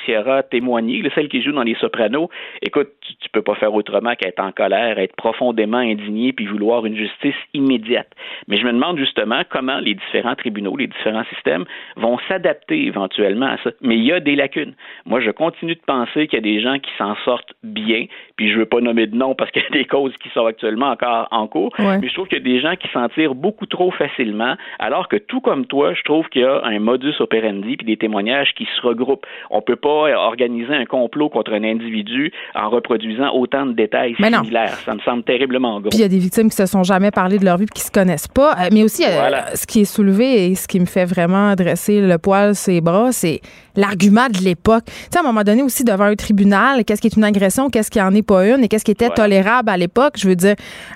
Sierra 0.04 0.42
témoigner, 0.42 1.02
celle 1.14 1.28
qui 1.28 1.42
joue 1.42 1.52
dans 1.52 1.62
Les 1.62 1.74
Sopranos, 1.76 2.28
écoute, 2.62 2.88
tu, 3.00 3.14
tu 3.16 3.28
peux 3.30 3.42
pas 3.42 3.54
faire 3.60 3.72
autrement 3.74 4.14
qu'être 4.16 4.40
en 4.40 4.50
colère, 4.52 4.98
être 4.98 5.14
profondément 5.14 5.78
indigné 5.78 6.32
puis 6.32 6.46
vouloir 6.46 6.86
une 6.86 6.96
justice 6.96 7.36
immédiate. 7.54 8.10
Mais 8.48 8.56
je 8.56 8.64
me 8.64 8.72
demande 8.72 8.98
justement 8.98 9.42
comment 9.48 9.78
les 9.78 9.94
différents 9.94 10.34
tribunaux, 10.34 10.76
les 10.76 10.88
différents 10.88 11.24
systèmes 11.34 11.64
vont 11.96 12.18
s'adapter 12.28 12.86
éventuellement 12.86 13.46
à 13.46 13.58
ça. 13.62 13.70
Mais 13.80 13.96
il 13.96 14.04
y 14.04 14.12
a 14.12 14.20
des 14.20 14.34
lacunes. 14.34 14.74
Moi, 15.04 15.20
je 15.20 15.30
continue 15.30 15.74
de 15.74 15.80
penser 15.86 16.26
qu'il 16.26 16.38
y 16.38 16.42
a 16.42 16.54
des 16.54 16.60
gens 16.60 16.78
qui 16.78 16.90
s'en 16.98 17.14
sortent 17.24 17.54
bien, 17.62 18.06
puis 18.40 18.48
je 18.48 18.54
ne 18.54 18.60
veux 18.60 18.66
pas 18.66 18.80
nommer 18.80 19.06
de 19.06 19.14
nom 19.14 19.34
parce 19.34 19.50
qu'il 19.50 19.62
y 19.62 19.66
a 19.66 19.68
des 19.80 19.84
causes 19.84 20.14
qui 20.22 20.30
sont 20.30 20.46
actuellement 20.46 20.92
encore 20.92 21.28
en 21.30 21.46
cours, 21.46 21.74
mais 21.78 22.08
je 22.08 22.14
trouve 22.14 22.26
qu'il 22.26 22.38
y 22.38 22.40
a 22.40 22.44
des 22.44 22.58
gens 22.58 22.74
qui 22.74 22.88
s'en 22.90 23.06
tirent 23.10 23.34
beaucoup 23.34 23.66
trop 23.66 23.90
facilement, 23.90 24.54
alors 24.78 25.08
que 25.08 25.16
tout 25.16 25.42
comme 25.42 25.66
toi, 25.66 25.92
je 25.92 26.02
trouve 26.04 26.26
qu'il 26.28 26.40
y 26.40 26.44
a 26.46 26.62
un 26.64 26.78
modus 26.78 27.12
operandi 27.20 27.76
puis 27.76 27.86
des 27.86 27.98
témoignages 27.98 28.54
qui 28.56 28.66
se 28.74 28.80
regroupent. 28.80 29.26
On 29.50 29.60
peut 29.60 29.76
pas 29.76 30.16
organiser 30.16 30.72
un 30.72 30.86
complot 30.86 31.28
contre 31.28 31.52
un 31.52 31.64
individu 31.64 32.32
en 32.54 32.70
reproduisant 32.70 33.30
autant 33.34 33.66
de 33.66 33.72
détails 33.72 34.14
similaires. 34.14 34.70
Ça 34.86 34.94
me 34.94 35.00
semble 35.00 35.22
terriblement 35.22 35.78
gros. 35.78 35.90
Puis 35.90 35.98
il 35.98 36.02
y 36.02 36.04
a 36.04 36.08
des 36.08 36.18
victimes 36.18 36.48
qui 36.48 36.56
se 36.56 36.64
sont 36.64 36.82
jamais 36.82 37.10
parlé 37.10 37.38
de 37.38 37.44
leur 37.44 37.58
vie 37.58 37.64
et 37.64 37.74
qui 37.74 37.82
se 37.82 37.90
connaissent 37.90 38.28
pas. 38.28 38.52
Euh, 38.52 38.68
mais 38.72 38.82
aussi, 38.82 39.04
euh, 39.04 39.54
ce 39.54 39.66
qui 39.66 39.80
est 39.82 39.84
soulevé 39.84 40.46
et 40.46 40.54
ce 40.54 40.66
qui 40.66 40.80
me 40.80 40.86
fait 40.86 41.04
vraiment 41.04 41.54
dresser 41.56 42.00
le 42.00 42.16
poil 42.16 42.54
ses 42.54 42.80
bras, 42.80 43.12
c'est 43.12 43.42
l'argument 43.80 44.28
de 44.28 44.44
l'époque. 44.44 44.84
Tu 44.86 44.92
sais, 45.12 45.18
à 45.18 45.20
un 45.20 45.24
moment 45.24 45.42
donné 45.42 45.62
aussi, 45.62 45.84
devant 45.84 46.04
un 46.04 46.14
tribunal, 46.14 46.84
qu'est-ce 46.84 47.00
qui 47.00 47.08
est 47.08 47.16
une 47.16 47.24
agression, 47.24 47.70
qu'est-ce 47.70 47.90
qui 47.90 48.00
en 48.00 48.14
est 48.14 48.26
pas 48.26 48.46
une 48.46 48.62
et 48.64 48.68
qu'est-ce 48.68 48.84
qui 48.84 48.92
était 48.92 49.10
tolérable 49.10 49.70
à 49.70 49.76
l'époque? 49.76 50.14
Je 50.16 50.28
veux 50.28 50.36
dire, 50.36 50.54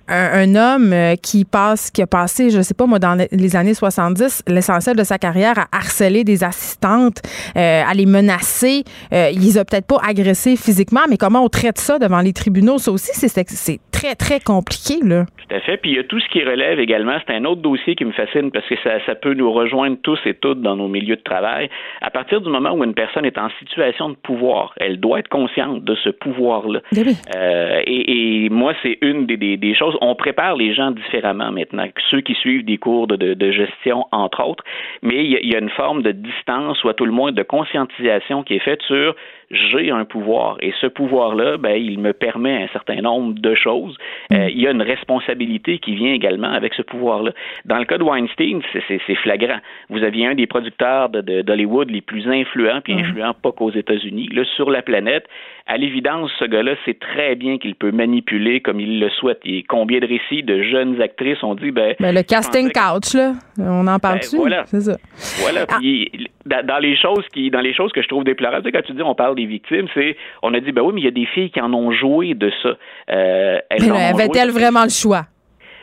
un, 0.09 0.55
homme 0.55 0.93
euh, 0.93 1.17
qui 1.17 1.45
passe, 1.45 1.91
qui 1.91 2.03
a 2.03 2.07
passé, 2.07 2.51
je 2.51 2.61
sais 2.61 2.75
pas 2.75 2.87
moi, 2.87 2.99
dans 2.99 3.19
les 3.33 3.57
années 3.57 3.75
70, 3.75 4.45
l'essentiel 4.47 4.97
de 4.97 5.05
sa 5.05 5.19
carrière 5.19 5.59
à 5.59 5.67
harceler 5.73 6.23
des 6.25 6.45
assistantes, 6.45 7.23
à 7.55 7.93
les 7.95 8.07
menacer. 8.07 8.85
il 9.13 9.41
les 9.41 9.59
a 9.59 9.65
peut-être 9.65 9.87
pas 9.87 9.99
agressés 10.07 10.57
physiquement, 10.57 11.03
mais 11.09 11.17
comment 11.17 11.43
on 11.43 11.49
traite 11.49 11.79
ça 11.79 11.99
devant 11.99 12.21
les 12.21 12.33
tribunaux? 12.33 12.79
ça 12.79 12.93
aussi, 12.93 13.11
c'est 13.15 13.81
très, 13.93 14.15
très 14.15 14.41
compliqué. 14.41 14.95
Là. 15.03 15.25
Tout 15.25 15.55
à 15.55 15.61
fait. 15.61 15.77
Puis 15.79 15.93
il 15.93 15.97
y 15.97 15.99
a 15.99 16.05
tout 16.05 16.21
ce 16.21 16.29
qui 16.29 16.43
relève 16.43 16.79
également. 16.79 17.17
C'est 17.27 17.35
un 17.35 17.45
autre 17.45 17.63
dossier 17.63 17.95
qui 17.95 18.05
me 18.05 18.13
fascine 18.13 18.51
parce 18.51 18.67
que 18.67 18.77
ça, 18.83 19.05
ça 19.07 19.15
peut 19.15 19.35
nous 19.35 19.53
rejoindre 19.53 19.97
tous 20.03 20.19
et 20.27 20.35
toutes 20.35 20.61
dans 20.61 20.77
nos 20.77 20.89
milieux 20.89 21.17
de 21.17 21.23
travail. 21.23 21.71
À 22.01 22.11
partir 22.11 22.41
du 22.41 22.51
moment 22.51 22.74
où 22.75 22.85
une 22.85 22.95
personne 22.95 23.25
est 23.25 23.39
en 23.39 23.49
situation 23.59 24.11
de 24.11 24.15
pouvoir, 24.15 24.73
elle 24.77 25.01
doit 25.01 25.19
être 25.19 25.29
consciente 25.29 25.85
de 25.85 25.95
ce 25.97 26.11
pouvoir-là. 26.11 26.81
Ben 26.93 27.07
euh, 27.37 27.81
et, 27.87 28.45
et, 28.45 28.51
moi, 28.51 28.75
c'est 28.83 28.99
une 29.01 29.27
des, 29.27 29.37
des, 29.37 29.57
des, 29.57 29.75
choses. 29.75 29.97
On 30.01 30.15
prépare 30.15 30.57
les 30.57 30.75
gens 30.75 30.91
différemment 30.91 31.51
maintenant. 31.51 31.87
Ceux 32.11 32.21
qui 32.21 32.35
suivent 32.35 32.65
des 32.65 32.79
cours 32.79 33.07
de, 33.07 33.17
de, 33.17 33.35
de 33.35 33.51
gestion, 33.51 34.07
entre 34.13 34.43
autres. 34.45 34.65
Mais 35.03 35.25
il 35.25 35.31
y, 35.31 35.37
a, 35.37 35.41
il 35.41 35.53
y 35.53 35.57
a 35.57 35.59
une 35.59 35.71
forme 35.71 36.03
de 36.03 36.13
distance 36.13 36.83
ou 36.85 36.89
à 36.89 36.95
tout 36.95 37.07
le 37.07 37.13
moins 37.13 37.33
de 37.33 37.43
conscientisation 37.43 38.43
qui 38.43 38.55
est 38.55 38.65
faite 38.65 38.83
sur 38.83 39.15
j'ai 39.51 39.91
un 39.91 40.05
pouvoir 40.05 40.57
et 40.61 40.73
ce 40.81 40.87
pouvoir-là, 40.87 41.57
ben, 41.57 41.77
il 41.77 41.99
me 41.99 42.13
permet 42.13 42.63
un 42.63 42.69
certain 42.69 43.01
nombre 43.01 43.35
de 43.39 43.55
choses. 43.55 43.97
Euh, 44.33 44.47
mm. 44.47 44.49
il 44.51 44.61
y 44.61 44.67
a 44.67 44.71
une 44.71 44.83
responsabilité 44.83 45.79
qui 45.79 45.95
vient 45.95 46.13
également 46.13 46.51
avec 46.51 46.75
ce 46.75 46.83
pouvoir-là. 46.83 47.33
Dans 47.65 47.79
le 47.79 47.85
cas 47.85 47.99
de 47.99 48.05
Weinstein, 48.05 48.61
c'est 48.89 49.15
flagrant. 49.17 49.59
Vous 49.91 50.03
aviez 50.03 50.27
un 50.27 50.35
des 50.35 50.47
producteurs 50.47 51.09
d'Hollywood 51.09 51.91
les 51.91 52.01
plus 52.01 52.27
influents, 52.29 52.81
puis 52.83 52.95
mm. 52.95 52.99
influents 52.99 53.35
pas 53.35 53.53
qu'aux 53.53 53.71
États-Unis, 53.71 54.29
là, 54.33 54.45
sur 54.57 54.71
la 54.71 54.83
planète. 54.83 55.27
À 55.67 55.79
l'évidence, 55.79 56.31
ce 56.39 56.45
gars-là 56.45 56.75
sait 56.85 56.95
très 56.95 57.37
bien 57.37 57.57
qu'il 57.57 57.75
peut 57.75 57.91
manipuler 57.91 58.61
comme 58.61 58.81
il 58.81 59.01
le 59.01 59.09
souhaite. 59.11 59.41
Et 59.45 59.63
combien 59.63 59.99
de 59.99 60.07
récits 60.07 60.43
de 60.43 60.63
jeunes 60.63 61.01
actrices 61.01 61.43
ont 61.43 61.55
dit, 61.55 61.71
ben, 61.71 61.95
ben 61.99 62.15
le 62.15 62.23
casting 62.23 62.71
couch, 62.71 63.15
là, 63.15 63.33
on 63.59 63.87
en 63.87 63.99
parle-tu? 63.99 64.37
Ben, 64.37 64.41
voilà. 64.41 64.65
C'est 64.67 64.81
ça. 64.81 64.97
Voilà. 65.41 65.65
Ah. 65.69 65.77
Puis, 65.81 66.11
dans 66.47 66.79
les 66.79 66.97
choses 66.97 67.25
qui, 67.33 67.51
dans 67.51 67.61
les 67.61 67.75
choses 67.75 67.93
que 67.93 68.03
je 68.03 68.09
trouve 68.09 68.25
déplorables, 68.25 68.71
quand 68.71 68.83
tu 68.83 68.93
dis 68.93 69.03
on 69.03 69.15
parle 69.15 69.35
des 69.35 69.47
victimes, 69.47 69.87
c'est, 69.95 70.17
on 70.43 70.53
a 70.55 70.61
dit, 70.61 70.73
ben 70.73 70.83
oui, 70.83 70.93
mais 70.95 71.01
il 71.01 71.05
y 71.05 71.09
a 71.09 71.13
des 71.13 71.27
filles 71.27 71.51
qui 71.51 71.61
en 71.61 71.73
ont 71.73 71.91
joué 71.93 72.35
de 72.35 72.51
ça. 72.63 72.77
Euh, 73.11 73.59
elles 73.71 73.91
Avait-elle 73.91 74.51
vraiment 74.51 74.85
le 74.85 74.91
choix? 74.91 75.27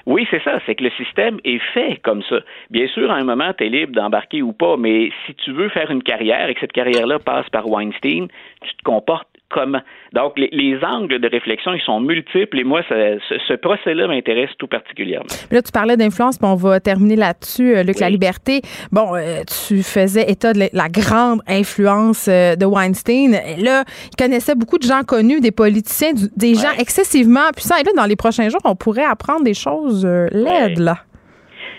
Oui, 0.05 0.28
c'est 0.32 0.41
ça. 0.43 0.59
C'est 0.66 0.76
que 0.76 0.84
le 0.84 0.91
système 0.91 1.38
est 1.43 1.62
fait 1.74 1.99
comme 2.03 2.24
ça. 2.24 2.39
Bien 2.70 2.88
sûr, 2.88 3.12
à 3.12 3.16
un 3.16 3.24
moment, 3.24 3.53
tu 3.55 3.66
es 3.66 3.70
libre 3.70 3.93
d'embarquer 3.93 4.41
ou 4.41 4.51
pas, 4.51 4.78
mais 4.78 5.12
si 5.26 5.36
tu 5.36 5.51
veux 5.51 5.70
faire 5.70 5.91
une 5.91 6.03
carrière 6.03 6.49
et 6.49 6.53
que 6.55 6.59
cette 6.59 6.72
carrière-là 6.72 7.20
passe 7.20 7.47
par 7.49 7.68
Weinstein, 7.68 8.28
tu 8.62 8.76
te 8.76 8.84
comportes 8.84 9.28
comment. 9.52 9.82
Donc, 10.14 10.34
les, 10.38 10.80
angles 10.84 11.20
de 11.20 11.28
réflexion, 11.30 11.74
ils 11.74 11.82
sont 11.82 11.99
multiples 11.99 12.60
et 12.60 12.64
moi, 12.64 12.82
ce, 12.89 13.54
procès-là 13.56 14.08
m'intéresse 14.08 14.49
tout 14.58 14.68
particulièrement. 14.68 15.28
Là, 15.52 15.62
tu 15.62 15.72
parlais 15.72 15.97
d'influence, 15.97 16.38
puis 16.38 16.47
on 16.47 16.56
va 16.56 16.80
terminer 16.80 17.16
là-dessus, 17.16 17.76
euh, 17.76 17.84
Luc 17.84 17.99
La 17.99 18.10
Liberté. 18.10 18.62
Bon, 18.91 19.16
euh, 19.16 19.43
tu 19.68 19.84
faisais 19.84 20.30
état 20.30 20.54
de 20.54 20.68
la 20.74 20.89
grande 20.89 21.41
influence 21.47 22.28
euh, 22.28 22.56
de 22.56 22.66
Weinstein. 22.66 23.34
Et 23.34 23.62
là, 23.62 23.84
il 24.12 24.16
connaissait 24.16 24.56
beaucoup 24.56 24.78
de 24.78 24.84
gens 24.84 25.04
connus, 25.04 25.39
des 25.39 25.52
politiciens, 25.52 26.12
des 26.36 26.56
gens 26.56 26.72
excessivement 26.80 27.52
puissants. 27.56 27.78
Et 27.80 27.84
là, 27.84 27.91
dans 27.95 28.06
les 28.06 28.16
prochains 28.16 28.49
jours, 28.49 28.62
on 28.66 28.76
pourrait 28.76 29.06
apprendre 29.06 29.43
des 29.43 29.54
choses 29.54 30.06
laides, 30.06 30.80
là. 30.80 30.97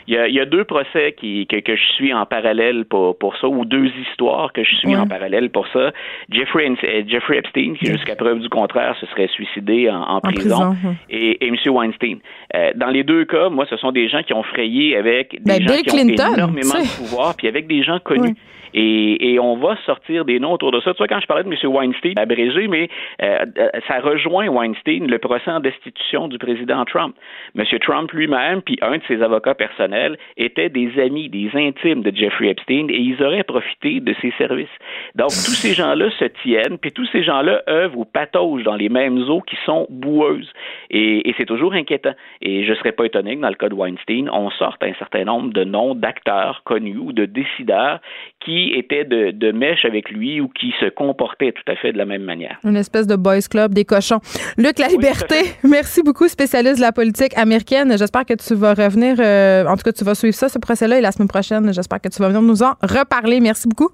Il 0.06 0.14
y, 0.14 0.40
a, 0.40 0.44
deux 0.46 0.64
procès 0.64 1.14
qui, 1.16 1.46
que, 1.46 1.76
je 1.76 1.92
suis 1.94 2.12
en 2.12 2.26
parallèle 2.26 2.84
pour, 2.84 3.16
pour 3.16 3.36
ça, 3.36 3.46
ou 3.48 3.64
deux 3.64 3.90
histoires 4.08 4.52
que 4.52 4.64
je 4.64 4.74
suis 4.76 4.96
en 4.96 5.06
parallèle 5.06 5.50
pour 5.50 5.66
ça. 5.68 5.92
Jeffrey, 6.30 6.68
euh, 6.84 7.02
Jeffrey 7.06 7.38
Epstein, 7.38 7.74
qui 7.74 7.86
jusqu'à 7.86 8.16
preuve 8.16 8.40
du 8.40 8.48
contraire 8.48 8.96
se 9.00 9.06
serait 9.06 9.28
suicidé 9.28 9.88
en, 9.90 10.20
prison, 10.20 10.74
et, 11.08 11.44
et 11.44 11.48
M. 11.48 11.56
Weinstein. 11.66 12.18
Euh, 12.54 12.72
dans 12.74 12.88
les 12.88 13.04
deux 13.04 13.24
cas, 13.24 13.48
moi, 13.48 13.66
ce 13.68 13.76
sont 13.76 13.92
des 13.92 14.08
gens 14.08 14.22
qui 14.22 14.34
ont 14.34 14.42
frayé 14.42 14.96
avec 14.96 15.32
des 15.42 15.58
ben, 15.58 15.68
gens 15.68 15.82
qui 15.82 15.94
ont 15.94 16.32
énormément 16.34 16.80
de 16.80 16.96
pouvoir, 16.96 17.34
puis 17.36 17.48
avec 17.48 17.66
des 17.66 17.82
gens 17.82 17.98
connus. 18.00 18.36
Et, 18.74 19.32
et, 19.32 19.38
on 19.38 19.56
va 19.56 19.76
sortir 19.84 20.24
des 20.24 20.38
noms 20.38 20.52
autour 20.52 20.70
de 20.70 20.80
ça. 20.80 20.92
Tu 20.92 20.98
vois, 20.98 21.08
quand 21.08 21.20
je 21.20 21.26
parlais 21.26 21.44
de 21.44 21.48
M. 21.48 21.70
Weinstein, 21.70 22.14
abrégé, 22.16 22.68
mais 22.68 22.88
euh, 23.22 23.44
ça 23.88 24.00
rejoint 24.00 24.48
Weinstein, 24.48 25.06
le 25.06 25.18
procès 25.18 25.50
en 25.50 25.60
destitution 25.60 26.28
du 26.28 26.38
président 26.38 26.84
Trump. 26.84 27.14
M. 27.56 27.64
Trump 27.80 28.10
lui-même, 28.12 28.62
puis 28.62 28.78
un 28.82 28.98
de 28.98 29.02
ses 29.08 29.22
avocats 29.22 29.54
personnels, 29.54 30.18
étaient 30.36 30.68
des 30.68 30.98
amis, 31.00 31.28
des 31.28 31.50
intimes 31.54 32.02
de 32.02 32.14
Jeffrey 32.14 32.48
Epstein, 32.48 32.86
et 32.88 32.98
ils 32.98 33.22
auraient 33.22 33.44
profité 33.44 34.00
de 34.00 34.14
ses 34.20 34.32
services. 34.38 34.68
Donc, 35.14 35.28
tous 35.28 35.56
ces 35.56 35.74
gens-là 35.74 36.10
se 36.18 36.24
tiennent, 36.42 36.78
puis 36.78 36.92
tous 36.92 37.06
ces 37.12 37.22
gens-là 37.22 37.62
œuvrent 37.68 37.98
ou 37.98 38.04
pataugent 38.04 38.64
dans 38.64 38.76
les 38.76 38.88
mêmes 38.88 39.18
eaux 39.28 39.42
qui 39.42 39.56
sont 39.66 39.86
boueuses. 39.90 40.50
Et, 40.90 41.28
et 41.28 41.34
c'est 41.36 41.46
toujours 41.46 41.74
inquiétant. 41.74 42.14
Et 42.40 42.64
je 42.64 42.70
ne 42.70 42.76
serais 42.76 42.92
pas 42.92 43.04
étonné 43.04 43.36
que 43.36 43.42
dans 43.42 43.48
le 43.48 43.54
cas 43.54 43.68
de 43.68 43.74
Weinstein, 43.74 44.28
on 44.30 44.50
sorte 44.50 44.82
un 44.82 44.94
certain 44.94 45.24
nombre 45.24 45.52
de 45.52 45.64
noms 45.64 45.94
d'acteurs 45.94 46.62
connus 46.64 46.98
ou 46.98 47.12
de 47.12 47.24
décideurs 47.24 48.00
qui 48.40 48.61
étaient 48.70 49.04
de, 49.04 49.30
de 49.30 49.52
mèche 49.52 49.84
avec 49.84 50.10
lui 50.10 50.40
ou 50.40 50.48
qui 50.48 50.72
se 50.80 50.86
comportaient 50.86 51.52
tout 51.52 51.70
à 51.70 51.76
fait 51.76 51.92
de 51.92 51.98
la 51.98 52.04
même 52.04 52.22
manière. 52.22 52.58
Une 52.64 52.76
espèce 52.76 53.06
de 53.06 53.16
boys 53.16 53.40
club 53.50 53.74
des 53.74 53.84
cochons. 53.84 54.20
Luc 54.56 54.78
La 54.78 54.88
Liberté, 54.88 55.36
merci 55.64 56.02
beaucoup, 56.02 56.28
spécialiste 56.28 56.76
de 56.76 56.82
la 56.82 56.92
politique 56.92 57.36
américaine. 57.36 57.94
J'espère 57.98 58.24
que 58.24 58.34
tu 58.34 58.54
vas 58.54 58.74
revenir, 58.74 59.16
euh, 59.18 59.66
en 59.66 59.76
tout 59.76 59.82
cas, 59.82 59.92
tu 59.92 60.04
vas 60.04 60.14
suivre 60.14 60.34
ça, 60.34 60.48
ce 60.48 60.58
procès-là, 60.58 60.98
et 60.98 61.00
la 61.00 61.12
semaine 61.12 61.28
prochaine, 61.28 61.72
j'espère 61.72 62.00
que 62.00 62.08
tu 62.08 62.20
vas 62.20 62.28
venir 62.28 62.42
nous 62.42 62.62
en 62.62 62.74
reparler. 62.82 63.40
Merci 63.40 63.68
beaucoup. 63.68 63.90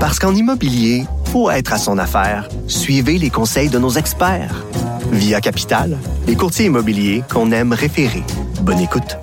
Parce 0.00 0.18
qu'en 0.18 0.34
immobilier, 0.34 1.02
pour 1.32 1.52
être 1.52 1.72
à 1.72 1.78
son 1.78 1.98
affaire. 1.98 2.48
Suivez 2.66 3.18
les 3.18 3.30
conseils 3.30 3.68
de 3.68 3.78
nos 3.78 3.90
experts. 3.90 4.64
Via 5.12 5.40
Capital, 5.40 5.96
les 6.26 6.34
courtiers 6.34 6.66
immobiliers 6.66 7.22
qu'on 7.30 7.50
aime 7.52 7.72
référer. 7.72 8.22
Bonne 8.62 8.80
écoute. 8.80 9.16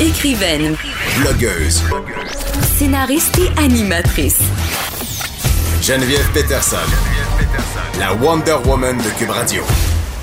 Écrivaine. 0.00 0.76
Blogueuse. 1.20 1.82
Scénariste 2.80 3.38
et 3.38 3.60
animatrice. 3.60 4.40
Geneviève 5.82 6.26
Peterson. 6.32 6.78
La 7.98 8.14
Wonder 8.14 8.56
Woman 8.64 8.96
de 8.96 9.18
Cube 9.18 9.28
Radio. 9.28 9.62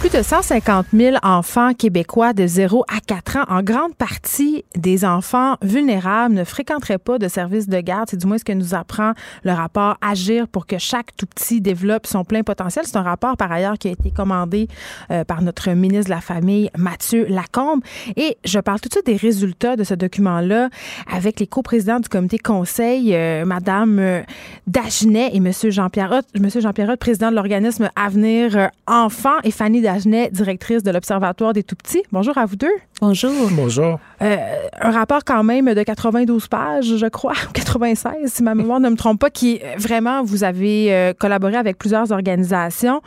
Plus 0.07 0.19
de 0.19 0.23
150 0.23 0.85
000 0.93 1.17
enfants 1.21 1.73
québécois 1.73 2.31
de 2.31 2.47
0 2.47 2.85
à 2.87 3.01
4 3.05 3.37
ans, 3.37 3.43
en 3.49 3.61
grande 3.61 3.93
partie 3.93 4.63
des 4.77 5.03
enfants 5.03 5.55
vulnérables, 5.61 6.33
ne 6.33 6.45
fréquenteraient 6.45 6.97
pas 6.97 7.17
de 7.17 7.27
services 7.27 7.67
de 7.67 7.81
garde. 7.81 8.07
C'est 8.09 8.17
du 8.17 8.25
moins 8.25 8.37
ce 8.37 8.45
que 8.45 8.53
nous 8.53 8.73
apprend 8.73 9.11
le 9.43 9.51
rapport 9.51 9.97
Agir 10.01 10.47
pour 10.47 10.65
que 10.65 10.77
chaque 10.77 11.13
tout 11.17 11.25
petit 11.25 11.59
développe 11.59 12.07
son 12.07 12.23
plein 12.23 12.43
potentiel. 12.43 12.85
C'est 12.87 12.95
un 12.95 13.01
rapport, 13.01 13.35
par 13.35 13.51
ailleurs, 13.51 13.77
qui 13.77 13.89
a 13.89 13.91
été 13.91 14.09
commandé 14.11 14.69
euh, 15.11 15.25
par 15.25 15.41
notre 15.41 15.71
ministre 15.71 16.05
de 16.05 16.15
la 16.15 16.21
Famille, 16.21 16.69
Mathieu 16.77 17.25
Lacombe. 17.27 17.81
Et 18.15 18.37
je 18.45 18.59
parle 18.59 18.79
tout 18.79 18.87
de 18.87 18.93
suite 18.93 19.07
des 19.07 19.17
résultats 19.17 19.75
de 19.75 19.83
ce 19.83 19.93
document-là 19.93 20.69
avec 21.11 21.41
les 21.41 21.47
coprésidents 21.47 21.99
du 21.99 22.07
comité 22.07 22.37
conseil, 22.37 23.13
euh, 23.13 23.43
Madame 23.43 23.99
euh, 23.99 24.21
Dagenet 24.67 25.31
et 25.33 25.41
Monsieur 25.41 25.69
Jean-Pierre 25.69 26.21
Monsieur 26.39 26.61
Jean-Pierre 26.61 26.97
président 26.97 27.29
de 27.29 27.35
l'organisme 27.35 27.89
Avenir 27.97 28.69
Enfants 28.87 29.39
et 29.43 29.51
Fanny 29.51 29.81
Dagenet, 29.81 29.96
directrice 30.05 30.83
de 30.83 30.91
l'Observatoire 30.91 31.53
des 31.53 31.63
Tout-Petits. 31.63 32.03
Bonjour 32.11 32.37
à 32.37 32.45
vous 32.45 32.55
deux. 32.55 32.67
Bonjour. 33.01 33.31
Bonjour. 33.51 33.99
Euh, 34.21 34.37
un 34.81 34.91
rapport 34.91 35.23
quand 35.25 35.43
même 35.43 35.73
de 35.73 35.83
92 35.83 36.47
pages, 36.47 36.97
je 36.97 37.07
crois, 37.07 37.33
96, 37.53 38.31
si 38.31 38.43
ma 38.43 38.55
mémoire 38.55 38.79
ne 38.79 38.89
me 38.89 38.95
trompe 38.95 39.19
pas, 39.19 39.29
qui 39.29 39.59
euh, 39.63 39.75
vraiment, 39.77 40.23
vous 40.23 40.43
avez 40.43 40.93
euh, 40.93 41.13
collaboré 41.13 41.55
avec 41.55 41.77
plusieurs 41.77 42.11
organisations. 42.11 43.01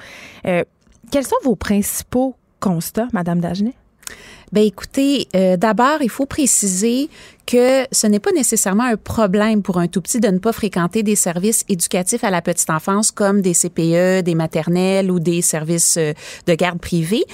quels 0.44 1.24
sont 1.24 1.36
vos 1.44 1.56
principaux 1.56 2.34
constats, 2.60 3.08
Madame 3.12 3.40
Dagenet? 3.40 3.74
Ben 4.52 4.64
écoutez, 4.64 5.28
euh, 5.36 5.56
d'abord, 5.56 5.98
il 6.00 6.10
faut 6.10 6.26
préciser 6.26 7.08
que 7.46 7.84
ce 7.92 8.06
n'est 8.06 8.18
pas 8.18 8.32
nécessairement 8.32 8.84
un 8.84 8.96
problème 8.96 9.62
pour 9.62 9.78
un 9.78 9.86
tout 9.86 10.00
petit 10.00 10.18
de 10.18 10.28
ne 10.28 10.38
pas 10.38 10.52
fréquenter 10.52 11.02
des 11.02 11.16
services 11.16 11.64
éducatifs 11.68 12.24
à 12.24 12.30
la 12.30 12.42
petite 12.42 12.70
enfance 12.70 13.12
comme 13.12 13.42
des 13.42 13.54
CPE, 13.54 14.22
des 14.22 14.34
maternelles 14.34 15.10
ou 15.10 15.20
des 15.20 15.40
services 15.40 15.96
euh, 15.98 16.12
de 16.46 16.54
garde 16.54 16.80
privée 16.80 17.24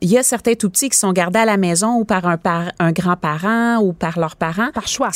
il 0.00 0.10
y 0.10 0.18
a 0.18 0.22
certains 0.22 0.54
tout 0.54 0.70
petits 0.70 0.88
qui 0.88 0.98
sont 0.98 1.12
gardés 1.12 1.40
à 1.40 1.44
la 1.44 1.56
maison 1.56 1.96
ou 1.96 2.04
par 2.04 2.26
un, 2.26 2.36
par 2.36 2.72
un 2.78 2.92
grand-parent 2.92 3.78
ou 3.78 3.92
par 3.92 4.18
leurs 4.18 4.36
parents. 4.36 4.70
Par 4.72 4.86
choix. 4.86 5.10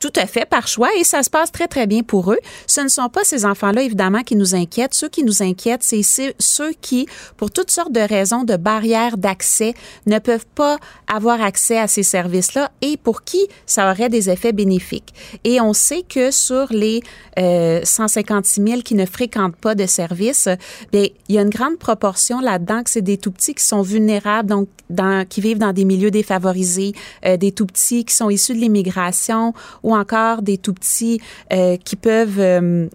Tout 0.00 0.12
à 0.16 0.26
fait, 0.26 0.44
par 0.44 0.68
choix, 0.68 0.90
et 0.98 1.04
ça 1.04 1.22
se 1.22 1.30
passe 1.30 1.50
très, 1.50 1.66
très 1.66 1.86
bien 1.86 2.02
pour 2.02 2.32
eux. 2.32 2.38
Ce 2.66 2.80
ne 2.80 2.88
sont 2.88 3.08
pas 3.08 3.24
ces 3.24 3.46
enfants-là, 3.46 3.82
évidemment, 3.82 4.22
qui 4.22 4.36
nous 4.36 4.54
inquiètent. 4.54 4.92
Ceux 4.94 5.08
qui 5.08 5.24
nous 5.24 5.42
inquiètent, 5.42 5.82
c'est 5.82 6.02
ceux 6.38 6.72
qui, 6.80 7.06
pour 7.36 7.50
toutes 7.50 7.70
sortes 7.70 7.92
de 7.92 8.00
raisons, 8.00 8.44
de 8.44 8.56
barrières 8.56 9.16
d'accès, 9.16 9.74
ne 10.06 10.18
peuvent 10.18 10.46
pas 10.54 10.78
avoir 11.06 11.40
accès 11.40 11.78
à 11.78 11.88
ces 11.88 12.02
services-là 12.02 12.70
et 12.82 12.96
pour 12.96 13.24
qui 13.24 13.46
ça 13.66 13.90
aurait 13.90 14.08
des 14.08 14.30
effets 14.30 14.52
bénéfiques. 14.52 15.14
Et 15.44 15.60
on 15.60 15.72
sait 15.72 16.02
que 16.02 16.30
sur 16.30 16.66
les 16.70 17.00
euh, 17.38 17.80
156 17.84 18.62
000 18.62 18.82
qui 18.82 18.94
ne 18.94 19.06
fréquentent 19.06 19.56
pas 19.56 19.74
de 19.74 19.86
services, 19.86 20.48
bien, 20.92 21.06
il 21.28 21.34
y 21.34 21.38
a 21.38 21.42
une 21.42 21.50
grande 21.50 21.78
proportion 21.78 22.40
là-dedans 22.40 22.82
que 22.82 22.90
c'est 22.90 23.02
des 23.02 23.18
tout-petits 23.18 23.54
qui 23.54 23.64
sont 23.64 23.82
vulnérables, 23.82 24.48
donc 24.48 24.68
dans, 24.90 25.26
qui 25.26 25.40
vivent 25.40 25.58
dans 25.58 25.72
des 25.72 25.84
milieux 25.84 26.10
défavorisés, 26.10 26.92
euh, 27.24 27.36
des 27.36 27.52
tout-petits 27.52 28.04
qui 28.04 28.14
sont 28.14 28.30
issus 28.30 28.54
de 28.54 28.58
l'immigration 28.58 29.54
ou 29.82 29.93
encore 29.94 30.42
des 30.42 30.58
tout 30.58 30.74
petits 30.74 31.20
euh, 31.52 31.76
qui 31.76 31.96
peuvent 31.96 32.38
euh, 32.38 32.86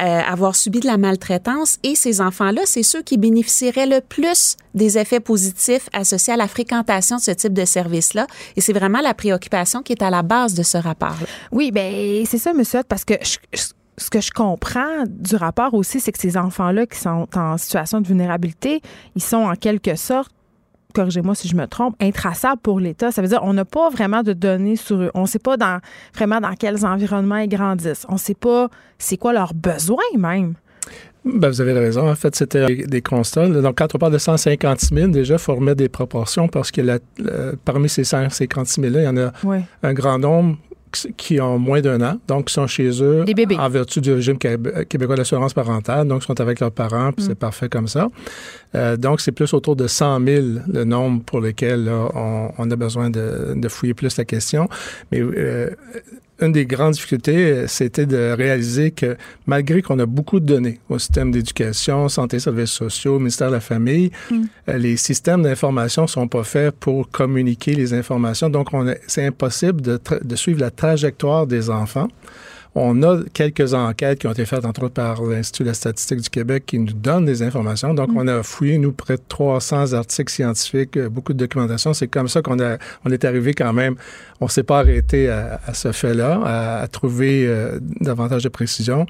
euh, 0.00 0.20
avoir 0.26 0.56
subi 0.56 0.80
de 0.80 0.86
la 0.86 0.96
maltraitance. 0.96 1.78
Et 1.82 1.94
ces 1.94 2.20
enfants-là, 2.20 2.62
c'est 2.64 2.82
ceux 2.82 3.02
qui 3.02 3.16
bénéficieraient 3.16 3.86
le 3.86 4.00
plus 4.00 4.56
des 4.74 4.98
effets 4.98 5.20
positifs 5.20 5.88
associés 5.92 6.34
à 6.34 6.36
la 6.36 6.48
fréquentation 6.48 7.16
de 7.16 7.22
ce 7.22 7.30
type 7.30 7.52
de 7.52 7.64
service-là. 7.64 8.26
Et 8.56 8.60
c'est 8.60 8.72
vraiment 8.72 9.00
la 9.00 9.14
préoccupation 9.14 9.82
qui 9.82 9.92
est 9.92 10.02
à 10.02 10.10
la 10.10 10.22
base 10.22 10.54
de 10.54 10.62
ce 10.62 10.78
rapport. 10.78 11.16
-là. 11.20 11.26
Oui, 11.52 11.70
ben 11.70 12.24
c'est 12.26 12.38
ça, 12.38 12.52
monsieur, 12.52 12.82
parce 12.88 13.04
que 13.04 13.14
ce 13.98 14.10
que 14.10 14.20
je 14.20 14.30
comprends 14.30 15.04
du 15.08 15.36
rapport 15.36 15.74
aussi, 15.74 16.00
c'est 16.00 16.12
que 16.12 16.18
ces 16.18 16.36
enfants-là 16.36 16.86
qui 16.86 16.98
sont 16.98 17.26
en 17.34 17.58
situation 17.58 18.00
de 18.00 18.06
vulnérabilité, 18.06 18.80
ils 19.16 19.22
sont 19.22 19.38
en 19.38 19.54
quelque 19.54 19.96
sorte 19.96 20.32
corrigez-moi 20.98 21.34
si 21.36 21.46
je 21.46 21.54
me 21.54 21.66
trompe, 21.66 21.94
intraçable 22.00 22.60
pour 22.60 22.80
l'État. 22.80 23.12
Ça 23.12 23.22
veut 23.22 23.28
dire 23.28 23.40
qu'on 23.40 23.52
n'a 23.52 23.64
pas 23.64 23.88
vraiment 23.88 24.22
de 24.22 24.32
données 24.32 24.76
sur 24.76 24.96
eux. 25.00 25.10
On 25.14 25.22
ne 25.22 25.26
sait 25.26 25.38
pas 25.38 25.56
dans, 25.56 25.80
vraiment 26.14 26.40
dans 26.40 26.54
quels 26.54 26.84
environnements 26.84 27.36
ils 27.36 27.48
grandissent. 27.48 28.04
On 28.08 28.14
ne 28.14 28.18
sait 28.18 28.34
pas 28.34 28.68
c'est 28.98 29.16
quoi 29.16 29.32
leurs 29.32 29.54
besoins 29.54 30.02
même. 30.16 30.54
Ben, 31.24 31.48
vous 31.48 31.60
avez 31.60 31.72
raison. 31.72 32.10
En 32.10 32.14
fait, 32.14 32.34
c'était 32.34 32.86
des 32.86 33.02
constats. 33.02 33.48
Donc, 33.48 33.78
quand 33.78 33.94
on 33.94 33.98
parle 33.98 34.12
de 34.12 34.18
150 34.18 34.80
000, 34.80 35.08
déjà, 35.08 35.34
il 35.34 35.40
faut 35.40 35.54
remettre 35.54 35.76
des 35.76 35.88
proportions 35.88 36.48
parce 36.48 36.70
que 36.70 37.00
parmi 37.64 37.88
ces 37.88 38.04
150 38.04 38.66
000-là, 38.66 39.00
il 39.00 39.04
y 39.04 39.08
en 39.08 39.16
a 39.16 39.32
un 39.82 39.92
grand 39.92 40.18
nombre 40.18 40.56
qui 41.16 41.40
ont 41.40 41.58
moins 41.58 41.80
d'un 41.80 42.00
an, 42.00 42.18
donc 42.26 42.46
qui 42.46 42.54
sont 42.54 42.66
chez 42.66 43.02
eux 43.02 43.24
en 43.58 43.68
vertu 43.68 44.00
du 44.00 44.12
régime 44.12 44.38
québécois 44.38 45.16
d'assurance 45.16 45.54
parentale, 45.54 46.06
donc 46.08 46.22
sont 46.22 46.40
avec 46.40 46.60
leurs 46.60 46.72
parents, 46.72 47.12
puis 47.12 47.24
c'est 47.24 47.32
mm. 47.32 47.36
parfait 47.36 47.68
comme 47.68 47.88
ça. 47.88 48.08
Euh, 48.74 48.96
donc, 48.96 49.20
c'est 49.20 49.32
plus 49.32 49.52
autour 49.54 49.76
de 49.76 49.86
100 49.86 50.24
000 50.24 50.46
le 50.72 50.84
nombre 50.84 51.22
pour 51.24 51.40
lequel 51.40 51.90
on, 52.14 52.70
a 52.70 52.76
besoin 52.76 53.10
de, 53.10 53.54
de, 53.56 53.68
fouiller 53.68 53.94
plus 53.94 54.16
la 54.16 54.24
question. 54.24 54.68
Mais 55.10 55.20
euh, 55.20 55.70
une 56.40 56.52
des 56.52 56.66
grandes 56.66 56.92
difficultés, 56.92 57.50
euh, 57.50 57.66
c'était 57.66 58.06
de 58.06 58.32
réaliser 58.36 58.90
que 58.90 59.16
malgré 59.46 59.82
qu'on 59.82 59.98
a 59.98 60.06
beaucoup 60.06 60.40
de 60.40 60.46
données 60.46 60.80
au 60.88 60.98
système 60.98 61.30
d'éducation, 61.30 62.08
santé, 62.08 62.38
services 62.38 62.70
sociaux, 62.70 63.18
ministère 63.18 63.48
de 63.48 63.54
la 63.54 63.60
Famille, 63.60 64.10
mm. 64.30 64.42
euh, 64.68 64.78
les 64.78 64.96
systèmes 64.96 65.42
d'information 65.42 66.06
sont 66.06 66.28
pas 66.28 66.44
faits 66.44 66.74
pour 66.78 67.10
communiquer 67.10 67.74
les 67.74 67.92
informations. 67.92 68.50
Donc, 68.50 68.68
c'est 69.06 69.26
impossible 69.26 69.80
de, 69.80 70.00
de 70.22 70.36
suivre 70.36 70.60
la 70.60 70.70
trajectoire 70.70 71.46
des 71.46 71.70
enfants. 71.70 72.08
On 72.80 73.02
a 73.02 73.18
quelques 73.32 73.74
enquêtes 73.74 74.20
qui 74.20 74.28
ont 74.28 74.32
été 74.32 74.44
faites, 74.44 74.64
entre 74.64 74.84
autres, 74.84 74.94
par 74.94 75.20
l'Institut 75.22 75.64
de 75.64 75.68
la 75.68 75.74
statistique 75.74 76.20
du 76.20 76.30
Québec 76.30 76.62
qui 76.64 76.78
nous 76.78 76.92
donne 76.92 77.24
des 77.24 77.42
informations. 77.42 77.92
Donc, 77.92 78.10
mm. 78.10 78.16
on 78.18 78.28
a 78.28 78.42
fouillé, 78.44 78.78
nous, 78.78 78.92
près 78.92 79.16
de 79.16 79.22
300 79.28 79.94
articles 79.94 80.32
scientifiques, 80.32 80.96
euh, 80.96 81.08
beaucoup 81.08 81.32
de 81.32 81.38
documentation. 81.38 81.92
C'est 81.92 82.06
comme 82.06 82.28
ça 82.28 82.40
qu'on 82.40 82.60
a, 82.60 82.76
on 83.04 83.10
est 83.10 83.24
arrivé 83.24 83.52
quand 83.52 83.72
même, 83.72 83.96
on 84.40 84.46
s'est 84.46 84.62
pas 84.62 84.78
arrêté 84.78 85.28
à, 85.28 85.58
ce 85.74 85.90
fait-là, 85.90 86.80
à, 86.80 86.86
trouver 86.86 87.46
euh, 87.48 87.80
davantage 88.00 88.44
de 88.44 88.48
précision. 88.48 89.06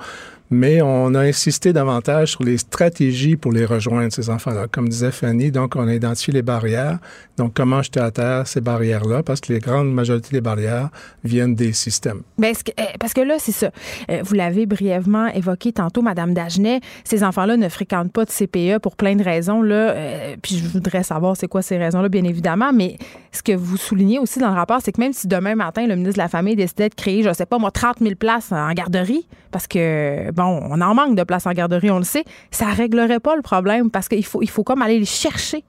Mais 0.50 0.82
on 0.82 1.14
a 1.14 1.20
insisté 1.20 1.72
davantage 1.72 2.32
sur 2.32 2.42
les 2.42 2.58
stratégies 2.58 3.36
pour 3.36 3.52
les 3.52 3.64
rejoindre, 3.64 4.12
ces 4.12 4.30
enfants-là. 4.30 4.66
Comme 4.70 4.88
disait 4.88 5.10
Fanny, 5.10 5.50
donc 5.50 5.76
on 5.76 5.86
a 5.86 5.94
identifié 5.94 6.32
les 6.32 6.42
barrières. 6.42 6.98
Donc, 7.36 7.52
comment 7.54 7.82
jeter 7.82 8.00
à 8.00 8.10
terre 8.10 8.46
ces 8.46 8.60
barrières-là? 8.60 9.22
Parce 9.22 9.40
que 9.40 9.52
les 9.52 9.60
grandes 9.60 9.92
majorités 9.92 10.30
des 10.32 10.40
barrières 10.40 10.88
viennent 11.22 11.54
des 11.54 11.72
systèmes. 11.72 12.22
Bien, 12.36 12.52
eh, 12.66 12.98
parce 12.98 13.12
que 13.12 13.20
là, 13.20 13.36
c'est 13.38 13.52
ça. 13.52 13.70
Euh, 14.10 14.22
vous 14.24 14.34
l'avez 14.34 14.66
brièvement 14.66 15.28
évoqué 15.28 15.72
tantôt, 15.72 16.02
Madame 16.02 16.34
Dagenet. 16.34 16.80
Ces 17.04 17.22
enfants-là 17.22 17.56
ne 17.56 17.68
fréquentent 17.68 18.12
pas 18.12 18.24
de 18.24 18.30
CPE 18.30 18.78
pour 18.82 18.96
plein 18.96 19.14
de 19.14 19.22
raisons. 19.22 19.62
Là, 19.62 19.90
euh, 19.90 20.36
puis 20.42 20.56
je 20.56 20.66
voudrais 20.66 21.04
savoir 21.04 21.36
c'est 21.36 21.48
quoi 21.48 21.62
ces 21.62 21.78
raisons-là, 21.78 22.08
bien 22.08 22.24
évidemment. 22.24 22.72
Mais 22.72 22.96
ce 23.30 23.42
que 23.42 23.52
vous 23.52 23.76
soulignez 23.76 24.18
aussi 24.18 24.40
dans 24.40 24.48
le 24.48 24.56
rapport, 24.56 24.80
c'est 24.82 24.92
que 24.92 25.00
même 25.00 25.12
si 25.12 25.28
demain 25.28 25.54
matin, 25.54 25.86
le 25.86 25.94
ministre 25.94 26.16
de 26.16 26.22
la 26.22 26.28
Famille 26.28 26.56
décidait 26.56 26.88
de 26.88 26.94
créer, 26.94 27.22
je 27.22 27.28
ne 27.28 27.34
sais 27.34 27.46
pas 27.46 27.58
moi, 27.58 27.70
30 27.70 27.98
000 28.00 28.14
places 28.16 28.50
en 28.50 28.72
garderie, 28.72 29.26
parce 29.50 29.66
que, 29.66 30.30
bon, 30.38 30.62
on 30.70 30.80
en 30.80 30.94
manque 30.94 31.16
de 31.16 31.24
places 31.24 31.46
en 31.46 31.52
garderie, 31.52 31.90
on 31.90 31.98
le 31.98 32.04
sait, 32.04 32.24
ça 32.50 32.66
réglerait 32.66 33.20
pas 33.20 33.36
le 33.36 33.42
problème 33.42 33.90
parce 33.90 34.08
qu'il 34.08 34.24
faut, 34.24 34.40
il 34.40 34.48
faut 34.48 34.64
comme 34.64 34.82
aller 34.82 34.98
les 34.98 35.04
chercher. 35.04 35.64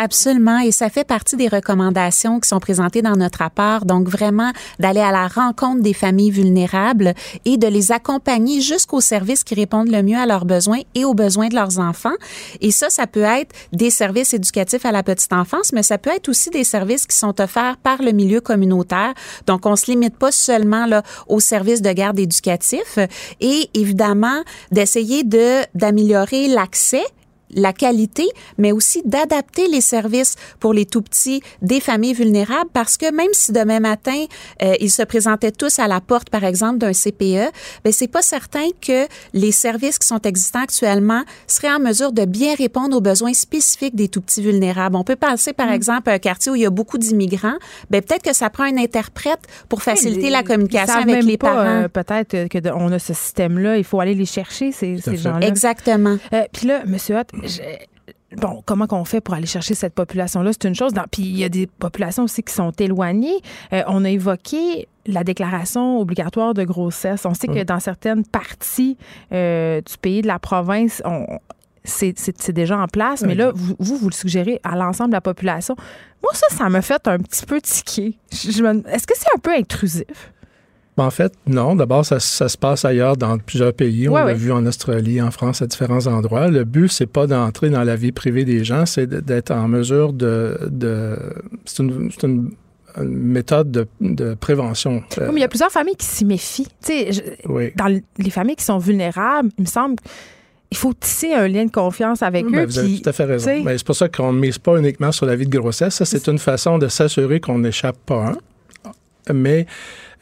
Absolument. 0.00 0.60
Et 0.60 0.70
ça 0.70 0.90
fait 0.90 1.02
partie 1.02 1.34
des 1.34 1.48
recommandations 1.48 2.38
qui 2.38 2.48
sont 2.48 2.60
présentées 2.60 3.02
dans 3.02 3.16
notre 3.16 3.40
rapport. 3.40 3.84
Donc, 3.84 4.08
vraiment, 4.08 4.52
d'aller 4.78 5.00
à 5.00 5.10
la 5.10 5.26
rencontre 5.26 5.82
des 5.82 5.92
familles 5.92 6.30
vulnérables 6.30 7.14
et 7.44 7.56
de 7.56 7.66
les 7.66 7.90
accompagner 7.90 8.60
jusqu'aux 8.60 9.00
services 9.00 9.42
qui 9.42 9.56
répondent 9.56 9.90
le 9.90 10.04
mieux 10.04 10.16
à 10.16 10.24
leurs 10.24 10.44
besoins 10.44 10.78
et 10.94 11.04
aux 11.04 11.14
besoins 11.14 11.48
de 11.48 11.56
leurs 11.56 11.80
enfants. 11.80 12.14
Et 12.60 12.70
ça, 12.70 12.90
ça 12.90 13.08
peut 13.08 13.24
être 13.24 13.52
des 13.72 13.90
services 13.90 14.34
éducatifs 14.34 14.86
à 14.86 14.92
la 14.92 15.02
petite 15.02 15.32
enfance, 15.32 15.72
mais 15.72 15.82
ça 15.82 15.98
peut 15.98 16.10
être 16.10 16.28
aussi 16.28 16.50
des 16.50 16.62
services 16.62 17.04
qui 17.04 17.16
sont 17.16 17.40
offerts 17.40 17.76
par 17.78 18.00
le 18.00 18.12
milieu 18.12 18.40
communautaire. 18.40 19.14
Donc, 19.48 19.66
on 19.66 19.74
se 19.74 19.86
limite 19.90 20.16
pas 20.16 20.30
seulement 20.30 20.86
là 20.86 21.02
aux 21.26 21.40
services 21.40 21.82
de 21.82 21.90
garde 21.90 22.20
éducatif 22.20 23.00
et 23.40 23.68
évidemment 23.74 24.44
d'essayer 24.70 25.24
de 25.24 25.62
d'améliorer 25.74 26.46
l'accès 26.46 27.02
la 27.50 27.72
qualité, 27.72 28.26
mais 28.58 28.72
aussi 28.72 29.02
d'adapter 29.04 29.68
les 29.68 29.80
services 29.80 30.36
pour 30.60 30.72
les 30.72 30.86
tout 30.86 31.02
petits 31.02 31.42
des 31.62 31.80
familles 31.80 32.14
vulnérables 32.14 32.70
parce 32.72 32.96
que 32.96 33.12
même 33.12 33.28
si 33.32 33.52
demain 33.52 33.80
matin 33.80 34.24
euh, 34.62 34.74
ils 34.80 34.90
se 34.90 35.02
présentaient 35.02 35.52
tous 35.52 35.78
à 35.78 35.88
la 35.88 36.00
porte 36.00 36.30
par 36.30 36.44
exemple 36.44 36.78
d'un 36.78 36.92
CPE, 36.92 37.52
ben 37.84 37.92
c'est 37.92 38.08
pas 38.08 38.22
certain 38.22 38.68
que 38.80 39.06
les 39.32 39.52
services 39.52 39.98
qui 39.98 40.06
sont 40.06 40.20
existants 40.22 40.62
actuellement 40.62 41.22
seraient 41.46 41.72
en 41.72 41.80
mesure 41.80 42.12
de 42.12 42.24
bien 42.24 42.54
répondre 42.54 42.96
aux 42.96 43.00
besoins 43.00 43.32
spécifiques 43.32 43.94
des 43.94 44.08
tout 44.08 44.20
petits 44.20 44.42
vulnérables. 44.42 44.96
On 44.96 45.04
peut 45.04 45.16
penser 45.16 45.52
par 45.52 45.68
mm. 45.68 45.72
exemple 45.72 46.10
à 46.10 46.14
un 46.14 46.18
quartier 46.18 46.52
où 46.52 46.54
il 46.54 46.62
y 46.62 46.66
a 46.66 46.70
beaucoup 46.70 46.98
d'immigrants, 46.98 47.56
ben 47.90 48.02
peut-être 48.02 48.22
que 48.22 48.34
ça 48.34 48.50
prend 48.50 48.64
un 48.64 48.76
interprète 48.76 49.40
pour 49.68 49.82
faciliter 49.82 50.30
la 50.30 50.42
communication 50.42 51.00
avec 51.00 51.24
les 51.24 51.38
parents. 51.38 51.84
Euh, 51.84 51.88
peut-être 51.88 52.48
que 52.48 52.58
on 52.72 52.92
a 52.92 52.98
ce 52.98 53.14
système 53.14 53.58
là, 53.58 53.76
il 53.76 53.84
faut 53.84 54.00
aller 54.00 54.14
les 54.14 54.26
chercher 54.26 54.72
ces, 54.72 54.98
ces 54.98 55.16
gens-là. 55.16 55.46
Exactement. 55.46 56.18
Euh, 56.32 56.44
puis 56.52 56.66
là, 56.66 56.82
Monsieur 56.86 57.16
Bon, 58.36 58.62
comment 58.66 58.86
qu'on 58.86 59.04
fait 59.04 59.22
pour 59.22 59.34
aller 59.34 59.46
chercher 59.46 59.74
cette 59.74 59.94
population-là? 59.94 60.50
C'est 60.52 60.68
une 60.68 60.74
chose. 60.74 60.92
puis 61.10 61.22
il 61.22 61.38
y 61.38 61.44
a 61.44 61.48
des 61.48 61.66
populations 61.66 62.24
aussi 62.24 62.42
qui 62.42 62.52
sont 62.52 62.72
éloignées. 62.72 63.40
Euh, 63.72 63.82
on 63.86 64.04
a 64.04 64.10
évoqué 64.10 64.86
la 65.06 65.24
déclaration 65.24 65.98
obligatoire 65.98 66.52
de 66.52 66.64
grossesse. 66.64 67.24
On 67.24 67.32
sait 67.32 67.46
que 67.46 67.62
dans 67.62 67.80
certaines 67.80 68.26
parties 68.26 68.98
euh, 69.32 69.80
du 69.80 69.96
pays, 69.96 70.20
de 70.20 70.26
la 70.26 70.38
province, 70.38 71.02
c'est 71.84 72.52
déjà 72.52 72.78
en 72.78 72.86
place, 72.86 73.22
mais 73.22 73.34
là, 73.34 73.50
vous, 73.54 73.74
vous, 73.78 74.08
le 74.08 74.14
suggérez 74.14 74.60
à 74.62 74.76
l'ensemble 74.76 75.10
de 75.10 75.16
la 75.16 75.22
population. 75.22 75.74
Moi, 76.22 76.32
ça, 76.34 76.54
ça 76.54 76.68
me 76.68 76.82
fait 76.82 77.08
un 77.08 77.18
petit 77.18 77.46
peu 77.46 77.60
tiquer. 77.62 78.18
Est-ce 78.30 79.06
que 79.06 79.14
c'est 79.16 79.34
un 79.34 79.38
peu 79.40 79.54
intrusif? 79.54 80.32
Ben, 80.98 81.04
en 81.04 81.10
fait, 81.10 81.32
non. 81.46 81.76
D'abord, 81.76 82.04
ça, 82.04 82.18
se 82.18 82.58
passe 82.58 82.84
ailleurs 82.84 83.16
dans 83.16 83.38
plusieurs 83.38 83.72
pays. 83.72 84.08
On 84.08 84.16
l'a 84.16 84.34
vu 84.34 84.50
en 84.50 84.66
Australie, 84.66 85.22
en 85.22 85.30
France, 85.30 85.62
à 85.62 85.66
différents 85.68 86.08
endroits. 86.08 86.48
Le 86.48 86.64
but, 86.64 86.88
c'est 86.88 87.06
pas 87.06 87.28
d'entrer 87.28 87.70
dans 87.70 87.84
la 87.84 87.94
vie 87.94 88.10
privée 88.10 88.44
des 88.44 88.64
gens, 88.64 88.84
c'est 88.84 89.06
d'être 89.06 89.52
en 89.52 89.68
mesure 89.68 90.12
de... 90.12 90.58
c'est 91.64 91.82
une, 91.84 92.50
méthode 93.00 93.86
de, 94.00 94.34
prévention. 94.34 95.04
Oui, 95.18 95.26
mais 95.26 95.34
il 95.34 95.40
y 95.40 95.44
a 95.44 95.48
plusieurs 95.48 95.70
familles 95.70 95.94
qui 95.94 96.06
s'y 96.06 96.24
méfient. 96.24 96.66
Dans 97.76 98.00
les 98.18 98.30
familles 98.30 98.56
qui 98.56 98.64
sont 98.64 98.78
vulnérables, 98.78 99.50
il 99.56 99.62
me 99.62 99.68
semble 99.68 99.96
il 100.70 100.76
faut 100.76 100.92
tisser 100.92 101.32
un 101.32 101.48
lien 101.48 101.64
de 101.64 101.70
confiance 101.70 102.22
avec 102.22 102.44
eux. 102.44 102.66
vous 102.66 102.78
avez 102.78 103.00
tout 103.00 103.08
à 103.08 103.12
fait 103.12 103.24
raison. 103.24 103.64
c'est 103.64 103.86
pour 103.86 103.94
ça 103.94 104.08
qu'on 104.08 104.32
ne 104.32 104.38
mise 104.38 104.58
pas 104.58 104.76
uniquement 104.76 105.12
sur 105.12 105.24
la 105.24 105.36
vie 105.36 105.46
de 105.46 105.58
grossesse. 105.58 105.94
Ça, 105.94 106.04
c'est 106.04 106.26
une 106.26 106.38
façon 106.38 106.76
de 106.76 106.88
s'assurer 106.88 107.40
qu'on 107.40 107.60
n'échappe 107.60 107.96
pas 108.04 108.32
un. 108.32 109.32
Mais 109.32 109.66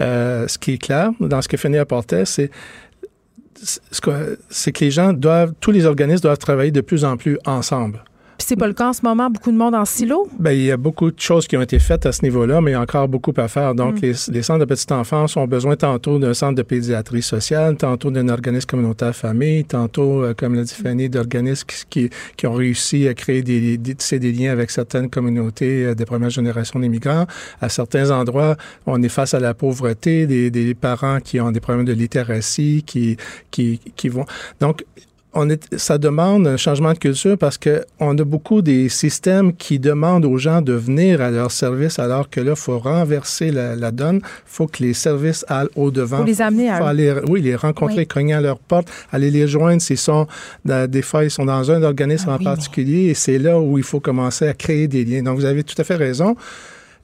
euh, 0.00 0.46
ce 0.48 0.58
qui 0.58 0.74
est 0.74 0.78
clair 0.78 1.10
dans 1.20 1.40
ce 1.42 1.48
que 1.48 1.56
Fanny 1.56 1.78
apportait, 1.78 2.24
c'est 2.24 2.50
c'est 4.50 4.72
que 4.72 4.84
les 4.84 4.90
gens 4.90 5.14
doivent, 5.14 5.54
tous 5.60 5.70
les 5.70 5.86
organismes 5.86 6.22
doivent 6.22 6.38
travailler 6.38 6.70
de 6.70 6.82
plus 6.82 7.04
en 7.04 7.16
plus 7.16 7.38
ensemble. 7.46 8.04
Puis 8.38 8.46
c'est 8.48 8.56
pas 8.56 8.66
le 8.66 8.74
cas 8.74 8.88
en 8.88 8.92
ce 8.92 9.00
moment, 9.02 9.30
beaucoup 9.30 9.50
de 9.50 9.56
monde 9.56 9.74
en 9.74 9.84
silo? 9.86 10.28
Bien, 10.38 10.52
il 10.52 10.62
y 10.62 10.70
a 10.70 10.76
beaucoup 10.76 11.10
de 11.10 11.18
choses 11.18 11.46
qui 11.46 11.56
ont 11.56 11.62
été 11.62 11.78
faites 11.78 12.04
à 12.04 12.12
ce 12.12 12.22
niveau-là, 12.22 12.60
mais 12.60 12.72
il 12.72 12.74
y 12.74 12.76
a 12.76 12.80
encore 12.80 13.08
beaucoup 13.08 13.32
à 13.36 13.48
faire. 13.48 13.74
Donc, 13.74 14.02
mm. 14.02 14.12
les, 14.28 14.42
centres 14.42 14.60
de 14.60 14.64
petite 14.66 14.92
enfance 14.92 15.36
ont 15.36 15.46
besoin 15.46 15.76
tantôt 15.76 16.18
d'un 16.18 16.34
centre 16.34 16.54
de 16.54 16.62
pédiatrie 16.62 17.22
sociale, 17.22 17.76
tantôt 17.76 18.10
d'un 18.10 18.28
organisme 18.28 18.66
communautaire 18.66 19.16
famille, 19.16 19.64
tantôt, 19.64 20.22
euh, 20.22 20.34
comme 20.34 20.54
l'a 20.54 20.64
dit 20.64 20.74
Fanny, 20.74 21.08
d'organismes 21.08 21.66
qui, 21.88 22.10
qui, 22.36 22.46
ont 22.46 22.52
réussi 22.52 23.08
à 23.08 23.14
créer 23.14 23.42
des, 23.42 23.78
des, 23.78 23.94
des 23.94 24.32
liens 24.32 24.52
avec 24.52 24.70
certaines 24.70 25.08
communautés 25.08 25.86
euh, 25.86 25.94
des 25.94 26.04
premières 26.04 26.30
générations 26.30 26.78
d'immigrants. 26.78 27.26
À 27.62 27.68
certains 27.70 28.10
endroits, 28.10 28.56
on 28.86 29.02
est 29.02 29.08
face 29.08 29.32
à 29.32 29.40
la 29.40 29.54
pauvreté, 29.54 30.26
des, 30.26 30.50
des 30.50 30.74
parents 30.74 31.20
qui 31.20 31.40
ont 31.40 31.52
des 31.52 31.60
problèmes 31.60 31.86
de 31.86 31.92
littératie, 31.92 32.82
qui, 32.86 33.16
qui, 33.50 33.80
qui 33.96 34.08
vont... 34.10 34.26
Donc, 34.60 34.84
ça 35.76 35.98
demande 35.98 36.46
un 36.46 36.56
changement 36.56 36.92
de 36.92 36.98
culture 36.98 37.36
parce 37.38 37.58
que 37.58 37.84
on 38.00 38.16
a 38.18 38.24
beaucoup 38.24 38.62
des 38.62 38.88
systèmes 38.88 39.54
qui 39.54 39.78
demandent 39.78 40.24
aux 40.24 40.38
gens 40.38 40.62
de 40.62 40.72
venir 40.72 41.20
à 41.20 41.30
leur 41.30 41.50
service 41.50 41.98
alors 41.98 42.30
que 42.30 42.40
là, 42.40 42.52
il 42.52 42.56
faut 42.56 42.78
renverser 42.78 43.50
la, 43.50 43.90
donne. 43.90 44.16
Il 44.16 44.22
faut 44.46 44.66
que 44.66 44.82
les 44.82 44.94
services 44.94 45.44
aillent 45.48 45.68
au-devant. 45.76 46.18
Faut 46.18 46.24
les 46.24 46.42
amener 46.42 46.70
à 46.70 46.92
Oui, 47.28 47.42
les 47.42 47.56
rencontrer, 47.56 48.06
cogner 48.06 48.34
à 48.34 48.40
leur 48.40 48.58
porte, 48.58 48.88
aller 49.12 49.30
les 49.30 49.48
joindre 49.48 49.80
s'ils 49.80 49.98
sont, 49.98 50.26
des 50.64 51.02
fois, 51.02 51.24
ils 51.24 51.30
sont 51.30 51.44
dans 51.44 51.70
un 51.70 51.82
organisme 51.82 52.30
ah 52.30 52.36
en 52.36 52.38
particulier 52.38 53.06
et 53.06 53.14
c'est 53.14 53.38
là 53.38 53.58
où 53.60 53.78
il 53.78 53.84
faut 53.84 54.00
commencer 54.00 54.46
à 54.48 54.54
créer 54.54 54.88
des 54.88 55.04
liens. 55.04 55.22
Donc, 55.22 55.38
vous 55.38 55.44
avez 55.44 55.64
tout 55.64 55.74
à 55.78 55.84
fait 55.84 55.96
raison. 55.96 56.36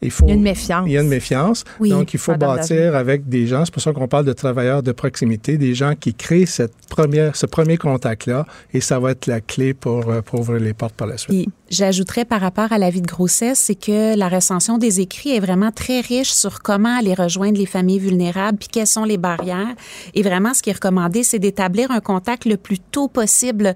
Il, 0.03 0.11
faut, 0.11 0.27
il 0.27 0.31
y 0.31 0.33
a 0.33 0.35
une 0.35 0.43
méfiance. 0.43 0.85
Il 0.87 0.93
y 0.93 0.99
a 0.99 1.03
une 1.03 1.09
méfiance. 1.09 1.65
Donc, 1.81 2.13
il 2.15 2.19
faut 2.19 2.35
bâtir 2.35 2.97
avec 2.97 3.29
des 3.29 3.47
gens. 3.47 3.65
C'est 3.65 3.73
pour 3.73 3.83
ça 3.83 3.93
qu'on 3.93 4.09
parle 4.09 4.25
de 4.25 4.33
travailleurs 4.33 4.83
de 4.83 4.93
proximité, 4.93 5.59
des 5.59 5.75
gens 5.75 5.95
qui 5.95 6.15
créent 6.15 6.47
cette 6.47 6.75
première, 6.89 7.37
ce 7.37 7.47
premier 7.47 7.77
contact-là. 7.77 8.47
Et 8.73 8.81
ça 8.81 8.99
va 8.99 9.13
être 9.13 9.27
la 9.27 9.41
clé 9.41 9.75
pour, 9.75 10.09
euh, 10.11 10.23
pour 10.23 10.41
ouvrir 10.41 10.61
les 10.61 10.75
portes 10.75 10.95
par 10.95 11.07
la 11.07 11.19
suite. 11.19 11.49
J'ajouterais 11.71 12.25
par 12.25 12.41
rapport 12.41 12.73
à 12.73 12.79
la 12.79 12.91
vie 12.91 13.01
de 13.01 13.07
grossesse, 13.07 13.59
c'est 13.59 13.75
que 13.75 14.17
la 14.17 14.29
recension 14.29 14.77
des 14.77 15.01
écrits 15.01 15.35
est 15.37 15.41
vraiment 15.41 15.71
très 15.71 16.01
riche 16.01 16.31
sur 16.31 16.61
comment 16.61 16.99
aller 16.99 17.15
rejoindre 17.15 17.59
les 17.59 17.67
familles 17.67 17.99
vulnérables, 17.99 18.59
puis 18.59 18.69
quelles 18.69 18.87
sont 18.87 19.05
les 19.05 19.17
barrières. 19.17 19.75
Et 20.15 20.23
vraiment, 20.23 20.53
ce 20.53 20.63
qui 20.63 20.71
est 20.71 20.75
recommandé, 20.75 21.23
c'est 21.23 21.39
d'établir 21.39 21.91
un 21.91 22.01
contact 22.01 22.45
le 22.45 22.57
plus 22.57 22.79
tôt 22.79 23.09
possible 23.09 23.75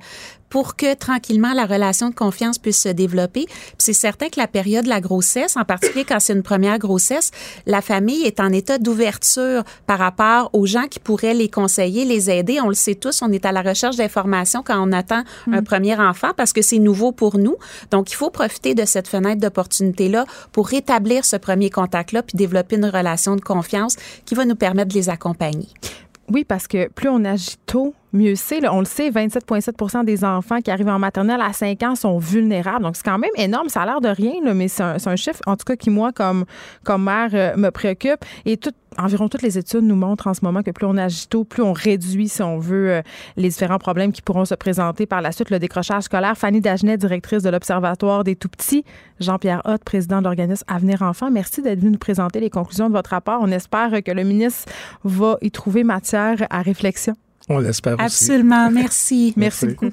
pour 0.48 0.76
que 0.76 0.94
tranquillement 0.94 1.52
la 1.52 1.66
relation 1.66 2.10
de 2.10 2.14
confiance 2.14 2.58
puisse 2.58 2.80
se 2.80 2.88
développer. 2.88 3.46
C'est 3.78 3.92
certain 3.92 4.28
que 4.28 4.38
la 4.38 4.46
période 4.46 4.84
de 4.84 4.88
la 4.88 5.00
grossesse, 5.00 5.56
en 5.56 5.64
particulier 5.64 6.04
quand 6.04 6.20
c'est 6.20 6.32
une 6.32 6.42
première 6.42 6.78
grossesse, 6.78 7.30
la 7.66 7.80
famille 7.80 8.24
est 8.24 8.40
en 8.40 8.52
état 8.52 8.78
d'ouverture 8.78 9.64
par 9.86 9.98
rapport 9.98 10.50
aux 10.52 10.66
gens 10.66 10.86
qui 10.88 10.98
pourraient 10.98 11.34
les 11.34 11.48
conseiller, 11.48 12.04
les 12.04 12.30
aider. 12.30 12.60
On 12.60 12.68
le 12.68 12.74
sait 12.74 12.94
tous, 12.94 13.22
on 13.22 13.32
est 13.32 13.44
à 13.44 13.52
la 13.52 13.62
recherche 13.62 13.96
d'informations 13.96 14.62
quand 14.64 14.80
on 14.80 14.92
attend 14.92 15.22
un 15.50 15.60
mm. 15.60 15.64
premier 15.64 15.96
enfant 15.96 16.30
parce 16.36 16.52
que 16.52 16.62
c'est 16.62 16.78
nouveau 16.78 17.12
pour 17.12 17.38
nous. 17.38 17.56
Donc, 17.90 18.10
il 18.12 18.14
faut 18.14 18.30
profiter 18.30 18.74
de 18.74 18.84
cette 18.84 19.08
fenêtre 19.08 19.40
d'opportunité-là 19.40 20.24
pour 20.52 20.68
rétablir 20.68 21.24
ce 21.24 21.36
premier 21.36 21.70
contact-là 21.70 22.22
puis 22.22 22.36
développer 22.36 22.76
une 22.76 22.86
relation 22.86 23.36
de 23.36 23.40
confiance 23.40 23.96
qui 24.24 24.34
va 24.34 24.44
nous 24.44 24.56
permettre 24.56 24.88
de 24.88 24.94
les 24.94 25.08
accompagner. 25.08 25.68
Oui, 26.32 26.44
parce 26.44 26.66
que 26.66 26.88
plus 26.88 27.08
on 27.08 27.24
agit 27.24 27.56
tôt, 27.66 27.94
mieux 28.12 28.34
c'est. 28.34 28.66
On 28.68 28.80
le 28.80 28.84
sait, 28.84 29.10
27,7% 29.10 30.04
des 30.04 30.24
enfants 30.24 30.60
qui 30.60 30.70
arrivent 30.70 30.88
en 30.88 30.98
maternelle 30.98 31.40
à 31.40 31.52
5 31.52 31.82
ans 31.84 31.94
sont 31.94 32.18
vulnérables. 32.18 32.82
Donc, 32.82 32.96
c'est 32.96 33.04
quand 33.04 33.18
même 33.18 33.30
énorme. 33.36 33.68
Ça 33.68 33.82
a 33.82 33.86
l'air 33.86 34.00
de 34.00 34.08
rien, 34.08 34.34
mais 34.54 34.68
c'est 34.68 34.82
un, 34.82 35.16
chiffre, 35.16 35.40
en 35.46 35.56
tout 35.56 35.64
cas, 35.64 35.76
qui, 35.76 35.90
moi, 35.90 36.12
comme, 36.12 36.44
comme 36.84 37.04
mère, 37.04 37.30
euh, 37.32 37.56
me 37.56 37.70
préoccupe. 37.70 38.24
Et 38.44 38.56
tout, 38.56 38.72
environ 38.98 39.28
toutes 39.28 39.42
les 39.42 39.58
études 39.58 39.82
nous 39.82 39.96
montrent 39.96 40.26
en 40.26 40.34
ce 40.34 40.40
moment 40.44 40.62
que 40.62 40.70
plus 40.70 40.86
on 40.86 40.96
agit 40.96 41.26
tôt, 41.28 41.44
plus 41.44 41.62
on 41.62 41.72
réduit, 41.72 42.28
si 42.28 42.42
on 42.42 42.58
veut, 42.58 42.90
euh, 42.90 43.02
les 43.36 43.48
différents 43.48 43.78
problèmes 43.78 44.12
qui 44.12 44.22
pourront 44.22 44.44
se 44.44 44.54
présenter 44.54 45.06
par 45.06 45.22
la 45.22 45.32
suite. 45.32 45.50
Le 45.50 45.58
décrochage 45.58 46.04
scolaire. 46.04 46.36
Fanny 46.36 46.60
Dagenet, 46.60 46.96
directrice 46.96 47.42
de 47.42 47.50
l'Observatoire 47.50 48.24
des 48.24 48.36
tout-petits. 48.36 48.84
Jean-Pierre 49.20 49.62
Hott, 49.64 49.82
président 49.84 50.18
de 50.18 50.24
l'organisme 50.24 50.64
Avenir 50.68 51.02
Enfants. 51.02 51.30
Merci 51.30 51.62
d'être 51.62 51.80
venu 51.80 51.92
nous 51.92 51.98
présenter 51.98 52.40
les 52.40 52.50
conclusions 52.50 52.88
de 52.88 52.94
votre 52.94 53.10
rapport. 53.10 53.38
On 53.40 53.50
espère 53.50 54.02
que 54.02 54.10
le 54.10 54.22
ministre 54.22 54.72
va 55.04 55.38
y 55.42 55.50
trouver 55.50 55.84
matière 55.84 56.46
à 56.50 56.62
réflexion. 56.62 57.14
On 57.48 57.58
l'espère 57.58 57.94
aussi. 57.94 58.04
Absolument. 58.04 58.70
Merci. 58.70 59.32
Merci 59.36 59.66
beaucoup. 59.66 59.90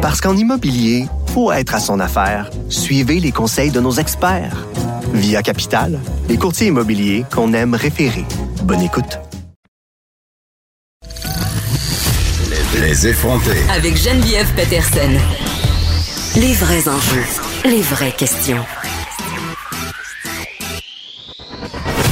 Parce 0.00 0.20
qu'en 0.20 0.36
immobilier, 0.36 1.06
pour 1.32 1.52
être 1.54 1.74
à 1.74 1.80
son 1.80 2.00
affaire, 2.00 2.50
suivez 2.68 3.20
les 3.20 3.32
conseils 3.32 3.70
de 3.70 3.80
nos 3.80 3.92
experts. 3.92 4.66
Via 5.12 5.42
Capital, 5.42 6.00
les 6.28 6.36
courtiers 6.38 6.68
immobiliers 6.68 7.24
qu'on 7.32 7.52
aime 7.52 7.74
référer. 7.74 8.24
Bonne 8.62 8.82
écoute. 8.82 9.18
Les 12.80 13.06
effronter. 13.06 13.58
Avec 13.70 13.96
Geneviève 13.96 14.50
Peterson. 14.54 15.10
Les 16.36 16.54
vrais 16.54 16.88
enjeux, 16.88 17.24
les 17.64 17.82
vraies 17.82 18.12
questions. 18.12 18.64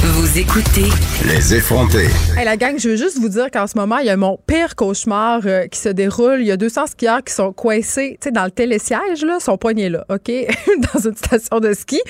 Vous 0.03 0.39
écoutez 0.39 0.89
Les 1.27 1.53
effronter. 1.53 2.07
Hey, 2.35 2.43
la 2.43 2.57
gang, 2.57 2.79
je 2.79 2.89
veux 2.89 2.95
juste 2.95 3.19
vous 3.19 3.29
dire 3.29 3.51
qu'en 3.51 3.67
ce 3.67 3.77
moment, 3.77 3.99
il 3.99 4.07
y 4.07 4.09
a 4.09 4.17
mon 4.17 4.39
pire 4.47 4.75
cauchemar 4.75 5.41
euh, 5.45 5.67
qui 5.67 5.77
se 5.79 5.89
déroule. 5.89 6.37
Il 6.39 6.47
y 6.47 6.51
a 6.51 6.57
200 6.57 6.87
skieurs 6.87 7.23
qui 7.23 7.31
sont 7.31 7.53
coincés, 7.53 8.17
tu 8.19 8.25
sais, 8.25 8.31
dans 8.31 8.45
le 8.45 8.49
télésiège, 8.49 9.23
là, 9.23 9.39
sont 9.39 9.59
poignés 9.59 9.89
là, 9.89 10.03
OK? 10.09 10.31
dans 10.93 10.99
une 11.07 11.15
station 11.15 11.59
de 11.59 11.73
ski. 11.73 12.01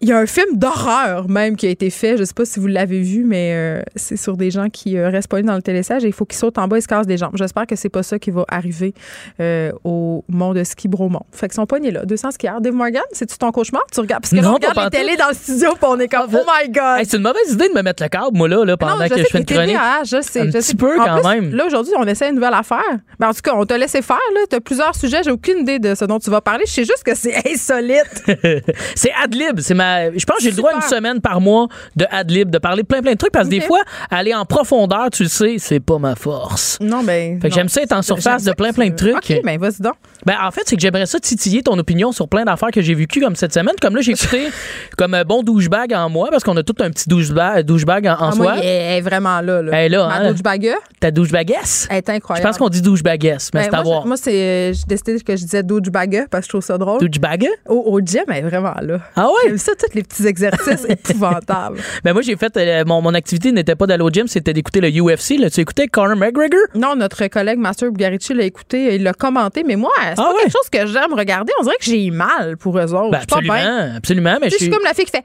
Il 0.00 0.08
y 0.08 0.12
a 0.12 0.18
un 0.18 0.26
film 0.26 0.56
d'horreur 0.56 1.28
même 1.28 1.56
qui 1.56 1.66
a 1.66 1.70
été 1.70 1.90
fait. 1.90 2.16
Je 2.16 2.22
sais 2.22 2.32
pas 2.34 2.44
si 2.44 2.60
vous 2.60 2.68
l'avez 2.68 3.00
vu, 3.00 3.24
mais 3.24 3.52
euh, 3.54 3.82
c'est 3.96 4.16
sur 4.16 4.36
des 4.36 4.50
gens 4.52 4.68
qui 4.68 4.96
euh, 4.96 5.08
restent 5.08 5.26
poignés 5.28 5.48
dans 5.48 5.56
le 5.56 5.62
télésiège 5.62 6.04
et 6.04 6.06
il 6.06 6.12
faut 6.12 6.24
qu'ils 6.24 6.38
sautent 6.38 6.58
en 6.58 6.68
bas 6.68 6.78
et 6.78 6.80
se 6.80 6.86
cassent 6.86 7.06
des 7.08 7.16
jambes. 7.16 7.32
J'espère 7.34 7.66
que 7.66 7.74
c'est 7.74 7.88
pas 7.88 8.04
ça 8.04 8.18
qui 8.20 8.30
va 8.30 8.44
arriver 8.48 8.94
euh, 9.40 9.72
au 9.82 10.24
mont 10.28 10.54
de 10.54 10.62
ski 10.62 10.86
Bromont. 10.86 11.22
Fait 11.32 11.48
qu'ils 11.48 11.54
sont 11.56 11.66
poignés 11.66 11.90
là. 11.90 12.04
200 12.04 12.30
skieurs. 12.30 12.60
Dave 12.60 12.74
Morgan, 12.74 13.02
c'est-tu 13.12 13.36
ton 13.38 13.50
cauchemar? 13.50 13.82
Tu 13.92 13.98
regardes? 13.98 14.22
Parce 14.22 14.30
que 14.32 14.36
Non, 14.40 14.50
on 14.50 14.54
regarde 14.54 14.74
pantoute. 14.76 14.92
télés 14.92 15.16
dans 15.16 15.28
le 15.30 15.34
studio 15.34 15.70
puis 15.72 15.84
on 15.88 15.98
est 15.98 16.06
comme, 16.08 16.30
oh 16.32 16.44
my 16.62 16.68
God! 16.70 16.98
Hey, 17.00 17.04
c'est 17.06 17.16
une 17.16 17.24
mauvaise 17.24 17.50
idée 17.52 17.68
de 17.68 17.74
me 17.74 17.82
mettre 17.82 18.00
le 18.02 18.08
câble, 18.08 18.36
moi, 18.36 18.46
là, 18.48 18.64
là 18.64 18.76
pendant 18.76 18.98
Non, 18.98 19.04
je 19.04 19.08
que 19.08 19.14
sais 19.16 19.22
je 19.24 19.28
fais 19.32 19.38
une 19.38 19.44
chronique. 19.46 19.74
TDAH, 19.76 20.04
je 20.04 20.22
sais. 20.22 20.40
Un 20.42 20.44
je 20.46 20.50
petit 20.52 20.62
sais. 20.62 20.74
peu, 20.76 21.00
En 21.00 21.04
quand 21.04 21.20
plus, 21.22 21.28
même. 21.28 21.54
Là, 21.56 21.66
aujourd'hui, 21.66 21.92
on 21.98 22.06
essaie 22.06 22.28
une 22.28 22.36
nouvelle 22.36 22.54
affaire. 22.54 22.78
Ben, 23.18 23.30
en 23.30 23.32
tout 23.34 23.40
cas, 23.42 23.52
on 23.56 23.66
te 23.66 23.74
laissé 23.74 24.00
faire. 24.02 24.16
Tu 24.48 24.54
as 24.54 24.60
plusieurs 24.60 24.94
sujets. 24.94 25.22
J'ai 25.24 25.32
aucune 25.32 25.58
idée 25.58 25.80
de 25.80 25.96
ce 25.96 26.04
dont 26.04 26.20
tu 26.20 26.30
vas 26.30 26.40
parler. 26.40 26.62
Je 26.68 26.72
sais 26.72 26.84
juste 26.84 27.02
que 27.04 27.16
c'est 27.16 27.34
insolite. 27.52 28.22
c'est 28.94 29.10
Adlib. 29.24 29.58
C'est 29.58 29.74
ma. 29.74 29.87
Je 30.16 30.24
pense 30.24 30.38
que 30.38 30.42
j'ai 30.42 30.50
le 30.50 30.56
droit 30.56 30.72
une 30.74 30.80
semaine 30.82 31.20
par 31.20 31.40
mois 31.40 31.68
de 31.96 32.06
Adlib, 32.10 32.50
de 32.50 32.58
parler 32.58 32.82
de 32.82 32.86
plein 32.88 33.00
plein 33.02 33.12
de 33.12 33.16
trucs 33.18 33.32
parce 33.32 33.46
que 33.46 33.50
des 33.50 33.60
fois, 33.60 33.80
aller 34.10 34.34
en 34.34 34.44
profondeur, 34.44 35.10
tu 35.10 35.24
le 35.24 35.28
sais, 35.28 35.56
c'est 35.58 35.80
pas 35.80 35.98
ma 35.98 36.14
force. 36.14 36.78
non, 36.80 37.02
ben. 37.02 37.40
Fait 37.40 37.48
que 37.48 37.54
j'aime 37.54 37.68
ça 37.68 37.82
être 37.82 37.92
en 37.92 38.02
surface 38.02 38.44
de 38.44 38.52
plein 38.52 38.72
plein 38.72 38.88
de 38.90 38.96
trucs. 38.96 39.16
OK, 39.16 39.40
ben, 39.44 39.58
vas-y 39.58 39.80
donc. 39.82 39.94
Ben, 40.26 40.34
en 40.42 40.50
fait, 40.50 40.62
c'est 40.66 40.76
que 40.76 40.82
j'aimerais 40.82 41.06
ça 41.06 41.18
titiller 41.20 41.62
ton 41.62 41.78
opinion 41.78 42.12
sur 42.12 42.28
plein 42.28 42.44
d'affaires 42.44 42.70
que 42.72 42.82
j'ai 42.82 42.94
vécues 42.94 43.20
comme 43.20 43.36
cette 43.36 43.54
semaine. 43.54 43.74
Comme 43.80 43.94
là, 43.96 44.02
j'ai 44.02 44.12
écouté 44.12 44.48
comme 44.96 45.14
un 45.14 45.24
bon 45.24 45.42
douchebag 45.42 45.92
en 45.94 46.08
moi 46.08 46.28
parce 46.30 46.42
qu'on 46.44 46.56
a 46.56 46.62
tout 46.62 46.74
un 46.80 46.90
petit 46.90 47.08
douchebag, 47.08 47.64
douchebag 47.64 48.06
en, 48.08 48.12
en 48.12 48.28
Ah, 48.28 48.32
soi. 48.32 48.44
moi, 48.44 48.54
elle 48.62 48.98
est 48.98 49.00
vraiment 49.00 49.40
là. 49.40 49.62
là. 49.62 49.72
Elle 49.74 49.86
est 49.86 49.96
là, 49.96 50.08
Ma 50.08 50.14
hein? 50.16 50.30
douchebag, 50.32 50.70
Ta 51.00 51.10
douchebaguesse? 51.10 51.86
elle 51.90 51.98
est 51.98 52.04
Je 52.08 52.12
incroyable. 52.12 52.46
pense 52.48 52.58
qu'on 52.58 52.68
dit 52.68 52.82
douchebaguesse, 52.82 53.50
mais 53.54 53.60
Ben, 53.62 53.68
c'est 53.70 53.76
à 53.76 53.82
voir. 53.82 54.02
je- 54.02 54.08
Moi, 54.08 54.16
c'est. 54.16 54.72
J'ai 54.74 54.84
décidé 54.86 55.20
que 55.20 55.36
je 55.36 55.42
disais 55.44 55.62
douchebag 55.62 56.26
parce 56.30 56.42
que 56.42 56.46
je 56.46 56.48
trouve 56.50 56.64
ça 56.64 56.76
drôle. 56.78 57.00
Douchebag? 57.00 57.46
Au, 57.66 57.74
au 57.86 58.00
gym, 58.00 58.22
elle 58.28 58.36
est 58.36 58.42
vraiment 58.48 58.74
là. 58.80 58.98
Ah 59.16 59.26
ouais? 59.26 59.32
J'aime 59.48 59.58
ça, 59.58 59.72
tous 59.78 59.94
les 59.94 60.02
petits 60.02 60.26
exercices 60.26 60.84
épouvantables. 60.88 61.78
Ben 62.04 62.12
moi, 62.12 62.22
j'ai 62.22 62.36
fait. 62.36 62.56
euh, 62.56 62.84
mon, 62.86 63.00
mon 63.02 63.14
activité 63.14 63.52
n'était 63.52 63.74
pas 63.74 63.86
d'aller 63.86 64.02
au 64.02 64.10
gym, 64.10 64.26
c'était 64.28 64.52
d'écouter 64.52 64.80
le 64.80 64.88
UFC. 64.90 65.38
Là, 65.38 65.50
tu 65.50 65.60
écoutais 65.60 65.86
Conor 65.88 66.16
McGregor? 66.16 66.60
Non, 66.74 66.96
notre 66.96 67.26
collègue 67.28 67.58
Master 67.58 67.90
Bugarici 67.90 68.34
l'a 68.34 68.44
écouté, 68.44 68.96
il 68.96 69.02
l'a 69.02 69.12
commenté, 69.12 69.62
mais 69.64 69.76
moi, 69.76 69.90
c'est 69.98 70.10
Ah 70.12 70.14
pas 70.16 70.28
ouais? 70.32 70.42
quelque 70.42 70.52
chose 70.52 70.68
que 70.70 70.86
j'aime 70.86 71.12
regarder. 71.14 71.52
On 71.60 71.62
dirait 71.62 71.76
que 71.78 71.84
j'ai 71.84 72.10
mal 72.10 72.56
pour 72.56 72.78
eux 72.78 72.94
autres. 72.94 73.10
Ben, 73.10 73.18
Je 73.18 73.20
suis 73.20 73.26
pas 73.26 73.40
bien. 73.40 73.52
absolument, 73.54 73.96
absolument. 73.96 74.38
Mais 74.40 74.46
Tu 74.48 74.52
sais, 74.52 74.56
je 74.58 74.64
suis 74.64 74.70
comme 74.72 74.84
la 74.84 74.94
fille 74.94 75.04
qui 75.04 75.10
fait 75.12 75.24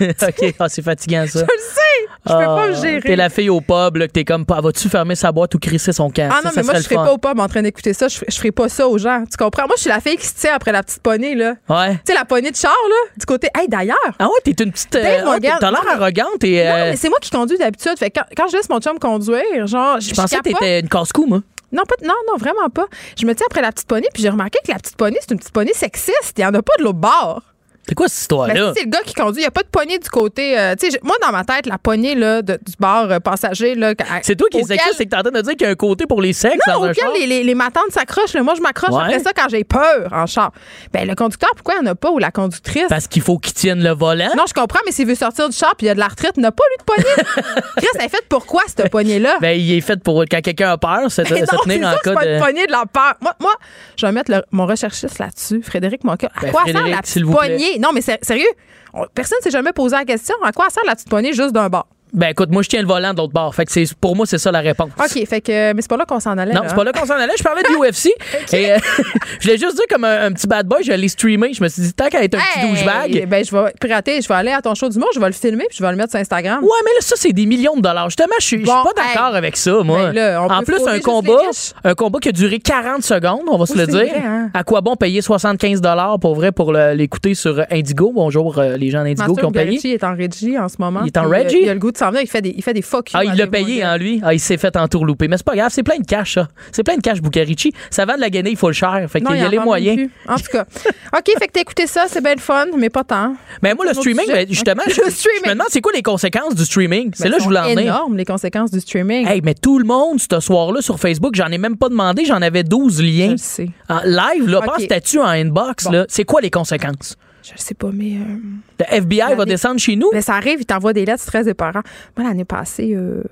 OK, 0.00 0.54
ah, 0.58 0.68
c'est 0.68 0.82
fatigant, 0.82 1.24
ça. 1.26 1.40
Je 1.40 1.44
le 1.44 1.48
sais, 1.60 2.08
je 2.26 2.32
peux 2.32 2.38
pas 2.38 2.68
me 2.68 2.74
Ah, 2.74 2.80
gérer. 2.80 3.00
T'es 3.00 3.16
la 3.16 3.28
fille 3.28 3.48
au 3.50 3.60
pub, 3.60 3.96
là, 3.96 4.06
que 4.06 4.12
t'es 4.12 4.24
comme, 4.24 4.44
pas, 4.46 4.60
vas-tu 4.60 4.88
fermer 4.88 5.14
sa 5.14 5.30
boîte 5.32 5.54
ou 5.54 5.58
crisser 5.58 5.92
son 5.92 6.10
camp? 6.10 6.28
Ah 6.32 6.40
non, 6.44 6.50
mais 6.56 6.62
moi, 6.62 6.74
je 6.74 6.80
serais 6.80 6.94
pas 6.96 7.12
au 7.12 7.18
pub 7.18 7.38
en 7.38 7.46
train 7.48 7.62
d'écouter 7.62 7.92
ça. 7.94 8.08
Je, 8.08 8.18
ferais 8.34 8.50
pas 8.52 8.68
ça 8.68 8.88
aux 8.88 8.98
gens. 8.98 9.24
Tu 9.30 9.36
comprends? 9.36 9.66
Moi, 9.66 9.74
je 9.76 9.82
suis 9.82 9.90
la 9.90 10.00
fille 10.00 10.16
qui 10.16 10.26
se 10.26 10.34
tient 10.34 10.54
après 10.54 10.72
la 10.72 10.82
petite 10.82 11.02
poignée, 11.02 11.34
là. 11.34 11.54
Ouais. 11.68 11.92
Tu 11.94 12.00
sais, 12.06 12.14
la 12.14 12.24
poignée 12.24 12.50
de 12.50 12.56
char, 12.56 12.74
là, 12.88 13.10
du 13.16 13.26
côté. 13.26 13.48
Hey, 13.54 13.68
d'ailleurs. 13.68 13.96
Ah 14.18 14.26
ouais, 14.26 14.40
t'es 14.44 14.64
une 14.64 14.72
petite. 14.72 14.94
euh, 14.96 15.38
T'as 15.60 15.70
l'air 15.70 15.84
arrogante 15.94 16.42
et. 16.42 16.64
Non, 16.64 16.70
euh, 16.70 16.90
mais 16.90 16.96
c'est 16.96 17.08
moi 17.08 17.18
qui 17.20 17.30
conduis 17.30 17.58
d'habitude. 17.58 17.98
Fait 17.98 18.10
que 18.10 18.20
quand, 18.36 18.48
je 18.50 18.56
laisse 18.56 18.68
mon 18.68 18.80
chum 18.80 18.98
conduire, 18.98 19.66
genre, 19.66 20.00
je, 20.00 20.10
je 20.10 20.14
pensais 20.14 20.36
que 20.36 20.42
t'étais 20.42 20.80
une 20.80 20.88
casse-cou, 20.88 21.26
moi. 21.26 21.40
Non, 21.72 21.82
pas, 21.84 21.96
non, 22.06 22.14
non, 22.28 22.36
vraiment 22.36 22.68
pas. 22.68 22.86
Je 23.18 23.26
me 23.26 23.34
tiens 23.34 23.46
après 23.50 23.60
la 23.60 23.72
petite 23.72 23.88
poignée, 23.88 24.06
puis 24.14 24.22
j'ai 24.22 24.28
remarqué 24.28 24.60
que 24.64 24.70
la 24.70 24.78
petite 24.78 24.96
poignée, 24.96 25.18
c'est 25.20 25.32
une 25.32 25.38
petite 25.38 25.52
poignée 25.52 25.74
sexiste. 25.74 26.34
Il 26.38 26.42
y 26.42 26.44
en 26.46 26.54
a 26.54 26.62
pas 26.62 26.74
de 26.78 26.84
l'autre 26.84 26.98
bord. 26.98 27.42
C'est 27.86 27.94
quoi 27.94 28.08
cette 28.08 28.16
Mais 28.18 28.22
histoire-là? 28.22 28.72
si 28.74 28.78
c'est 28.80 28.84
le 28.86 28.90
gars 28.90 29.02
qui 29.04 29.14
conduit, 29.14 29.40
il 29.40 29.44
n'y 29.44 29.46
a 29.46 29.50
pas 29.50 29.62
de 29.62 29.68
poignée 29.68 29.98
du 29.98 30.08
côté. 30.08 30.58
euh, 30.58 30.74
tu 30.78 30.88
moi, 31.02 31.16
dans 31.22 31.32
ma 31.32 31.44
tête, 31.44 31.66
la 31.66 31.76
poignée 31.78 32.14
là, 32.14 32.40
de- 32.42 32.54
du 32.64 32.72
bar 32.78 33.10
euh, 33.10 33.18
passager. 33.20 33.74
là, 33.74 33.92
C'est 34.22 34.36
toi 34.36 34.48
qui 34.50 34.58
es 34.58 34.62
auquel- 34.62 34.78
sexiste, 34.78 34.94
c'est 34.98 35.04
que 35.04 35.10
t'es 35.10 35.16
en 35.16 35.22
train 35.22 35.30
de 35.30 35.40
dire 35.42 35.52
qu'il 35.52 35.66
y 35.66 35.68
a 35.68 35.72
un 35.72 35.74
côté 35.74 36.06
pour 36.06 36.22
les 36.22 36.32
sexes 36.32 36.56
Non, 36.66 36.80
dans 36.80 36.90
auquel 36.90 37.04
les, 37.18 37.26
les, 37.26 37.42
les 37.44 37.54
matantes 37.54 37.90
s'accrochent. 37.90 38.32
là. 38.32 38.42
Moi, 38.42 38.54
je 38.56 38.62
m'accroche 38.62 38.94
Ouais. 38.94 39.02
après 39.02 39.18
ça 39.20 39.32
quand 39.34 39.48
j'ai 39.50 39.64
peur 39.64 40.08
en 40.12 40.26
char. 40.26 40.50
Ben, 40.92 41.06
le 41.06 41.14
conducteur, 41.14 41.50
pourquoi 41.56 41.74
il 41.74 41.82
n'y 41.82 41.88
en 41.88 41.92
a 41.92 41.94
pas 41.94 42.10
ou 42.10 42.18
la 42.18 42.30
conductrice? 42.30 42.86
Parce 42.88 43.06
qu'il 43.06 43.22
faut 43.22 43.38
qu'il 43.38 43.52
tienne 43.52 43.82
le 43.82 43.90
volant? 43.90 44.30
Non, 44.36 44.44
je 44.48 44.54
comprends, 44.54 44.80
mais 44.86 44.92
s'il 44.92 45.06
veut 45.06 45.14
sortir 45.14 45.48
du 45.48 45.56
char 45.56 45.74
puis 45.76 45.86
il 45.86 45.88
y 45.88 45.90
a 45.90 45.94
de 45.94 46.00
la 46.00 46.08
retraite, 46.08 46.36
n'a 46.38 46.52
pas, 46.52 46.64
lui, 46.70 46.78
de 46.78 46.84
poignée. 46.84 47.62
Chris, 47.76 47.86
elle 47.98 48.06
est 48.06 48.08
faite 48.08 48.24
pourquoi, 48.28 48.62
cette 48.66 48.90
poignée-là? 48.90 49.36
Ben, 49.40 49.58
il 49.60 49.72
est 49.72 49.80
fait 49.80 50.02
pour 50.02 50.22
quand 50.30 50.40
quelqu'un 50.42 50.70
a 50.72 50.78
peur, 50.78 51.10
se, 51.10 51.22
se 51.24 51.34
Mais 51.34 51.40
non, 51.40 51.46
c'est 51.50 51.70
tenir 51.70 51.88
en 51.88 51.92
c'est 51.92 52.10
cas 52.10 52.14
pas 52.14 52.24
de. 52.26 52.38
poignée 52.38 52.66
de 52.66 52.72
la 52.72 52.84
peur. 52.90 53.14
Moi, 53.20 53.34
moi 53.40 53.52
je 53.96 54.06
vais 54.06 54.12
mettre 54.12 54.30
le- 54.30 54.42
mon 54.52 54.66
recherchiste 54.66 55.18
là-dessus, 55.18 55.60
Frédéric 55.62 56.02
Moca. 56.04 56.28
À 56.34 56.40
Ben, 56.40 56.50
quoi 56.50 56.62
sert 56.64 56.74
la 56.74 56.80
plaît. 57.02 57.73
Non, 57.78 57.90
mais 57.92 58.00
sérieux, 58.00 58.48
on- 58.92 59.06
personne 59.14 59.38
ne 59.40 59.44
s'est 59.44 59.50
jamais 59.50 59.72
posé 59.72 59.96
la 59.96 60.04
question. 60.04 60.34
À 60.42 60.52
quoi 60.52 60.70
sert 60.70 60.84
la 60.86 60.94
petite 60.94 61.08
juste 61.32 61.52
d'un 61.52 61.68
bord? 61.68 61.86
Ben, 62.14 62.28
écoute, 62.28 62.50
moi, 62.50 62.62
je 62.62 62.68
tiens 62.68 62.80
le 62.80 62.86
volant 62.86 63.12
de 63.12 63.18
l'autre 63.18 63.32
bord. 63.32 63.52
Fait 63.54 63.64
que 63.64 63.72
c'est, 63.72 63.92
pour 63.94 64.14
moi, 64.14 64.24
c'est 64.24 64.38
ça 64.38 64.52
la 64.52 64.60
réponse. 64.60 64.90
OK, 64.98 65.26
fait 65.26 65.40
que, 65.40 65.72
mais 65.72 65.82
c'est 65.82 65.88
pas 65.90 65.96
là 65.96 66.04
qu'on 66.04 66.20
s'en 66.20 66.38
allait. 66.38 66.54
Non, 66.54 66.62
c'est 66.66 66.74
pas 66.74 66.82
hein? 66.82 66.84
là 66.84 66.92
qu'on 66.92 67.06
s'en 67.06 67.14
allait. 67.14 67.32
Je 67.36 67.42
parlais 67.42 67.62
de 67.62 67.68
UFC. 67.90 68.10
Et 68.52 68.72
euh, 68.72 68.78
je 69.40 69.48
l'ai 69.48 69.58
juste 69.58 69.74
dit 69.74 69.82
comme 69.90 70.04
un, 70.04 70.26
un 70.26 70.32
petit 70.32 70.46
bad 70.46 70.66
boy, 70.66 70.82
je 70.84 70.92
l'ai 70.92 71.08
streamé. 71.08 71.52
Je 71.52 71.62
me 71.62 71.68
suis 71.68 71.82
dit, 71.82 71.92
tant 71.92 72.08
qu'à 72.08 72.22
être 72.22 72.36
un 72.36 72.38
petit 72.38 72.68
douchebag. 72.68 73.28
Ben, 73.28 73.44
je 73.44 73.50
vais 73.50 73.72
pirater, 73.80 74.22
je 74.22 74.28
vais 74.28 74.34
aller 74.34 74.52
à 74.52 74.62
ton 74.62 74.74
show 74.74 74.88
du 74.88 74.98
monde, 74.98 75.08
je 75.14 75.20
vais 75.20 75.26
le 75.26 75.32
filmer 75.32 75.64
puis 75.68 75.78
je 75.78 75.82
vais 75.82 75.90
le 75.90 75.96
mettre 75.96 76.10
sur 76.12 76.20
Instagram. 76.20 76.62
Ouais, 76.62 76.68
mais 76.84 76.90
là, 76.92 77.00
ça, 77.00 77.16
c'est 77.18 77.32
des 77.32 77.46
millions 77.46 77.76
de 77.76 77.82
dollars. 77.82 78.08
Justement, 78.10 78.34
je 78.38 78.44
suis 78.46 78.58
Bon, 78.58 78.82
pas 78.84 78.92
d'accord 78.96 79.32
hey. 79.32 79.38
avec 79.38 79.56
ça, 79.56 79.82
moi. 79.82 80.12
Ben 80.12 80.14
là, 80.14 80.42
en 80.42 80.62
plus, 80.62 80.86
un 80.86 81.00
combat, 81.00 81.40
un 81.82 81.94
combat 81.94 82.18
qui 82.20 82.28
a 82.28 82.32
duré 82.32 82.60
40 82.60 83.02
secondes, 83.02 83.42
on 83.48 83.58
va 83.58 83.66
se 83.66 83.76
le 83.76 83.86
dire. 83.86 84.06
vrai, 84.06 84.22
hein? 84.24 84.50
À 84.54 84.62
quoi 84.62 84.80
bon 84.80 84.94
payer 84.94 85.20
75 85.20 85.80
dollars 85.80 86.18
pour 86.20 86.34
vrai 86.36 86.52
pour 86.52 86.72
l'écouter 86.72 87.34
sur 87.34 87.64
Indigo? 87.70 88.12
Bonjour, 88.14 88.58
euh, 88.58 88.76
les 88.76 88.90
gens 88.90 89.02
d'Indigo 89.02 89.34
qui 89.34 89.44
ont 89.44 89.50
payé. 89.50 89.94
Est 89.94 90.04
en 90.04 90.14
régie 90.14 90.58
en 90.58 90.68
ce 90.68 90.76
moment. 90.78 91.00
Il 91.02 91.08
est 91.08 91.18
en 91.18 91.24
euh, 91.24 91.28
régie? 91.28 91.58
Il 91.62 91.68
a 91.68 91.74
le 91.74 91.80
goût 91.80 91.90
de 91.90 91.98
s'en 92.04 92.10
venir, 92.10 92.22
il 92.22 92.28
fait 92.28 92.42
des, 92.42 92.54
il 92.56 92.62
fait 92.62 92.72
des 92.74 92.82
fuck 92.82 93.12
you 93.12 93.18
Ah, 93.20 93.24
il 93.24 93.34
l'a 93.34 93.46
payé, 93.46 93.82
hein, 93.82 93.96
lui. 93.96 94.20
Ah, 94.24 94.34
il 94.34 94.40
s'est 94.40 94.56
fait 94.56 94.76
entourlouper. 94.76 95.28
Mais 95.28 95.36
c'est 95.36 95.46
pas 95.46 95.54
grave, 95.56 95.70
c'est 95.72 95.82
plein 95.82 95.98
de 95.98 96.04
cash, 96.06 96.34
ça. 96.34 96.48
C'est 96.72 96.82
plein 96.82 96.96
de 96.96 97.02
cash, 97.02 97.20
Bucarici. 97.20 97.72
Ça 97.90 98.04
vend 98.04 98.14
de 98.16 98.20
la 98.20 98.30
gainer, 98.30 98.50
il 98.50 98.56
faut 98.56 98.68
le 98.68 98.74
cher. 98.74 99.06
Fait 99.08 99.20
qu'il 99.20 99.36
y 99.36 99.40
a 99.40 99.48
les 99.48 99.58
moyens. 99.58 100.08
En 100.28 100.36
tout 100.36 100.50
cas. 100.52 100.64
OK, 101.16 101.30
fait 101.38 101.46
que 101.46 101.52
t'as 101.52 101.60
écouté 101.60 101.86
ça, 101.86 102.04
c'est 102.08 102.22
bien 102.22 102.34
le 102.34 102.40
fun, 102.40 102.66
mais 102.76 102.90
pas 102.90 103.04
tant. 103.04 103.34
Mais 103.62 103.74
moi, 103.74 103.84
le 103.86 103.94
streaming, 103.94 104.26
ben, 104.28 104.46
justement, 104.48 104.82
Le 104.86 104.92
je, 104.92 105.00
je 105.04 105.10
streaming. 105.10 105.42
me 105.46 105.52
demande 105.52 105.66
c'est 105.70 105.80
quoi 105.80 105.92
les 105.92 106.02
conséquences 106.02 106.54
du 106.54 106.64
streaming? 106.64 107.10
C'est 107.14 107.24
Ben, 107.24 107.30
là 107.30 107.36
que 107.36 107.42
je 107.42 107.48
voulais 107.48 107.60
en 107.60 107.64
venir. 107.70 107.80
énormes, 107.80 108.16
les 108.16 108.24
conséquences 108.24 108.70
du 108.70 108.80
streaming. 108.80 109.26
Hey, 109.26 109.40
mais 109.42 109.54
tout 109.54 109.78
le 109.78 109.84
monde, 109.84 110.18
ce 110.20 110.40
soir-là, 110.40 110.80
sur 110.82 110.98
Facebook, 110.98 111.34
j'en 111.34 111.48
ai 111.48 111.58
même 111.58 111.76
pas 111.76 111.88
demandé, 111.88 112.24
j'en 112.24 112.42
avais 112.42 112.62
12 112.64 112.98
je 112.98 113.02
liens. 113.02 113.30
le 113.32 113.36
sais. 113.38 113.68
En 113.88 114.00
live, 114.04 114.48
là, 114.48 114.58
Ok. 114.58 114.66
pense 114.66 114.82
statut 114.82 115.18
en 115.20 115.26
inbox, 115.28 115.84
Bon. 115.84 115.92
là. 115.92 116.04
C'est 116.08 116.24
quoi 116.24 116.40
les 116.40 116.50
conséquences? 116.50 117.16
Je 117.44 117.52
le 117.52 117.58
sais 117.58 117.74
pas, 117.74 117.90
mais. 117.92 118.12
euh, 118.16 118.38
Le 118.80 118.96
FBI 118.96 119.34
va 119.36 119.44
descendre 119.44 119.78
chez 119.78 119.96
nous? 119.96 120.08
Mais 120.12 120.22
ça 120.22 120.34
arrive, 120.34 120.60
il 120.60 120.66
t'envoie 120.66 120.92
des 120.94 121.04
lettres 121.04 121.26
très 121.26 121.46
épeurants. 121.48 121.82
Moi, 122.16 122.26
l'année 122.26 122.46
passée, 122.46 122.94
euh, 122.94 123.22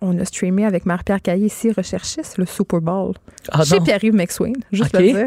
on 0.00 0.18
a 0.18 0.24
streamé 0.24 0.64
avec 0.64 0.86
Marie-Pierre 0.86 1.20
Caillé, 1.20 1.46
ici, 1.46 1.70
recherchiste, 1.70 2.38
le 2.38 2.46
Super 2.46 2.80
Bowl. 2.80 3.12
Ah 3.52 3.62
Chez. 3.64 3.78
Pierre-Yves 3.80 4.14
McSween, 4.14 4.54
juste 4.72 4.96
le 4.96 5.02
dire. 5.02 5.26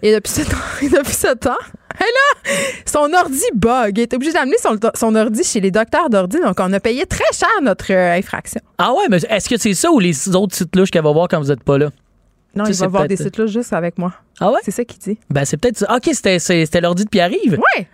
Et 0.00 0.14
depuis 0.14 0.32
ce 0.32 0.40
temps, 0.42 0.56
depuis 0.82 1.12
ce 1.12 1.34
temps, 1.34 1.50
et 2.00 2.04
là, 2.04 2.52
son 2.86 3.12
ordi 3.12 3.42
bug. 3.54 3.98
Il 3.98 4.00
est 4.00 4.14
obligé 4.14 4.32
d'amener 4.32 4.56
son, 4.62 4.78
son 4.94 5.14
ordi 5.14 5.44
chez 5.44 5.60
les 5.60 5.70
docteurs 5.70 6.08
d'ordi. 6.08 6.38
Donc, 6.40 6.56
on 6.60 6.72
a 6.72 6.80
payé 6.80 7.04
très 7.04 7.30
cher 7.34 7.50
notre 7.62 7.92
euh, 7.92 8.16
infraction. 8.16 8.62
Ah 8.78 8.94
ouais, 8.94 9.08
mais 9.10 9.18
est-ce 9.28 9.48
que 9.50 9.58
c'est 9.58 9.74
ça 9.74 9.90
ou 9.92 9.98
les 9.98 10.34
autres 10.34 10.54
sites 10.56 10.74
louches 10.74 10.90
qu'elle 10.90 11.04
va 11.04 11.12
voir 11.12 11.28
quand 11.28 11.38
vous 11.40 11.52
êtes 11.52 11.62
pas 11.62 11.76
là? 11.76 11.90
Non, 12.54 12.64
Ça, 12.64 12.70
il 12.70 12.74
c'est 12.74 12.80
va 12.84 12.88
voir 12.88 13.06
des 13.06 13.16
sites 13.16 13.36
là 13.36 13.46
juste 13.46 13.72
avec 13.72 13.98
moi. 13.98 14.12
Ah 14.40 14.50
ouais? 14.50 14.58
C'est 14.64 14.70
ça 14.70 14.84
qu'il 14.84 14.98
dit. 14.98 15.18
Ben, 15.30 15.44
c'est 15.44 15.56
peut-être 15.58 15.76
ça. 15.78 15.94
OK, 15.94 16.10
c'était, 16.12 16.80
l'ordi 16.80 17.04
de 17.04 17.08
Pierre-Yves. 17.10 17.58
Ouais! 17.58 17.86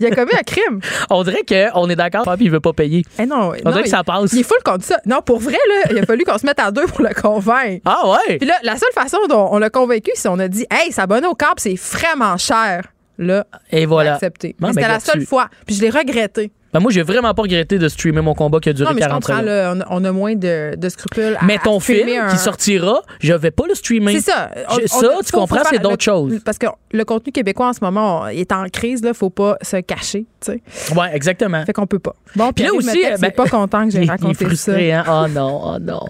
Il 0.00 0.06
a 0.06 0.10
commis 0.10 0.32
un 0.34 0.42
crime. 0.42 0.80
On 1.10 1.22
dirait 1.22 1.42
qu'on 1.46 1.88
est 1.90 1.94
d'accord, 1.96 2.24
puis 2.36 2.46
il 2.46 2.50
veut 2.50 2.60
pas 2.60 2.72
payer. 2.72 3.04
Eh 3.18 3.26
non, 3.26 3.36
On 3.36 3.40
non, 3.50 3.70
dirait 3.70 3.82
que 3.82 3.88
il- 3.88 3.90
ça 3.90 4.02
passe. 4.02 4.32
Il 4.32 4.40
est 4.40 4.42
full 4.42 4.56
contre 4.64 4.84
ça. 4.84 4.96
Non, 5.04 5.20
pour 5.20 5.38
vrai, 5.38 5.52
là, 5.68 5.90
il 5.90 5.98
a 5.98 6.06
fallu 6.06 6.24
qu'on 6.24 6.38
se 6.38 6.46
mette 6.46 6.58
à 6.60 6.70
deux 6.70 6.86
pour 6.86 7.02
le 7.02 7.10
convaincre. 7.14 7.82
Ah 7.84 8.08
ouais? 8.26 8.38
Puis 8.38 8.48
là, 8.48 8.54
la 8.62 8.76
seule 8.76 8.92
façon 8.94 9.18
dont 9.28 9.48
on 9.52 9.58
l'a 9.58 9.68
convaincu, 9.70 10.10
c'est 10.14 10.28
on 10.28 10.38
a 10.38 10.48
dit 10.48 10.66
Hey, 10.70 10.90
s'abonner 10.90 11.26
au 11.26 11.34
câble, 11.34 11.58
c'est 11.58 11.74
vraiment 11.78 12.36
cher. 12.38 12.84
Là, 13.18 13.46
Et 13.70 13.86
voilà. 13.86 14.14
accepté. 14.14 14.56
C'était 14.68 14.88
la 14.88 14.98
seule 15.00 15.24
fois. 15.26 15.48
Puis 15.66 15.76
je 15.76 15.82
l'ai 15.82 15.90
regretté. 15.90 16.50
Ben, 16.74 16.80
moi, 16.80 16.90
j'ai 16.90 17.02
vraiment 17.02 17.32
pas 17.34 17.42
regretté 17.42 17.78
de 17.78 17.88
streamer 17.88 18.20
mon 18.20 18.34
combat 18.34 18.58
qui 18.58 18.68
a 18.68 18.72
duré 18.72 18.88
Non, 18.90 18.94
mais 18.96 19.02
je 19.02 19.06
40 19.06 19.22
comprends, 19.24 19.40
secondes. 19.40 19.46
là, 19.48 19.72
on, 19.76 19.80
a, 19.80 19.86
on 19.90 20.04
a 20.04 20.10
moins 20.12 20.34
de, 20.34 20.74
de 20.76 20.88
scrupules. 20.88 21.38
à- 21.40 21.44
Mais 21.44 21.58
ton 21.58 21.76
à 21.78 21.80
film 21.80 22.08
un- 22.08 22.28
qui 22.30 22.36
sortira, 22.36 23.00
je 23.20 23.32
vais 23.32 23.52
pas 23.52 23.64
le 23.68 23.74
streamer. 23.74 24.12
C'est 24.20 24.32
ça. 24.32 24.50
On- 24.68 24.74
Je- 24.80 24.86
ça, 24.88 24.98
tu 25.24 25.30
faut 25.30 25.38
comprends, 25.38 25.62
c'est 25.70 25.78
d'autres 25.78 26.02
choses. 26.02 26.40
Parce 26.44 26.58
que 26.58 26.66
le 26.92 27.04
contenu 27.04 27.30
québécois 27.32 27.68
en 27.68 27.72
ce 27.72 27.78
moment 27.80 28.22
on- 28.22 28.28
il 28.28 28.40
est 28.40 28.50
en 28.52 28.64
crise, 28.68 29.02
là, 29.04 29.14
faut 29.14 29.30
pas 29.30 29.56
se 29.62 29.76
cacher, 29.82 30.26
tu 30.44 30.52
sais. 30.52 30.62
Ouais, 30.96 31.10
exactement. 31.14 31.64
Fait 31.64 31.72
qu'on 31.72 31.86
peut 31.86 32.00
pas. 32.00 32.14
Bon, 32.34 32.52
Puis 32.52 32.64
là 32.64 32.74
aussi, 32.74 32.88
me 32.88 32.92
texte, 32.92 33.20
ben, 33.22 33.30
pas 33.30 33.46
content 33.46 33.84
que 33.84 33.90
j'ai 33.92 34.04
raconté 34.04 34.34
ça. 34.40 34.46
frustré, 34.46 34.92
hein? 34.92 35.04
Oh 35.08 35.28
non, 35.28 35.60
oh 35.64 35.78
non. 35.80 36.00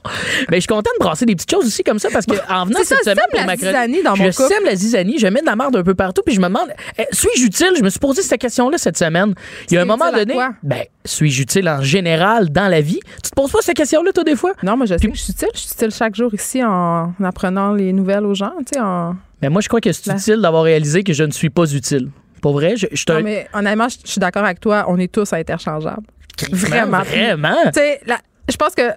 Mais 0.50 0.56
je 0.56 0.60
suis 0.60 0.68
content 0.68 0.90
de 0.98 1.04
brasser 1.04 1.26
des 1.26 1.34
petites 1.34 1.50
choses 1.50 1.66
aussi 1.66 1.84
comme 1.84 1.98
ça 1.98 2.08
parce 2.10 2.24
que 2.24 2.36
en 2.50 2.64
venant 2.64 2.78
ça, 2.78 2.96
cette 2.96 3.04
semaine 3.04 3.26
pour 3.30 3.40
ma 3.44 3.54
dans 3.56 4.14
je 4.14 4.22
mon 4.22 4.30
couple. 4.30 4.48
sème 4.48 4.64
la 4.64 4.74
zizanie, 4.74 5.18
je 5.18 5.26
mets 5.26 5.40
de 5.42 5.46
la 5.46 5.56
merde 5.56 5.76
un 5.76 5.82
peu 5.82 5.94
partout 5.94 6.22
puis 6.24 6.34
je 6.34 6.40
me 6.40 6.46
demande 6.46 6.68
eh, 6.98 7.02
suis-je 7.12 7.44
utile? 7.44 7.72
Je 7.76 7.82
me 7.82 7.90
suis 7.90 7.98
posé 8.00 8.22
cette 8.22 8.40
question 8.40 8.70
là 8.70 8.78
cette 8.78 8.96
semaine. 8.96 9.34
Il 9.70 9.74
y 9.74 9.76
a 9.76 9.82
un 9.82 9.84
moment 9.84 10.10
donné? 10.10 10.34
Ben, 10.62 10.84
suis-je 11.04 11.42
utile 11.42 11.68
en 11.68 11.82
général 11.82 12.50
dans 12.50 12.68
la 12.68 12.80
vie? 12.80 13.00
Tu 13.22 13.30
te 13.30 13.34
poses 13.34 13.50
pas 13.52 13.58
cette 13.62 13.76
question-là, 13.76 14.12
toi, 14.12 14.24
des 14.24 14.36
fois? 14.36 14.52
Non, 14.62 14.76
moi, 14.76 14.86
je 14.86 14.96
sais 14.96 15.06
que 15.06 15.14
je 15.14 15.20
suis 15.22 15.32
utile. 15.32 15.48
Je 15.54 15.58
suis 15.60 15.72
utile 15.72 15.90
chaque 15.90 16.14
jour 16.14 16.32
ici 16.34 16.62
en, 16.64 17.14
en 17.18 17.24
apprenant 17.24 17.72
les 17.72 17.92
nouvelles 17.92 18.24
aux 18.24 18.34
gens, 18.34 18.52
tu 18.58 18.74
sais, 18.74 18.80
en... 18.80 19.16
Mais 19.42 19.50
moi, 19.50 19.60
je 19.60 19.68
crois 19.68 19.80
que 19.80 19.92
c'est 19.92 20.06
Ben. 20.08 20.16
utile 20.16 20.40
d'avoir 20.40 20.62
réalisé 20.62 21.02
que 21.02 21.12
je 21.12 21.24
ne 21.24 21.30
suis 21.30 21.50
pas 21.50 21.70
utile. 21.70 22.10
Pour 22.40 22.52
vrai, 22.54 22.76
je, 22.76 22.86
je 22.90 22.96
suis 22.96 23.04
Non, 23.08 23.22
mais 23.22 23.46
honnêtement, 23.52 23.88
je 23.88 23.96
je 24.04 24.10
suis 24.12 24.18
d'accord 24.20 24.44
avec 24.44 24.60
toi. 24.60 24.84
On 24.88 24.98
est 24.98 25.12
tous 25.12 25.32
interchangeables. 25.32 26.06
Vraiment. 26.50 27.02
Vraiment? 27.02 27.54
Tu 27.66 27.80
sais, 27.80 28.00
je 28.48 28.56
pense 28.56 28.74
que 28.74 28.90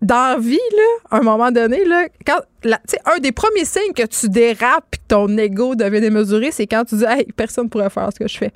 dans 0.00 0.34
la 0.34 0.38
vie, 0.38 0.58
là, 0.76 1.16
à 1.16 1.18
un 1.18 1.22
moment 1.22 1.50
donné, 1.50 1.84
là, 1.84 2.06
quand, 2.24 2.38
sais, 2.86 2.98
un 3.04 3.18
des 3.18 3.32
premiers 3.32 3.64
signes 3.64 3.92
que 3.94 4.06
tu 4.06 4.28
dérapes 4.28 4.86
et 4.92 4.96
que 4.96 5.02
ton 5.08 5.36
ego 5.36 5.74
devient 5.74 6.00
démesuré, 6.00 6.50
c'est 6.52 6.66
quand 6.66 6.84
tu 6.84 6.96
dis, 6.96 7.04
hey, 7.04 7.26
personne 7.36 7.68
pourrait 7.68 7.90
faire 7.90 8.08
ce 8.12 8.18
que 8.18 8.28
je 8.28 8.38
fais. 8.38 8.52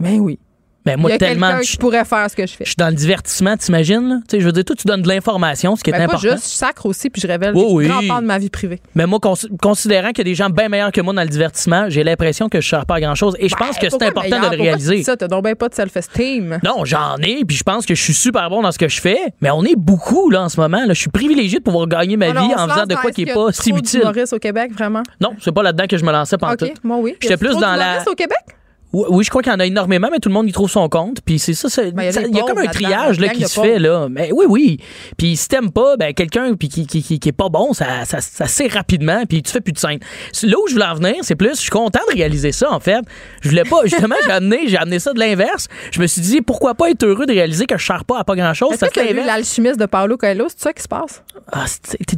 Ben 0.00 0.18
oui. 0.20 0.38
Ben, 0.86 0.96
moi, 0.98 1.10
Il 1.10 1.14
y 1.14 1.16
a 1.16 1.18
tellement. 1.18 1.58
qui 1.60 1.76
pourrait 1.76 2.04
faire 2.04 2.30
ce 2.30 2.36
que 2.36 2.46
je 2.46 2.52
fais. 2.54 2.64
je 2.64 2.70
suis 2.70 2.76
dans 2.76 2.88
le 2.88 2.94
divertissement, 2.94 3.56
t'imagines? 3.56 4.08
là? 4.08 4.16
Tu 4.28 4.36
sais, 4.36 4.40
je 4.40 4.46
veux 4.46 4.52
dire, 4.52 4.64
toi, 4.64 4.76
tu 4.76 4.86
donnes 4.86 5.02
de 5.02 5.08
l'information, 5.08 5.74
ce 5.76 5.82
qui 5.82 5.90
est 5.90 5.92
Ben, 5.92 5.98
pas 6.06 6.14
important. 6.14 6.32
juste, 6.34 6.44
je 6.44 6.54
sacre 6.56 6.86
aussi, 6.86 7.10
puis 7.10 7.20
je 7.20 7.26
révèle 7.26 7.52
Oui, 7.56 7.64
oui. 7.68 7.84
des 7.84 7.90
grands 7.90 8.06
pans 8.06 8.22
de 8.22 8.26
ma 8.26 8.38
vie 8.38 8.50
privée. 8.50 8.80
Mais 8.94 9.04
moi, 9.04 9.18
cons- 9.20 9.34
considérant 9.60 10.08
qu'il 10.10 10.18
y 10.18 10.20
a 10.20 10.24
des 10.24 10.34
gens 10.36 10.48
bien 10.48 10.68
meilleurs 10.68 10.92
que 10.92 11.00
moi 11.00 11.12
dans 11.12 11.22
le 11.22 11.28
divertissement, 11.28 11.86
j'ai 11.88 12.04
l'impression 12.04 12.48
que 12.48 12.60
je 12.60 12.66
ne 12.68 12.70
sers 12.70 12.86
pas 12.86 12.94
à 12.96 13.00
grand-chose. 13.00 13.36
Et 13.40 13.48
je 13.48 13.56
pense 13.56 13.78
que 13.78 13.90
c'est 13.90 13.98
Ben, 13.98 14.08
important 14.10 14.30
meilleur? 14.30 14.50
de 14.50 14.54
le 14.54 14.56
tu 14.56 14.62
réaliser. 14.62 14.96
dis 14.98 15.04
ça, 15.04 15.16
t'as 15.16 15.26
donc 15.28 15.42
ben 15.42 15.54
pas 15.56 15.68
de 15.68 15.74
self-esteem. 15.74 16.60
Non, 16.62 16.84
j'en 16.84 17.16
ai, 17.22 17.44
puis 17.44 17.56
je 17.56 17.62
pense 17.64 17.84
que 17.84 17.94
je 17.96 18.02
suis 18.02 18.14
super 18.14 18.48
bon 18.48 18.62
dans 18.62 18.70
ce 18.70 18.78
que 18.78 18.88
je 18.88 19.00
fais, 19.00 19.18
mais 19.40 19.50
on 19.50 19.64
est 19.64 19.76
beaucoup 19.76 20.30
là 20.30 20.42
en 20.42 20.48
ce 20.48 20.60
moment. 20.60 20.78
Là. 20.86 20.94
Je 20.94 21.00
suis 21.00 21.10
privilégié 21.10 21.58
de 21.58 21.64
pouvoir 21.64 21.88
gagner 21.88 22.16
ma 22.16 22.26
Alors, 22.30 22.46
vie 22.46 22.54
en 22.54 22.68
faisant 22.68 22.86
de 22.86 22.94
quoi 22.94 23.10
qui 23.10 23.16
qu'il 23.24 23.28
est 23.28 23.32
y 23.32 23.32
a 23.32 23.34
pas 23.34 23.52
si 23.52 23.70
utile. 23.70 24.02
au 24.32 24.38
Québec, 24.38 24.72
vraiment? 24.72 25.02
Non, 25.20 25.30
c'est 25.42 25.52
pas 25.52 25.62
là-dedans 25.64 25.86
que 25.88 25.96
je 25.98 26.04
me 26.04 26.12
lançais 26.12 26.38
pendant 26.38 26.52
OK, 26.52 26.72
moi 26.84 26.98
oui. 27.00 27.16
J'étais 27.20 27.36
plus 27.36 27.56
dans 27.56 27.74
la- 27.74 28.02
au 28.06 28.14
Québec? 28.14 28.36
Oui, 29.08 29.24
je 29.24 29.30
crois 29.30 29.42
qu'il 29.42 29.52
y 29.52 29.54
en 29.54 29.60
a 29.60 29.66
énormément, 29.66 30.08
mais 30.10 30.18
tout 30.18 30.28
le 30.28 30.34
monde 30.34 30.48
y 30.48 30.52
trouve 30.52 30.70
son 30.70 30.88
compte. 30.88 31.20
Puis 31.24 31.38
c'est 31.38 31.54
ça, 31.54 31.68
Ben, 31.92 32.02
il 32.02 32.14
y 32.14 32.18
a 32.18 32.22
y 32.26 32.40
comme 32.44 32.58
un 32.58 32.66
triage 32.66 33.20
là, 33.20 33.28
qui 33.28 33.44
se 33.46 33.60
fait 33.60 33.78
là. 33.78 34.08
Mais 34.10 34.30
oui, 34.32 34.46
oui. 34.48 34.78
Puis 35.16 35.36
si 35.36 35.48
t'aimes 35.48 35.70
pas, 35.70 35.96
ben 35.96 36.14
quelqu'un 36.14 36.54
qui, 36.56 36.68
qui, 36.68 36.86
qui, 36.86 37.18
qui 37.18 37.28
est 37.28 37.32
pas 37.32 37.48
bon, 37.48 37.72
ça, 37.72 38.04
ça, 38.04 38.20
ça 38.20 38.46
sait 38.46 38.68
rapidement, 38.68 39.24
puis 39.28 39.42
tu 39.42 39.50
fais 39.52 39.60
plus 39.60 39.72
de 39.72 39.78
scène. 39.78 39.98
Là 40.42 40.56
où 40.62 40.68
je 40.68 40.74
voulais 40.74 40.86
en 40.86 40.94
venir, 40.94 41.16
c'est 41.22 41.34
plus, 41.36 41.56
je 41.56 41.60
suis 41.62 41.70
content 41.70 42.00
de 42.10 42.14
réaliser 42.14 42.52
ça 42.52 42.70
en 42.72 42.80
fait. 42.80 43.00
Je 43.42 43.48
voulais 43.48 43.64
pas, 43.64 43.80
justement, 43.84 44.16
j'ai 44.24 44.30
amené, 44.32 44.60
j'ai 44.66 44.76
amené 44.78 44.98
ça 44.98 45.12
de 45.12 45.18
l'inverse. 45.18 45.68
Je 45.92 46.00
me 46.00 46.06
suis 46.06 46.22
dit 46.22 46.40
pourquoi 46.42 46.74
pas 46.74 46.90
être 46.90 47.02
heureux 47.04 47.26
de 47.26 47.32
réaliser 47.32 47.66
que 47.66 47.76
je 47.78 47.84
sers 47.84 48.04
pas 48.04 48.20
à 48.20 48.24
pas 48.24 48.34
grand 48.36 48.54
chose. 48.54 48.72
Est-ce 48.72 48.86
que 48.86 49.12
lu 49.12 49.24
l'alchimiste 49.24 49.78
de 49.78 49.86
Paolo 49.86 50.16
Coelho? 50.16 50.46
C'est 50.48 50.60
ça 50.60 50.72
qui 50.72 50.82
se 50.82 50.88
passe? 50.88 51.22
Ah, 51.52 51.64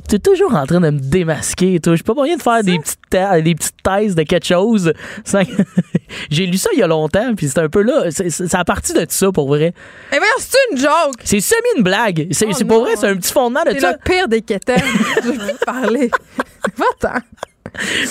t'es, 0.09 0.19
toujours 0.19 0.55
en 0.55 0.65
train 0.67 0.81
de 0.81 0.91
me 0.91 0.99
démasquer, 0.99 1.81
toi. 1.81 1.97
J'ai 1.97 2.03
pas 2.03 2.15
moyen 2.15 2.37
de 2.37 2.43
faire 2.43 2.63
des 2.63 2.79
petites, 2.79 3.45
des 3.45 3.55
petites 3.55 3.83
thèses 3.83 4.15
de 4.15 4.23
quelque 4.23 4.47
chose. 4.47 4.93
sans- 5.25 5.43
J'ai 6.31 6.47
lu 6.47 6.57
ça 6.57 6.68
il 6.74 6.78
y 6.81 6.82
a 6.82 6.86
longtemps, 6.86 7.35
puis 7.35 7.49
c'est 7.49 7.59
un 7.61 7.69
peu 7.69 7.82
là. 7.82 8.11
C'est, 8.11 8.31
c'est- 8.31 8.49
ça 8.49 8.61
a 8.61 8.65
parti 8.65 8.93
de 8.93 9.05
ça, 9.09 9.31
pour 9.32 9.49
vrai. 9.49 9.73
Eh 10.12 10.16
bien, 10.16 10.28
c'est 10.39 10.57
une 10.73 10.78
joke! 10.78 11.15
C'est 11.24 11.40
semi 11.40 11.61
une 11.77 11.82
blague. 11.82 12.28
C'est, 12.32 12.47
Oh 12.49 12.53
c'est 12.57 12.65
pour 12.65 12.81
vrai, 12.82 12.97
c'est 12.97 13.07
un 13.09 13.16
petit 13.16 13.32
fondement 13.32 13.62
de 13.65 13.70
C'est 13.73 13.81
ça. 13.81 13.93
le 13.93 13.99
pire 14.05 14.28
des 14.28 14.43
quétaines. 14.43 14.82
Je 15.24 15.31
te 15.31 15.65
parler. 15.65 16.11
Va-t'en. 16.77 17.19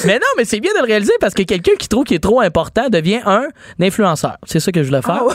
Mais 0.05 0.15
non, 0.15 0.27
mais 0.38 0.45
c'est 0.45 0.59
bien 0.59 0.71
de 0.73 0.79
le 0.79 0.85
réaliser 0.85 1.13
parce 1.19 1.34
que 1.34 1.41
quelqu'un 1.43 1.73
qui 1.79 1.88
trouve 1.88 2.03
qu'il 2.05 2.15
est 2.15 2.19
trop 2.23 2.39
important 2.41 2.89
devient 2.89 3.21
un 3.25 3.47
influenceur. 3.81 4.38
C'est 4.45 4.59
ça 4.59 4.71
que 4.71 4.81
je 4.84 4.88
voulais 4.88 5.01
faire. 5.01 5.23
Ah. 5.29 5.34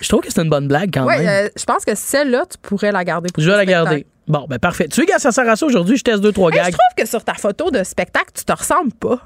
Je 0.00 0.08
trouve 0.08 0.20
que 0.20 0.32
c'est 0.32 0.40
une 0.42 0.48
bonne 0.50 0.66
blague 0.68 0.90
quand 0.92 1.04
Ouais, 1.06 1.18
même. 1.18 1.46
euh, 1.46 1.48
je 1.56 1.64
pense 1.64 1.84
que 1.84 1.94
celle-là, 1.94 2.44
tu 2.50 2.58
pourrais 2.62 2.90
la 2.92 3.04
garder 3.04 3.28
pour 3.32 3.42
je 3.42 3.48
vais 3.50 3.56
la 3.56 3.62
spectacle. 3.62 3.84
garder. 3.84 4.06
Bon, 4.28 4.46
ben 4.48 4.58
parfait. 4.58 4.88
Tu 4.88 5.00
sais, 5.00 5.06
gars, 5.06 5.18
ça 5.18 5.30
sert 5.32 5.48
à 5.48 5.56
ça 5.56 5.66
aujourd'hui. 5.66 5.96
Je 5.96 6.02
teste 6.04 6.20
deux, 6.20 6.32
trois 6.32 6.50
Hey, 6.50 6.58
je 6.58 6.64
gags. 6.64 6.72
trouve 6.72 7.04
que 7.04 7.08
sur 7.08 7.24
ta 7.24 7.34
photo 7.34 7.70
de 7.70 7.82
spectacle, 7.84 8.30
tu 8.34 8.44
te 8.44 8.52
ressembles 8.52 8.92
pas. 8.94 9.18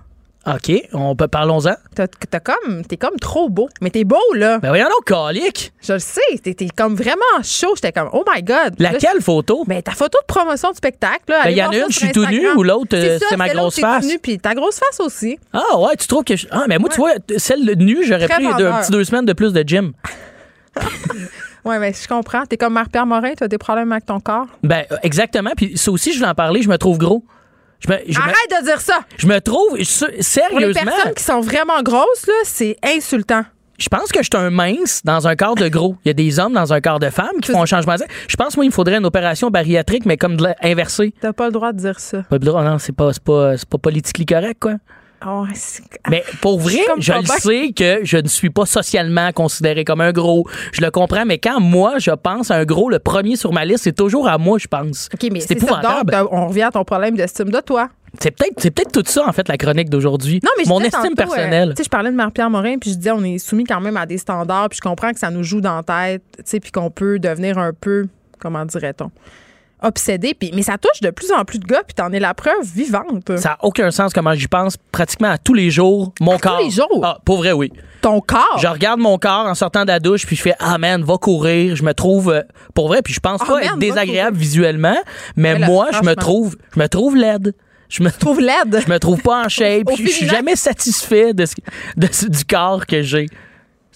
OK, 0.47 0.73
on 0.93 1.17
peut, 1.17 1.27
parlons-en. 1.27 1.75
T'as, 1.95 2.07
t'as 2.07 2.39
comme, 2.41 2.85
t'es 2.85 2.97
comme 2.97 3.17
trop 3.21 3.49
beau. 3.49 3.69
Mais 3.81 3.91
t'es 3.91 4.05
beau, 4.05 4.17
là. 4.35 4.59
Ben 4.59 4.69
voyons 4.69 4.87
donc, 4.87 5.05
calique. 5.05 5.73
Je 5.83 5.95
le 5.95 5.99
sais. 5.99 6.21
T'es, 6.43 6.55
t'es 6.55 6.69
comme 6.69 6.95
vraiment 6.95 7.21
chaud. 7.43 7.73
J'étais 7.75 7.91
comme, 7.91 8.11
oh 8.13 8.23
my 8.33 8.43
God. 8.45 8.75
Laquelle 8.79 9.21
photo? 9.21 9.65
Ben, 9.67 9.83
ta 9.83 9.91
photo 9.93 10.19
de 10.21 10.27
promotion 10.33 10.71
de 10.71 10.77
spectacle, 10.77 11.25
là. 11.29 11.41
Ben, 11.45 11.51
il 11.51 11.57
y 11.57 11.63
en 11.65 11.71
a 11.71 11.77
une, 11.77 11.85
je 11.91 11.99
suis 11.99 12.13
tout 12.13 12.25
nu, 12.27 12.49
ou 12.53 12.63
l'autre, 12.63 12.95
euh, 12.97 13.19
ça, 13.19 13.27
c'est 13.31 13.37
ma 13.37 13.47
l'autre, 13.49 13.59
grosse 13.61 13.81
face. 13.81 14.03
tout 14.05 14.09
nu, 14.13 14.19
puis 14.21 14.39
ta 14.39 14.55
grosse 14.55 14.79
face 14.79 15.01
aussi. 15.01 15.37
Ah 15.53 15.79
ouais, 15.79 15.97
tu 15.99 16.07
trouves 16.07 16.23
que... 16.25 16.37
je- 16.37 16.47
Ah, 16.53 16.65
mais 16.69 16.79
moi, 16.79 16.91
tu 16.91 16.97
vois, 16.99 17.15
celle 17.39 17.67
de 17.67 17.75
nue, 17.75 18.05
j'aurais 18.05 18.27
Très 18.29 18.35
pris 18.37 18.45
vendeur. 18.45 18.75
un 18.77 18.81
petit 18.83 18.93
deux 18.93 19.03
semaines 19.05 19.27
de 19.27 19.33
plus 19.33 19.53
de 19.53 19.65
gym. 19.67 19.93
Ouais, 21.65 21.81
mais 21.81 21.93
je 21.93 22.07
comprends. 22.07 22.45
T'es 22.47 22.57
comme 22.57 22.75
Marc-Pierre 22.75 23.07
Morin, 23.07 23.33
t'as 23.37 23.49
des 23.49 23.59
problèmes 23.59 23.91
avec 23.91 24.07
ton 24.07 24.21
corps? 24.21 24.47
Ben, 24.63 24.85
euh, 24.93 24.97
exactement. 25.03 25.51
Puis 25.57 25.77
ça 25.77 25.91
aussi, 25.91 26.13
je 26.13 26.19
voulais 26.19 26.31
en 26.31 26.35
parler, 26.35 26.63
je 26.63 26.69
me 26.69 26.79
trouve 26.79 26.97
gros. 26.97 27.25
Je 27.81 27.91
me, 27.93 27.99
je 28.09 28.19
me- 28.19 28.23
Arrête 28.25 28.35
de 28.61 28.65
dire 28.65 28.81
ça! 28.81 29.01
je 29.19 29.27
me 29.27 29.39
trouve... 29.41 29.77
je- 29.79 30.05
Pour 30.07 30.09
les 30.17 30.23
sérieusement, 30.23 30.83
personnes 30.85 31.15
qui 31.15 31.23
sont 31.25 31.41
vraiment 31.41 31.83
grosses, 31.83 32.27
là, 32.27 32.35
c'est 32.45 32.77
insultant. 32.83 33.45
je 33.79 33.89
pense 33.89 34.11
que 34.11 34.21
je 34.23 34.29
suis 34.33 34.43
un 34.43 34.49
mince 34.51 35.03
dans 35.05 35.29
un 35.29 35.37
corps 35.37 35.55
de 35.57 35.69
gros. 35.69 35.97
Il 36.05 36.09
y 36.09 36.11
a 36.11 36.15
des 36.15 36.39
hommes 36.41 36.55
dans 36.55 36.73
un 36.73 36.81
corps 36.81 36.99
de 36.99 37.11
femme 37.11 37.37
qui 37.43 37.53
font 37.53 37.63
un 37.63 37.67
changement 37.67 37.97
de. 37.97 38.05
Je 38.29 38.37
pense, 38.37 38.57
moi, 38.57 38.65
il 38.65 38.69
me 38.69 38.73
faudrait 38.73 38.97
une 38.97 39.05
opération 39.05 39.51
bariatrique, 39.51 40.07
mais 40.07 40.17
comme 40.17 40.37
de 40.37 40.47
inversée. 40.63 41.13
T'as 41.21 41.35
pas 41.35 41.47
le 41.47 41.53
droit 41.53 41.73
de 41.73 41.79
dire 41.79 42.01
ça. 42.01 42.23
Pas 42.23 42.39
de 42.39 42.47
droit, 42.47 42.63
Non, 42.65 42.79
c'est 42.79 42.93
pas, 42.97 43.13
c'est 43.13 43.23
pas, 43.23 43.57
c'est 43.59 43.69
pas 43.69 43.79
politiquement 43.79 44.41
correct, 44.41 44.57
quoi. 44.61 44.75
C'est- 45.55 45.83
Mais 46.11 46.23
pour 46.41 46.59
vrai, 46.61 46.79
je 46.99 47.13
pas 47.13 47.21
le 47.21 47.27
sais 47.27 47.73
que 47.75 48.01
je 48.05 48.17
ne 48.19 48.29
suis 48.29 48.51
pas 48.51 48.67
socialement 48.67 49.33
considéré 49.33 49.85
comme 49.85 50.01
un 50.01 50.13
gros. 50.13 50.47
Je 50.73 50.81
le 50.83 50.91
comprends, 50.91 51.25
mais 51.25 51.39
quand 51.39 51.61
moi, 51.61 51.95
je 51.99 52.11
pense 52.11 52.51
à 52.51 52.57
un 52.57 52.65
gros, 52.65 52.91
le 52.91 52.99
premier 52.99 53.37
sur 53.37 53.53
ma 53.53 53.65
liste, 53.65 53.85
c'est 53.85 53.97
toujours 53.97 54.29
à 54.29 54.39
moi, 54.39 54.59
je 54.59 54.67
pense. 54.69 55.09
OK, 55.13 55.29
mais 55.33 55.41
c'est 55.41 55.49
ça. 55.49 55.67
Donc, 55.67 55.69
épouvantable. 55.79 56.11
t'as- 56.13 56.27
on 56.31 56.47
revient 56.49 56.63
à 56.63 56.71
ton 56.71 56.85
problème 56.85 57.17
d'estime 57.17 57.51
de 57.51 57.61
toi. 57.61 57.89
C'est 58.21 58.31
peut-être, 58.31 58.55
c'est 58.59 58.71
peut-être 58.71 58.93
tout 58.93 59.03
ça, 59.11 59.29
en 59.29 59.33
fait, 59.33 59.47
la 59.49 59.59
chronique 59.59 59.91
d'aujourd'hui. 59.91 60.41
Non, 60.43 60.51
mais 60.57 60.65
je 60.65 60.69
Mon 60.71 60.81
estime 60.81 61.01
tantôt, 61.01 61.13
euh, 61.13 61.15
personnelle. 61.35 61.71
tu 61.71 61.77
sais, 61.79 61.85
je 61.85 61.91
parlais 61.91 62.11
de 62.11 62.17
Marie-Pierre 62.17 62.49
Morin, 62.49 62.79
puis 62.79 62.91
je 62.91 62.97
disais, 62.97 63.11
on 63.11 63.23
est 63.25 63.39
soumis 63.39 63.65
quand 63.65 63.81
même 63.81 63.97
à 63.99 64.07
des 64.07 64.17
standards, 64.17 64.69
puis 64.71 64.79
je 64.83 64.89
comprends 64.89 65.13
que 65.13 65.19
ça 65.19 65.31
nous 65.31 65.43
joue 65.43 65.61
dans 65.61 65.77
la 65.77 65.83
tête, 65.83 66.23
tu 66.39 66.43
sais, 66.47 66.61
puis 66.61 66.71
qu'on 66.71 66.91
peut 66.91 67.19
devenir 67.19 67.59
un 67.59 67.73
peu, 67.79 68.07
comment 68.39 68.65
dirait-on, 68.65 69.11
obsédé. 69.83 70.35
Puis, 70.35 70.51
mais 70.55 70.63
ça 70.63 70.79
touche 70.79 71.01
de 71.01 71.11
plus 71.11 71.31
en 71.33 71.45
plus 71.45 71.59
de 71.59 71.67
gars, 71.67 71.83
puis 71.87 71.95
t'en 71.95 72.13
es 72.13 72.19
la 72.21 72.35
preuve 72.35 72.65
vivante. 72.75 73.37
Ça 73.37 73.51
n'a 73.51 73.59
aucun 73.63 73.91
sens 73.91 74.13
comment 74.13 74.35
j'y 74.35 74.49
pense 74.49 74.77
pratiquement 74.93 75.31
à 75.31 75.39
tous 75.39 75.55
les 75.55 75.71
jours. 75.71 76.13
Mon 76.21 76.39
corps. 76.39 76.61
les 76.61 76.71
jours? 76.71 77.01
Ah, 77.03 77.19
pour 77.25 77.39
vrai, 77.39 77.53
oui. 77.53 77.73
Ton 78.03 78.21
corps? 78.21 78.59
Je 78.61 78.67
regarde 78.67 79.01
mon 79.01 79.19
corps 79.19 79.47
en 79.47 79.55
sortant 79.55 79.83
de 79.83 79.89
la 79.89 79.99
douche, 80.01 80.27
puis 80.27 80.37
je 80.37 80.43
fais 80.43 80.55
Ah 80.59 80.79
man, 80.79 81.03
va 81.03 81.17
courir. 81.19 81.75
Je 81.77 81.83
me 81.83 81.93
trouve 81.95 82.31
euh, 82.31 82.43
pour 82.75 82.89
vrai, 82.89 83.03
puis 83.03 83.13
je 83.15 83.21
pense 83.21 83.41
Ah, 83.43 83.47
pas 83.47 83.55
man, 83.61 83.65
être 83.65 83.79
désagréable 83.79 84.37
visuellement, 84.37 84.97
mais 85.37 85.55
Mais 85.55 85.59
là, 85.61 85.67
moi, 85.67 85.89
je 85.93 86.03
me 86.07 86.15
trouve, 86.15 86.57
je 86.75 86.81
me 86.81 86.89
trouve 86.89 87.17
laide. 87.17 87.55
Je 87.89 88.03
me 88.03 88.11
trouve 88.11 88.41
laide? 88.41 88.81
Je 88.85 88.91
me 88.91 88.99
trouve 88.99 89.21
pas 89.23 89.45
en 89.45 89.49
shape. 89.49 89.85
Je 89.97 90.07
suis 90.09 90.27
jamais 90.29 90.57
satisfait 90.57 91.33
de 91.33 91.47
ce- 91.47 91.55
de 91.97 92.09
ce- 92.11 92.27
du 92.27 92.45
corps 92.45 92.85
que 92.85 93.01
j'ai. 93.03 93.27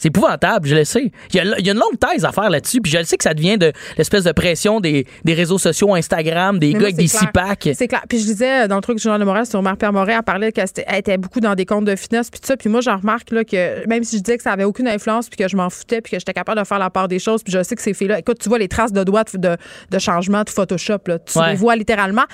C'est 0.00 0.08
épouvantable, 0.08 0.66
je 0.66 0.74
le 0.76 0.84
sais. 0.84 1.12
Il 1.32 1.36
y, 1.36 1.40
a, 1.40 1.58
il 1.58 1.66
y 1.66 1.68
a 1.68 1.72
une 1.74 1.78
longue 1.78 1.98
thèse 1.98 2.24
à 2.24 2.32
faire 2.32 2.48
là-dessus, 2.48 2.80
puis 2.80 2.90
je 2.90 2.96
le 2.96 3.04
sais 3.04 3.18
que 3.18 3.22
ça 3.24 3.34
devient 3.34 3.58
de 3.58 3.70
l'espèce 3.98 4.24
de 4.24 4.32
pression 4.32 4.80
des, 4.80 5.06
des 5.24 5.34
réseaux 5.34 5.58
sociaux, 5.58 5.94
Instagram, 5.94 6.58
des 6.58 6.68
Mais 6.68 6.72
gars 6.72 6.80
avec 6.84 6.96
des 6.96 7.06
clair. 7.06 7.20
six-packs. 7.20 7.68
C'est 7.74 7.86
clair. 7.86 8.02
Puis 8.08 8.18
je 8.20 8.24
disais 8.24 8.64
euh, 8.64 8.66
dans 8.66 8.76
le 8.76 8.80
truc 8.80 8.96
du 8.96 9.02
Journal 9.02 9.20
de 9.20 9.26
Montréal 9.26 9.44
sur 9.44 9.60
Marie-Pierre 9.60 9.92
Morin, 9.92 10.16
elle 10.16 10.22
parlait 10.22 10.52
qu'elle 10.52 10.66
était- 10.96 11.18
beaucoup 11.18 11.40
dans 11.40 11.54
des 11.54 11.66
comptes 11.66 11.84
de 11.84 11.94
fitness 11.96 12.30
puis 12.30 12.40
tout 12.40 12.46
ça. 12.46 12.56
Puis 12.56 12.70
moi, 12.70 12.80
j'en 12.80 12.96
remarque 12.96 13.30
là, 13.30 13.44
que 13.44 13.86
même 13.86 14.02
si 14.02 14.16
je 14.16 14.22
disais 14.22 14.38
que 14.38 14.42
ça 14.42 14.52
avait 14.52 14.64
aucune 14.64 14.88
influence 14.88 15.28
puis 15.28 15.36
que 15.36 15.48
je 15.48 15.56
m'en 15.56 15.68
foutais 15.68 16.00
puis 16.00 16.12
que 16.12 16.18
j'étais 16.18 16.32
capable 16.32 16.58
de 16.60 16.64
faire 16.66 16.78
la 16.78 16.88
part 16.88 17.06
des 17.06 17.18
choses, 17.18 17.42
puis 17.42 17.52
je 17.52 17.62
sais 17.62 17.76
que 17.76 17.82
ces 17.82 17.92
filles-là, 17.92 18.20
écoute, 18.20 18.38
tu 18.40 18.48
vois 18.48 18.58
les 18.58 18.68
traces 18.68 18.92
de 18.94 19.04
doigts 19.04 19.24
de, 19.24 19.36
de, 19.38 19.56
de 19.90 19.98
changement 19.98 20.44
de 20.44 20.48
Photoshop, 20.50 20.98
là, 21.08 21.18
tu 21.18 21.38
Ouais. 21.38 21.50
les 21.50 21.56
vois 21.56 21.76
littéralement. 21.76 22.24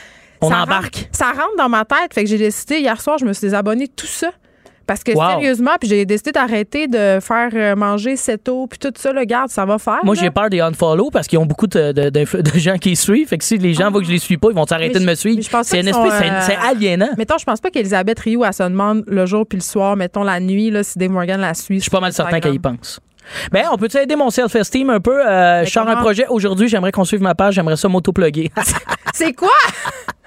On 0.41 0.51
Ça 0.51 0.59
embarque. 0.63 0.95
rentre- 0.97 1.09
ça 1.13 1.27
rentre 1.33 1.57
dans 1.59 1.69
ma 1.69 1.85
tête. 1.85 2.15
Fait 2.15 2.23
que 2.23 2.31
j'ai 2.31 2.39
décidé 2.39 2.79
hier 2.79 3.01
soir, 3.01 3.19
je 3.19 3.25
me 3.25 3.33
suis 3.33 3.47
désabonnée 3.47 3.89
tout 3.89 4.07
ça. 4.07 4.31
Parce 4.87 5.03
que 5.03 5.13
Wow. 5.13 5.31
sérieusement, 5.41 5.73
puis 5.81 5.89
j'ai 5.89 6.05
décidé 6.07 6.31
d'arrêter 6.33 6.87
de 6.87 7.19
faire 7.21 7.51
euh, 7.55 7.75
manger 7.75 8.17
cette 8.17 8.49
eau 8.49 8.67
puis 8.69 8.79
tout 8.79 8.93
ça, 8.97 9.13
le 9.13 9.25
garde, 9.25 9.49
ça 9.51 9.65
va 9.65 9.79
faire. 9.79 9.99
Moi, 10.05 10.15
j'ai 10.15 10.31
peur 10.31 10.49
des 10.49 10.61
unfollow 10.61 11.11
parce 11.11 11.27
qu'ils 11.27 11.39
ont 11.39 11.47
beaucoup 11.47 11.67
de, 11.67 11.93
de- 11.93 12.11
de- 12.11 12.41
de 12.53 12.59
gens 12.59 12.77
qui 12.79 12.95
suivent. 12.95 13.29
Fait 13.29 13.39
que 13.39 13.45
si 13.45 13.59
les 13.59 13.75
gens 13.75 13.91
voient 13.91 14.01
que 14.01 14.07
je 14.07 14.13
les 14.13 14.19
suis 14.19 14.37
pas, 14.37 14.49
ils 14.51 14.55
vont 14.55 14.67
s'arrêter 14.67 14.95
Ah. 14.97 15.01
De 15.01 15.05
me 15.05 15.15
suivre. 15.15 15.43
C'est 15.65 15.81
une 15.81 15.89
espèce, 15.89 16.13
euh, 16.23 16.41
c'est 16.43 16.57
aliénant. 16.57 17.09
Mettons, 17.19 17.39
je 17.39 17.45
pense 17.45 17.61
pas 17.61 17.71
qu'Elisabeth 17.71 18.19
Rioux, 18.21 18.45
elle 18.45 18.53
se 18.53 18.63
demande 18.63 19.03
le 19.09 19.27
jour 19.27 19.45
puis 19.47 19.59
le 19.59 19.63
soir, 19.65 19.97
mettons 19.97 20.23
la 20.23 20.39
nuit, 20.41 20.71
là, 20.71 20.83
si 20.85 20.99
Dave 20.99 21.11
Morgan 21.11 21.41
la 21.41 21.55
suit. 21.55 21.77
Je 21.79 21.83
suis 21.83 21.91
pas 21.91 22.01
mal 22.01 22.13
certain 22.13 22.39
qu'elle 22.41 22.55
y 22.55 22.59
pense. 22.59 23.01
Ben, 23.51 23.65
on 23.73 23.77
peut 23.77 23.89
aider 24.01 24.15
mon 24.15 24.31
self-esteem 24.31 24.89
un 24.91 25.01
peu? 25.01 25.27
Euh, 25.27 25.65
je 25.65 25.71
sors 25.71 25.89
un 25.89 25.97
projet 25.97 26.27
aujourd'hui. 26.29 26.69
J'aimerais 26.69 26.93
qu'on 26.93 27.05
suive 27.05 27.21
ma 27.23 27.35
page. 27.35 27.55
J'aimerais 27.55 27.77
ça 27.77 27.89
m'auto-plugger. 27.89 28.53
C'est 29.15 29.33
quoi? 29.33 29.49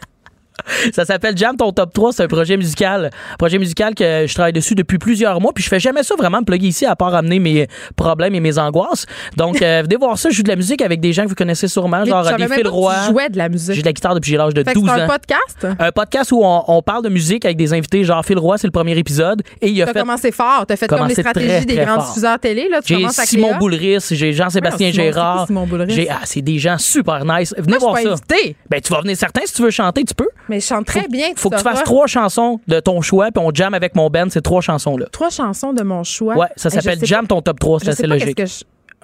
ça 0.94 1.06
s'appelle 1.06 1.38
Jam 1.38 1.56
ton 1.58 1.72
top 1.72 1.94
3. 1.94 2.14
C'est 2.14 2.24
un 2.24 2.28
projet 2.28 2.58
musical. 2.58 3.10
Un 3.34 3.36
projet 3.38 3.58
musical 3.60 3.96
que 3.96 4.26
je 4.28 4.34
travaille 4.34 4.54
dessus 4.54 4.76
depuis 4.76 4.98
plusieurs 4.98 5.40
mois. 5.42 5.52
Puis 5.54 5.64
je 5.64 5.70
fais 5.70 5.80
jamais 5.80 6.04
ça 6.04 6.16
vraiment 6.18 6.40
me 6.40 6.46
plugger 6.46 6.68
ici 6.68 6.86
à 6.86 6.96
part 6.96 7.14
amener 7.16 7.40
mes 7.40 7.68
problèmes 7.96 8.36
et 8.36 8.40
mes 8.40 8.58
angoisses. 8.58 9.06
Donc, 9.38 9.62
euh, 9.62 9.82
venez 9.84 9.96
voir 9.98 10.18
ça. 10.18 10.30
Je 10.30 10.36
joue 10.36 10.44
de 10.44 10.50
la 10.50 10.56
musique 10.56 10.82
avec 10.82 11.00
des 11.00 11.14
gens 11.14 11.24
que 11.24 11.30
vous 11.30 11.36
connaissez 11.36 11.68
sûrement, 11.68 12.04
genre 12.06 12.24
des 12.36 12.48
Phil 12.48 12.68
Roy. 12.68 12.94
tu 13.06 13.12
jouais 13.12 13.30
de 13.30 13.38
la 13.38 13.50
musique. 13.50 13.76
J'ai 13.76 13.82
de 13.82 13.86
la 13.88 13.94
guitare 13.94 14.16
depuis 14.16 14.34
l'âge 14.34 14.54
de 14.54 14.64
Fait 14.64 14.74
que 14.74 14.80
12 14.80 14.90
c'est 14.94 15.02
ans. 15.02 15.04
un 15.04 15.08
podcast? 15.08 15.68
Un 15.80 15.92
podcast 15.92 16.32
où 16.32 16.42
on, 16.44 16.64
on 16.68 16.82
parle 16.82 17.04
de 17.04 17.10
musique 17.10 17.46
avec 17.46 17.58
des 17.58 17.74
invités, 17.74 18.04
genre 18.04 18.24
Phil 18.26 18.38
Roy, 18.38 18.58
c'est 18.58 18.68
le 18.68 18.72
premier 18.72 18.98
épisode. 18.98 19.42
Et 19.62 19.70
il 19.70 19.82
a 19.82 19.86
T'as 19.86 19.94
fait. 19.94 20.00
commencé 20.00 20.32
fort. 20.32 20.66
T'as 20.68 20.76
fait 20.76 20.88
comme 20.88 21.08
les 21.08 21.14
stratégies 21.16 21.48
très, 21.48 21.66
des 21.66 21.76
très 21.76 21.86
grands 21.86 21.96
fort. 21.96 22.08
diffuseurs 22.08 22.40
télé. 22.40 22.68
Là. 22.70 22.82
Tu 22.82 22.96
J'ai 22.96 23.08
Simon. 23.26 23.58
Boulris, 23.58 24.00
j'ai 24.12 24.34
Jean-Sébastien 24.34 24.92
Simon, 24.92 25.04
Gérard. 25.04 25.48
Simon 25.48 25.66
Boulris? 25.68 25.94
J'ai- 25.94 26.10
ah, 26.10 26.20
c'est 26.24 26.42
des 26.42 26.58
gens 26.60 26.78
super 26.78 27.24
nice. 27.26 27.54
Venez 27.58 27.78
Moi, 27.80 27.92
voir 27.94 28.18
ça. 28.18 28.24
Ben, 28.70 28.82
tu 28.82 28.94
vas 28.94 29.02
venir 29.02 29.18
certain 29.18 29.42
si 29.46 29.54
tu 29.54 29.62
veux 29.62 29.70
chanter, 29.72 30.04
tu 30.04 30.14
peux. 30.14 30.28
Mais 30.48 30.59
je 30.60 30.66
chante 30.66 30.86
très 30.86 31.08
bien. 31.08 31.28
Faut 31.36 31.50
que 31.50 31.56
tu 31.58 31.64
fasses 31.64 31.84
trois 31.84 32.08
chansons 32.08 32.60
de 32.68 32.80
ton 32.80 33.02
choix, 33.02 33.32
puis 33.32 33.44
on 33.44 33.52
jam 33.54 33.74
avec 33.74 33.96
mon 33.96 34.10
band, 34.10 34.30
ces 34.30 34.42
trois 34.42 34.62
chansons-là. 34.62 35.08
Trois 35.12 35.30
chansons 35.30 35.74
de 35.74 35.84
mon 35.84 36.04
choix. 36.04 36.36
Ouais, 36.38 36.48
ça 36.56 36.70
s'appelle 36.70 37.00
Jam 37.04 37.28
ton 37.28 37.42
top 37.42 37.60
3, 37.60 37.80
pas- 37.80 37.86
c'est 37.86 37.92
assez 37.92 38.08
logique. 38.08 38.42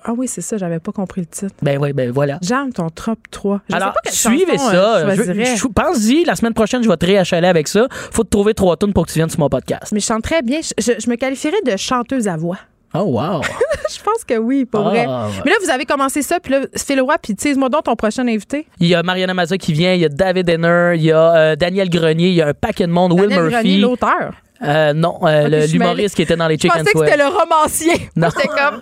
Ah 0.07 0.11
oui, 0.15 0.27
c'est 0.27 0.41
ça, 0.41 0.55
j'avais 0.57 0.79
pas 0.79 0.91
compris 0.91 1.21
le 1.21 1.25
titre. 1.27 1.55
Ben 1.63 1.79
oui, 1.81 1.91
ben 1.91 2.11
voilà. 2.11 2.37
J'aime 2.43 2.71
ton 2.71 2.89
top 2.91 3.17
3. 3.31 3.61
Je 3.67 3.75
Alors, 3.75 3.93
sais 4.03 4.29
pas 4.29 4.35
suivez 4.35 4.51
chanson, 4.57 4.69
ça. 4.69 4.97
euh, 4.97 5.15
je 5.15 5.23
je- 5.55 5.67
Pense-y, 5.67 6.23
la 6.25 6.35
semaine 6.35 6.53
prochaine, 6.53 6.83
je 6.83 6.87
vais 6.89 6.97
te 6.97 7.07
réachaler 7.07 7.47
avec 7.47 7.67
ça. 7.67 7.87
Faut 8.11 8.23
te 8.23 8.29
trouver 8.29 8.53
trois 8.53 8.77
tonnes 8.77 8.93
pour 8.93 9.07
que 9.07 9.11
tu 9.11 9.17
viennes 9.17 9.31
sur 9.31 9.39
mon 9.39 9.49
podcast. 9.49 9.91
Mais 9.91 9.99
je 9.99 10.05
chante 10.05 10.21
très 10.21 10.43
bien. 10.43 10.59
Je, 10.61 10.73
je- 10.77 10.99
je 11.03 11.09
me 11.09 11.15
qualifierais 11.15 11.61
de 11.65 11.75
chanteuse 11.75 12.27
à 12.27 12.37
voix. 12.37 12.57
Oh, 12.97 13.03
wow. 13.03 13.41
je 13.89 14.01
pense 14.03 14.23
que 14.27 14.37
oui, 14.37 14.65
pour 14.65 14.81
Ah, 14.87 14.89
vrai. 14.89 15.05
ouais. 15.05 15.41
Mais 15.45 15.51
là, 15.51 15.57
vous 15.63 15.69
avez 15.69 15.85
commencé 15.85 16.21
ça, 16.21 16.39
puis 16.39 16.53
là, 16.53 16.61
Phil 16.75 17.01
Roy, 17.01 17.15
puis 17.21 17.35
tease-moi 17.35 17.69
donc 17.69 17.83
ton 17.83 17.95
prochain 17.95 18.27
invité. 18.27 18.67
Il 18.79 18.87
y 18.87 18.95
a 18.95 19.03
Mariana 19.03 19.33
Mazza 19.33 19.57
qui 19.57 19.73
vient, 19.73 19.93
il 19.93 20.01
y 20.01 20.05
a 20.05 20.09
David 20.09 20.49
Henner, 20.49 20.93
il 20.95 21.03
y 21.03 21.11
a 21.11 21.35
euh, 21.35 21.55
Daniel 21.55 21.89
Grenier, 21.89 22.29
il 22.29 22.35
y 22.35 22.41
a 22.41 22.47
un 22.47 22.53
paquet 22.53 22.87
de 22.87 22.91
monde, 22.91 23.13
Will 23.13 23.23
Daniel 23.29 23.41
Murphy. 23.43 23.53
Grenier, 23.53 23.77
l'auteur. 23.79 24.33
Euh, 24.63 24.93
non, 24.93 25.19
euh, 25.23 25.49
le- 25.49 25.67
je 25.67 25.73
l'humoriste 25.73 26.15
qui 26.15 26.21
était 26.21 26.37
dans 26.37 26.47
les 26.47 26.55
Je 26.55 26.61
Chicken 26.61 26.79
pensais 26.79 26.93
que 26.93 26.99
c'était 26.99 27.17
le 27.17 27.27
romancier. 27.27 28.09
Non. 28.15 28.29
J'étais 28.35 28.47
comme 28.47 28.79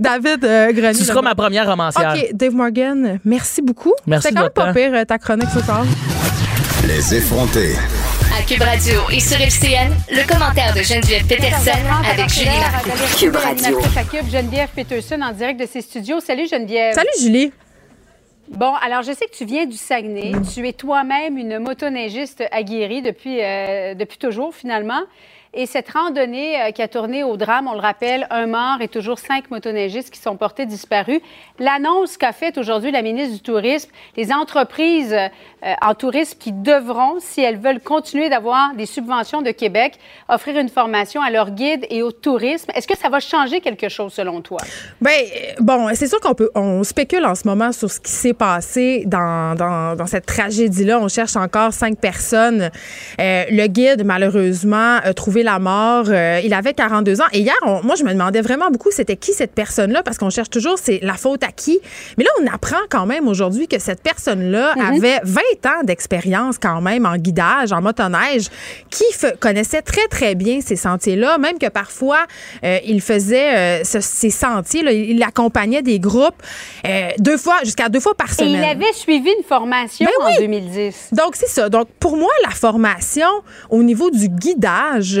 David 0.00 0.44
euh, 0.44 0.72
Grenier. 0.72 0.92
Tu 0.94 1.00
le 1.00 1.04
seras 1.06 1.20
ma 1.22 1.34
première 1.34 1.66
romancière. 1.68 2.14
OK, 2.16 2.28
Dave 2.32 2.54
Morgan, 2.54 3.18
merci 3.24 3.60
beaucoup. 3.60 3.92
Merci 4.06 4.28
C'était 4.28 4.36
quand 4.36 4.42
de 4.42 4.64
même 4.66 4.74
pas 4.74 4.96
pire, 4.98 5.06
ta 5.06 5.18
chronique 5.18 5.48
ce 5.52 5.60
soir. 5.60 5.84
Les 6.86 7.14
effrontés. 7.16 7.74
À 8.36 8.42
Cube 8.42 8.60
Radio 8.60 9.00
et 9.10 9.18
sur 9.18 9.40
FCN, 9.40 9.94
le 10.10 10.28
commentaire 10.28 10.74
de 10.74 10.82
Geneviève 10.82 11.26
Peterson 11.26 11.70
avec 12.06 12.28
Julie 12.28 12.58
Marcoux. 12.58 12.90
Cube 13.18 13.34
Radio. 13.34 13.78
À 13.96 14.04
Cube, 14.04 14.30
Geneviève 14.30 14.68
Peterson 14.74 15.22
en 15.22 15.32
direct 15.32 15.58
de 15.58 15.64
ses 15.64 15.80
studios. 15.80 16.20
Salut 16.20 16.46
Geneviève. 16.46 16.94
Salut 16.94 17.08
Julie. 17.18 17.50
Bon, 18.48 18.74
alors 18.74 19.02
je 19.02 19.12
sais 19.12 19.24
que 19.24 19.34
tu 19.34 19.46
viens 19.46 19.64
du 19.64 19.78
Saguenay. 19.78 20.32
Tu 20.54 20.68
es 20.68 20.74
toi-même 20.74 21.38
une 21.38 21.58
motoneigiste 21.58 22.44
aguerrie 22.52 23.00
depuis, 23.00 23.42
euh, 23.42 23.94
depuis 23.94 24.18
toujours 24.18 24.54
finalement. 24.54 25.00
Et 25.58 25.64
cette 25.64 25.88
randonnée 25.88 26.60
euh, 26.60 26.70
qui 26.70 26.82
a 26.82 26.88
tourné 26.88 27.24
au 27.24 27.38
drame, 27.38 27.66
on 27.66 27.72
le 27.72 27.80
rappelle, 27.80 28.26
un 28.28 28.46
mort 28.46 28.82
et 28.82 28.88
toujours 28.88 29.18
cinq 29.18 29.50
motoneigistes 29.50 30.10
qui 30.10 30.20
sont 30.20 30.36
portés 30.36 30.66
disparus. 30.66 31.20
L'annonce 31.58 32.18
qu'a 32.18 32.32
faite 32.32 32.58
aujourd'hui 32.58 32.90
la 32.90 33.00
ministre 33.00 33.36
du 33.36 33.40
Tourisme, 33.40 33.90
les 34.18 34.34
entreprises 34.34 35.14
euh, 35.14 35.72
en 35.80 35.94
tourisme 35.94 36.36
qui 36.38 36.52
devront, 36.52 37.20
si 37.20 37.40
elles 37.40 37.56
veulent 37.56 37.80
continuer 37.80 38.28
d'avoir 38.28 38.74
des 38.74 38.84
subventions 38.84 39.40
de 39.40 39.50
Québec, 39.50 39.94
offrir 40.28 40.58
une 40.58 40.68
formation 40.68 41.22
à 41.22 41.30
leurs 41.30 41.50
guides 41.50 41.86
et 41.88 42.02
au 42.02 42.12
tourisme. 42.12 42.70
Est-ce 42.74 42.86
que 42.86 42.96
ça 42.96 43.08
va 43.08 43.18
changer 43.18 43.62
quelque 43.62 43.88
chose 43.88 44.12
selon 44.12 44.42
toi? 44.42 44.58
Ben 45.00 45.10
euh, 45.10 45.52
bon, 45.60 45.88
c'est 45.94 46.06
sûr 46.06 46.20
qu'on 46.20 46.34
peut, 46.34 46.50
on 46.54 46.84
spécule 46.84 47.24
en 47.24 47.34
ce 47.34 47.48
moment 47.48 47.72
sur 47.72 47.90
ce 47.90 47.98
qui 47.98 48.12
s'est 48.12 48.34
passé 48.34 49.04
dans, 49.06 49.54
dans, 49.54 50.06
cette 50.06 50.26
tragédie-là. 50.26 51.00
On 51.00 51.08
cherche 51.08 51.34
encore 51.36 51.72
cinq 51.72 51.98
personnes. 51.98 52.70
Le 53.18 53.66
guide, 53.68 54.04
malheureusement, 54.04 54.98
a 55.02 55.14
trouvé 55.14 55.45
la 55.46 55.58
mort. 55.58 56.04
Euh, 56.08 56.40
il 56.44 56.52
avait 56.52 56.74
42 56.74 57.22
ans. 57.22 57.26
Et 57.32 57.38
hier, 57.40 57.54
on- 57.64 57.82
moi, 57.82 57.94
je 57.96 58.04
me 58.04 58.12
demandais 58.12 58.42
vraiment 58.42 58.70
beaucoup 58.70 58.90
c'était 58.90 59.16
qui 59.16 59.32
cette 59.32 59.52
personne-là? 59.54 60.02
Parce 60.02 60.18
qu'on 60.18 60.28
cherche 60.28 60.50
toujours 60.50 60.76
c'est 60.78 60.98
la 61.02 61.14
faute 61.14 61.42
à 61.42 61.48
qui? 61.52 61.80
Mais 62.18 62.24
là, 62.24 62.30
on 62.42 62.46
apprend 62.52 62.76
quand 62.90 63.06
même 63.06 63.26
aujourd'hui 63.28 63.66
que 63.68 63.78
cette 63.78 64.02
personne-là 64.02 64.74
avait 64.88 65.20
20 65.24 65.40
ans 65.66 65.82
d'expérience 65.84 66.56
quand 66.60 66.80
même 66.82 67.06
en 67.06 67.16
guidage, 67.16 67.72
en 67.72 67.80
motoneige, 67.80 68.48
qui 68.90 69.04
connaissait 69.40 69.80
très, 69.82 70.06
très 70.08 70.34
bien 70.34 70.60
ces 70.60 70.76
sentiers-là, 70.76 71.38
même 71.38 71.58
que 71.58 71.68
parfois, 71.68 72.26
euh, 72.64 72.78
il 72.84 73.00
faisait 73.00 73.56
euh, 73.56 73.84
ce- 73.84 74.00
ces 74.00 74.30
sentiers, 74.30 74.82
là, 74.82 74.92
il 74.92 75.22
accompagnait 75.22 75.82
des 75.82 75.98
groupes 75.98 76.42
deux 77.18 77.36
fois, 77.38 77.56
jusqu'à 77.64 77.88
deux 77.88 78.00
fois 78.00 78.14
par 78.14 78.28
Et 78.30 78.34
semaine. 78.34 78.52
il 78.52 78.64
avait 78.64 78.92
suivi 78.92 79.30
une 79.38 79.44
formation 79.44 80.06
Ben 80.06 80.26
en 80.26 80.28
oui. 80.30 80.34
2010. 80.40 81.08
Donc, 81.12 81.36
c'est 81.36 81.48
ça. 81.48 81.68
Donc, 81.68 81.88
pour 82.00 82.16
moi, 82.16 82.32
la 82.44 82.50
formation 82.50 83.28
au 83.70 83.82
niveau 83.82 84.10
du 84.10 84.28
guidage, 84.28 85.20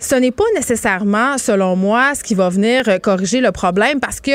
ce 0.00 0.14
n'est 0.14 0.30
pas 0.30 0.44
nécessairement, 0.54 1.36
selon 1.38 1.76
moi, 1.76 2.14
ce 2.14 2.24
qui 2.24 2.34
va 2.34 2.48
venir 2.48 2.88
euh, 2.88 2.98
corriger 2.98 3.40
le 3.40 3.52
problème 3.52 4.00
parce 4.00 4.20
que 4.20 4.30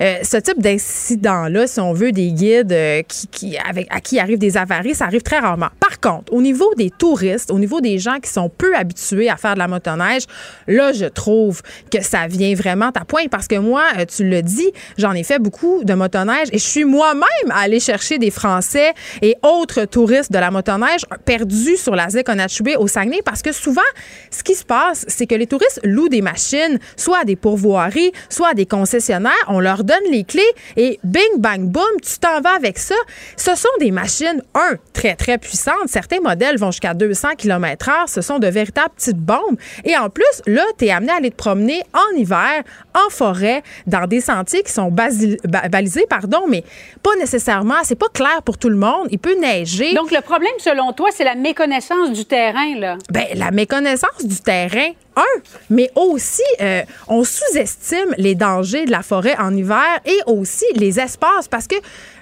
euh, 0.00 0.14
ce 0.22 0.36
type 0.36 0.60
d'incident-là, 0.62 1.66
si 1.66 1.80
on 1.80 1.92
veut, 1.92 2.12
des 2.12 2.30
guides 2.30 2.72
euh, 2.72 3.02
qui, 3.02 3.26
qui- 3.26 3.58
avec, 3.58 3.88
à 3.90 4.00
qui 4.00 4.20
arrivent 4.20 4.38
des 4.38 4.56
avaries, 4.56 4.94
ça 4.94 5.06
arrive 5.06 5.22
très 5.22 5.40
rarement. 5.40 5.68
Par 5.80 5.98
contre, 6.00 6.32
au 6.32 6.40
niveau 6.40 6.72
des 6.76 6.90
touristes, 6.90 7.50
au 7.50 7.58
niveau 7.58 7.80
des 7.80 7.98
gens 7.98 8.18
qui 8.22 8.30
sont 8.30 8.48
peu 8.48 8.74
habitués 8.76 9.28
à 9.28 9.36
faire 9.36 9.54
de 9.54 9.58
la 9.58 9.66
motoneige, 9.68 10.22
là, 10.68 10.92
je 10.92 11.06
trouve 11.06 11.62
que 11.90 12.00
ça 12.02 12.26
vient 12.28 12.54
vraiment 12.54 12.90
à 12.94 13.04
point 13.04 13.26
parce 13.30 13.48
que 13.48 13.56
moi, 13.56 13.82
tu 14.14 14.24
le 14.28 14.42
dis, 14.42 14.70
j'en 14.96 15.12
ai 15.12 15.24
fait 15.24 15.38
beaucoup 15.40 15.82
de 15.84 15.94
motoneige 15.94 16.48
et 16.52 16.58
je 16.58 16.64
suis 16.66 16.84
moi-même 16.84 17.24
allée 17.52 17.80
chercher 17.80 18.18
des 18.18 18.30
Français 18.30 18.92
et 19.22 19.34
autres 19.42 19.84
touristes 19.84 20.30
de 20.32 20.38
la 20.38 20.50
motoneige 20.50 21.02
perdus 21.24 21.76
sur 21.76 21.94
la 21.96 22.08
ZEC 22.08 22.28
au 22.78 22.86
Saguenay 22.86 23.20
parce 23.24 23.42
que 23.42 23.52
souvent, 23.52 23.80
ce 24.30 24.42
qui 24.42 24.54
se 24.54 24.64
passe, 24.64 25.06
c'est 25.08 25.26
que 25.26 25.34
les 25.34 25.46
touristes 25.46 25.80
louent 25.84 26.08
des 26.08 26.22
machines, 26.22 26.78
soit 26.96 27.18
à 27.20 27.24
des 27.24 27.36
pourvoiries, 27.36 28.12
soit 28.28 28.50
à 28.50 28.54
des 28.54 28.66
concessionnaires. 28.66 29.32
On 29.48 29.60
leur 29.60 29.82
donne 29.84 29.96
les 30.10 30.24
clés 30.24 30.42
et 30.76 31.00
bing, 31.04 31.38
bang, 31.38 31.62
boom, 31.62 31.82
tu 32.02 32.18
t'en 32.18 32.40
vas 32.40 32.54
avec 32.54 32.78
ça. 32.78 32.94
Ce 33.36 33.54
sont 33.54 33.68
des 33.80 33.90
machines, 33.90 34.42
un, 34.54 34.76
très, 34.92 35.14
très 35.16 35.38
puissantes. 35.38 35.74
Certains 35.88 36.20
modèles 36.20 36.58
vont 36.58 36.70
jusqu'à 36.70 36.94
200 36.94 37.30
km 37.36 37.88
heure. 37.88 38.08
Ce 38.08 38.20
sont 38.20 38.38
de 38.38 38.46
véritables 38.46 38.94
petites 38.96 39.16
bombes. 39.18 39.58
Et 39.84 39.96
en 39.96 40.10
plus, 40.10 40.24
là, 40.46 40.62
tu 40.78 40.86
es 40.86 40.90
amené 40.90 41.12
à 41.12 41.16
aller 41.16 41.30
te 41.30 41.36
promener 41.36 41.82
en 41.92 42.16
hiver, 42.16 42.62
en 42.94 43.10
forêt, 43.10 43.62
dans 43.86 44.06
des 44.06 44.20
sentiers 44.20 44.62
qui 44.62 44.72
sont 44.72 44.90
ba- 44.90 45.08
balisés, 45.70 46.06
pardon, 46.08 46.42
mais 46.48 46.64
pas 47.02 47.14
nécessairement, 47.16 47.76
c'est 47.84 47.98
pas 47.98 48.08
clair 48.12 48.42
pour 48.44 48.58
tout 48.58 48.68
le 48.68 48.76
monde. 48.76 49.08
Il 49.10 49.18
peut 49.18 49.34
neiger. 49.38 49.94
Donc, 49.94 50.10
le 50.10 50.20
problème, 50.20 50.52
selon 50.58 50.92
toi, 50.92 51.08
c'est 51.14 51.24
la 51.24 51.34
méconnaissance 51.34 52.12
du 52.12 52.24
terrain, 52.24 52.74
là. 52.78 52.96
Ben, 53.10 53.26
la 53.34 53.50
méconnaissance 53.50 54.24
du 54.24 54.36
terrain, 54.40 54.90
un, 55.16 55.40
mais 55.70 55.90
aussi, 55.94 56.42
euh, 56.60 56.82
on 57.08 57.24
sous-estime 57.24 58.14
les 58.18 58.34
dangers 58.34 58.84
de 58.84 58.90
la 58.90 59.02
forêt 59.02 59.36
en 59.38 59.54
hiver 59.54 60.00
et 60.04 60.18
aussi 60.26 60.66
les 60.74 61.00
espaces 61.00 61.48
parce 61.48 61.66
que 61.66 61.74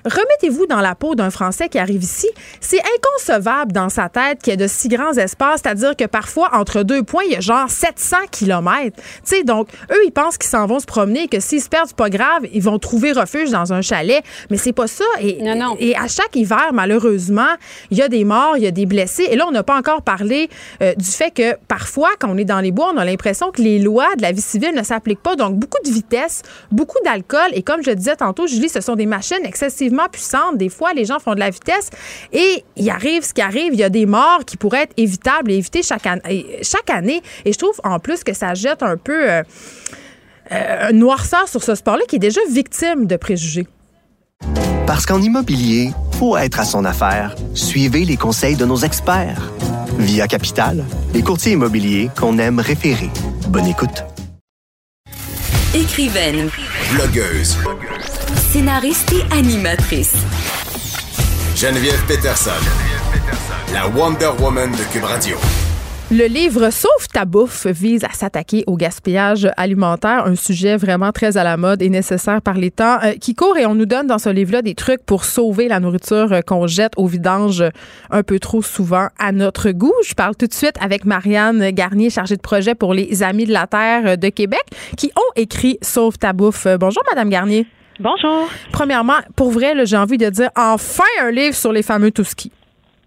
remettez-vous 0.07 0.66
dans 0.66 0.81
la 0.81 0.95
peau 0.95 1.15
d'un 1.15 1.31
Français 1.31 1.69
qui 1.69 1.78
arrive 1.78 2.03
ici. 2.03 2.28
C'est 2.61 2.81
inconcevable 2.81 3.73
dans 3.73 3.89
sa 3.89 4.09
tête 4.09 4.41
qu'il 4.43 4.53
y 4.53 4.55
ait 4.55 4.57
de 4.57 4.66
si 4.66 4.89
grands 4.89 5.12
espaces, 5.12 5.61
c'est-à-dire 5.62 5.97
que 5.97 6.05
parfois, 6.05 6.51
entre 6.55 6.83
deux 6.83 7.03
points, 7.03 7.24
il 7.27 7.33
y 7.33 7.37
a 7.37 7.41
genre 7.41 7.69
700 7.69 8.16
kilomètres. 8.31 8.97
Tu 8.97 9.03
sais, 9.24 9.43
donc, 9.43 9.69
eux, 9.91 10.01
ils 10.07 10.12
pensent 10.12 10.39
qu'ils 10.39 10.51
s'en 10.51 10.66
vont 10.66 10.78
se 10.78 10.87
promener 10.87 11.24
et 11.24 11.28
que 11.28 11.41
s'ils 11.41 11.61
se 11.61 11.69
perdent, 11.69 11.89
c'est 11.89 11.97
pas 11.97 12.11
grave, 12.11 12.47
ils 12.53 12.62
vont 12.62 12.78
trouver 12.78 13.12
refuge 13.12 13.51
dans 13.51 13.73
un 13.73 13.83
chalet. 13.83 14.23
Mais 14.51 14.57
c'est 14.57 14.73
pas 14.73 14.87
ça. 14.87 15.05
Et, 15.20 15.43
et 15.81 15.97
à 15.97 16.09
chaque 16.09 16.35
hiver, 16.35 16.70
malheureusement, 16.73 17.55
il 17.91 17.99
y 17.99 18.03
a 18.03 18.09
des 18.09 18.24
morts, 18.24 18.57
il 18.57 18.62
y 18.62 18.66
a 18.66 18.70
des 18.70 18.87
blessés. 18.87 19.27
Et 19.31 19.37
là, 19.37 19.47
on 19.49 19.53
n'a 19.53 19.62
pas 19.62 19.77
encore 19.77 20.03
parlé 20.03 20.49
euh, 20.83 20.95
du 20.95 21.11
fait 21.11 21.31
que 21.31 21.57
parfois, 21.69 22.11
quand 22.19 22.28
on 22.31 22.37
est 22.37 22.45
dans 22.45 22.61
les 22.61 22.73
bois, 22.73 22.93
on 22.95 22.99
a 22.99 23.05
l'impression 23.05 23.51
que 23.51 23.62
les 23.62 23.78
lois 23.78 24.15
de 24.16 24.23
la 24.23 24.33
vie 24.33 24.41
civile 24.41 24.74
ne 24.74 24.83
s'appliquent 24.83 25.23
pas. 25.23 25.37
Donc, 25.37 25.57
beaucoup 25.57 25.83
de 25.85 25.91
vitesse, 25.91 26.43
beaucoup 26.70 26.99
d'alcool. 27.05 27.51
Et 27.53 27.62
comme 27.62 27.83
je 27.83 27.91
le 27.91 27.97
disais 27.97 28.16
tantôt, 28.16 28.47
Julie, 28.47 28.69
ce 28.69 28.81
sont 28.81 28.95
des 28.95 29.07
machines 29.07 29.45
excessivement 29.45 29.95
puissantes. 30.10 30.56
Des 30.56 30.68
fois, 30.68 30.93
les 30.94 31.05
gens 31.05 31.18
font 31.18 31.35
de 31.35 31.40
la 31.40 31.51
vitesse 31.51 31.90
et 32.32 32.64
il 32.77 32.89
arrive 32.90 33.24
ce 33.24 33.32
qui 33.35 33.40
arrive. 33.43 33.73
Il 33.73 33.78
y 33.78 33.85
a 33.85 33.89
des 33.90 34.06
morts 34.06 34.44
qui 34.47 34.56
pourraient 34.56 34.82
être 34.82 34.94
évitables 34.97 35.51
et 35.51 35.56
évitées 35.56 35.82
chaque, 35.82 36.06
an- 36.06 36.20
chaque 36.62 36.90
année. 36.90 37.23
Et 37.44 37.52
je 37.52 37.59
trouve 37.59 37.81
en 37.85 37.98
plus 37.98 38.23
que 38.24 38.32
ça 38.35 38.55
jette 38.55 38.82
un 38.82 38.97
peu 38.97 39.31
euh, 39.31 39.43
euh, 40.52 40.89
un 40.89 40.93
noirceur 40.93 41.48
sur 41.48 41.62
ce 41.62 41.74
sport-là 41.74 42.05
qui 42.09 42.16
est 42.16 42.20
déjà 42.20 42.40
victime 42.51 43.06
de 43.06 43.16
préjugés. 43.16 43.66
Parce 44.86 45.05
qu'en 45.06 45.20
immobilier, 45.20 45.90
pour 46.18 46.39
être 46.39 46.60
à 46.60 46.64
son 46.64 46.85
affaire, 46.85 47.35
suivez 47.55 48.05
les 48.05 48.16
conseils 48.16 48.55
de 48.56 48.64
nos 48.64 48.77
experts. 48.77 49.51
Via 49.98 50.27
Capital, 50.28 50.85
les 51.14 51.23
courtiers 51.23 51.52
immobiliers 51.52 52.10
qu'on 52.18 52.39
aime 52.39 52.60
référer. 52.60 53.09
Bonne 53.48 53.66
écoute. 53.66 54.05
Écrivaine, 55.74 56.51
Blogueuse. 56.93 57.56
Scénariste 58.57 59.12
et 59.12 59.35
animatrice. 59.37 60.16
Geneviève 61.55 62.03
Peterson. 62.07 62.51
La 63.70 63.87
Wonder 63.87 64.31
Woman 64.41 64.70
de 64.70 64.91
Cube 64.91 65.05
Radio. 65.05 65.37
Le 66.11 66.24
livre 66.24 66.70
Sauve 66.70 67.09
ta 67.12 67.27
bouffe 67.27 67.66
vise 67.66 68.05
à 68.05 68.15
s'attaquer 68.15 68.65
au 68.66 68.78
gaspillage 68.78 69.47
alimentaire, 69.59 70.24
un 70.24 70.37
sujet 70.37 70.78
vraiment 70.78 71.12
très 71.12 71.37
à 71.37 71.45
la 71.45 71.59
mode 71.59 71.83
et 71.83 71.91
nécessaire 71.91 72.41
par 72.41 72.55
les 72.55 72.70
temps 72.70 72.97
euh, 73.05 73.12
qui 73.20 73.35
courent 73.35 73.59
et 73.59 73.66
on 73.66 73.74
nous 73.74 73.85
donne 73.85 74.07
dans 74.07 74.19
ce 74.19 74.31
livre-là 74.31 74.62
des 74.62 74.74
trucs 74.74 75.05
pour 75.05 75.27
sauver 75.27 75.69
la 75.69 75.78
nourriture 75.78 76.33
euh, 76.33 76.41
qu'on 76.41 76.66
jette 76.66 76.95
au 76.97 77.07
vidange 77.07 77.62
un 78.11 78.23
peu 78.23 78.39
trop 78.39 78.62
souvent 78.62 79.09
à 79.19 79.33
notre 79.33 79.70
goût. 79.73 79.93
Je 80.09 80.15
parle 80.15 80.35
tout 80.35 80.47
de 80.47 80.55
suite 80.55 80.77
avec 80.81 81.05
Marianne 81.05 81.73
Garnier, 81.73 82.09
chargée 82.09 82.37
de 82.37 82.43
projet 82.43 82.74
pour 82.74 82.95
les 82.95 83.23
Amis 83.23 83.45
de 83.45 83.53
la 83.53 83.66
Terre 83.66 84.16
de 84.16 84.28
Québec, 84.31 84.65
qui 84.97 85.12
ont 85.15 85.33
écrit 85.35 85.78
Sauve 85.83 86.16
ta 86.16 86.33
bouffe. 86.33 86.66
Bonjour, 86.81 87.03
Madame 87.11 87.28
Garnier. 87.28 87.66
Bonjour. 87.98 88.48
Premièrement, 88.73 89.20
pour 89.36 89.51
vrai, 89.51 89.86
j'ai 89.86 89.97
envie 89.97 90.18
de 90.18 90.28
dire 90.28 90.51
enfin 90.55 91.05
un 91.20 91.31
livre 91.31 91.55
sur 91.55 91.73
les 91.73 91.82
fameux 91.82 92.10
Touski. 92.10 92.52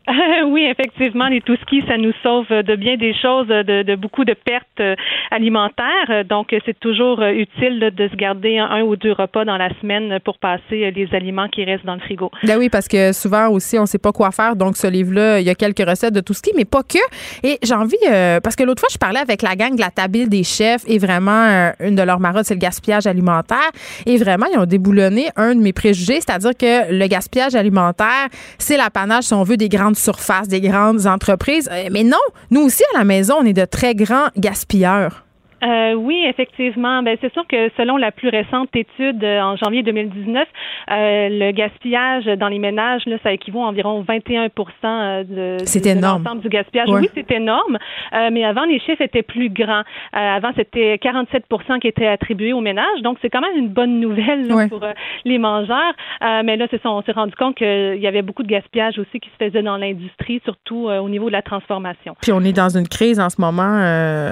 oui, 0.47 0.65
effectivement, 0.65 1.27
les 1.27 1.41
tout 1.41 1.55
skis, 1.61 1.83
ça 1.87 1.97
nous 1.97 2.13
sauve 2.23 2.47
de 2.49 2.75
bien 2.75 2.97
des 2.97 3.13
choses, 3.13 3.47
de, 3.47 3.95
beaucoup 3.95 4.25
de 4.25 4.33
pertes 4.33 4.65
euh, 4.79 4.95
alimentaires. 5.31 6.25
Donc, 6.27 6.55
c'est 6.65 6.79
toujours 6.79 7.21
euh, 7.21 7.31
utile 7.31 7.91
de 7.95 8.07
se 8.07 8.15
garder 8.15 8.57
un, 8.57 8.81
ou 8.81 8.95
deux 8.95 9.11
repas 9.11 9.45
dans 9.45 9.57
la 9.57 9.69
semaine 9.79 10.19
pour 10.23 10.37
passer 10.39 10.91
les 10.91 11.07
aliments 11.13 11.47
qui 11.47 11.63
restent 11.63 11.85
dans 11.85 11.95
le 11.95 11.99
frigo. 12.01 12.31
Ben 12.43 12.57
oui, 12.57 12.69
parce 12.69 12.87
que 12.87 13.13
souvent 13.13 13.49
aussi, 13.49 13.77
on 13.77 13.83
ne 13.83 13.87
sait 13.87 13.99
pas 13.99 14.11
quoi 14.11 14.31
faire. 14.31 14.55
Donc, 14.55 14.77
ce 14.77 14.87
livre-là, 14.87 15.39
il 15.39 15.45
y 15.45 15.49
a 15.49 15.55
quelques 15.55 15.87
recettes 15.87 16.13
de 16.13 16.21
tout 16.21 16.33
ski, 16.33 16.51
mais 16.55 16.65
pas 16.65 16.81
que. 16.83 16.99
Et 17.43 17.59
j'ai 17.61 17.75
envie, 17.75 17.95
euh, 18.09 18.39
parce 18.39 18.55
que 18.55 18.63
l'autre 18.63 18.79
fois, 18.79 18.89
je 18.91 18.97
parlais 18.97 19.19
avec 19.19 19.41
la 19.41 19.55
gang 19.55 19.75
de 19.75 19.81
la 19.81 19.91
table 19.91 20.27
des 20.27 20.43
chefs 20.43 20.83
et 20.87 20.97
vraiment, 20.97 21.71
une 21.79 21.95
de 21.95 22.01
leurs 22.01 22.19
marottes, 22.19 22.45
c'est 22.45 22.55
le 22.55 22.59
gaspillage 22.59 23.05
alimentaire. 23.05 23.69
Et 24.05 24.17
vraiment, 24.17 24.47
ils 24.51 24.57
ont 24.57 24.65
déboulonné 24.65 25.27
un 25.35 25.53
de 25.53 25.61
mes 25.61 25.73
préjugés, 25.73 26.19
c'est-à-dire 26.21 26.57
que 26.57 26.91
le 26.91 27.07
gaspillage 27.07 27.53
alimentaire, 27.53 28.27
c'est 28.57 28.77
l'apanage, 28.77 29.25
si 29.25 29.33
on 29.33 29.43
veut, 29.43 29.57
des 29.57 29.69
grandes 29.69 29.98
surfaces, 29.99 30.47
des 30.47 30.61
grandes 30.61 31.05
entreprises. 31.05 31.69
Euh, 31.71 31.89
mais 31.91 32.03
non, 32.03 32.17
nous 32.51 32.61
aussi 32.61 32.83
à 32.93 32.99
la 32.99 33.05
maison, 33.05 33.35
on 33.39 33.45
est 33.45 33.53
de 33.53 33.65
très 33.65 33.95
grands 33.95 34.29
gaspilleurs. 34.37 35.25
Euh, 35.63 35.93
oui, 35.93 36.23
effectivement. 36.25 37.03
Ben, 37.03 37.17
c'est 37.21 37.31
sûr 37.33 37.45
que 37.47 37.69
selon 37.77 37.97
la 37.97 38.11
plus 38.11 38.29
récente 38.29 38.69
étude 38.75 39.23
euh, 39.23 39.41
en 39.41 39.55
janvier 39.57 39.83
2019, 39.83 40.47
euh, 40.91 41.29
le 41.29 41.51
gaspillage 41.51 42.25
dans 42.25 42.47
les 42.47 42.59
ménages, 42.59 43.05
là, 43.05 43.17
ça 43.23 43.33
équivaut 43.33 43.61
à 43.61 43.67
environ 43.67 44.03
21% 44.03 44.49
euh, 44.83 45.23
de, 45.23 45.65
c'est 45.65 45.85
énorme. 45.85 46.23
l'ensemble 46.23 46.41
du 46.41 46.49
gaspillage. 46.49 46.87
Oui, 46.89 47.09
c'est 47.13 47.29
énorme. 47.31 47.77
Euh, 48.13 48.29
mais 48.31 48.43
avant, 48.43 48.65
les 48.65 48.79
chiffres 48.79 49.01
étaient 49.01 49.23
plus 49.23 49.49
grands. 49.49 49.83
avant, 50.13 50.51
c'était 50.55 50.97
47 50.99 51.45
qui 51.81 51.87
étaient 51.87 52.07
attribués 52.07 52.53
aux 52.53 52.61
ménages. 52.61 53.01
Donc, 53.03 53.17
c'est 53.21 53.29
quand 53.29 53.41
même 53.41 53.57
une 53.57 53.69
bonne 53.69 53.99
nouvelle 53.99 54.47
pour 54.69 54.81
les 55.25 55.37
mangeurs. 55.37 55.93
mais 56.21 56.57
là, 56.57 56.67
c'est 56.71 56.81
ça, 56.81 56.89
on 56.91 57.01
s'est 57.03 57.11
rendu 57.11 57.35
compte 57.35 57.55
qu'il 57.55 57.99
y 57.99 58.07
avait 58.07 58.21
beaucoup 58.21 58.43
de 58.43 58.47
gaspillage 58.47 58.97
aussi 58.97 59.19
qui 59.19 59.29
se 59.29 59.45
faisait 59.45 59.61
dans 59.61 59.77
l'industrie, 59.77 60.41
surtout 60.45 60.89
au 60.89 61.09
niveau 61.09 61.27
de 61.27 61.33
la 61.33 61.41
transformation. 61.41 62.15
Puis 62.21 62.31
on 62.31 62.41
est 62.41 62.53
dans 62.53 62.69
une 62.69 62.87
crise 62.87 63.19
en 63.19 63.29
ce 63.29 63.41
moment. 63.41 63.81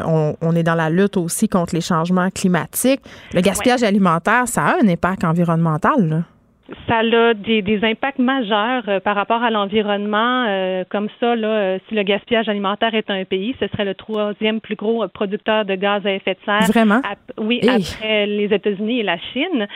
on, 0.07 0.35
on 0.41 0.55
est 0.55 0.63
dans 0.63 0.75
la 0.75 0.89
lutte 0.89 1.16
aussi 1.21 1.47
contre 1.47 1.75
les 1.75 1.81
changements 1.81 2.29
climatiques. 2.29 3.01
Le 3.33 3.41
gaspillage 3.41 3.83
alimentaire, 3.83 4.47
ça 4.47 4.65
a 4.65 4.83
un 4.83 4.87
impact 4.87 5.23
environnemental. 5.23 6.07
Là 6.07 6.23
ça 6.87 6.97
a 6.97 7.33
des, 7.33 7.61
des 7.61 7.83
impacts 7.83 8.19
majeurs 8.19 8.83
euh, 8.87 8.99
par 8.99 9.15
rapport 9.15 9.41
à 9.43 9.49
l'environnement. 9.49 10.45
Euh, 10.47 10.83
comme 10.89 11.07
ça, 11.19 11.35
là, 11.35 11.47
euh, 11.47 11.79
si 11.87 11.95
le 11.95 12.03
gaspillage 12.03 12.49
alimentaire 12.49 12.93
est 12.93 13.09
un 13.09 13.23
pays, 13.23 13.55
ce 13.59 13.67
serait 13.67 13.85
le 13.85 13.95
troisième 13.95 14.59
plus 14.59 14.75
gros 14.75 15.07
producteur 15.07 15.65
de 15.65 15.75
gaz 15.75 16.05
à 16.05 16.11
effet 16.11 16.33
de 16.33 16.39
serre. 16.45 16.67
Vraiment? 16.67 17.01
oui, 17.37 17.61
après 17.67 18.25
les 18.25 18.53
États-Unis 18.53 18.99
et 18.99 19.03
la 19.03 19.17
Chine. 19.17 19.67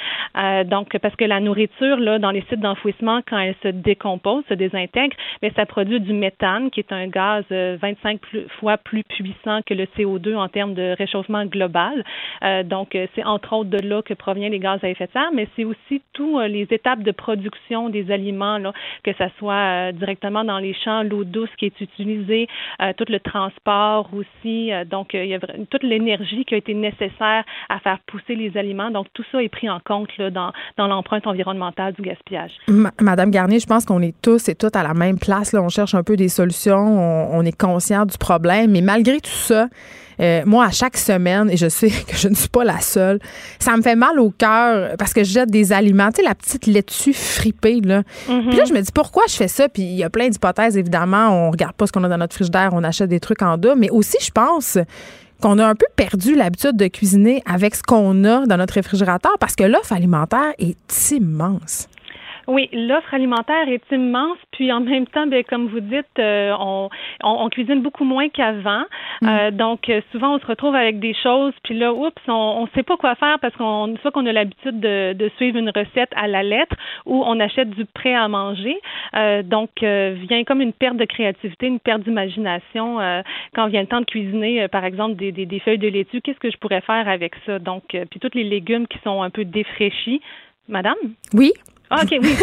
donc, 0.66 0.98
parce 0.98 1.16
que 1.16 1.26
la 1.26 1.40
nourriture, 1.40 1.98
là, 1.98 2.20
dans 2.20 2.32
les 2.32 2.44
sites 2.50 2.60
d'enfouissement, 2.60 3.22
quand 3.28 3.40
elle 3.40 3.56
se 3.64 3.70
décompose, 3.70 4.44
se 4.50 4.54
désintègre, 4.54 5.16
mais 5.42 5.52
ça 5.56 5.66
produit 5.66 6.00
du 6.00 6.14
méthane, 6.14 6.72
qui 6.72 6.80
est 6.82 6.92
un 6.92 7.08
gaz 7.08 7.44
25 7.50 8.20
fois 8.60 8.78
plus 8.78 9.04
puissant 9.04 9.62
que 9.66 9.74
le 9.74 9.86
CO2 9.98 10.36
en 10.36 10.48
termes 10.48 10.74
de 10.74 10.96
réchauffement 10.98 11.46
global. 11.46 12.04
donc, 12.66 12.98
c'est 13.16 13.24
entre 13.24 13.54
autres 13.54 13.70
de 13.70 13.88
là 13.88 14.02
que 14.02 14.14
proviennent 14.14 14.52
les 14.52 14.60
gaz 14.60 14.80
à 14.84 14.90
effet 14.90 15.08
de 15.08 15.12
serre, 15.12 15.32
mais 15.34 15.48
c'est 15.56 15.66
aussi 15.66 16.02
tous 16.14 16.40
les 16.42 16.68
étape 16.82 17.04
de 17.04 17.12
production 17.12 17.90
des 17.90 18.12
aliments, 18.12 18.58
là, 18.58 18.74
que 19.04 19.12
ce 19.14 19.26
soit 19.38 19.54
euh, 19.54 19.92
directement 19.92 20.44
dans 20.44 20.58
les 20.58 20.74
champs, 20.74 21.04
l'eau 21.04 21.24
douce 21.24 21.50
qui 21.58 21.66
est 21.66 21.80
utilisée, 21.80 22.48
euh, 22.82 22.94
tout 22.98 23.06
le 23.08 23.20
transport 23.20 24.10
aussi. 24.14 24.74
Euh, 24.74 24.84
donc, 24.86 25.14
il 25.14 25.28
y 25.28 25.36
a 25.36 25.40
toute 25.70 25.84
l'énergie 25.84 26.44
qui 26.46 26.56
a 26.56 26.58
été 26.58 26.74
nécessaire 26.74 27.44
à 27.70 27.80
faire 27.80 28.00
pousser 28.08 28.36
les 28.36 28.58
aliments. 28.58 28.90
Donc, 28.90 29.08
tout 29.14 29.24
ça 29.32 29.44
est 29.44 29.50
pris 29.50 29.70
en 29.70 29.80
compte 29.80 30.10
là, 30.18 30.32
dans, 30.32 30.52
dans 30.78 30.88
l'empreinte 30.88 31.28
environnementale 31.28 31.94
du 31.94 32.02
gaspillage. 32.02 32.54
Madame 33.00 33.30
Garnier, 33.30 33.60
je 33.60 33.68
pense 33.68 33.86
qu'on 33.86 34.02
est 34.02 34.20
tous 34.22 34.50
et 34.50 34.56
toutes 34.56 34.76
à 34.76 34.84
la 34.84 34.94
même 34.94 35.20
place. 35.20 35.54
Là. 35.54 35.62
On 35.62 35.70
cherche 35.70 35.94
un 35.94 36.04
peu 36.04 36.16
des 36.16 36.30
solutions, 36.30 36.78
on, 36.78 37.40
on 37.40 37.46
est 37.46 37.58
conscient 37.58 38.06
du 38.06 38.18
problème, 38.18 38.72
mais 38.72 38.82
malgré 38.82 39.20
tout 39.20 39.30
ça, 39.30 39.68
euh, 40.22 40.44
moi, 40.46 40.66
à 40.66 40.72
chaque 40.72 40.98
semaine, 40.98 41.50
et 41.50 41.58
je 41.58 41.70
sais 41.70 41.90
que 42.08 42.16
je 42.16 42.28
ne 42.28 42.36
suis 42.36 42.50
pas 42.50 42.64
la 42.64 42.80
seule, 42.80 43.20
ça 43.60 43.76
me 43.76 43.82
fait 43.82 43.96
mal 43.96 44.20
au 44.20 44.30
cœur 44.30 44.96
parce 44.98 45.14
que 45.14 45.24
je 45.24 45.32
jette 45.32 45.50
des 45.50 45.74
aliments. 45.74 46.10
Tu 46.10 46.18
sais, 46.18 46.24
la 46.24 46.36
petite 46.36 46.68
laitue 46.68 47.14
fripée, 47.14 47.82
là. 47.82 48.04
Mm-hmm. 48.30 48.48
Puis 48.48 48.58
là, 48.58 48.66
je 48.66 48.74
me 48.74 48.82
dis, 48.82 48.92
pourquoi 48.94 49.24
je 49.28 49.36
fais 49.36 49.48
ça? 49.48 49.70
Puis 49.70 49.84
il 49.84 49.96
y 49.96 50.04
a 50.04 50.10
plein 50.10 50.30
d'hypothèses, 50.30 50.78
évidemment. 50.78 51.30
On 51.30 51.52
regarde 51.52 51.74
pas 51.74 51.88
ce 51.88 51.92
qu'on 51.92 52.04
a 52.04 52.10
dans 52.10 52.18
notre 52.18 52.36
frigidaire, 52.36 52.70
on 52.74 52.84
achète 52.84 53.10
des 53.10 53.20
trucs 53.20 53.42
en 53.42 53.58
dos. 53.58 53.76
Mais 53.76 53.90
aussi, 53.90 54.18
je 54.22 54.32
pense 54.32 54.78
qu'on 55.42 55.58
a 55.58 55.66
un 55.66 55.76
peu 55.76 55.88
perdu 55.96 56.36
l'habitude 56.36 56.78
de 56.78 56.88
cuisiner 56.88 57.42
avec 57.46 57.76
ce 57.76 57.82
qu'on 57.84 58.24
a 58.24 58.46
dans 58.46 58.58
notre 58.58 58.76
réfrigérateur 58.76 59.34
parce 59.40 59.56
que 59.56 59.64
l'offre 59.64 59.92
alimentaire 59.92 60.54
est 60.60 61.12
immense. 61.12 61.88
Oui, 62.52 62.68
l'offre 62.74 63.14
alimentaire 63.14 63.70
est 63.70 63.82
immense, 63.94 64.38
puis 64.52 64.74
en 64.74 64.82
même 64.82 65.08
temps, 65.08 65.26
bien, 65.26 65.42
comme 65.42 65.68
vous 65.68 65.80
dites, 65.80 66.20
euh, 66.20 66.54
on, 66.60 66.90
on, 67.24 67.48
cuisine 67.48 67.82
beaucoup 67.82 68.04
moins 68.04 68.28
qu'avant. 68.28 68.84
Mm. 69.22 69.28
Euh, 69.30 69.52
donc, 69.52 69.88
euh, 69.88 70.02
souvent, 70.12 70.36
on 70.36 70.40
se 70.40 70.46
retrouve 70.46 70.76
avec 70.76 71.00
des 71.00 71.14
choses, 71.14 71.54
puis 71.64 71.80
là, 71.80 71.94
oups, 71.94 72.12
on 72.28 72.64
ne 72.64 72.68
sait 72.76 72.84
pas 72.84 72.98
quoi 72.98 73.16
faire 73.16 73.40
parce 73.40 73.56
qu'on 73.56 73.96
soit 74.02 74.12
qu'on 74.12 74.26
a 74.26 74.34
l'habitude 74.34 74.82
de, 74.82 75.14
de, 75.14 75.32
suivre 75.38 75.60
une 75.60 75.70
recette 75.70 76.10
à 76.18 76.28
la 76.28 76.44
lettre 76.44 76.76
ou 77.06 77.24
on 77.26 77.40
achète 77.40 77.70
du 77.70 77.86
prêt 77.86 78.14
à 78.14 78.28
manger. 78.28 78.76
donc, 79.46 79.70
vient 79.82 80.44
comme 80.44 80.60
une 80.60 80.74
perte 80.74 80.98
de 80.98 81.06
créativité, 81.06 81.68
une 81.68 81.80
perte 81.80 82.02
d'imagination 82.02 82.98
quand 83.56 83.68
vient 83.68 83.82
le 83.82 83.88
temps 83.88 84.02
de 84.02 84.06
cuisiner, 84.06 84.68
par 84.68 84.84
exemple, 84.84 85.16
des, 85.16 85.32
des, 85.32 85.46
des 85.46 85.60
feuilles 85.60 85.78
de 85.78 85.88
laitue. 85.88 86.20
Qu'est-ce 86.22 86.40
que 86.40 86.52
je 86.52 86.58
pourrais 86.58 86.82
faire 86.82 87.08
avec 87.08 87.34
ça? 87.46 87.60
Donc, 87.60 87.84
puis 88.10 88.20
tous 88.20 88.32
les 88.34 88.44
légumes 88.44 88.88
qui 88.88 88.98
sont 89.06 89.22
un 89.22 89.30
peu 89.30 89.46
défraîchis. 89.46 90.22
Madame? 90.68 90.96
Oui. 91.34 91.54
Ah, 91.94 92.04
OK, 92.04 92.18
oui. 92.22 92.30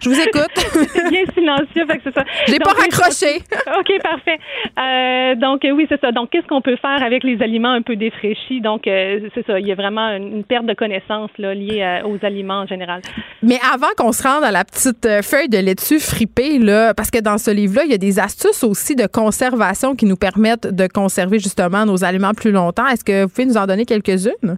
je 0.00 0.08
vous 0.08 0.18
écoute. 0.18 0.48
c'est 0.94 1.10
bien 1.10 1.24
silencieux, 1.34 1.84
fait 1.86 1.98
que 1.98 2.04
c'est 2.04 2.14
ça. 2.14 2.24
J'ai 2.46 2.58
pas 2.58 2.72
raccroché. 2.72 3.42
OK, 3.78 4.02
parfait. 4.02 4.38
Euh, 4.78 5.34
donc, 5.34 5.60
oui, 5.64 5.84
c'est 5.90 6.00
ça. 6.00 6.10
Donc, 6.10 6.30
qu'est-ce 6.30 6.46
qu'on 6.46 6.62
peut 6.62 6.76
faire 6.76 7.02
avec 7.02 7.22
les 7.24 7.42
aliments 7.42 7.72
un 7.72 7.82
peu 7.82 7.96
défraîchis? 7.96 8.62
Donc, 8.62 8.86
euh, 8.86 9.28
c'est 9.34 9.44
ça. 9.46 9.60
Il 9.60 9.66
y 9.66 9.72
a 9.72 9.74
vraiment 9.74 10.08
une 10.16 10.44
perte 10.44 10.64
de 10.64 10.72
connaissances 10.72 11.30
là, 11.36 11.52
liée 11.52 11.82
euh, 11.82 12.08
aux 12.08 12.24
aliments 12.24 12.60
en 12.60 12.66
général. 12.66 13.02
Mais 13.42 13.58
avant 13.70 13.92
qu'on 13.98 14.12
se 14.12 14.22
rende 14.22 14.44
à 14.44 14.50
la 14.50 14.64
petite 14.64 15.06
feuille 15.22 15.50
de 15.50 15.58
laitue 15.58 16.00
fripée, 16.00 16.58
là, 16.58 16.94
parce 16.94 17.10
que 17.10 17.20
dans 17.20 17.36
ce 17.36 17.50
livre-là, 17.50 17.82
il 17.84 17.90
y 17.90 17.94
a 17.94 17.98
des 17.98 18.18
astuces 18.18 18.64
aussi 18.64 18.96
de 18.96 19.06
conservation 19.06 19.94
qui 19.94 20.06
nous 20.06 20.16
permettent 20.16 20.66
de 20.66 20.86
conserver 20.86 21.38
justement 21.38 21.84
nos 21.84 22.02
aliments 22.02 22.32
plus 22.32 22.50
longtemps. 22.50 22.86
Est-ce 22.86 23.04
que 23.04 23.24
vous 23.24 23.28
pouvez 23.28 23.46
nous 23.46 23.58
en 23.58 23.66
donner 23.66 23.84
quelques-unes? 23.84 24.56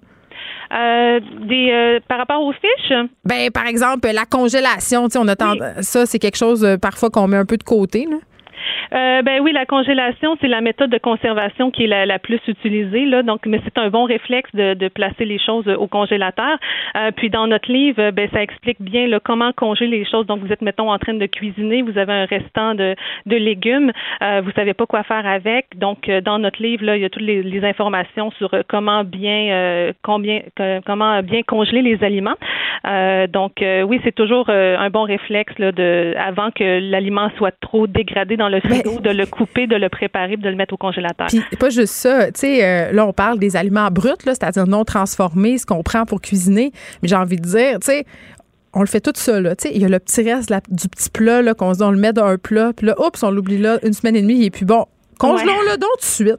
Euh, 0.77 1.20
des, 1.48 1.70
euh, 1.70 2.01
par 2.07 2.19
rapport 2.19 2.43
aux 2.43 2.53
fiches? 2.53 2.93
Ben, 3.24 3.51
par 3.51 3.66
exemple, 3.66 4.09
la 4.12 4.27
congélation, 4.27 5.09
on 5.15 5.28
a 5.28 5.36
ça, 5.82 6.05
c'est 6.05 6.19
quelque 6.19 6.36
chose 6.36 6.65
euh, 6.65 6.77
parfois 6.77 7.09
qu'on 7.09 7.28
met 7.28 7.36
un 7.36 7.47
peu 7.47 7.57
de 7.57 7.62
côté. 7.62 8.07
Là. 8.11 8.16
Euh, 8.94 9.22
ben 9.22 9.40
oui, 9.40 9.52
la 9.52 9.66
congélation, 9.66 10.36
c'est 10.40 10.48
la 10.48 10.60
méthode 10.60 10.90
de 10.90 10.98
conservation 10.98 11.70
qui 11.70 11.84
est 11.84 12.06
la, 12.06 12.18
plus 12.18 12.40
utilisée. 12.47 13.05
Là, 13.06 13.22
donc, 13.22 13.47
mais 13.47 13.60
c'est 13.64 13.78
un 13.78 13.90
bon 13.90 14.05
réflexe 14.05 14.51
de, 14.55 14.74
de, 14.74 14.88
placer 14.88 15.24
les 15.24 15.38
choses 15.38 15.68
au 15.68 15.86
congélateur. 15.86 16.59
Euh, 16.97 17.10
puis 17.14 17.30
dans 17.30 17.47
notre 17.47 17.70
livre, 17.70 18.10
ben 18.10 18.28
ça 18.32 18.43
explique 18.43 18.80
bien 18.80 19.06
là, 19.06 19.20
comment 19.20 19.52
congeler 19.52 19.88
les 19.88 20.05
choses. 20.05 20.26
Donc, 20.26 20.40
vous 20.40 20.52
êtes 20.52 20.62
mettons 20.62 20.90
en 20.90 20.98
train 20.98 21.14
de 21.14 21.26
cuisiner, 21.26 21.82
vous 21.82 21.98
avez 21.98 22.12
un 22.12 22.24
restant 22.24 22.74
de, 22.74 22.94
de 23.26 23.36
légumes, 23.36 23.93
euh, 24.22 24.40
vous 24.44 24.51
savez 24.52 24.74
pas 24.74 24.86
quoi 24.86 25.02
faire 25.02 25.26
avec. 25.26 25.66
Donc, 25.76 26.09
euh, 26.09 26.20
dans 26.20 26.38
notre 26.38 26.62
livre, 26.62 26.84
là, 26.84 26.97
il 26.97 27.02
y 27.02 27.05
a 27.05 27.10
toutes 27.10 27.22
les, 27.22 27.43
les 27.43 27.64
informations 27.64 28.30
sur 28.32 28.52
euh, 28.55 28.62
comment 28.68 29.05
bien 29.05 29.93
combien 30.02 30.40
comment 30.84 31.22
bien 31.22 31.43
congeler 31.43 31.82
les 31.82 32.02
aliments. 32.02 32.36
donc, 33.28 33.52
oui, 33.60 34.01
c'est 34.05 34.14
toujours 34.14 34.48
un 34.48 34.90
bon 34.90 35.02
réflexe 35.02 35.59
là, 35.59 35.72
de 35.72 36.14
avant 36.16 36.51
que 36.51 36.80
l'aliment 36.80 37.30
soit 37.36 37.55
trop 37.60 37.86
dégradé 37.86 38.36
dans 38.36 38.48
le 38.48 38.55
de 38.60 39.10
le 39.10 39.26
couper, 39.26 39.66
de 39.66 39.76
le 39.76 39.88
préparer, 39.88 40.36
de 40.36 40.48
le 40.48 40.56
mettre 40.56 40.74
au 40.74 40.76
congélateur. 40.76 41.26
Puis 41.28 41.42
pas 41.58 41.70
juste 41.70 41.94
ça, 41.94 42.26
tu 42.26 42.40
sais, 42.40 42.64
euh, 42.64 42.92
là 42.92 43.06
on 43.06 43.12
parle 43.12 43.38
des 43.38 43.56
aliments 43.56 43.90
bruts, 43.90 44.10
c'est-à-dire 44.24 44.66
non 44.66 44.84
transformés, 44.84 45.58
ce 45.58 45.66
qu'on 45.66 45.82
prend 45.82 46.04
pour 46.04 46.20
cuisiner. 46.20 46.72
Mais 47.02 47.08
j'ai 47.08 47.16
envie 47.16 47.36
de 47.36 47.46
dire, 47.46 47.78
tu 47.80 47.86
sais, 47.86 48.04
on 48.72 48.80
le 48.80 48.86
fait 48.86 49.00
tout 49.00 49.12
ça, 49.14 49.40
là. 49.40 49.54
Il 49.64 49.80
y 49.80 49.84
a 49.84 49.88
le 49.88 49.98
petit 49.98 50.22
reste 50.22 50.52
du 50.68 50.88
petit 50.88 51.08
plat, 51.10 51.40
là, 51.40 51.54
qu'on 51.54 51.72
se 51.72 51.78
dit, 51.78 51.84
on 51.84 51.90
le 51.90 51.98
met 51.98 52.12
dans 52.12 52.26
un 52.26 52.36
plat, 52.36 52.72
puis 52.76 52.86
là, 52.86 52.94
oups, 53.00 53.22
on 53.22 53.30
l'oublie 53.30 53.58
là, 53.58 53.78
une 53.82 53.94
semaine 53.94 54.16
et 54.16 54.22
demie, 54.22 54.34
il 54.34 54.44
est 54.44 54.50
plus 54.50 54.66
bon. 54.66 54.84
Congelons-le 55.18 55.78
donc 55.78 55.90
tout 55.98 56.24
de 56.24 56.28
suite. 56.28 56.38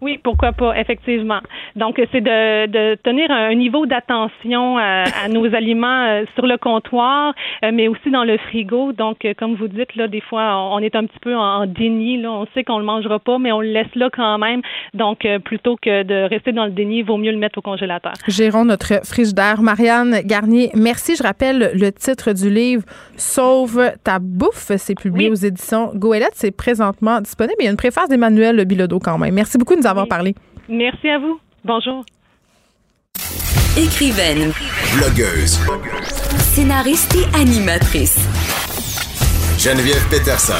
Oui, 0.00 0.18
pourquoi 0.22 0.52
pas, 0.52 0.78
effectivement. 0.78 1.40
Donc, 1.76 2.00
c'est 2.12 2.20
de, 2.20 2.66
de 2.66 2.94
tenir 3.02 3.30
un 3.30 3.54
niveau 3.54 3.86
d'attention 3.86 4.78
à, 4.78 5.28
nos 5.28 5.54
aliments 5.54 6.06
euh, 6.06 6.24
sur 6.34 6.46
le 6.46 6.56
comptoir, 6.56 7.34
euh, 7.64 7.70
mais 7.72 7.88
aussi 7.88 8.10
dans 8.10 8.24
le 8.24 8.38
frigo. 8.38 8.92
Donc, 8.92 9.24
euh, 9.24 9.34
comme 9.36 9.54
vous 9.54 9.68
dites, 9.68 9.94
là, 9.96 10.08
des 10.08 10.20
fois, 10.20 10.70
on 10.72 10.78
est 10.80 10.94
un 10.94 11.04
petit 11.04 11.18
peu 11.20 11.34
en, 11.34 11.66
déni. 11.66 12.20
Là. 12.20 12.30
On 12.32 12.46
sait 12.54 12.64
qu'on 12.64 12.78
le 12.78 12.84
mangera 12.84 13.18
pas, 13.18 13.38
mais 13.38 13.52
on 13.52 13.60
le 13.60 13.68
laisse 13.68 13.94
là 13.94 14.08
quand 14.12 14.38
même. 14.38 14.62
Donc, 14.94 15.26
plutôt 15.44 15.76
que 15.76 16.02
de 16.02 16.28
rester 16.28 16.52
dans 16.52 16.64
le 16.64 16.70
déni, 16.70 16.98
il 16.98 17.04
vaut 17.04 17.16
mieux 17.16 17.32
le 17.32 17.38
mettre 17.38 17.58
au 17.58 17.62
congélateur. 17.62 18.12
Gérons 18.28 18.64
notre 18.64 19.06
frigidaire. 19.06 19.62
Marianne 19.62 20.20
Garnier, 20.24 20.70
merci. 20.74 21.16
Je 21.16 21.22
rappelle 21.22 21.72
le 21.74 21.92
titre 21.92 22.32
du 22.32 22.50
livre 22.50 22.82
Sauve 23.16 23.92
ta 24.02 24.18
bouffe. 24.18 24.72
C'est 24.76 24.98
publié 24.98 25.30
aux 25.30 25.34
éditions 25.34 25.92
Goélette. 25.94 26.32
C'est 26.34 26.50
présentement 26.50 27.20
disponible. 27.20 27.56
Il 27.60 27.64
y 27.64 27.68
a 27.68 27.70
une 27.70 27.76
préface 27.76 28.08
d'Emmanuel 28.08 28.64
Bilodeau 28.64 28.98
quand 28.98 29.18
même. 29.18 29.34
Merci 29.34 29.58
beaucoup 29.60 29.76
de 29.76 29.80
nous 29.80 29.86
avoir 29.86 30.08
parlé. 30.08 30.34
Merci 30.68 31.08
à 31.08 31.18
vous. 31.18 31.38
Bonjour. 31.64 32.04
Écrivaine. 33.76 34.52
Blogueuse. 34.96 35.60
Scénariste 36.54 37.14
et 37.14 37.36
animatrice. 37.36 38.16
Geneviève 39.58 40.02
Peterson, 40.10 40.54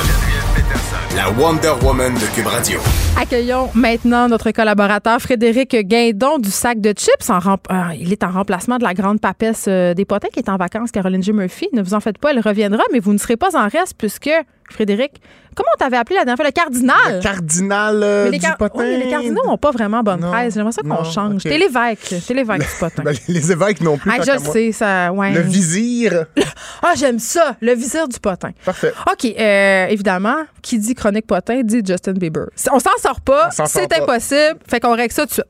la 1.17 1.31
Wonder 1.31 1.73
Woman 1.83 2.13
de 2.15 2.35
Cube 2.35 2.47
Radio. 2.47 2.79
Accueillons 3.19 3.71
maintenant 3.75 4.29
notre 4.29 4.51
collaborateur 4.51 5.19
Frédéric 5.21 5.75
Guindon 5.87 6.39
du 6.39 6.51
sac 6.51 6.81
de 6.81 6.91
chips. 6.91 7.31
En 7.31 7.39
rem- 7.39 7.57
euh, 7.71 7.95
il 7.99 8.13
est 8.13 8.23
en 8.23 8.31
remplacement 8.31 8.77
de 8.77 8.85
la 8.85 8.93
grande 8.95 9.21
papesse 9.21 9.65
euh, 9.69 9.95
des 9.95 10.05
potins 10.05 10.29
qui 10.33 10.39
est 10.41 10.49
en 10.51 10.57
vacances, 10.57 10.91
Caroline 10.91 11.23
J. 11.23 11.33
Murphy. 11.33 11.69
Ne 11.73 11.83
vous 11.83 11.95
en 11.95 12.01
faites 12.01 12.19
pas, 12.19 12.31
elle 12.31 12.41
reviendra, 12.41 12.83
mais 12.93 13.01
vous 13.01 13.13
ne 13.15 13.19
serez 13.19 13.37
pas 13.39 13.57
en 13.57 13.69
reste 13.69 13.95
puisque, 13.99 14.31
Frédéric, 14.71 15.21
comment 15.55 15.69
on 15.75 15.79
t'avait 15.79 15.97
appelé 15.97 16.17
la 16.17 16.25
dernière 16.25 16.37
fois? 16.37 16.47
Le 16.47 16.53
cardinal? 16.53 17.17
Le 17.17 17.23
cardinal 17.23 18.01
euh, 18.03 18.25
Mais 18.27 18.31
les, 18.33 18.39
du 18.39 18.47
potin. 18.59 18.79
oui, 18.85 18.97
les 19.05 19.11
cardinaux 19.11 19.43
n'ont 19.47 19.59
pas 19.59 19.71
vraiment 19.73 20.03
bonne 20.03 20.21
presse. 20.21 20.55
J'aimerais 20.55 20.73
ça 20.73 20.83
qu'on 20.83 21.05
change. 21.05 21.35
ok. 21.35 21.43
T'es 21.43 21.59
l'évêque. 21.59 22.15
T'es 22.27 22.35
l'évêque 22.35 22.61
du 22.61 22.67
potin. 22.81 23.03
Ben, 23.03 23.15
les 23.29 23.53
évêques 23.53 23.81
non 23.81 23.99
plus. 23.99 24.11
Ah, 24.11 24.23
je 24.25 24.33
le 24.33 24.39
sais, 24.39 24.73
ça. 24.73 25.13
Ouais. 25.13 25.33
Le 25.33 25.41
vizir. 25.41 26.27
Ah, 26.83 26.95
j'aime 26.97 27.19
ça, 27.19 27.57
le 27.61 27.75
visir 27.75 28.09
du 28.09 28.19
potin. 28.19 28.53
Parfait. 28.65 28.93
OK, 29.11 29.25
euh, 29.39 29.87
évidemment, 29.89 30.37
qui 30.63 30.79
dit 30.79 30.95
chronique 30.95 31.27
potin 31.27 31.61
dit 31.63 31.83
Justin 31.87 32.13
Bieber. 32.13 32.47
On 32.73 32.79
s'en 32.79 32.91
sort 32.99 33.21
pas, 33.21 33.51
c'est 33.51 33.93
impossible, 34.01 34.59
fait 34.67 34.81
qu'on 34.81 34.97
règle 34.97 35.13
ça 35.13 35.23
tout 35.23 35.29
de 35.29 35.33
suite. 35.35 35.47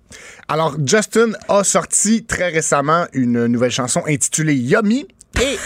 Alors, 0.49 0.75
Justin 0.85 1.31
a 1.49 1.63
sorti 1.63 2.25
très 2.25 2.49
récemment 2.49 3.05
une 3.13 3.47
nouvelle 3.47 3.71
chanson 3.71 4.03
intitulée 4.09 4.55
Yummy 4.57 5.07
et. 5.41 5.57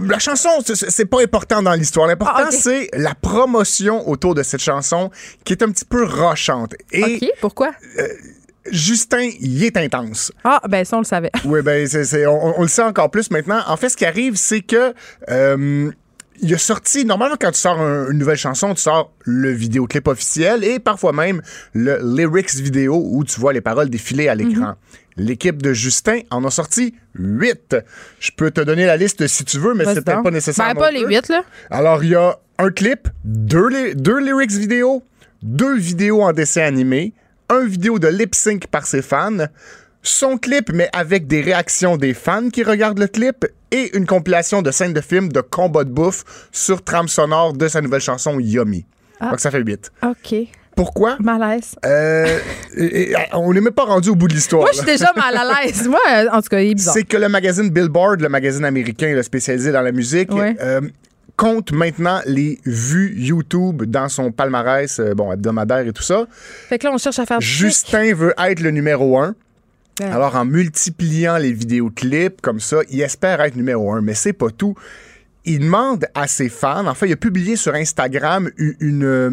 La 0.00 0.18
chanson, 0.18 0.48
c'est- 0.64 1.04
pas 1.04 1.22
important 1.22 1.60
dans 1.62 1.74
l'histoire. 1.74 2.06
L'important, 2.06 2.44
Ah, 2.46 2.50
c'est 2.50 2.88
la 2.94 3.14
promotion 3.14 4.08
autour 4.08 4.34
de 4.34 4.42
cette 4.42 4.60
chanson 4.62 5.10
qui 5.44 5.52
est 5.52 5.62
un 5.62 5.70
petit 5.70 5.84
peu 5.84 6.04
rochante. 6.04 6.74
Et 6.92 7.02
OK, 7.22 7.30
pourquoi? 7.40 7.72
Justin, 8.70 9.28
il 9.40 9.62
est 9.62 9.76
intense. 9.76 10.32
Ah, 10.42 10.60
ben 10.68 10.84
ça, 10.86 10.96
on 10.96 11.00
le 11.00 11.04
savait. 11.04 11.30
Oui, 11.44 11.60
ben, 11.60 11.86
on, 12.28 12.54
on 12.58 12.62
le 12.62 12.68
sait 12.68 12.82
encore 12.82 13.10
plus 13.10 13.30
maintenant. 13.30 13.60
En 13.66 13.76
fait, 13.76 13.90
ce 13.90 13.96
qui 13.96 14.06
arrive, 14.06 14.36
c'est 14.36 14.62
que. 14.62 14.94
euh, 15.28 15.90
il 16.42 16.52
a 16.52 16.58
sorti, 16.58 17.04
normalement, 17.04 17.36
quand 17.40 17.52
tu 17.52 17.60
sors 17.60 17.80
un- 17.80 18.10
une 18.10 18.18
nouvelle 18.18 18.36
chanson, 18.36 18.74
tu 18.74 18.82
sors 18.82 19.12
le 19.20 19.52
vidéoclip 19.52 20.08
officiel 20.08 20.64
et 20.64 20.80
parfois 20.80 21.12
même 21.12 21.40
le 21.74 22.00
lyrics 22.02 22.54
vidéo 22.56 23.00
où 23.06 23.22
tu 23.22 23.38
vois 23.38 23.52
les 23.52 23.60
paroles 23.60 23.88
défiler 23.88 24.26
à 24.28 24.34
l'écran. 24.34 24.74
L'équipe 25.16 25.62
de 25.62 25.72
Justin 25.72 26.20
en 26.30 26.44
a 26.44 26.50
sorti 26.50 26.94
huit. 27.14 27.76
Je 28.18 28.30
peux 28.36 28.50
te 28.50 28.60
donner 28.60 28.84
la 28.86 28.96
liste 28.96 29.26
si 29.28 29.44
tu 29.44 29.58
veux, 29.58 29.74
mais 29.74 29.84
c'est 29.84 30.04
peut-être 30.04 30.22
pas 30.22 30.30
nécessaire. 30.30 30.74
Ben, 30.74 30.80
pas 30.80 30.90
les 30.90 31.04
huit, 31.04 31.28
là. 31.28 31.42
Alors, 31.70 32.02
il 32.02 32.10
y 32.10 32.14
a 32.16 32.38
un 32.58 32.70
clip, 32.70 33.08
deux, 33.24 33.68
li- 33.68 33.94
deux 33.94 34.18
lyrics 34.18 34.50
vidéo, 34.50 35.02
deux 35.42 35.76
vidéos 35.76 36.22
en 36.22 36.32
dessin 36.32 36.62
animé, 36.62 37.12
un 37.48 37.64
vidéo 37.64 37.98
de 37.98 38.08
lip 38.08 38.34
sync 38.34 38.66
par 38.66 38.86
ses 38.86 39.02
fans, 39.02 39.46
son 40.02 40.36
clip, 40.36 40.70
mais 40.72 40.88
avec 40.92 41.26
des 41.28 41.40
réactions 41.42 41.96
des 41.96 42.12
fans 42.14 42.48
qui 42.50 42.62
regardent 42.64 42.98
le 42.98 43.06
clip, 43.06 43.46
et 43.70 43.96
une 43.96 44.06
compilation 44.06 44.62
de 44.62 44.70
scènes 44.70 44.92
de 44.92 45.00
films 45.00 45.30
de 45.30 45.40
combat 45.40 45.84
de 45.84 45.90
bouffe 45.90 46.24
sur 46.52 46.82
trame 46.84 47.08
sonore 47.08 47.52
de 47.54 47.66
sa 47.68 47.80
nouvelle 47.80 48.00
chanson 48.00 48.38
Yummy. 48.38 48.84
Ah. 49.20 49.30
Donc, 49.30 49.40
ça 49.40 49.50
fait 49.50 49.60
huit. 49.60 49.90
OK. 50.02 50.34
Pourquoi? 50.76 51.16
Malaise. 51.20 51.74
Euh, 51.84 52.38
et- 52.76 53.10
et- 53.12 53.16
on 53.32 53.52
n'est 53.52 53.60
même 53.60 53.72
pas 53.72 53.84
rendu 53.84 54.08
au 54.10 54.14
bout 54.14 54.28
de 54.28 54.34
l'histoire. 54.34 54.62
Moi, 54.62 54.70
je 54.72 54.78
suis 54.78 54.86
déjà 54.86 55.12
mal 55.16 55.36
à 55.36 55.62
l'aise. 55.64 55.86
Moi, 55.88 56.00
euh, 56.12 56.26
en 56.32 56.42
tout 56.42 56.48
cas, 56.48 56.60
il 56.60 56.70
est 56.72 56.74
bizarre. 56.74 56.94
C'est 56.94 57.04
que 57.04 57.16
le 57.16 57.28
magazine 57.28 57.70
Billboard, 57.70 58.20
le 58.20 58.28
magazine 58.28 58.64
américain 58.64 59.20
spécialisé 59.22 59.70
dans 59.72 59.82
la 59.82 59.92
musique, 59.92 60.32
Ouais. 60.34 60.56
euh, 60.60 60.80
compte 61.36 61.72
maintenant 61.72 62.20
les 62.26 62.58
vues 62.64 63.14
YouTube 63.16 63.84
dans 63.84 64.08
son 64.08 64.30
palmarès, 64.32 64.98
euh, 65.00 65.14
bon, 65.14 65.32
hebdomadaire 65.32 65.86
et 65.86 65.92
tout 65.92 66.02
ça. 66.02 66.26
Fait 66.68 66.78
que 66.78 66.86
là, 66.86 66.92
on 66.94 66.98
cherche 66.98 67.18
à 67.18 67.26
faire. 67.26 67.40
Justin 67.40 68.14
veut 68.14 68.34
être 68.38 68.60
le 68.60 68.70
numéro 68.70 69.18
un. 69.18 69.34
Ouais. 70.00 70.06
Alors, 70.06 70.34
en 70.34 70.44
multipliant 70.44 71.36
les 71.38 71.52
vidéoclips 71.52 72.40
comme 72.40 72.58
ça, 72.58 72.78
il 72.90 73.00
espère 73.00 73.40
être 73.40 73.54
numéro 73.54 73.92
un, 73.92 74.00
mais 74.00 74.14
c'est 74.14 74.32
pas 74.32 74.50
tout. 74.50 74.74
Il 75.44 75.60
demande 75.60 76.06
à 76.14 76.26
ses 76.26 76.48
fans, 76.48 76.86
en 76.86 76.94
fait, 76.94 77.06
il 77.06 77.12
a 77.12 77.16
publié 77.16 77.54
sur 77.56 77.74
Instagram 77.74 78.50
une, 78.80 79.04
euh, 79.04 79.30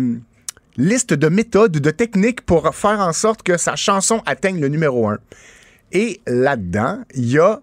liste 0.77 1.13
de 1.13 1.27
méthodes, 1.29 1.71
de 1.73 1.91
techniques 1.91 2.41
pour 2.41 2.73
faire 2.75 2.99
en 2.99 3.13
sorte 3.13 3.43
que 3.43 3.57
sa 3.57 3.75
chanson 3.75 4.21
atteigne 4.25 4.59
le 4.59 4.67
numéro 4.67 5.07
un. 5.09 5.17
Et 5.91 6.21
là-dedans, 6.27 6.99
il 7.15 7.25
y 7.31 7.39
a, 7.39 7.59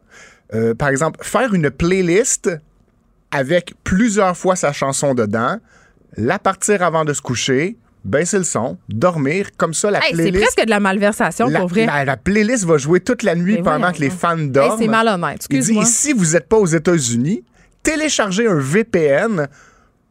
euh, 0.55 0.75
par 0.75 0.89
exemple, 0.91 1.21
faire 1.23 1.55
une 1.55 1.71
playlist 1.71 2.51
avec 3.31 3.75
plusieurs 3.85 4.37
fois 4.37 4.57
sa 4.57 4.73
chanson 4.73 5.15
dedans, 5.15 5.59
la 6.17 6.39
partir 6.39 6.83
avant 6.83 7.05
de 7.05 7.13
se 7.13 7.21
coucher, 7.23 7.77
baisser 8.05 8.39
le 8.39 8.45
son, 8.45 8.79
dormir, 8.89 9.49
comme 9.57 9.75
ça 9.75 9.91
la 9.91 9.99
Hey, 9.99 10.05
c'est 10.11 10.15
playlist. 10.17 10.43
presque 10.43 10.65
de 10.65 10.71
la 10.71 10.81
malversation, 10.81 11.49
La, 11.49 11.61
pour 11.61 11.69
vrai. 11.69 11.87
la- 11.87 12.05
la 12.05 12.17
playlist 12.17 12.65
va 12.65 12.79
jouer 12.79 13.01
toute 13.01 13.23
la 13.23 13.35
nuit 13.35 13.57
Mais 13.57 13.63
pendant 13.63 13.93
que 13.93 13.99
les 14.01 14.11
fans 14.11 14.39
Hey, 14.39 14.49
dorment. 14.49 14.79
c'est 14.79 15.35
excuse-moi. 15.35 15.83
et 15.83 15.87
si 15.87 16.13
vous 16.13 16.33
n'êtes 16.33 16.49
pas 16.49 16.57
aux 16.57 16.67
États-Unis, 16.67 17.45
téléchargez 17.83 18.47
un 18.47 18.59
VPN 18.59 19.49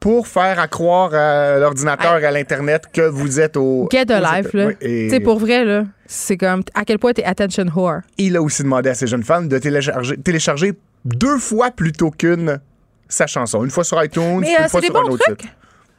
pour 0.08 0.26
faire 0.26 0.58
à 0.58 0.70
croire 0.70 1.14
à 1.14 1.58
l'ordinateur 1.60 2.18
et 2.20 2.26
à 2.26 2.32
l'Internet 2.32 2.86
que 2.94 3.02
vous 3.02 3.42
êtes 3.42 3.58
au. 3.58 3.90
Get 3.92 4.10
a 4.10 4.22
life, 4.22 4.54
là. 4.54 4.68
Oui, 4.68 4.74
et 4.80 5.10
Tu 5.12 5.20
pour 5.20 5.38
vrai, 5.38 5.66
là, 5.66 5.84
c'est 6.06 6.38
comme 6.38 6.64
à 6.74 6.86
quel 6.86 6.98
point 6.98 7.12
t'es 7.12 7.26
attention 7.26 7.66
whore. 7.76 8.00
Il 8.18 8.38
a 8.38 8.42
aussi 8.42 8.64
demandé 8.64 8.90
à 8.90 8.96
ses 8.96 9.06
jeunes 9.06 9.24
fans 9.26 9.42
de 9.42 9.58
télécharger, 9.58 10.16
télécharger 10.16 10.72
deux 11.04 11.38
fois 11.40 11.72
plutôt 11.72 12.10
qu'une 12.10 12.62
sa 13.10 13.28
chanson. 13.28 13.66
Une 13.66 13.70
fois 13.70 13.84
sur 13.84 14.02
iTunes, 14.02 14.40
Mais, 14.40 14.52
une 14.52 14.64
euh, 14.64 14.68
fois 14.70 14.80
sur 14.80 14.94
des 14.94 14.98
un 14.98 15.02
bons 15.02 15.10
autre 15.10 15.26
trucs. 15.26 15.42
site. 15.42 15.52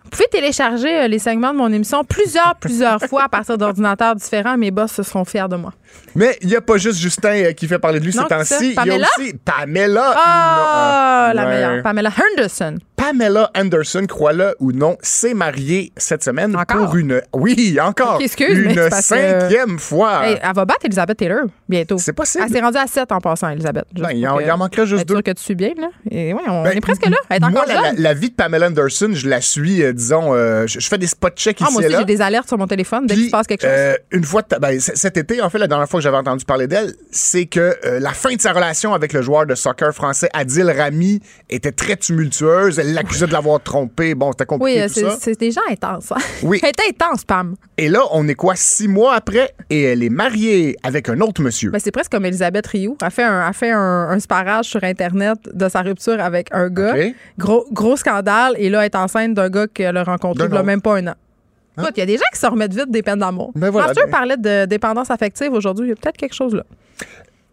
Vous 0.04 0.08
pouvez 0.10 0.28
télécharger 0.32 1.00
euh, 1.02 1.06
les 1.08 1.18
segments 1.18 1.52
de 1.52 1.58
mon 1.58 1.70
émission 1.70 2.02
plusieurs, 2.02 2.54
plusieurs 2.60 3.02
fois 3.02 3.24
à 3.24 3.28
partir 3.28 3.58
d'ordinateurs 3.58 4.14
différents. 4.14 4.56
Mes 4.56 4.70
boss 4.70 4.90
se 4.92 5.02
seront 5.02 5.26
fiers 5.26 5.48
de 5.50 5.56
moi. 5.56 5.74
Mais 6.14 6.38
il 6.40 6.48
n'y 6.48 6.56
a 6.56 6.62
pas 6.62 6.78
juste 6.78 6.98
Justin 6.98 7.44
euh, 7.44 7.52
qui 7.52 7.68
fait 7.68 7.78
parler 7.78 8.00
de 8.00 8.06
lui 8.06 8.14
Non, 8.16 8.22
ces 8.22 8.28
temps-ci. 8.28 8.54
c'est 8.54 8.64
Il 8.68 8.72
y 8.72 8.78
a 8.78 8.84
Pamela? 8.84 9.06
aussi 9.18 9.34
Pamela. 9.44 10.14
Non, 11.28 11.34
la 11.34 11.44
ouais. 11.44 11.46
meilleure. 11.50 11.82
Pamela 11.82 12.10
Henderson. 12.10 12.78
Pamela 13.12 13.50
Anderson, 13.56 14.04
crois-le 14.06 14.54
ou 14.60 14.72
non, 14.72 14.96
s'est 15.00 15.32
mariée 15.34 15.92
cette 15.96 16.22
semaine 16.22 16.54
pour 16.68 16.94
une. 16.96 17.22
Oui, 17.32 17.78
encore. 17.82 18.18
Excuse, 18.20 18.58
une 18.58 18.74
que- 18.74 18.90
cinquième 18.94 19.78
fois. 19.78 20.26
Hey, 20.28 20.38
elle 20.42 20.54
va 20.54 20.64
battre 20.66 20.80
Elizabeth 20.84 21.16
Taylor 21.16 21.44
bientôt. 21.68 21.96
C'est 21.98 22.12
possible. 22.12 22.44
Elle 22.46 22.52
s'est 22.52 22.60
rendue 22.60 22.76
à 22.76 22.86
7 22.86 23.10
en 23.12 23.20
passant, 23.20 23.48
Elizabeth. 23.48 23.86
Ben, 23.94 24.10
il 24.12 24.26
en- 24.28 24.38
il 24.40 24.50
en 24.50 24.58
manquerait 24.58 24.86
juste 24.86 25.08
sûr 25.08 25.22
que 25.22 25.30
tu 25.30 25.42
suis 25.42 25.54
bien, 25.54 25.70
là. 25.78 25.88
Et 26.10 26.34
ouais, 26.34 26.40
on 26.48 26.64
Ben, 26.64 26.76
est 26.76 26.80
presque 26.80 27.06
là. 27.06 27.16
Elle 27.30 27.36
est 27.36 27.40
Moi, 27.40 27.62
encore 27.62 27.66
la, 27.66 27.92
la- 27.96 28.14
vie 28.14 28.28
de 28.30 28.34
Pamela 28.34 28.66
Anderson, 28.66 29.10
je 29.14 29.26
la 29.28 29.40
suis, 29.40 29.82
euh, 29.82 29.92
disons, 29.92 30.34
euh, 30.34 30.66
je, 30.66 30.80
je 30.80 30.88
fais 30.88 30.98
des 30.98 31.06
spot 31.06 31.34
checks 31.34 31.56
Ah, 31.60 31.64
ici 31.64 31.72
moi 31.72 31.82
aussi, 31.86 31.96
j'ai 31.96 32.04
des 32.04 32.20
alertes 32.20 32.48
sur 32.48 32.58
mon 32.58 32.66
téléphone 32.66 33.06
dès 33.06 33.14
qu'il 33.14 33.26
se 33.26 33.30
passe 33.30 33.46
quelque 33.46 33.62
chose. 33.62 33.70
Euh, 33.72 33.94
une 34.12 34.24
fois, 34.24 34.42
ben, 34.60 34.78
cet 34.80 35.16
été, 35.16 35.40
en 35.40 35.48
fait, 35.48 35.58
la 35.58 35.66
dernière 35.66 35.88
fois 35.88 35.98
que 36.00 36.04
j'avais 36.04 36.16
entendu 36.18 36.44
parler 36.44 36.66
d'elle, 36.66 36.92
c'est 37.10 37.46
que 37.46 37.74
la 38.00 38.10
fin 38.10 38.34
de 38.34 38.40
sa 38.40 38.52
relation 38.52 38.92
avec 38.92 39.12
le 39.14 39.22
joueur 39.22 39.46
de 39.46 39.54
soccer 39.54 39.94
français 39.94 40.28
Adil 40.34 40.70
Rami 40.70 41.20
était 41.48 41.72
très 41.72 41.96
tumultueuse. 41.96 42.78
Elle 42.78 42.97
l'accusait 43.02 43.26
de 43.26 43.32
l'avoir 43.32 43.62
trompé. 43.62 44.14
Bon, 44.14 44.30
c'était 44.32 44.46
compliqué 44.46 44.78
oui, 44.78 45.02
euh, 45.02 45.10
tout 45.10 45.16
c'est 45.20 45.38
des 45.38 45.50
gens 45.50 45.60
intenses. 45.70 46.12
hein. 46.12 46.18
Oui. 46.42 46.60
Elle 46.62 46.72
intense, 46.90 47.24
Pam. 47.24 47.54
Et 47.76 47.88
là, 47.88 48.00
on 48.12 48.26
est 48.28 48.34
quoi, 48.34 48.54
six 48.56 48.88
mois 48.88 49.14
après, 49.14 49.54
et 49.70 49.82
elle 49.82 50.02
est 50.02 50.08
mariée 50.08 50.76
avec 50.82 51.08
un 51.08 51.20
autre 51.20 51.42
monsieur. 51.42 51.70
Ben, 51.70 51.78
c'est 51.78 51.90
presque 51.92 52.10
comme 52.12 52.24
Elisabeth 52.24 52.66
Rioux. 52.66 52.96
Elle 53.02 53.10
fait 53.10 53.22
un, 53.22 53.46
elle 53.46 53.54
fait 53.54 53.70
un, 53.70 54.08
un 54.10 54.18
sparage 54.18 54.66
sur 54.66 54.82
Internet 54.82 55.38
de 55.52 55.68
sa 55.68 55.82
rupture 55.82 56.20
avec 56.20 56.48
un 56.52 56.68
gars. 56.68 56.94
Gros, 57.38 57.66
gros 57.72 57.96
scandale. 57.96 58.54
Et 58.58 58.68
là, 58.70 58.80
elle 58.80 58.86
est 58.86 58.96
enceinte 58.96 59.34
d'un 59.34 59.48
gars 59.50 59.66
qu'elle 59.66 59.96
a 59.96 60.04
rencontré 60.04 60.44
il 60.44 60.50
D'un 60.50 60.56
y 60.56 60.58
a 60.58 60.62
même 60.62 60.82
pas 60.82 60.96
un 60.96 61.06
an. 61.08 61.14
Écoute, 61.78 61.92
il 61.96 62.00
y 62.00 62.02
a 62.02 62.06
des 62.06 62.16
gens 62.16 62.24
qui 62.32 62.40
se 62.40 62.46
remettent 62.46 62.74
vite 62.74 62.90
des 62.90 63.02
peines 63.02 63.20
d'amour. 63.20 63.52
Ben 63.54 63.70
voilà. 63.70 63.88
Master 63.88 64.08
parlait 64.10 64.36
de 64.36 64.64
dépendance 64.66 65.10
affective 65.12 65.52
aujourd'hui? 65.52 65.86
Il 65.86 65.88
y 65.90 65.92
a 65.92 65.96
peut-être 65.96 66.16
quelque 66.16 66.34
chose 66.34 66.54
là. 66.54 66.64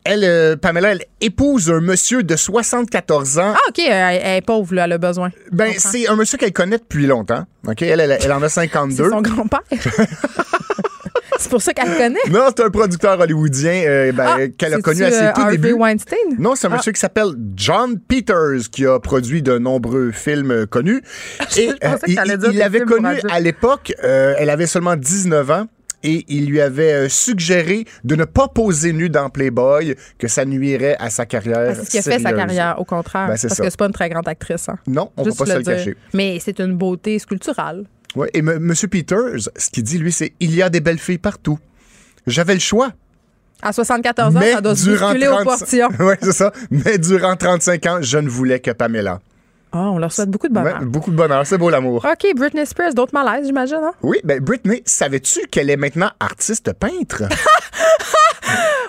Elle, 0.08 0.24
euh, 0.24 0.56
Pamela, 0.56 0.92
elle 0.92 1.04
épouse 1.20 1.72
un 1.72 1.82
monsieur 1.82 2.22
de 2.22 2.36
74 2.36 3.40
ans. 3.40 3.54
Ah, 3.56 3.60
OK, 3.70 3.80
elle, 3.80 4.22
elle 4.24 4.38
est 4.38 4.46
pauvre, 4.46 4.76
là, 4.76 4.86
elle 4.86 4.92
a 4.94 4.98
besoin. 5.00 5.32
Ben, 5.52 5.72
c'est 5.78 6.08
un 6.08 6.16
monsieur 6.16 6.38
qu'elle 6.38 6.54
connaît 6.54 6.78
depuis 6.78 7.08
longtemps. 7.08 7.46
OK? 7.68 7.82
Elle, 7.82 8.00
elle, 8.00 8.18
elle 8.24 8.32
en 8.32 8.42
a 8.44 8.48
52. 8.50 9.04
C'est 9.04 9.10
son 9.10 9.22
grand-père. 9.22 9.62
c'est 11.40 11.50
pour 11.50 11.62
ça 11.62 11.74
qu'elle 11.74 11.90
le 11.90 11.98
connaît. 11.98 12.20
Non, 12.30 12.46
c'est 12.56 12.64
un 12.64 12.70
producteur 12.70 13.20
hollywoodien 13.20 13.84
euh, 13.88 14.12
ben, 14.12 14.26
Ah, 14.28 14.48
qu'elle 14.58 14.76
a 14.76 14.80
connu 14.80 15.04
à 15.04 15.10
ses 15.12 15.24
euh, 15.24 15.32
tout 15.34 15.50
débuts. 15.50 15.74
Weinstein? 15.74 16.18
Non, 16.38 16.54
c'est 16.56 16.68
un 16.68 16.72
Ah. 16.74 16.78
monsieur 16.78 16.92
qui 16.92 17.00
s'appelle 17.00 17.30
John 17.56 17.98
Peters 18.00 18.70
qui 18.72 18.86
a 18.86 19.00
produit 19.00 19.42
de 19.42 19.58
nombreux 19.58 20.12
films 20.12 20.52
euh, 20.52 20.66
connus. 20.68 21.02
Et 21.58 21.72
il, 22.08 22.20
il 22.52 22.58
l'avait 22.58 22.82
connu 22.82 23.08
à 23.30 23.40
l'époque, 23.40 23.92
elle 24.02 24.50
avait 24.50 24.68
seulement 24.68 24.96
19 24.96 25.50
ans. 25.52 25.68
Et 26.06 26.24
il 26.28 26.46
lui 26.46 26.62
avait 26.62 26.94
euh, 26.94 27.10
suggéré 27.10 27.86
de 28.04 28.16
ne 28.16 28.26
pas 28.26 28.48
poser 28.48 28.94
nu 28.94 29.10
dans 29.10 29.30
Playboy, 29.30 29.96
que 30.20 30.28
ça 30.28 30.46
nuirait 30.46 30.96
à 31.00 31.10
sa 31.10 31.26
carrière. 31.26 31.70
Ah, 31.72 31.76
c'est 31.76 31.86
ce 31.86 31.90
qui 31.90 31.98
a 31.98 32.02
fait 32.04 32.20
sa 32.20 32.32
carrière, 32.32 32.76
au 32.80 32.86
contraire. 32.86 33.28
Ben, 33.28 33.38
parce 33.42 33.42
ça. 33.42 33.64
que 33.64 33.70
c'est 33.70 33.78
pas 33.78 33.88
une 33.88 33.92
très 33.92 34.10
grande 34.10 34.28
actrice. 34.28 34.70
Hein. 34.70 34.78
Non, 34.88 35.12
on 35.18 35.26
ne 35.26 35.32
va 35.32 35.36
pas 35.36 35.46
se 35.46 35.58
le 35.58 35.64
dire. 35.64 35.76
cacher. 35.78 35.98
Mais 36.14 36.38
c'est 36.40 36.60
une 36.60 36.78
beauté 36.78 37.18
sculpturale. 37.18 37.86
Ouais, 38.16 38.30
et 38.34 38.40
M. 38.40 38.60
Monsieur 38.60 38.88
Peters, 38.88 39.50
ce 39.56 39.70
qu'il 39.70 39.84
dit, 39.84 39.98
lui, 39.98 40.12
c'est 40.12 40.34
il 40.40 40.56
y 40.56 40.62
a 40.62 40.70
des 40.70 40.80
belles 40.80 41.00
filles 41.00 41.18
partout. 41.18 41.60
J'avais 42.28 42.54
le 42.54 42.60
choix. 42.60 42.92
À 43.62 43.74
74 43.74 44.36
ans, 44.36 44.40
mais 44.40 44.54
ça 44.54 44.62
doit 44.62 44.76
se 44.76 44.90
aux 44.90 44.96
35 44.96 45.44
portions. 45.44 45.90
Ouais, 46.00 46.18
c'est 46.22 46.34
ça. 46.34 46.52
Mais 46.70 46.98
durant 46.98 47.36
35 47.36 47.86
ans, 47.88 47.98
je 48.02 48.18
ne 48.18 48.30
voulais 48.30 48.60
que 48.60 48.72
Pamela. 48.72 49.20
Ah, 49.78 49.90
on 49.92 49.98
leur 49.98 50.12
souhaite 50.12 50.30
beaucoup 50.30 50.48
de 50.48 50.54
bonheur. 50.54 50.80
Ouais, 50.80 50.86
beaucoup 50.86 51.12
de 51.12 51.16
bonheur. 51.18 51.46
C'est 51.46 51.58
beau 51.58 51.70
l'amour. 51.70 52.06
OK, 52.10 52.34
Britney 52.36 52.66
Spears, 52.66 52.94
d'autres 52.94 53.14
malaises, 53.14 53.46
j'imagine. 53.46 53.82
Hein? 53.84 53.92
Oui, 54.02 54.20
ben 54.24 54.40
Britney, 54.40 54.82
savais-tu 54.86 55.48
qu'elle 55.48 55.70
est 55.70 55.76
maintenant 55.78 56.10
artiste 56.20 56.72
peintre? 56.74 57.24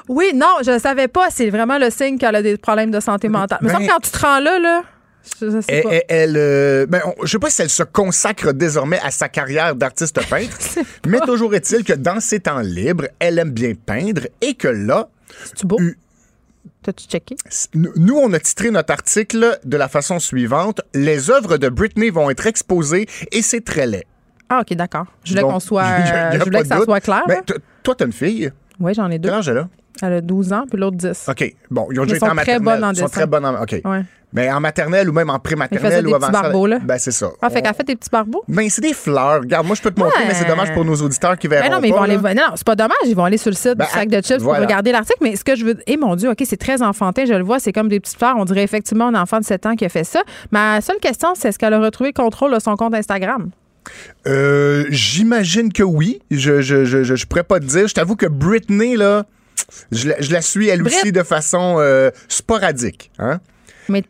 Oui, 0.08 0.30
non, 0.34 0.58
je 0.64 0.70
ne 0.70 0.78
savais 0.78 1.08
pas. 1.08 1.30
C'est 1.30 1.50
vraiment 1.50 1.78
le 1.78 1.90
signe 1.90 2.16
qu'elle 2.18 2.36
a 2.36 2.42
des 2.42 2.56
problèmes 2.56 2.90
de 2.92 3.00
santé 3.00 3.28
mentale. 3.28 3.58
Mais 3.62 3.72
Ben- 3.72 3.86
quand 3.88 3.98
tu 4.00 4.10
te 4.10 4.18
rends 4.18 4.38
là, 4.38 4.58
là, 4.60 4.82
Je, 5.40 5.60
sais 5.60 5.82
pas. 5.82 5.88
elle- 5.90 6.02
elle, 6.08 6.36
euh, 6.36 6.86
ben, 6.86 7.00
on- 7.04 7.26
je 7.26 7.32
sais 7.32 7.38
pas 7.40 7.50
si 7.50 7.62
elle 7.62 7.70
se 7.70 7.82
consacre 7.82 8.52
désormais 8.52 9.00
à 9.02 9.10
sa 9.10 9.28
carrière 9.28 9.74
d'artiste 9.74 10.20
peintre, 10.30 10.56
mais 11.08 11.18
toujours 11.20 11.52
est-il 11.54 11.82
que 11.82 11.92
dans 11.94 12.20
ses 12.20 12.38
temps 12.38 12.60
libres, 12.60 13.06
elle 13.18 13.38
aime 13.40 13.50
bien 13.50 13.72
peindre 13.74 14.22
et 14.40 14.54
que 14.54 14.68
là, 14.68 15.08
C'est 15.56 15.66
beau? 15.66 15.78
T'as-tu 16.86 17.06
checké? 17.08 17.34
Nous, 17.74 18.14
on 18.16 18.32
a 18.32 18.38
titré 18.38 18.70
notre 18.70 18.92
article 18.92 19.58
de 19.64 19.76
la 19.76 19.88
façon 19.88 20.20
suivante 20.20 20.82
Les 20.94 21.32
œuvres 21.32 21.56
de 21.56 21.68
Britney 21.68 22.10
vont 22.10 22.30
être 22.30 22.46
exposées 22.46 23.08
et 23.32 23.42
c'est 23.42 23.64
très 23.64 23.88
laid. 23.88 24.04
Ah, 24.48 24.60
OK, 24.60 24.72
d'accord. 24.74 25.06
Je 25.24 25.30
voulais 25.32 25.42
qu'on 25.42 25.58
soit. 25.58 25.84
je 26.38 26.44
voulais 26.44 26.62
que 26.62 26.68
ça 26.68 26.76
doute. 26.76 26.84
soit 26.84 27.00
clair. 27.00 27.24
Ben, 27.26 27.38
hein. 27.38 27.54
toi, 27.82 27.96
t'as 27.96 28.06
une 28.06 28.12
fille? 28.12 28.52
Oui, 28.78 28.94
j'en 28.94 29.10
ai 29.10 29.18
deux. 29.18 29.28
Quel 29.30 29.38
âge 29.38 29.48
elle 29.48 29.58
a? 29.58 29.68
Elle 30.00 30.12
a 30.12 30.20
12 30.20 30.52
ans, 30.52 30.64
puis 30.70 30.78
l'autre 30.78 30.96
10. 30.96 31.26
OK. 31.28 31.56
Bon, 31.72 31.88
ils 31.90 31.98
ont 31.98 32.02
Mais 32.02 32.12
déjà 32.12 32.16
été 32.18 32.18
sont 32.18 32.26
en 32.26 32.28
très 32.28 32.34
maternelle. 32.36 32.62
bonnes 32.80 32.84
en 32.84 32.92
Ils 32.92 32.96
sont 32.98 33.02
dessin. 33.06 33.16
très 33.16 33.26
bonnes 33.26 33.46
en. 33.46 33.60
OK. 33.62 33.80
Ouais. 33.84 34.02
Mais 34.36 34.52
en 34.52 34.60
maternelle 34.60 35.08
ou 35.08 35.12
même 35.12 35.30
en 35.30 35.38
prématernelle 35.38 36.06
ou 36.06 36.14
avant 36.14 36.26
ça. 36.26 36.32
barbeaux, 36.32 36.66
là. 36.66 36.78
Ben, 36.82 36.98
c'est 36.98 37.10
ça. 37.10 37.30
Ah, 37.42 37.50
fait 37.50 37.62
qu'elle 37.62 37.74
fait 37.74 37.82
des 37.84 37.96
petits 37.96 38.10
barbeaux? 38.10 38.44
Ben, 38.46 38.68
c'est 38.70 38.82
des 38.82 38.92
fleurs. 38.92 39.40
Regarde, 39.40 39.66
moi, 39.66 39.74
je 39.74 39.82
peux 39.82 39.90
te 39.90 39.98
montrer, 39.98 40.20
Ouais. 40.20 40.28
mais 40.28 40.34
c'est 40.34 40.44
dommage 40.46 40.72
pour 40.74 40.84
nos 40.84 40.94
auditeurs 40.96 41.36
qui 41.38 41.48
verront. 41.48 41.66
Ben 41.66 41.72
non, 41.72 41.80
mais 41.80 41.88
ils 41.88 41.94
vont 41.94 42.02
aller. 42.02 42.16
là. 42.16 42.34
Non, 42.34 42.42
non, 42.48 42.52
c'est 42.54 42.66
pas 42.66 42.76
dommage. 42.76 42.96
Ils 43.06 43.16
vont 43.16 43.24
aller 43.24 43.38
sur 43.38 43.50
le 43.50 43.56
site 43.56 43.76
Ben, 43.76 43.86
du 43.86 43.90
sac 43.90 44.08
de 44.08 44.20
chips 44.20 44.38
voilà. 44.40 44.58
pour 44.60 44.66
regarder 44.68 44.92
l'article. 44.92 45.18
Mais 45.22 45.34
ce 45.36 45.42
que 45.42 45.56
je 45.56 45.64
veux. 45.64 45.76
Eh 45.86 45.96
mon 45.96 46.14
Dieu, 46.16 46.30
OK, 46.30 46.42
c'est 46.44 46.56
très 46.56 46.82
enfantin. 46.82 47.24
Je 47.26 47.32
le 47.32 47.42
vois. 47.42 47.58
C'est 47.58 47.72
comme 47.72 47.88
des 47.88 47.98
petites 47.98 48.18
fleurs. 48.18 48.36
On 48.38 48.44
dirait 48.44 48.62
effectivement 48.62 49.06
un 49.08 49.14
enfant 49.14 49.40
de 49.40 49.44
7 49.44 49.66
ans 49.66 49.74
qui 49.74 49.84
a 49.84 49.88
fait 49.88 50.04
ça. 50.04 50.20
Ma 50.50 50.80
seule 50.82 50.98
question, 51.00 51.30
c'est 51.34 51.48
est-ce 51.48 51.58
qu'elle 51.58 51.74
a 51.74 51.80
retrouvé 51.80 52.10
le 52.16 52.22
contrôle 52.22 52.52
de 52.54 52.58
son 52.60 52.76
compte 52.76 52.94
Instagram? 52.94 53.50
Euh, 54.26 54.84
J'imagine 54.90 55.72
que 55.72 55.82
oui. 55.82 56.20
Je, 56.30 56.60
je, 56.60 56.84
je, 56.84 57.02
je, 57.04 57.14
je 57.14 57.26
pourrais 57.26 57.44
pas 57.44 57.60
te 57.60 57.64
dire. 57.64 57.88
Je 57.88 57.94
t'avoue 57.94 58.16
que 58.16 58.26
Britney, 58.26 58.96
là, 58.96 59.24
je 59.92 60.08
la, 60.08 60.20
je 60.20 60.32
la 60.32 60.42
suis 60.42 60.68
elle 60.68 60.82
Brit- 60.82 60.94
aussi 60.94 61.12
de 61.12 61.22
façon 61.22 61.76
euh, 61.78 62.10
sporadique. 62.28 63.10
Hein? 63.18 63.40
Mais 63.88 64.02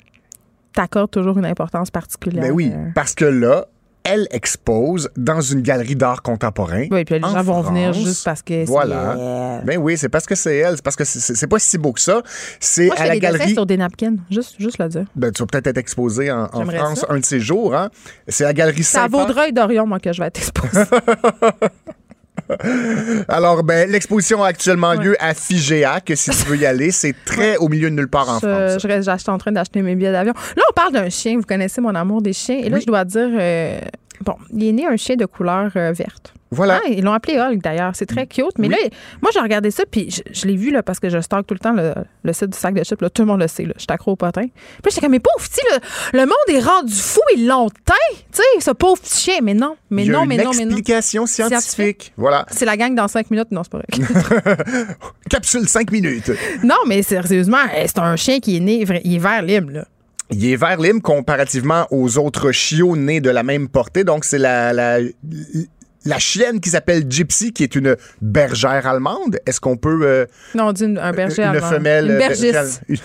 t'accordes 0.76 1.10
toujours 1.10 1.36
une 1.38 1.46
importance 1.46 1.90
particulière. 1.90 2.44
Ben 2.44 2.52
oui, 2.52 2.70
euh. 2.72 2.90
parce 2.94 3.14
que 3.14 3.24
là, 3.24 3.66
elle 4.04 4.28
expose 4.30 5.10
dans 5.16 5.40
une 5.40 5.62
galerie 5.62 5.96
d'art 5.96 6.22
contemporain. 6.22 6.86
Oui, 6.92 7.04
puis 7.04 7.18
les 7.18 7.24
en 7.24 7.30
gens 7.32 7.42
vont 7.42 7.60
venir 7.62 7.92
juste 7.92 8.24
parce 8.24 8.40
que 8.40 8.54
c'est 8.54 8.64
Voilà. 8.64 9.58
elle. 9.58 9.64
Ben 9.66 9.78
oui, 9.78 9.98
c'est 9.98 10.08
parce 10.08 10.26
que 10.26 10.36
c'est 10.36 10.58
elle. 10.58 10.76
C'est 10.76 10.84
parce 10.84 10.94
que 10.94 11.04
c'est- 11.04 11.46
pas 11.48 11.58
si 11.58 11.76
beau 11.76 11.92
que 11.92 12.00
ça. 12.00 12.22
C'est 12.60 12.88
à 12.96 13.06
la 13.08 13.14
des 13.14 13.20
galerie. 13.20 13.52
sur 13.52 13.66
des 13.66 13.76
napkins. 13.76 14.14
Juste, 14.30 14.54
juste 14.60 14.78
le 14.78 14.88
dire. 14.88 15.06
Ben, 15.16 15.32
tu 15.32 15.42
vas 15.42 15.46
peut-être 15.46 15.66
être 15.66 15.78
exposé 15.78 16.30
en, 16.30 16.46
France 16.48 17.00
ça. 17.00 17.06
un 17.10 17.18
de 17.18 17.24
ces 17.24 17.40
jours. 17.40 17.74
Hein? 17.74 17.90
C'est 18.28 18.44
la 18.44 18.52
galerie 18.52 18.84
saint 18.84 19.08
Vaudreuil 19.08 19.52
d'Orion, 19.52 19.86
moi, 19.88 19.98
que 19.98 20.12
je 20.12 20.20
vais 20.20 20.28
être 20.28 20.38
exposée. 20.38 20.84
Alors, 23.28 23.62
ben, 23.62 23.90
l'exposition 23.90 24.42
a 24.42 24.48
actuellement 24.48 24.94
lieu 24.94 25.16
à 25.20 25.34
Figeac. 25.34 26.12
Si 26.14 26.30
tu 26.30 26.44
veux 26.48 26.56
y 26.56 26.66
aller, 26.66 26.90
c'est 26.90 27.14
très 27.24 27.56
au 27.56 27.68
milieu 27.68 27.90
de 27.90 27.94
nulle 27.96 28.08
part 28.08 28.28
en 28.28 28.38
je, 28.40 28.46
France. 28.46 28.82
je 28.82 28.86
reste- 28.88 29.28
en 29.28 29.38
train 29.38 29.52
d'acheter 29.52 29.82
mes 29.82 29.94
billets 29.94 30.12
d'avion. 30.12 30.34
Là, 30.56 30.62
on 30.70 30.72
parle 30.72 30.92
d'un 30.92 31.08
chien. 31.10 31.36
Vous 31.36 31.42
connaissez 31.42 31.80
mon 31.80 31.94
amour 31.94 32.22
des 32.22 32.32
chiens. 32.32 32.58
Et 32.58 32.68
là, 32.68 32.76
Oui. 32.76 32.82
je 32.82 32.86
dois 32.86 33.04
dire, 33.04 33.28
euh, 33.32 33.78
bon, 34.24 34.34
il 34.52 34.64
est 34.68 34.72
né 34.72 34.86
un 34.86 34.96
chien 34.96 35.16
de 35.16 35.26
couleur 35.26 35.70
euh, 35.76 35.92
verte. 35.92 36.32
Voilà. 36.52 36.80
Ah, 36.84 36.88
ils 36.88 37.02
l'ont 37.02 37.12
appelé 37.12 37.38
Hulk 37.40 37.60
d'ailleurs. 37.60 37.90
C'est 37.96 38.06
très 38.06 38.24
cute. 38.28 38.56
Mais 38.58 38.68
Oui. 38.68 38.74
là, 38.80 38.88
moi, 39.20 39.32
j'ai 39.34 39.40
regardé 39.40 39.72
ça, 39.72 39.82
puis 39.90 40.10
je, 40.10 40.22
je 40.32 40.46
l'ai 40.46 40.54
vu 40.54 40.70
là, 40.70 40.80
parce 40.84 41.00
que 41.00 41.08
je 41.08 41.20
stocke 41.20 41.44
tout 41.44 41.54
le 41.54 41.58
temps 41.58 41.72
le, 41.72 41.92
le 42.22 42.32
site 42.32 42.50
du 42.50 42.56
sac 42.58 42.72
de 42.72 42.84
chips. 42.84 43.02
Là. 43.02 43.10
Tout 43.10 43.22
le 43.22 43.26
monde 43.28 43.40
le 43.40 43.48
sait. 43.48 43.64
Là. 43.64 43.72
Je 43.74 43.80
suis 43.80 43.86
accro 43.90 44.12
au 44.12 44.16
potin. 44.16 44.42
Puis 44.44 44.90
j'étais 44.90 45.00
comme, 45.00 45.10
mais 45.10 45.18
pauvre 45.18 45.44
petit, 45.44 45.60
le, 45.72 46.20
le 46.20 46.24
monde 46.26 46.36
est 46.48 46.60
rendu 46.60 46.94
fou. 46.94 47.20
Ils 47.36 47.48
l'ont 47.48 47.68
teint. 47.84 47.94
Tu 48.12 48.16
sais, 48.34 48.42
ce 48.60 48.70
pauvre 48.70 49.00
petit 49.02 49.20
chien. 49.22 49.38
Mais 49.42 49.54
non, 49.54 49.76
mais 49.90 50.04
Il 50.04 50.06
y 50.06 50.10
a 50.10 50.12
non, 50.12 50.22
une 50.22 50.28
mais 50.28 50.36
non, 50.36 50.50
mais 50.56 50.64
non. 50.66 50.70
explication 50.76 51.26
scientifique. 51.26 52.12
Voilà. 52.16 52.46
C'est 52.52 52.64
la 52.64 52.76
gang 52.76 52.94
dans 52.94 53.08
cinq 53.08 53.28
minutes. 53.32 53.50
Non, 53.50 53.62
c'est 53.64 53.72
pas 53.72 53.78
vrai. 53.78 54.86
Capsule 55.28 55.68
5 55.68 55.90
minutes. 55.90 56.30
non, 56.62 56.76
mais 56.86 57.02
sérieusement, 57.02 57.56
euh, 57.74 57.84
c'est 57.86 57.98
un 57.98 58.14
chien 58.14 58.38
qui 58.38 58.56
est 58.56 58.60
né, 58.60 58.84
il 59.04 59.14
est 59.16 59.18
vert 59.18 59.42
lime, 59.42 59.70
là. 59.70 59.84
Il 60.30 60.44
est 60.50 60.56
vert 60.56 60.80
lime 60.80 61.00
comparativement 61.00 61.86
aux 61.90 62.18
autres 62.18 62.50
chiots 62.52 62.96
nés 62.96 63.20
de 63.20 63.30
la 63.30 63.42
même 63.42 63.68
portée. 63.68 64.02
Donc, 64.04 64.24
c'est 64.24 64.38
la, 64.38 64.72
la, 64.72 64.98
la 66.04 66.18
chienne 66.18 66.60
qui 66.60 66.68
s'appelle 66.70 67.04
Gypsy, 67.08 67.52
qui 67.52 67.62
est 67.62 67.74
une 67.76 67.96
bergère 68.20 68.86
allemande. 68.88 69.38
Est-ce 69.46 69.60
qu'on 69.60 69.76
peut... 69.76 70.00
euh, 70.02 70.26
Non, 70.54 70.68
on 70.68 70.72
dit 70.72 70.84
une- 70.84 70.98
un 70.98 71.12
berger 71.12 71.44
une 71.44 71.60
femelle... 71.60 72.06
Une 72.06 72.10
euh, 72.12 72.18
bergère- 72.18 72.64
une- 72.88 72.96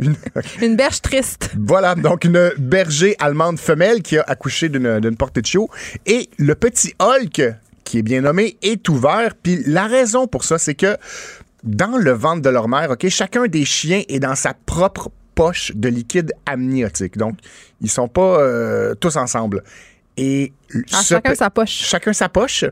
une- 0.00 0.16
Une 0.62 0.76
berge 0.76 1.00
triste. 1.02 1.50
Voilà, 1.58 1.94
donc 1.96 2.24
une 2.24 2.50
berger 2.58 3.16
allemande 3.18 3.58
femelle 3.58 4.02
qui 4.02 4.16
a 4.18 4.22
accouché 4.26 4.68
d'une 4.68 5.00
d'une 5.00 5.16
portée 5.16 5.40
de 5.40 5.46
chiot. 5.46 5.68
Et 6.06 6.30
le 6.38 6.54
petit 6.54 6.94
Hulk, 7.00 7.42
qui 7.84 7.98
est 7.98 8.02
bien 8.02 8.20
nommé, 8.20 8.56
est 8.62 8.88
ouvert. 8.88 9.34
Puis 9.42 9.62
la 9.66 9.86
raison 9.88 10.26
pour 10.28 10.44
ça, 10.44 10.58
c'est 10.58 10.74
que 10.74 10.96
dans 11.64 11.96
le 11.96 12.12
ventre 12.12 12.42
de 12.42 12.50
leur 12.50 12.68
mère, 12.68 12.90
OK, 12.92 13.08
chacun 13.08 13.46
des 13.48 13.64
chiens 13.64 14.02
est 14.08 14.20
dans 14.20 14.36
sa 14.36 14.54
propre 14.66 15.10
poche 15.38 15.70
de 15.74 15.88
liquide 15.88 16.32
amniotique. 16.46 17.16
Donc, 17.16 17.38
ils 17.80 17.90
sont 17.90 18.08
pas 18.08 18.40
euh, 18.40 18.94
tous 18.96 19.16
ensemble. 19.16 19.62
Et 20.16 20.52
Ah, 20.92 21.02
ce 21.02 21.14
chacun 21.14 21.34
sa 21.36 21.48
poche. 21.48 21.70
Chacun 21.70 22.12
sa 22.12 22.28
poche. 22.28 22.64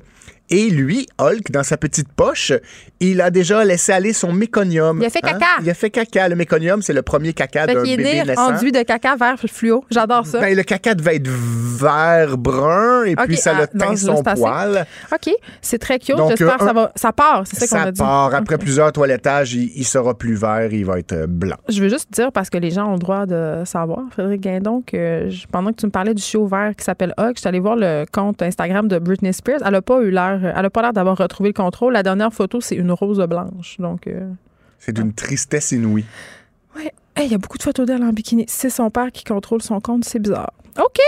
Et 0.51 0.71
lui, 0.71 1.07
Hulk, 1.19 1.51
dans 1.51 1.63
sa 1.65 1.77
petite 1.77 2.13
poche, 2.13 2.53
il 3.01 3.21
a 3.21 3.31
déjà 3.31 3.65
laissé 3.65 3.93
aller 3.93 4.13
son 4.13 4.33
méconium. 4.33 4.99
Il 5.01 5.07
a 5.07 5.11
fait 5.11 5.21
Hein? 5.25 5.33
caca. 5.33 5.47
Il 5.63 5.71
a 5.71 5.75
fait 5.75 5.91
caca. 5.91 6.29
Le 6.29 6.37
méconium, 6.37 6.83
c'est 6.83 6.93
le 6.93 7.03
premier 7.03 7.33
caca 7.33 7.67
d'un 7.67 7.83
bébé 7.83 7.97
né 8.03 8.25
naissant. 8.25 8.55
enduit 8.55 8.71
de 8.73 8.83
caca 8.83 9.17
vert 9.17 9.37
fluo. 9.49 9.85
J'adore 9.91 10.27
ça. 10.27 10.41
Ben, 10.41 10.57
le 10.57 10.63
caca 10.63 10.95
devait 10.95 11.17
être 11.17 11.29
vert 11.29 12.39
brun 12.39 13.05
et 13.05 13.17
puis 13.17 13.37
ça 13.37 13.55
ah, 13.57 13.61
le 13.63 13.79
teint 13.79 13.91
non, 13.91 13.97
son 13.97 14.23
poil. 14.23 14.87
OK, 15.13 15.33
c'est 15.61 15.79
très 15.79 15.99
cute. 15.99 16.17
J'espère 16.29 16.49
euh, 16.55 16.57
que 16.59 16.65
ça 16.65 16.71
un- 16.71 16.75
va. 16.75 16.93
Ça 16.97 17.13
part, 17.13 17.43
c'est 17.47 17.57
ça 17.57 17.67
qu'on 17.67 17.83
Ça 17.83 17.89
a 17.89 17.93
dit. 17.93 17.99
part. 18.01 18.35
Après 18.35 18.59
plusieurs 18.59 18.93
toilettages, 18.93 19.55
il, 19.55 19.71
il 19.75 19.85
sera 19.85 20.17
plus 20.17 20.35
vert, 20.35 20.73
il 20.73 20.85
va 20.85 20.99
être 20.99 21.13
euh, 21.13 21.27
blanc. 21.27 21.57
Je 21.69 21.83
veux 21.83 21.89
juste 21.89 22.11
dire, 22.13 22.33
parce 22.33 22.51
que 22.51 22.59
les 22.59 22.71
gens 22.71 22.89
ont 22.89 22.93
le 22.95 22.99
droit 22.99 23.27
de 23.27 23.63
savoir, 23.65 24.01
Frédéric 24.11 24.43
Guindon, 24.43 24.83
que 24.87 25.27
je- 25.29 25.47
pendant 25.51 25.71
que 25.71 25.77
tu 25.77 25.87
me 25.87 25.91
parlais 25.91 26.15
du 26.15 26.23
chiot 26.23 26.47
vert 26.47 26.73
qui 26.77 26.85
s'appelle 26.85 27.15
Hug, 27.19 27.33
je 27.35 27.41
suis 27.41 27.49
allée 27.49 27.61
voir 27.61 27.77
le 27.77 28.05
compte 28.13 28.43
Instagram 28.43 28.89
de 28.89 28.99
Britney 28.99 29.33
Spears. 29.33 29.61
Elle 29.65 29.75
a 29.75 29.83
pas 29.83 30.01
eu 30.01 30.11
l'air, 30.11 30.36
elle 30.43 30.65
a 30.65 30.71
pas 30.71 30.83
l'air 30.83 30.93
d'avoir 30.93 31.17
retrouvé 31.17 31.51
le 31.51 31.55
contrôle. 31.55 31.93
La 31.93 32.03
dernière 32.03 32.33
photo, 32.33 32.61
c'est 32.61 32.75
une 32.77 32.93
rose 32.93 33.19
blanche. 33.29 33.77
Donc, 33.79 34.07
euh, 34.07 34.29
C'est 34.79 34.93
d'une 34.93 35.13
tristesse 35.13 35.73
inouïe. 35.73 36.05
Hey, 37.17 37.27
Il 37.27 37.33
y 37.33 37.35
a 37.35 37.39
beaucoup 37.39 37.57
de 37.59 37.63
photos 37.63 37.87
d'elle 37.87 38.03
en 38.03 38.13
bikini. 38.13 38.45
C'est 38.47 38.69
son 38.71 38.91
père 38.91 39.11
qui 39.11 39.25
contrôle 39.25 39.63
son 39.63 39.81
compte, 39.81 40.05
c'est 40.05 40.19
bizarre. 40.19 40.53
OK! 40.79 41.01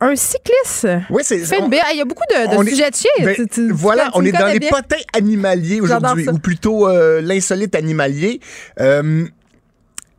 Un 0.00 0.14
cycliste. 0.14 0.86
Oui, 1.10 1.22
c'est. 1.24 1.38
Hey, 1.52 1.62
Il 1.92 1.96
y 1.98 2.00
a 2.00 2.04
beaucoup 2.04 2.22
de, 2.30 2.52
de 2.52 2.56
on 2.56 2.62
est- 2.62 2.70
sujets 2.70 2.88
de 2.90 2.94
chiens. 2.94 3.10
Ben, 3.24 3.34
Tu- 3.34 3.42
tu- 3.48 3.66
tu 3.66 3.72
voilà, 3.72 4.04
tu 4.04 4.10
on 4.14 4.24
est 4.24 4.30
dans 4.30 4.46
les 4.46 4.60
potins 4.60 4.94
animaliers 5.14 5.80
aujourd'hui, 5.80 6.24
ça. 6.26 6.32
ou 6.32 6.38
plutôt 6.38 6.86
euh, 6.88 7.20
l'insolite 7.20 7.74
animalier. 7.74 8.38
Euh, 8.80 9.26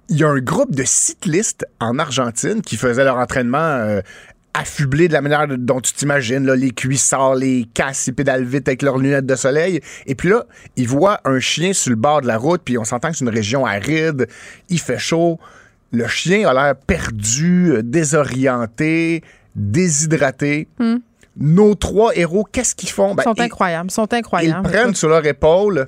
Il 0.10 0.18
y 0.18 0.24
a 0.24 0.28
un 0.30 0.40
groupe 0.40 0.76
de 0.76 0.84
cyclistes 0.86 1.66
en 1.80 2.00
Argentine 2.00 2.62
qui 2.62 2.76
faisaient 2.78 3.04
leur 3.04 3.18
entraînement 3.18 3.58
euh, 3.60 4.02
affublés 4.54 5.08
de 5.08 5.14
la 5.14 5.22
manière 5.22 5.48
dont 5.48 5.80
tu 5.80 5.94
t'imagines, 5.94 6.46
là, 6.46 6.56
les 6.56 6.72
cuissards, 6.72 7.36
les 7.36 7.66
casses, 7.74 8.08
ils 8.08 8.14
pédalent 8.14 8.44
vite 8.44 8.68
avec 8.68 8.82
leurs 8.82 8.98
lunettes 8.98 9.26
de 9.26 9.36
soleil. 9.36 9.80
Et 10.08 10.16
puis 10.16 10.30
là, 10.30 10.46
ils 10.76 10.88
voient 10.88 11.22
un 11.26 11.40
chien 11.40 11.72
sur 11.74 11.92
le 11.92 11.96
bord 11.96 12.22
de 12.22 12.28
la 12.28 12.38
route, 12.38 12.62
puis 12.66 12.78
on 12.78 12.84
s'entend 12.84 13.12
que 13.12 13.18
c'est 13.18 13.26
une 13.26 13.30
région 13.32 13.66
aride, 13.66 14.28
il 14.70 14.80
fait 14.80 14.98
chaud. 15.00 15.40
Le 15.92 16.08
chien 16.08 16.48
a 16.48 16.54
l'air 16.54 16.76
perdu, 16.76 17.72
euh, 17.72 17.82
désorienté, 17.84 19.24
déshydraté. 19.56 20.68
Hmm. 20.80 20.98
Nos 21.38 21.74
trois 21.76 22.16
héros, 22.16 22.46
qu'est-ce 22.52 22.76
qu'ils 22.76 22.90
font? 22.90 23.16
Ben, 23.16 23.24
Ils 23.24 23.30
sont 23.30 23.34
ils- 23.36 23.42
incroyables. 23.44 23.90
Ils 23.90 23.94
sont 23.94 24.06
ils 24.08 24.16
incroyables. 24.16 24.70
prennent 24.70 24.96
sur 24.96 25.10
leur 25.10 25.26
épaule, 25.26 25.88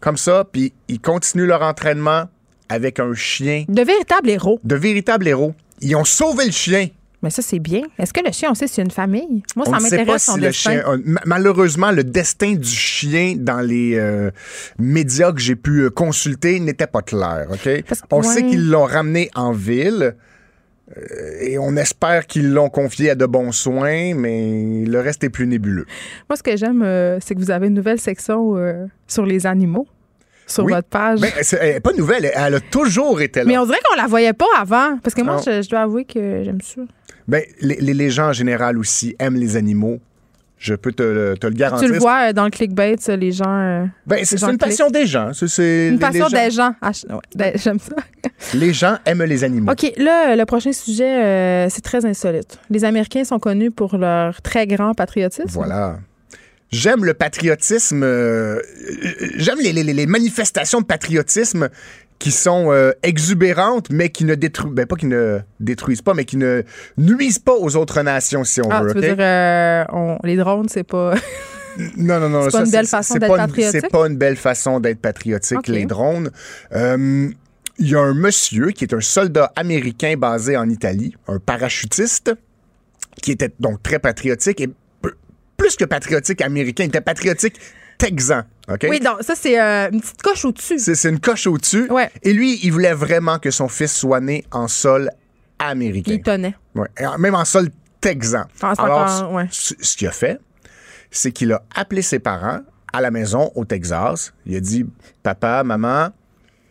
comme 0.00 0.16
ça, 0.16 0.44
puis 0.50 0.72
ils 0.88 1.00
continuent 1.00 1.46
leur 1.46 1.62
entraînement 1.62 2.24
avec 2.68 3.00
un 3.00 3.12
chien. 3.14 3.64
De 3.68 3.82
véritables 3.82 4.30
héros. 4.30 4.60
De 4.62 4.76
véritables 4.76 5.26
héros. 5.26 5.54
Ils 5.80 5.96
ont 5.96 6.04
sauvé 6.04 6.44
le 6.46 6.52
chien. 6.52 6.88
Mais 7.24 7.30
ça, 7.30 7.40
c'est 7.42 7.58
bien. 7.58 7.80
Est-ce 7.98 8.12
que 8.12 8.20
le 8.24 8.30
chien, 8.30 8.50
on 8.50 8.54
sait 8.54 8.66
a 8.78 8.82
une 8.84 8.90
famille? 8.90 9.42
Moi, 9.56 9.64
ça 9.64 9.72
m'intéresse 9.80 10.22
si 10.22 10.30
son 10.30 10.36
le 10.36 10.42
destin. 10.42 10.70
chien. 10.72 10.82
a- 10.86 10.96
ma- 11.04 11.20
Malheureusement, 11.24 11.90
le 11.90 12.04
destin 12.04 12.52
du 12.52 12.68
chien 12.68 13.34
dans 13.38 13.60
les 13.60 13.94
euh, 13.96 14.30
médias 14.78 15.32
que 15.32 15.40
j'ai 15.40 15.56
pu 15.56 15.80
euh, 15.84 15.90
consulter 15.90 16.60
n'était 16.60 16.86
pas 16.86 17.00
clair. 17.02 17.46
Ok, 17.50 17.68
On 18.12 18.18
ouais. 18.20 18.22
sait 18.22 18.42
qu'ils 18.44 18.68
l'ont 18.68 18.84
ramené 18.84 19.30
en 19.34 19.52
ville. 19.52 20.14
euh, 20.98 21.00
Et 21.40 21.58
on 21.58 21.76
espère 21.76 22.26
qu'ils 22.26 22.52
l'ont 22.52 22.68
confié 22.68 23.10
à 23.10 23.14
de 23.14 23.24
bons 23.24 23.52
soins, 23.52 24.14
mais 24.14 24.84
le 24.86 25.00
reste 25.00 25.24
est 25.24 25.30
plus 25.30 25.46
nébuleux. 25.46 25.86
Moi, 26.28 26.36
ce 26.36 26.42
que 26.42 26.56
j'aime, 26.58 26.82
c'est 27.22 27.34
que 27.34 27.40
vous 27.40 27.50
avez 27.50 27.68
une 27.68 27.74
nouvelle 27.74 27.98
section 28.00 28.54
sur 29.08 29.24
les 29.24 29.46
animaux 29.46 29.86
sur 30.46 30.64
Oui. 30.64 30.72
votre 30.74 30.88
page. 30.88 31.20
Ben, 31.20 31.32
c'est- 31.40 31.58
elle 31.58 31.76
est 31.76 31.80
pas 31.80 31.94
nouvelle, 31.94 32.26
elle- 32.26 32.32
elle 32.36 32.54
a 32.56 32.60
toujours 32.60 33.22
été 33.22 33.40
là. 33.40 33.46
Mais 33.46 33.56
on 33.56 33.64
dirait 33.64 33.78
qu'on 33.88 33.96
la 33.96 34.06
voyait 34.06 34.34
pas 34.34 34.44
avant. 34.58 34.98
Parce 35.02 35.14
que 35.14 35.22
moi, 35.22 35.38
je 35.42 35.66
dois 35.70 35.80
avouer 35.80 36.04
que 36.04 36.42
j'aime 36.44 36.60
ça. 36.60 36.82
Ben, 37.28 37.42
les, 37.60 37.76
les, 37.80 38.10
gens 38.10 38.28
en 38.28 38.32
général 38.32 38.78
aussi 38.78 39.16
aiment 39.18 39.36
les 39.36 39.56
animaux. 39.56 39.98
Je 40.58 40.74
peux 40.74 40.92
te, 40.92 41.02
le- 41.02 41.36
te 41.38 41.46
le 41.46 41.52
garantir. 41.54 41.86
Tu 41.88 41.92
le 41.92 41.98
vois 41.98 42.28
euh, 42.28 42.32
dans 42.32 42.44
le 42.44 42.50
clickbait, 42.50 42.96
ça, 42.98 43.16
les 43.16 43.32
gens. 43.32 43.44
euh, 43.48 43.84
Ben, 44.06 44.24
c'est 44.24 44.40
une 44.42 44.56
passion 44.56 44.88
des 44.90 45.04
gens. 45.06 45.32
C'est- 45.34 45.88
Une 45.88 45.94
les- 45.94 45.98
passion 45.98 46.26
les 46.28 46.30
gens, 46.30 46.44
des 46.44 46.50
gens. 46.50 46.74
Ah, 46.80 46.90
des- 47.34 47.52
j'aime 47.58 47.78
ça. 47.78 47.94
Les 48.54 48.72
gens 48.72 48.96
aiment 49.04 49.22
les 49.24 49.44
animaux. 49.44 49.72
OK, 49.72 49.92
là, 49.98 50.34
le 50.36 50.44
prochain 50.44 50.72
sujet, 50.72 51.22
euh, 51.22 51.68
c'est 51.70 51.82
très 51.82 52.04
insolite. 52.06 52.58
Les 52.70 52.84
Américains 52.84 53.24
sont 53.24 53.38
connus 53.38 53.70
pour 53.70 53.96
leur 53.98 54.40
très 54.42 54.66
grand 54.66 54.94
patriotisme. 54.94 55.48
Voilà. 55.48 55.98
J'aime 56.70 57.04
le 57.04 57.14
patriotisme. 57.14 58.02
euh, 58.02 58.56
euh, 58.56 58.60
J'aime 59.36 59.58
les, 59.60 59.72
les- 59.72 59.82
les 59.84 60.06
manifestations 60.06 60.80
de 60.80 60.86
patriotisme 60.86 61.68
qui 62.18 62.30
sont 62.30 62.72
euh, 62.72 62.92
exubérantes, 63.02 63.90
mais 63.90 64.08
qui 64.08 64.24
ne 64.24 64.34
détruisent, 64.34 64.72
ben 64.72 64.86
pas 64.86 64.96
qui 64.96 65.06
ne 65.06 65.40
détruisent 65.60 66.00
pas, 66.02 66.14
mais 66.14 66.24
qui 66.24 66.36
ne 66.36 66.62
nuisent 66.96 67.38
pas 67.38 67.54
aux 67.54 67.76
autres 67.76 68.00
nations, 68.02 68.44
si 68.44 68.60
on 68.62 68.70
Ah, 68.70 68.82
veut. 68.82 68.94
tu 68.94 69.00
veux 69.00 69.10
ok? 69.10 69.16
dire, 69.16 69.24
euh, 69.24 69.84
on- 69.92 70.18
les 70.24 70.36
drones, 70.36 70.68
c'est 70.68 70.84
pas. 70.84 71.14
Non, 71.96 72.20
non, 72.20 72.28
non. 72.28 72.42
C'est 72.44 72.52
pas 72.52 72.64
une 72.64 72.70
belle 72.70 72.86
façon 72.86 73.14
d'être 73.16 73.36
patriotique? 73.36 73.80
C'est 73.80 73.90
pas 73.90 74.06
une 74.06 74.16
belle 74.16 74.36
façon 74.36 74.78
d'être 74.78 75.00
patriotique, 75.00 75.66
les 75.66 75.86
drones. 75.86 76.30
Euh, 76.72 77.28
Il 77.78 77.88
y 77.88 77.96
a 77.96 77.98
un 78.00 78.14
monsieur 78.14 78.70
qui 78.70 78.84
est 78.84 78.94
un 78.94 79.00
soldat 79.00 79.52
américain 79.56 80.14
basé 80.16 80.56
en 80.56 80.68
Italie, 80.70 81.16
un 81.26 81.40
parachutiste, 81.40 82.32
qui 83.20 83.32
était 83.32 83.50
donc 83.58 83.82
très 83.82 83.98
patriotique 83.98 84.60
et 84.60 84.68
plus 85.56 85.74
que 85.74 85.84
patriotique 85.84 86.40
américain, 86.42 86.84
il 86.84 86.88
était 86.90 87.00
patriotique 87.00 87.56
texan. 87.98 88.42
Oui, 88.88 88.98
donc 89.00 89.22
ça, 89.22 89.34
c'est 89.36 89.60
euh, 89.60 89.90
une 89.92 90.00
petite 90.00 90.22
coche 90.22 90.44
au-dessus. 90.44 90.78
C'est 90.78 91.08
une 91.08 91.20
coche 91.20 91.46
au-dessus. 91.46 91.88
Et 92.22 92.32
lui, 92.32 92.58
il 92.62 92.72
voulait 92.72 92.94
vraiment 92.94 93.38
que 93.38 93.50
son 93.50 93.68
fils 93.68 93.92
soit 93.94 94.20
né 94.20 94.44
en 94.52 94.68
sol 94.68 95.10
américain. 95.58 96.12
Il 96.12 96.22
tenait. 96.22 96.54
Ouais, 96.74 96.88
même 97.18 97.34
en 97.34 97.44
sol 97.44 97.68
texan. 98.00 98.44
Ah, 98.62 98.72
Alors, 98.78 99.00
encore- 99.02 99.32
ouais. 99.32 99.48
ce 99.50 99.74
ce 99.80 99.96
qu'il 99.96 100.08
a 100.08 100.12
fait, 100.12 100.38
c'est 101.10 101.30
qu'il 101.32 101.52
a 101.52 101.62
appelé 101.74 102.02
ses 102.02 102.18
parents 102.18 102.60
à 102.92 103.00
la 103.00 103.10
maison 103.10 103.50
au 103.54 103.64
Texas. 103.64 104.32
Il 104.46 104.56
a 104.56 104.60
dit 104.60 104.86
Papa, 105.22 105.62
maman, 105.62 106.08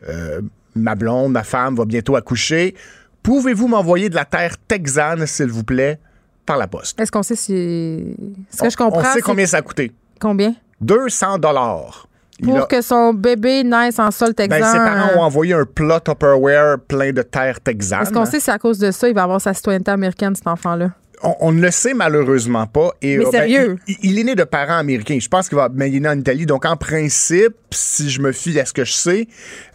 euh, 0.09 0.41
ma 0.75 0.95
blonde, 0.95 1.31
ma 1.31 1.43
femme 1.43 1.75
va 1.75 1.85
bientôt 1.85 2.15
accoucher. 2.15 2.75
Pouvez-vous 3.21 3.67
m'envoyer 3.67 4.09
de 4.09 4.15
la 4.15 4.25
terre 4.25 4.57
texane, 4.67 5.25
s'il 5.27 5.47
vous 5.47 5.63
plaît, 5.63 5.99
par 6.45 6.57
la 6.57 6.67
poste? 6.67 6.99
Est-ce 6.99 7.11
qu'on 7.11 7.23
sait 7.23 7.35
si. 7.35 8.15
Ce 8.49 8.61
que 8.63 8.69
je 8.69 8.75
On 8.79 8.85
comprends. 8.89 9.03
sait 9.03 9.13
c'est- 9.15 9.21
combien 9.21 9.45
ça 9.45 9.57
a 9.57 9.61
coûté. 9.61 9.91
Combien? 10.19 10.55
200 10.83 11.39
dollars. 11.39 12.07
Pour 12.43 12.67
que 12.67 12.81
son 12.81 13.13
bébé 13.13 13.63
naisse 13.63 13.99
en 13.99 14.11
sol 14.11 14.33
texan. 14.33 14.59
Ben, 14.59 14.65
ses 14.65 14.77
parents 14.77 15.19
ont 15.19 15.23
envoyé 15.23 15.53
un 15.53 15.65
plat 15.65 15.99
Tupperware 15.99 16.79
plein 16.79 17.11
de 17.11 17.21
terre 17.21 17.61
texane. 17.61 18.01
Est-ce 18.01 18.11
qu'on 18.11 18.25
sait 18.25 18.39
si 18.39 18.49
à 18.51 18.57
cause 18.57 18.79
de 18.79 18.91
ça, 18.91 19.07
il 19.07 19.15
va 19.15 19.23
avoir 19.23 19.39
sa 19.39 19.53
citoyenneté 19.53 19.91
américaine, 19.91 20.35
cet 20.35 20.47
enfant-là? 20.47 20.89
On, 21.25 21.35
on 21.39 21.51
ne 21.53 21.61
le 21.61 21.71
sait 21.71 21.93
malheureusement 21.93 22.65
pas. 22.65 22.89
Et, 23.01 23.17
Mais 23.17 23.25
euh, 23.25 23.29
ben, 23.31 23.31
sérieux? 23.31 23.77
il, 23.87 23.95
il 24.01 24.19
est 24.19 24.23
né 24.25 24.35
de 24.35 24.43
parents 24.43 24.77
américains. 24.77 25.19
Je 25.21 25.29
pense 25.29 25.47
qu'il 25.47 25.57
va. 25.57 25.69
Mais 25.73 25.89
il 25.89 25.97
est 25.97 25.99
né 26.01 26.09
en 26.09 26.19
Italie. 26.19 26.45
Donc, 26.45 26.65
en 26.65 26.75
principe, 26.75 27.55
si 27.71 28.09
je 28.09 28.19
me 28.19 28.33
fie 28.33 28.59
à 28.59 28.65
ce 28.65 28.73
que 28.73 28.83
je 28.83 28.91
sais, 28.91 29.27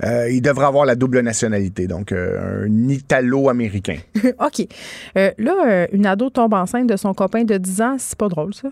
euh, 0.05 0.29
il 0.31 0.43
devrait 0.43 0.67
avoir 0.67 0.85
la 0.85 0.95
double 0.95 1.21
nationalité. 1.21 1.87
Donc, 1.87 2.13
euh, 2.13 2.67
un 2.67 2.89
Italo-américain. 2.91 3.97
OK. 4.41 4.67
Euh, 5.17 5.31
là, 5.39 5.87
une 5.93 6.05
ado 6.05 6.29
tombe 6.29 6.53
enceinte 6.53 6.87
de 6.87 6.97
son 6.97 7.15
copain 7.15 7.45
de 7.45 7.57
10 7.57 7.81
ans, 7.81 7.97
c'est 7.99 8.19
pas 8.19 8.29
drôle, 8.29 8.53
ça? 8.53 8.69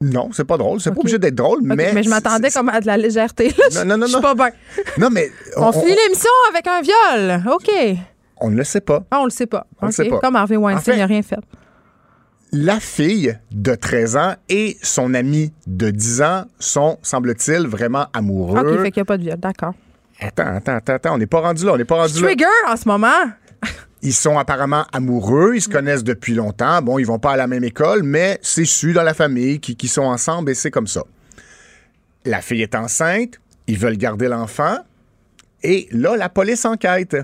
Non, 0.00 0.30
c'est 0.32 0.44
pas 0.44 0.58
drôle. 0.58 0.80
C'est 0.80 0.90
pas 0.90 1.00
obligé 1.00 1.18
d'être 1.18 1.34
drôle, 1.34 1.60
OK, 1.60 1.76
mais. 1.76 2.02
je 2.02 2.08
m'attendais 2.08 2.50
comme 2.50 2.68
à 2.68 2.80
de 2.80 2.86
la 2.86 2.96
légèreté. 2.96 3.48
Là. 3.48 3.84
Non, 3.84 3.96
non, 3.96 3.98
non, 3.98 4.06
Je 4.06 4.12
suis 4.12 4.16
non. 4.16 4.22
pas 4.22 4.34
bien. 4.34 4.50
Non, 4.98 5.08
mais. 5.10 5.30
On, 5.56 5.72
finit 5.72 5.94
l'émission 6.04 6.30
avec 6.50 6.66
un 6.66 6.80
viol. 6.82 7.42
OK. 7.52 7.98
on 8.40 8.50
ne 8.50 8.56
le 8.56 8.64
sait 8.64 8.82
pas. 8.82 9.04
Ah, 9.10 9.20
on 9.20 9.24
le 9.24 9.30
sait 9.30 9.46
pas. 9.46 9.66
On 9.80 9.86
le 9.86 9.90
OK. 9.90 9.94
sait 9.94 10.04
pas. 10.08 10.18
Comme 10.18 10.36
Harvey 10.36 10.56
Weinstein, 10.56 10.94
il 10.94 10.98
n'a 10.98 11.06
rien 11.06 11.22
fait. 11.22 11.38
La 12.52 12.78
fille 12.78 13.36
de 13.50 13.74
13 13.74 14.16
ans 14.16 14.34
et 14.48 14.76
son 14.82 15.14
ami 15.14 15.52
de 15.66 15.90
10 15.90 16.22
ans 16.22 16.44
sont, 16.58 16.98
semble-t-il, 17.02 17.66
vraiment 17.66 18.06
amoureux. 18.12 18.60
OK, 18.60 18.82
fait 18.82 18.90
qu'il 18.92 19.00
n'y 19.00 19.02
a 19.02 19.04
pas 19.06 19.16
de 19.16 19.22
viol. 19.22 19.38
D'accord. 19.38 19.74
Attends, 20.20 20.46
attends, 20.46 20.76
attends, 20.76 20.94
attends, 20.94 21.14
on 21.14 21.18
n'est 21.18 21.26
pas 21.26 21.40
rendu 21.40 21.64
là, 21.64 21.72
on 21.72 21.76
n'est 21.76 21.84
pas 21.84 21.96
rendu 21.96 22.14
là. 22.14 22.28
Trigger 22.28 22.44
en 22.68 22.76
ce 22.76 22.88
moment. 22.88 23.08
Ils 24.06 24.14
sont 24.14 24.38
apparemment 24.38 24.86
amoureux, 24.92 25.56
ils 25.56 25.60
se 25.60 25.68
connaissent 25.68 26.04
depuis 26.04 26.34
longtemps. 26.34 26.80
Bon, 26.80 27.00
ils 27.00 27.04
vont 27.04 27.18
pas 27.18 27.32
à 27.32 27.36
la 27.36 27.48
même 27.48 27.64
école, 27.64 28.04
mais 28.04 28.38
c'est 28.40 28.64
su 28.64 28.92
dans 28.92 29.02
la 29.02 29.14
famille 29.14 29.58
qu'ils 29.58 29.74
qu'ils 29.74 29.88
sont 29.88 30.02
ensemble 30.04 30.52
et 30.52 30.54
c'est 30.54 30.70
comme 30.70 30.86
ça. 30.86 31.02
La 32.24 32.40
fille 32.40 32.62
est 32.62 32.76
enceinte, 32.76 33.40
ils 33.66 33.76
veulent 33.76 33.96
garder 33.96 34.28
l'enfant 34.28 34.78
et 35.64 35.88
là, 35.90 36.16
la 36.16 36.28
police 36.28 36.64
enquête. 36.64 37.16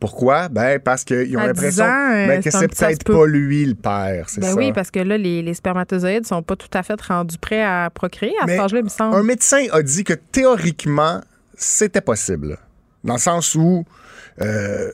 Pourquoi? 0.00 0.48
Ben, 0.48 0.80
parce 0.80 1.04
qu'ils 1.04 1.36
ont 1.36 1.40
À 1.40 1.52
10 1.52 1.62
l'impression 1.62 1.84
euh, 1.84 2.26
ben, 2.26 2.42
que 2.42 2.50
c'est 2.50 2.66
peut-être 2.66 3.04
peut. 3.04 3.12
pas 3.12 3.26
lui 3.26 3.64
le 3.64 3.74
père, 3.76 4.28
c'est 4.28 4.40
Ben 4.40 4.48
ça? 4.50 4.56
oui, 4.56 4.72
parce 4.72 4.90
que 4.90 4.98
là, 4.98 5.16
les, 5.16 5.40
les 5.40 5.54
spermatozoïdes 5.54 6.26
sont 6.26 6.42
pas 6.42 6.56
tout 6.56 6.70
à 6.72 6.82
fait 6.82 7.00
rendus 7.00 7.38
prêts 7.38 7.62
à 7.62 7.90
procréer 7.94 8.32
à 8.42 8.46
Mais 8.46 8.54
cet 8.54 8.62
âge-là, 8.62 8.78
il 8.80 8.84
me 8.84 8.88
semble. 8.88 9.14
Un 9.14 9.22
médecin 9.22 9.66
a 9.70 9.82
dit 9.82 10.02
que 10.02 10.14
théoriquement, 10.14 11.20
c'était 11.54 12.00
possible. 12.00 12.58
Dans 13.04 13.14
le 13.14 13.20
sens 13.20 13.54
où 13.54 13.84
euh, 14.40 14.90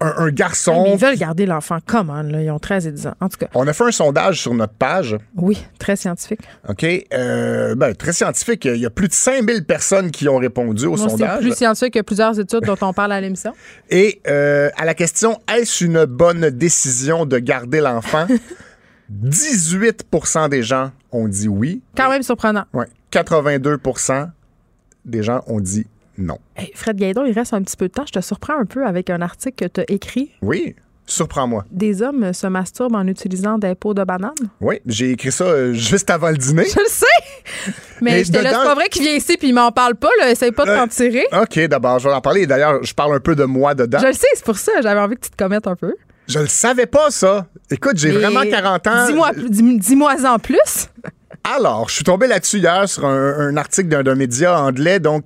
un, 0.00 0.14
un 0.16 0.30
garçon. 0.30 0.82
Mais 0.82 0.92
ils 0.94 0.98
veulent 0.98 1.16
garder 1.16 1.46
l'enfant. 1.46 1.78
Comment, 1.86 2.22
là? 2.22 2.42
Ils 2.42 2.50
ont 2.50 2.58
13 2.58 2.86
et 2.86 2.92
10 2.92 3.06
ans. 3.06 3.14
En 3.20 3.28
tout 3.28 3.38
cas, 3.38 3.46
On 3.54 3.66
a 3.66 3.72
fait 3.72 3.84
un 3.84 3.92
sondage 3.92 4.40
sur 4.40 4.54
notre 4.54 4.72
page. 4.74 5.16
oui, 5.36 5.64
très 5.78 5.96
scientifique. 5.96 6.40
OK? 6.68 6.84
Euh, 7.12 7.74
ben, 7.74 7.94
très 7.94 8.12
scientifique. 8.12 8.64
Il 8.64 8.76
y 8.80 8.86
a 8.86 8.90
plus 8.90 9.08
de 9.08 9.12
5000 9.12 9.64
personnes 9.64 10.10
qui 10.10 10.28
ont 10.28 10.38
répondu 10.38 10.86
au 10.86 10.96
Moi, 10.96 10.98
c'est 10.98 11.08
sondage. 11.10 11.40
plus 11.40 11.54
scientifique 11.54 11.94
que 11.94 12.00
plusieurs 12.00 12.38
études 12.38 12.64
dont 12.64 12.76
on 12.80 12.92
parle 12.92 13.12
à 13.12 13.20
l'émission. 13.20 13.52
Et 13.90 14.20
euh, 14.26 14.70
à 14.76 14.84
la 14.84 14.94
question 14.94 15.38
est-ce 15.54 15.84
une 15.84 16.04
bonne 16.04 16.50
décision 16.50 17.24
de 17.26 17.38
garder 17.38 17.80
l'enfant? 17.80 18.26
18% 19.24 20.48
des 20.48 20.62
gens 20.62 20.90
ont 21.10 21.28
dit 21.28 21.48
oui. 21.48 21.82
Quand 21.96 22.10
même 22.10 22.22
surprenant. 22.22 22.64
Ouais. 22.72 22.86
82 23.10 23.78
des 25.04 25.22
gens 25.22 25.42
ont 25.46 25.60
dit 25.60 25.86
non. 26.18 26.38
Hey, 26.56 26.70
Fred 26.74 26.96
Gaidon, 26.96 27.24
il 27.24 27.32
reste 27.32 27.54
un 27.54 27.62
petit 27.62 27.76
peu 27.76 27.88
de 27.88 27.92
temps. 27.92 28.04
Je 28.06 28.12
te 28.12 28.20
surprends 28.20 28.58
un 28.58 28.64
peu 28.66 28.86
avec 28.86 29.10
un 29.10 29.20
article 29.22 29.68
que 29.68 29.72
tu 29.72 29.80
as 29.80 29.90
écrit. 29.92 30.30
Oui, 30.42 30.76
surprends-moi. 31.06 31.64
Des 31.70 32.02
hommes 32.02 32.32
se 32.32 32.46
masturbent 32.46 32.94
en 32.96 33.06
utilisant 33.06 33.58
des 33.58 33.74
pots 33.74 33.94
de 33.94 34.04
banane. 34.04 34.32
Oui, 34.60 34.80
j'ai 34.86 35.10
écrit 35.12 35.32
ça 35.32 35.44
euh, 35.44 35.72
juste 35.72 36.10
avant 36.10 36.30
le 36.30 36.36
dîner. 36.36 36.64
Je 36.64 36.78
le 36.80 36.86
sais! 36.88 37.72
Mais 38.00 38.24
j'étais 38.24 38.42
là, 38.42 38.50
c'est 38.50 38.56
pas 38.64 38.74
vrai 38.74 38.88
qu'il 38.88 39.02
vient 39.02 39.14
ici 39.14 39.36
puis 39.36 39.48
il 39.48 39.54
m'en 39.54 39.72
parle 39.72 39.94
pas. 39.94 40.10
Là. 40.20 40.30
Essaye 40.30 40.52
pas 40.52 40.64
de 40.64 40.70
Euh, 40.70 40.76
t'en 40.76 40.88
tirer. 40.88 41.24
OK, 41.32 41.58
d'abord, 41.68 41.98
je 41.98 42.08
vais 42.08 42.14
en 42.14 42.20
parler. 42.20 42.46
D'ailleurs, 42.46 42.82
je 42.82 42.94
parle 42.94 43.14
un 43.14 43.20
peu 43.20 43.34
de 43.34 43.44
moi 43.44 43.74
dedans. 43.74 43.98
Je 44.00 44.06
le 44.06 44.12
sais, 44.12 44.26
c'est 44.34 44.44
pour 44.44 44.56
ça. 44.58 44.72
J'avais 44.82 45.00
envie 45.00 45.16
que 45.16 45.22
tu 45.26 45.30
te 45.30 45.36
commettes 45.36 45.66
un 45.66 45.76
peu. 45.76 45.94
Je 46.28 46.38
le 46.38 46.46
savais 46.46 46.86
pas, 46.86 47.10
ça. 47.10 47.46
Écoute, 47.70 47.96
j'ai 47.96 48.10
vraiment 48.12 48.42
40 48.42 48.86
ans. 48.86 49.06
Dis-moi 49.06 49.30
dis- 49.48 50.26
en 50.26 50.38
plus. 50.38 50.88
Alors, 51.44 51.88
je 51.88 51.94
suis 51.96 52.04
tombé 52.04 52.26
là-dessus 52.28 52.58
hier 52.58 52.88
sur 52.88 53.04
un, 53.04 53.34
un 53.48 53.56
article 53.56 53.88
d'un, 53.88 54.02
d'un 54.04 54.14
média 54.14 54.60
anglais, 54.62 55.00
donc 55.00 55.24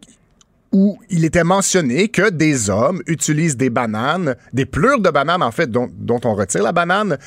où 0.72 0.98
il 1.10 1.24
était 1.24 1.44
mentionné 1.44 2.08
que 2.08 2.30
des 2.30 2.70
hommes 2.70 3.00
utilisent 3.06 3.56
des 3.56 3.70
bananes, 3.70 4.36
des 4.52 4.66
plures 4.66 5.00
de 5.00 5.10
bananes 5.10 5.42
en 5.42 5.52
fait, 5.52 5.70
dont, 5.70 5.88
dont 5.92 6.20
on 6.24 6.34
retire 6.34 6.62
la 6.62 6.72
banane 6.72 7.18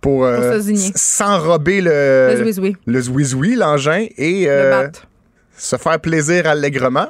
pour, 0.00 0.24
euh, 0.24 0.60
s'enrober 0.94 1.80
le 1.80 2.30
Le 2.30 2.36
zouizoui. 2.36 2.76
le 2.86 3.00
zouizoui, 3.00 3.54
l'engin, 3.56 4.06
et 4.16 4.44
euh, 4.48 4.88
se 5.56 5.76
faire 5.76 6.00
plaisir 6.00 6.46
allègrement. 6.46 7.08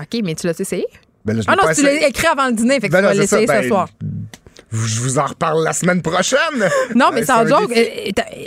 OK, 0.00 0.20
mais 0.24 0.34
tu 0.34 0.46
l'as 0.46 0.58
essayé? 0.58 0.86
Ben 1.24 1.36
là, 1.36 1.42
je 1.42 1.46
Ah 1.48 1.56
non, 1.56 1.64
pas 1.64 1.74
tu 1.74 1.82
l'as 1.82 2.06
écrit 2.08 2.26
avant 2.26 2.46
le 2.48 2.52
dîner, 2.54 2.80
fait 2.80 2.88
que 2.88 2.92
Ben 2.92 2.98
tu 3.00 3.04
vas 3.04 3.14
non, 3.14 3.20
c'est 3.20 3.26
ça, 3.26 3.40
l'essayer 3.40 3.46
ce 3.46 3.62
ben, 3.62 3.68
soir. 3.68 3.88
Je 4.70 5.00
vous 5.00 5.18
en 5.18 5.24
reparle 5.24 5.64
la 5.64 5.72
semaine 5.72 6.02
prochaine. 6.02 6.38
Non, 6.94 7.06
mais 7.12 7.24
sans 7.24 7.46
joke, 7.46 7.72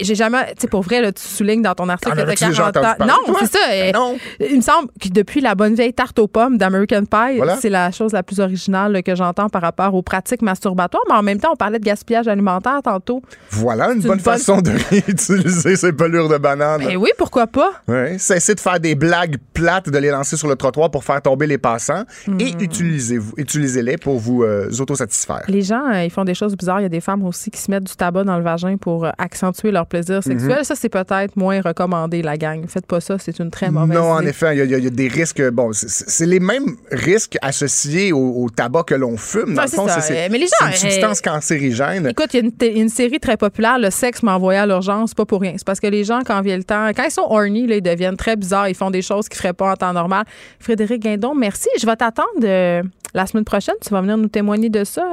j'ai 0.01 0.15
jamais, 0.15 0.45
tu 0.49 0.61
sais, 0.61 0.67
pour 0.67 0.81
vrai, 0.83 1.01
là, 1.01 1.11
tu 1.11 1.21
soulignes 1.23 1.61
dans 1.61 1.73
ton 1.73 1.89
article 1.89 2.11
que 2.11 2.17
t'as 2.17 2.21
avais-tu 2.23 2.45
déjà 2.45 2.71
40 2.71 2.77
ans. 2.77 2.79
entendu 2.81 2.97
parler, 2.97 3.13
Non, 3.27 3.35
c'est 3.39 3.51
ça. 3.51 3.59
Ben 3.69 3.93
non. 3.93 4.17
Il 4.39 4.57
me 4.57 4.61
semble 4.61 4.89
que 5.01 5.09
depuis 5.09 5.41
la 5.41 5.55
bonne 5.55 5.73
vieille 5.75 5.93
tarte 5.93 6.19
aux 6.19 6.27
pommes 6.27 6.57
d'American 6.57 7.05
Pie, 7.05 7.37
Voilà. 7.37 7.57
c'est 7.57 7.69
la 7.69 7.91
chose 7.91 8.11
la 8.13 8.21
plus 8.23 8.39
originale 8.39 8.91
là, 8.91 9.01
que 9.01 9.15
j'entends 9.15 9.49
par 9.49 9.61
rapport 9.61 9.93
aux 9.95 10.01
pratiques 10.03 10.41
masturbatoires. 10.41 11.03
Mais 11.09 11.15
en 11.15 11.23
même 11.23 11.39
temps, 11.39 11.49
on 11.53 11.55
parlait 11.55 11.79
de 11.79 11.83
gaspillage 11.85 12.27
alimentaire 12.27 12.79
tantôt. 12.83 13.21
Voilà 13.49 13.85
une 13.87 13.93
bonne 13.93 14.01
une 14.01 14.07
bonne- 14.07 14.19
façon 14.19 14.61
de 14.61 14.71
réutiliser 14.89 15.75
ces 15.75 15.91
pelures 15.93 16.29
de 16.29 16.37
bananes. 16.37 16.83
Ben 16.85 16.97
oui, 16.97 17.09
pourquoi 17.17 17.47
pas? 17.47 17.71
Ouais, 17.87 18.17
cessez 18.19 18.55
de 18.55 18.59
faire 18.59 18.79
des 18.79 18.95
blagues 18.95 19.37
plates, 19.53 19.89
de 19.89 19.97
les 19.97 20.09
lancer 20.11 20.37
sur 20.37 20.47
le 20.47 20.55
trottoir 20.55 20.91
pour 20.91 21.03
faire 21.03 21.21
tomber 21.21 21.47
les 21.47 21.57
passants 21.57 22.03
et 22.39 22.51
Hmm. 22.53 22.59
utilisez-vous, 22.61 23.33
utilisez-les 23.37 23.97
pour 23.97 24.19
vous 24.19 24.43
euh, 24.43 24.69
autosatisfaire. 24.79 25.43
Les 25.47 25.61
gens, 25.61 25.83
euh, 25.91 26.01
font 26.11 26.23
des 26.25 26.33
choses 26.33 26.55
bizarres. 26.55 26.79
Il 26.79 26.83
y 26.83 26.85
a 26.85 26.89
des 26.89 27.01
femmes 27.01 27.23
aussi 27.25 27.49
qui 27.51 27.59
se 27.59 27.69
mettent 27.71 27.83
du 27.85 27.95
tabac 27.95 28.23
dans 28.23 28.37
le 28.37 28.43
vagin 28.43 28.77
pour 28.77 29.05
euh, 29.05 29.11
accentuer 29.17 29.71
leur 29.71 29.85
plaisir 29.85 30.23
sexuel. 30.23 30.57
Mhm. 30.59 30.63
Ça, 30.63 30.75
c'est 30.75 30.89
peut-être 30.89 31.35
moins 31.35 31.61
recommandé, 31.61 32.21
la 32.21 32.37
gang. 32.37 32.65
Faites 32.67 32.85
pas 32.85 32.99
ça, 33.01 33.17
c'est 33.19 33.39
une 33.39 33.49
très 33.51 33.69
mauvaise 33.71 33.97
Non, 33.97 34.11
en 34.11 34.21
effet, 34.21 34.55
il 34.55 34.69
y, 34.69 34.75
a- 34.75 34.77
y 34.77 34.85
y 34.85 34.91
des 34.91 35.07
risques. 35.07 35.41
Bon, 35.51 35.71
c'est- 35.73 36.25
les 36.25 36.39
mêmes 36.39 36.75
risques 36.91 37.37
associés 37.41 38.13
au, 38.13 38.43
au 38.43 38.49
tabac 38.49 38.83
que 38.83 38.95
l'on 38.95 39.17
fume. 39.17 39.53
Dans 39.55 39.63
le 39.63 39.67
fond, 39.67 39.87
c'est 39.99 40.27
une 40.27 40.47
substance 40.75 41.19
euh, 41.25 41.31
cancérigène. 41.31 42.07
Écoute, 42.07 42.33
il 42.33 42.37
y 42.45 42.67
a 42.69 42.71
une, 42.71 42.89
série 42.89 43.19
très 43.19 43.37
populaire, 43.37 43.79
Le 43.79 43.89
sexe 43.89 44.23
m'a 44.23 44.35
envoyé 44.35 44.59
à 44.59 44.65
l'urgence, 44.65 45.13
pas 45.13 45.25
pour 45.25 45.41
rien. 45.41 45.53
C'est 45.57 45.65
parce 45.65 45.79
que 45.79 45.87
les 45.87 46.03
gens, 46.03 46.21
quand 46.25 46.41
vient 46.41 46.57
le 46.57 46.63
temps, 46.63 46.89
quand 46.95 47.03
ils 47.03 47.11
sont 47.11 47.25
horny, 47.29 47.67
là, 47.67 47.75
ils 47.75 47.81
deviennent 47.81 48.17
très 48.17 48.35
bizarres, 48.35 48.69
ils 48.69 48.75
font 48.75 48.91
des 48.91 49.01
choses 49.01 49.27
qu'ils 49.29 49.37
feraient 49.39 49.53
pas 49.53 49.71
en 49.71 49.75
temps 49.75 49.93
normal. 49.93 50.25
Frédéric 50.59 51.01
Guindon, 51.03 51.33
merci. 51.35 51.69
Je 51.79 51.85
vais 51.85 51.95
t'attendre 51.95 52.27
euh, 52.43 52.83
la 53.13 53.25
semaine 53.25 53.45
prochaine. 53.45 53.75
Tu 53.81 53.89
vas 53.89 54.01
venir 54.01 54.17
nous 54.17 54.27
témoigner 54.27 54.69
de 54.69 54.79
euh, 54.79 54.85
ça- 54.85 55.03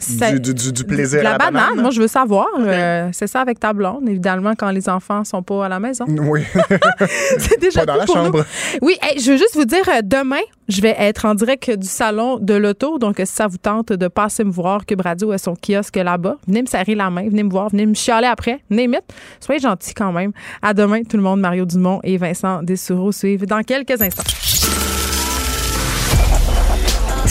Du, 0.00 0.40
du- 0.40 0.54
du- 0.54 0.72
du 0.72 0.84
plaisir 0.84 1.22
la, 1.22 1.30
à 1.30 1.32
la 1.32 1.38
banane. 1.38 1.52
banane. 1.68 1.80
Moi, 1.82 1.90
je 1.90 2.00
veux 2.00 2.08
savoir. 2.08 2.48
euh, 2.58 3.08
c'est 3.12 3.26
ça 3.26 3.40
avec 3.40 3.60
ta 3.60 3.72
blonde, 3.72 4.08
évidemment, 4.08 4.52
quand 4.58 4.70
les 4.70 4.88
enfants 4.88 5.24
sont 5.24 5.42
pas 5.42 5.66
à 5.66 5.68
la 5.68 5.78
maison. 5.80 6.04
Oui. 6.08 6.42
c'est 7.38 7.60
déjà 7.60 7.80
Pas 7.80 7.86
dans 7.86 7.96
la 7.96 8.04
pour 8.04 8.16
nous. 8.16 8.24
chambre. 8.24 8.44
Oui, 8.82 8.96
hey, 9.02 9.20
je 9.20 9.30
veux 9.32 9.36
juste 9.36 9.54
vous 9.54 9.64
dire, 9.64 9.88
euh, 9.88 10.00
demain, 10.02 10.40
je 10.68 10.80
vais 10.80 10.94
être 10.98 11.24
en 11.26 11.34
direct 11.34 11.70
du 11.70 11.86
salon 11.86 12.38
de 12.38 12.54
l'auto. 12.54 12.98
Donc, 12.98 13.16
si 13.18 13.26
ça 13.26 13.46
vous 13.46 13.56
tente 13.58 13.92
de 13.92 14.08
passer 14.08 14.42
me 14.44 14.50
voir, 14.50 14.84
Cube 14.84 15.00
Radio 15.00 15.30
a 15.30 15.38
son 15.38 15.54
kiosque 15.54 15.96
là-bas, 15.96 16.36
venez 16.46 16.62
me 16.62 16.66
serrer 16.66 16.94
la 16.94 17.08
main, 17.10 17.28
venez 17.28 17.42
me 17.42 17.50
voir, 17.50 17.68
venez 17.70 17.86
me 17.86 17.94
chialer 17.94 18.26
après. 18.26 18.62
It. 18.70 18.90
Soyez 19.40 19.60
gentils 19.60 19.94
quand 19.94 20.12
même. 20.12 20.32
À 20.60 20.74
demain, 20.74 21.02
tout 21.04 21.16
le 21.16 21.22
monde. 21.22 21.40
Mario 21.40 21.64
Dumont 21.66 22.00
et 22.02 22.16
Vincent 22.16 22.62
Dessoureau 22.62 23.12
suivent 23.12 23.46
dans 23.46 23.62
quelques 23.62 24.00
instants. 24.02 24.22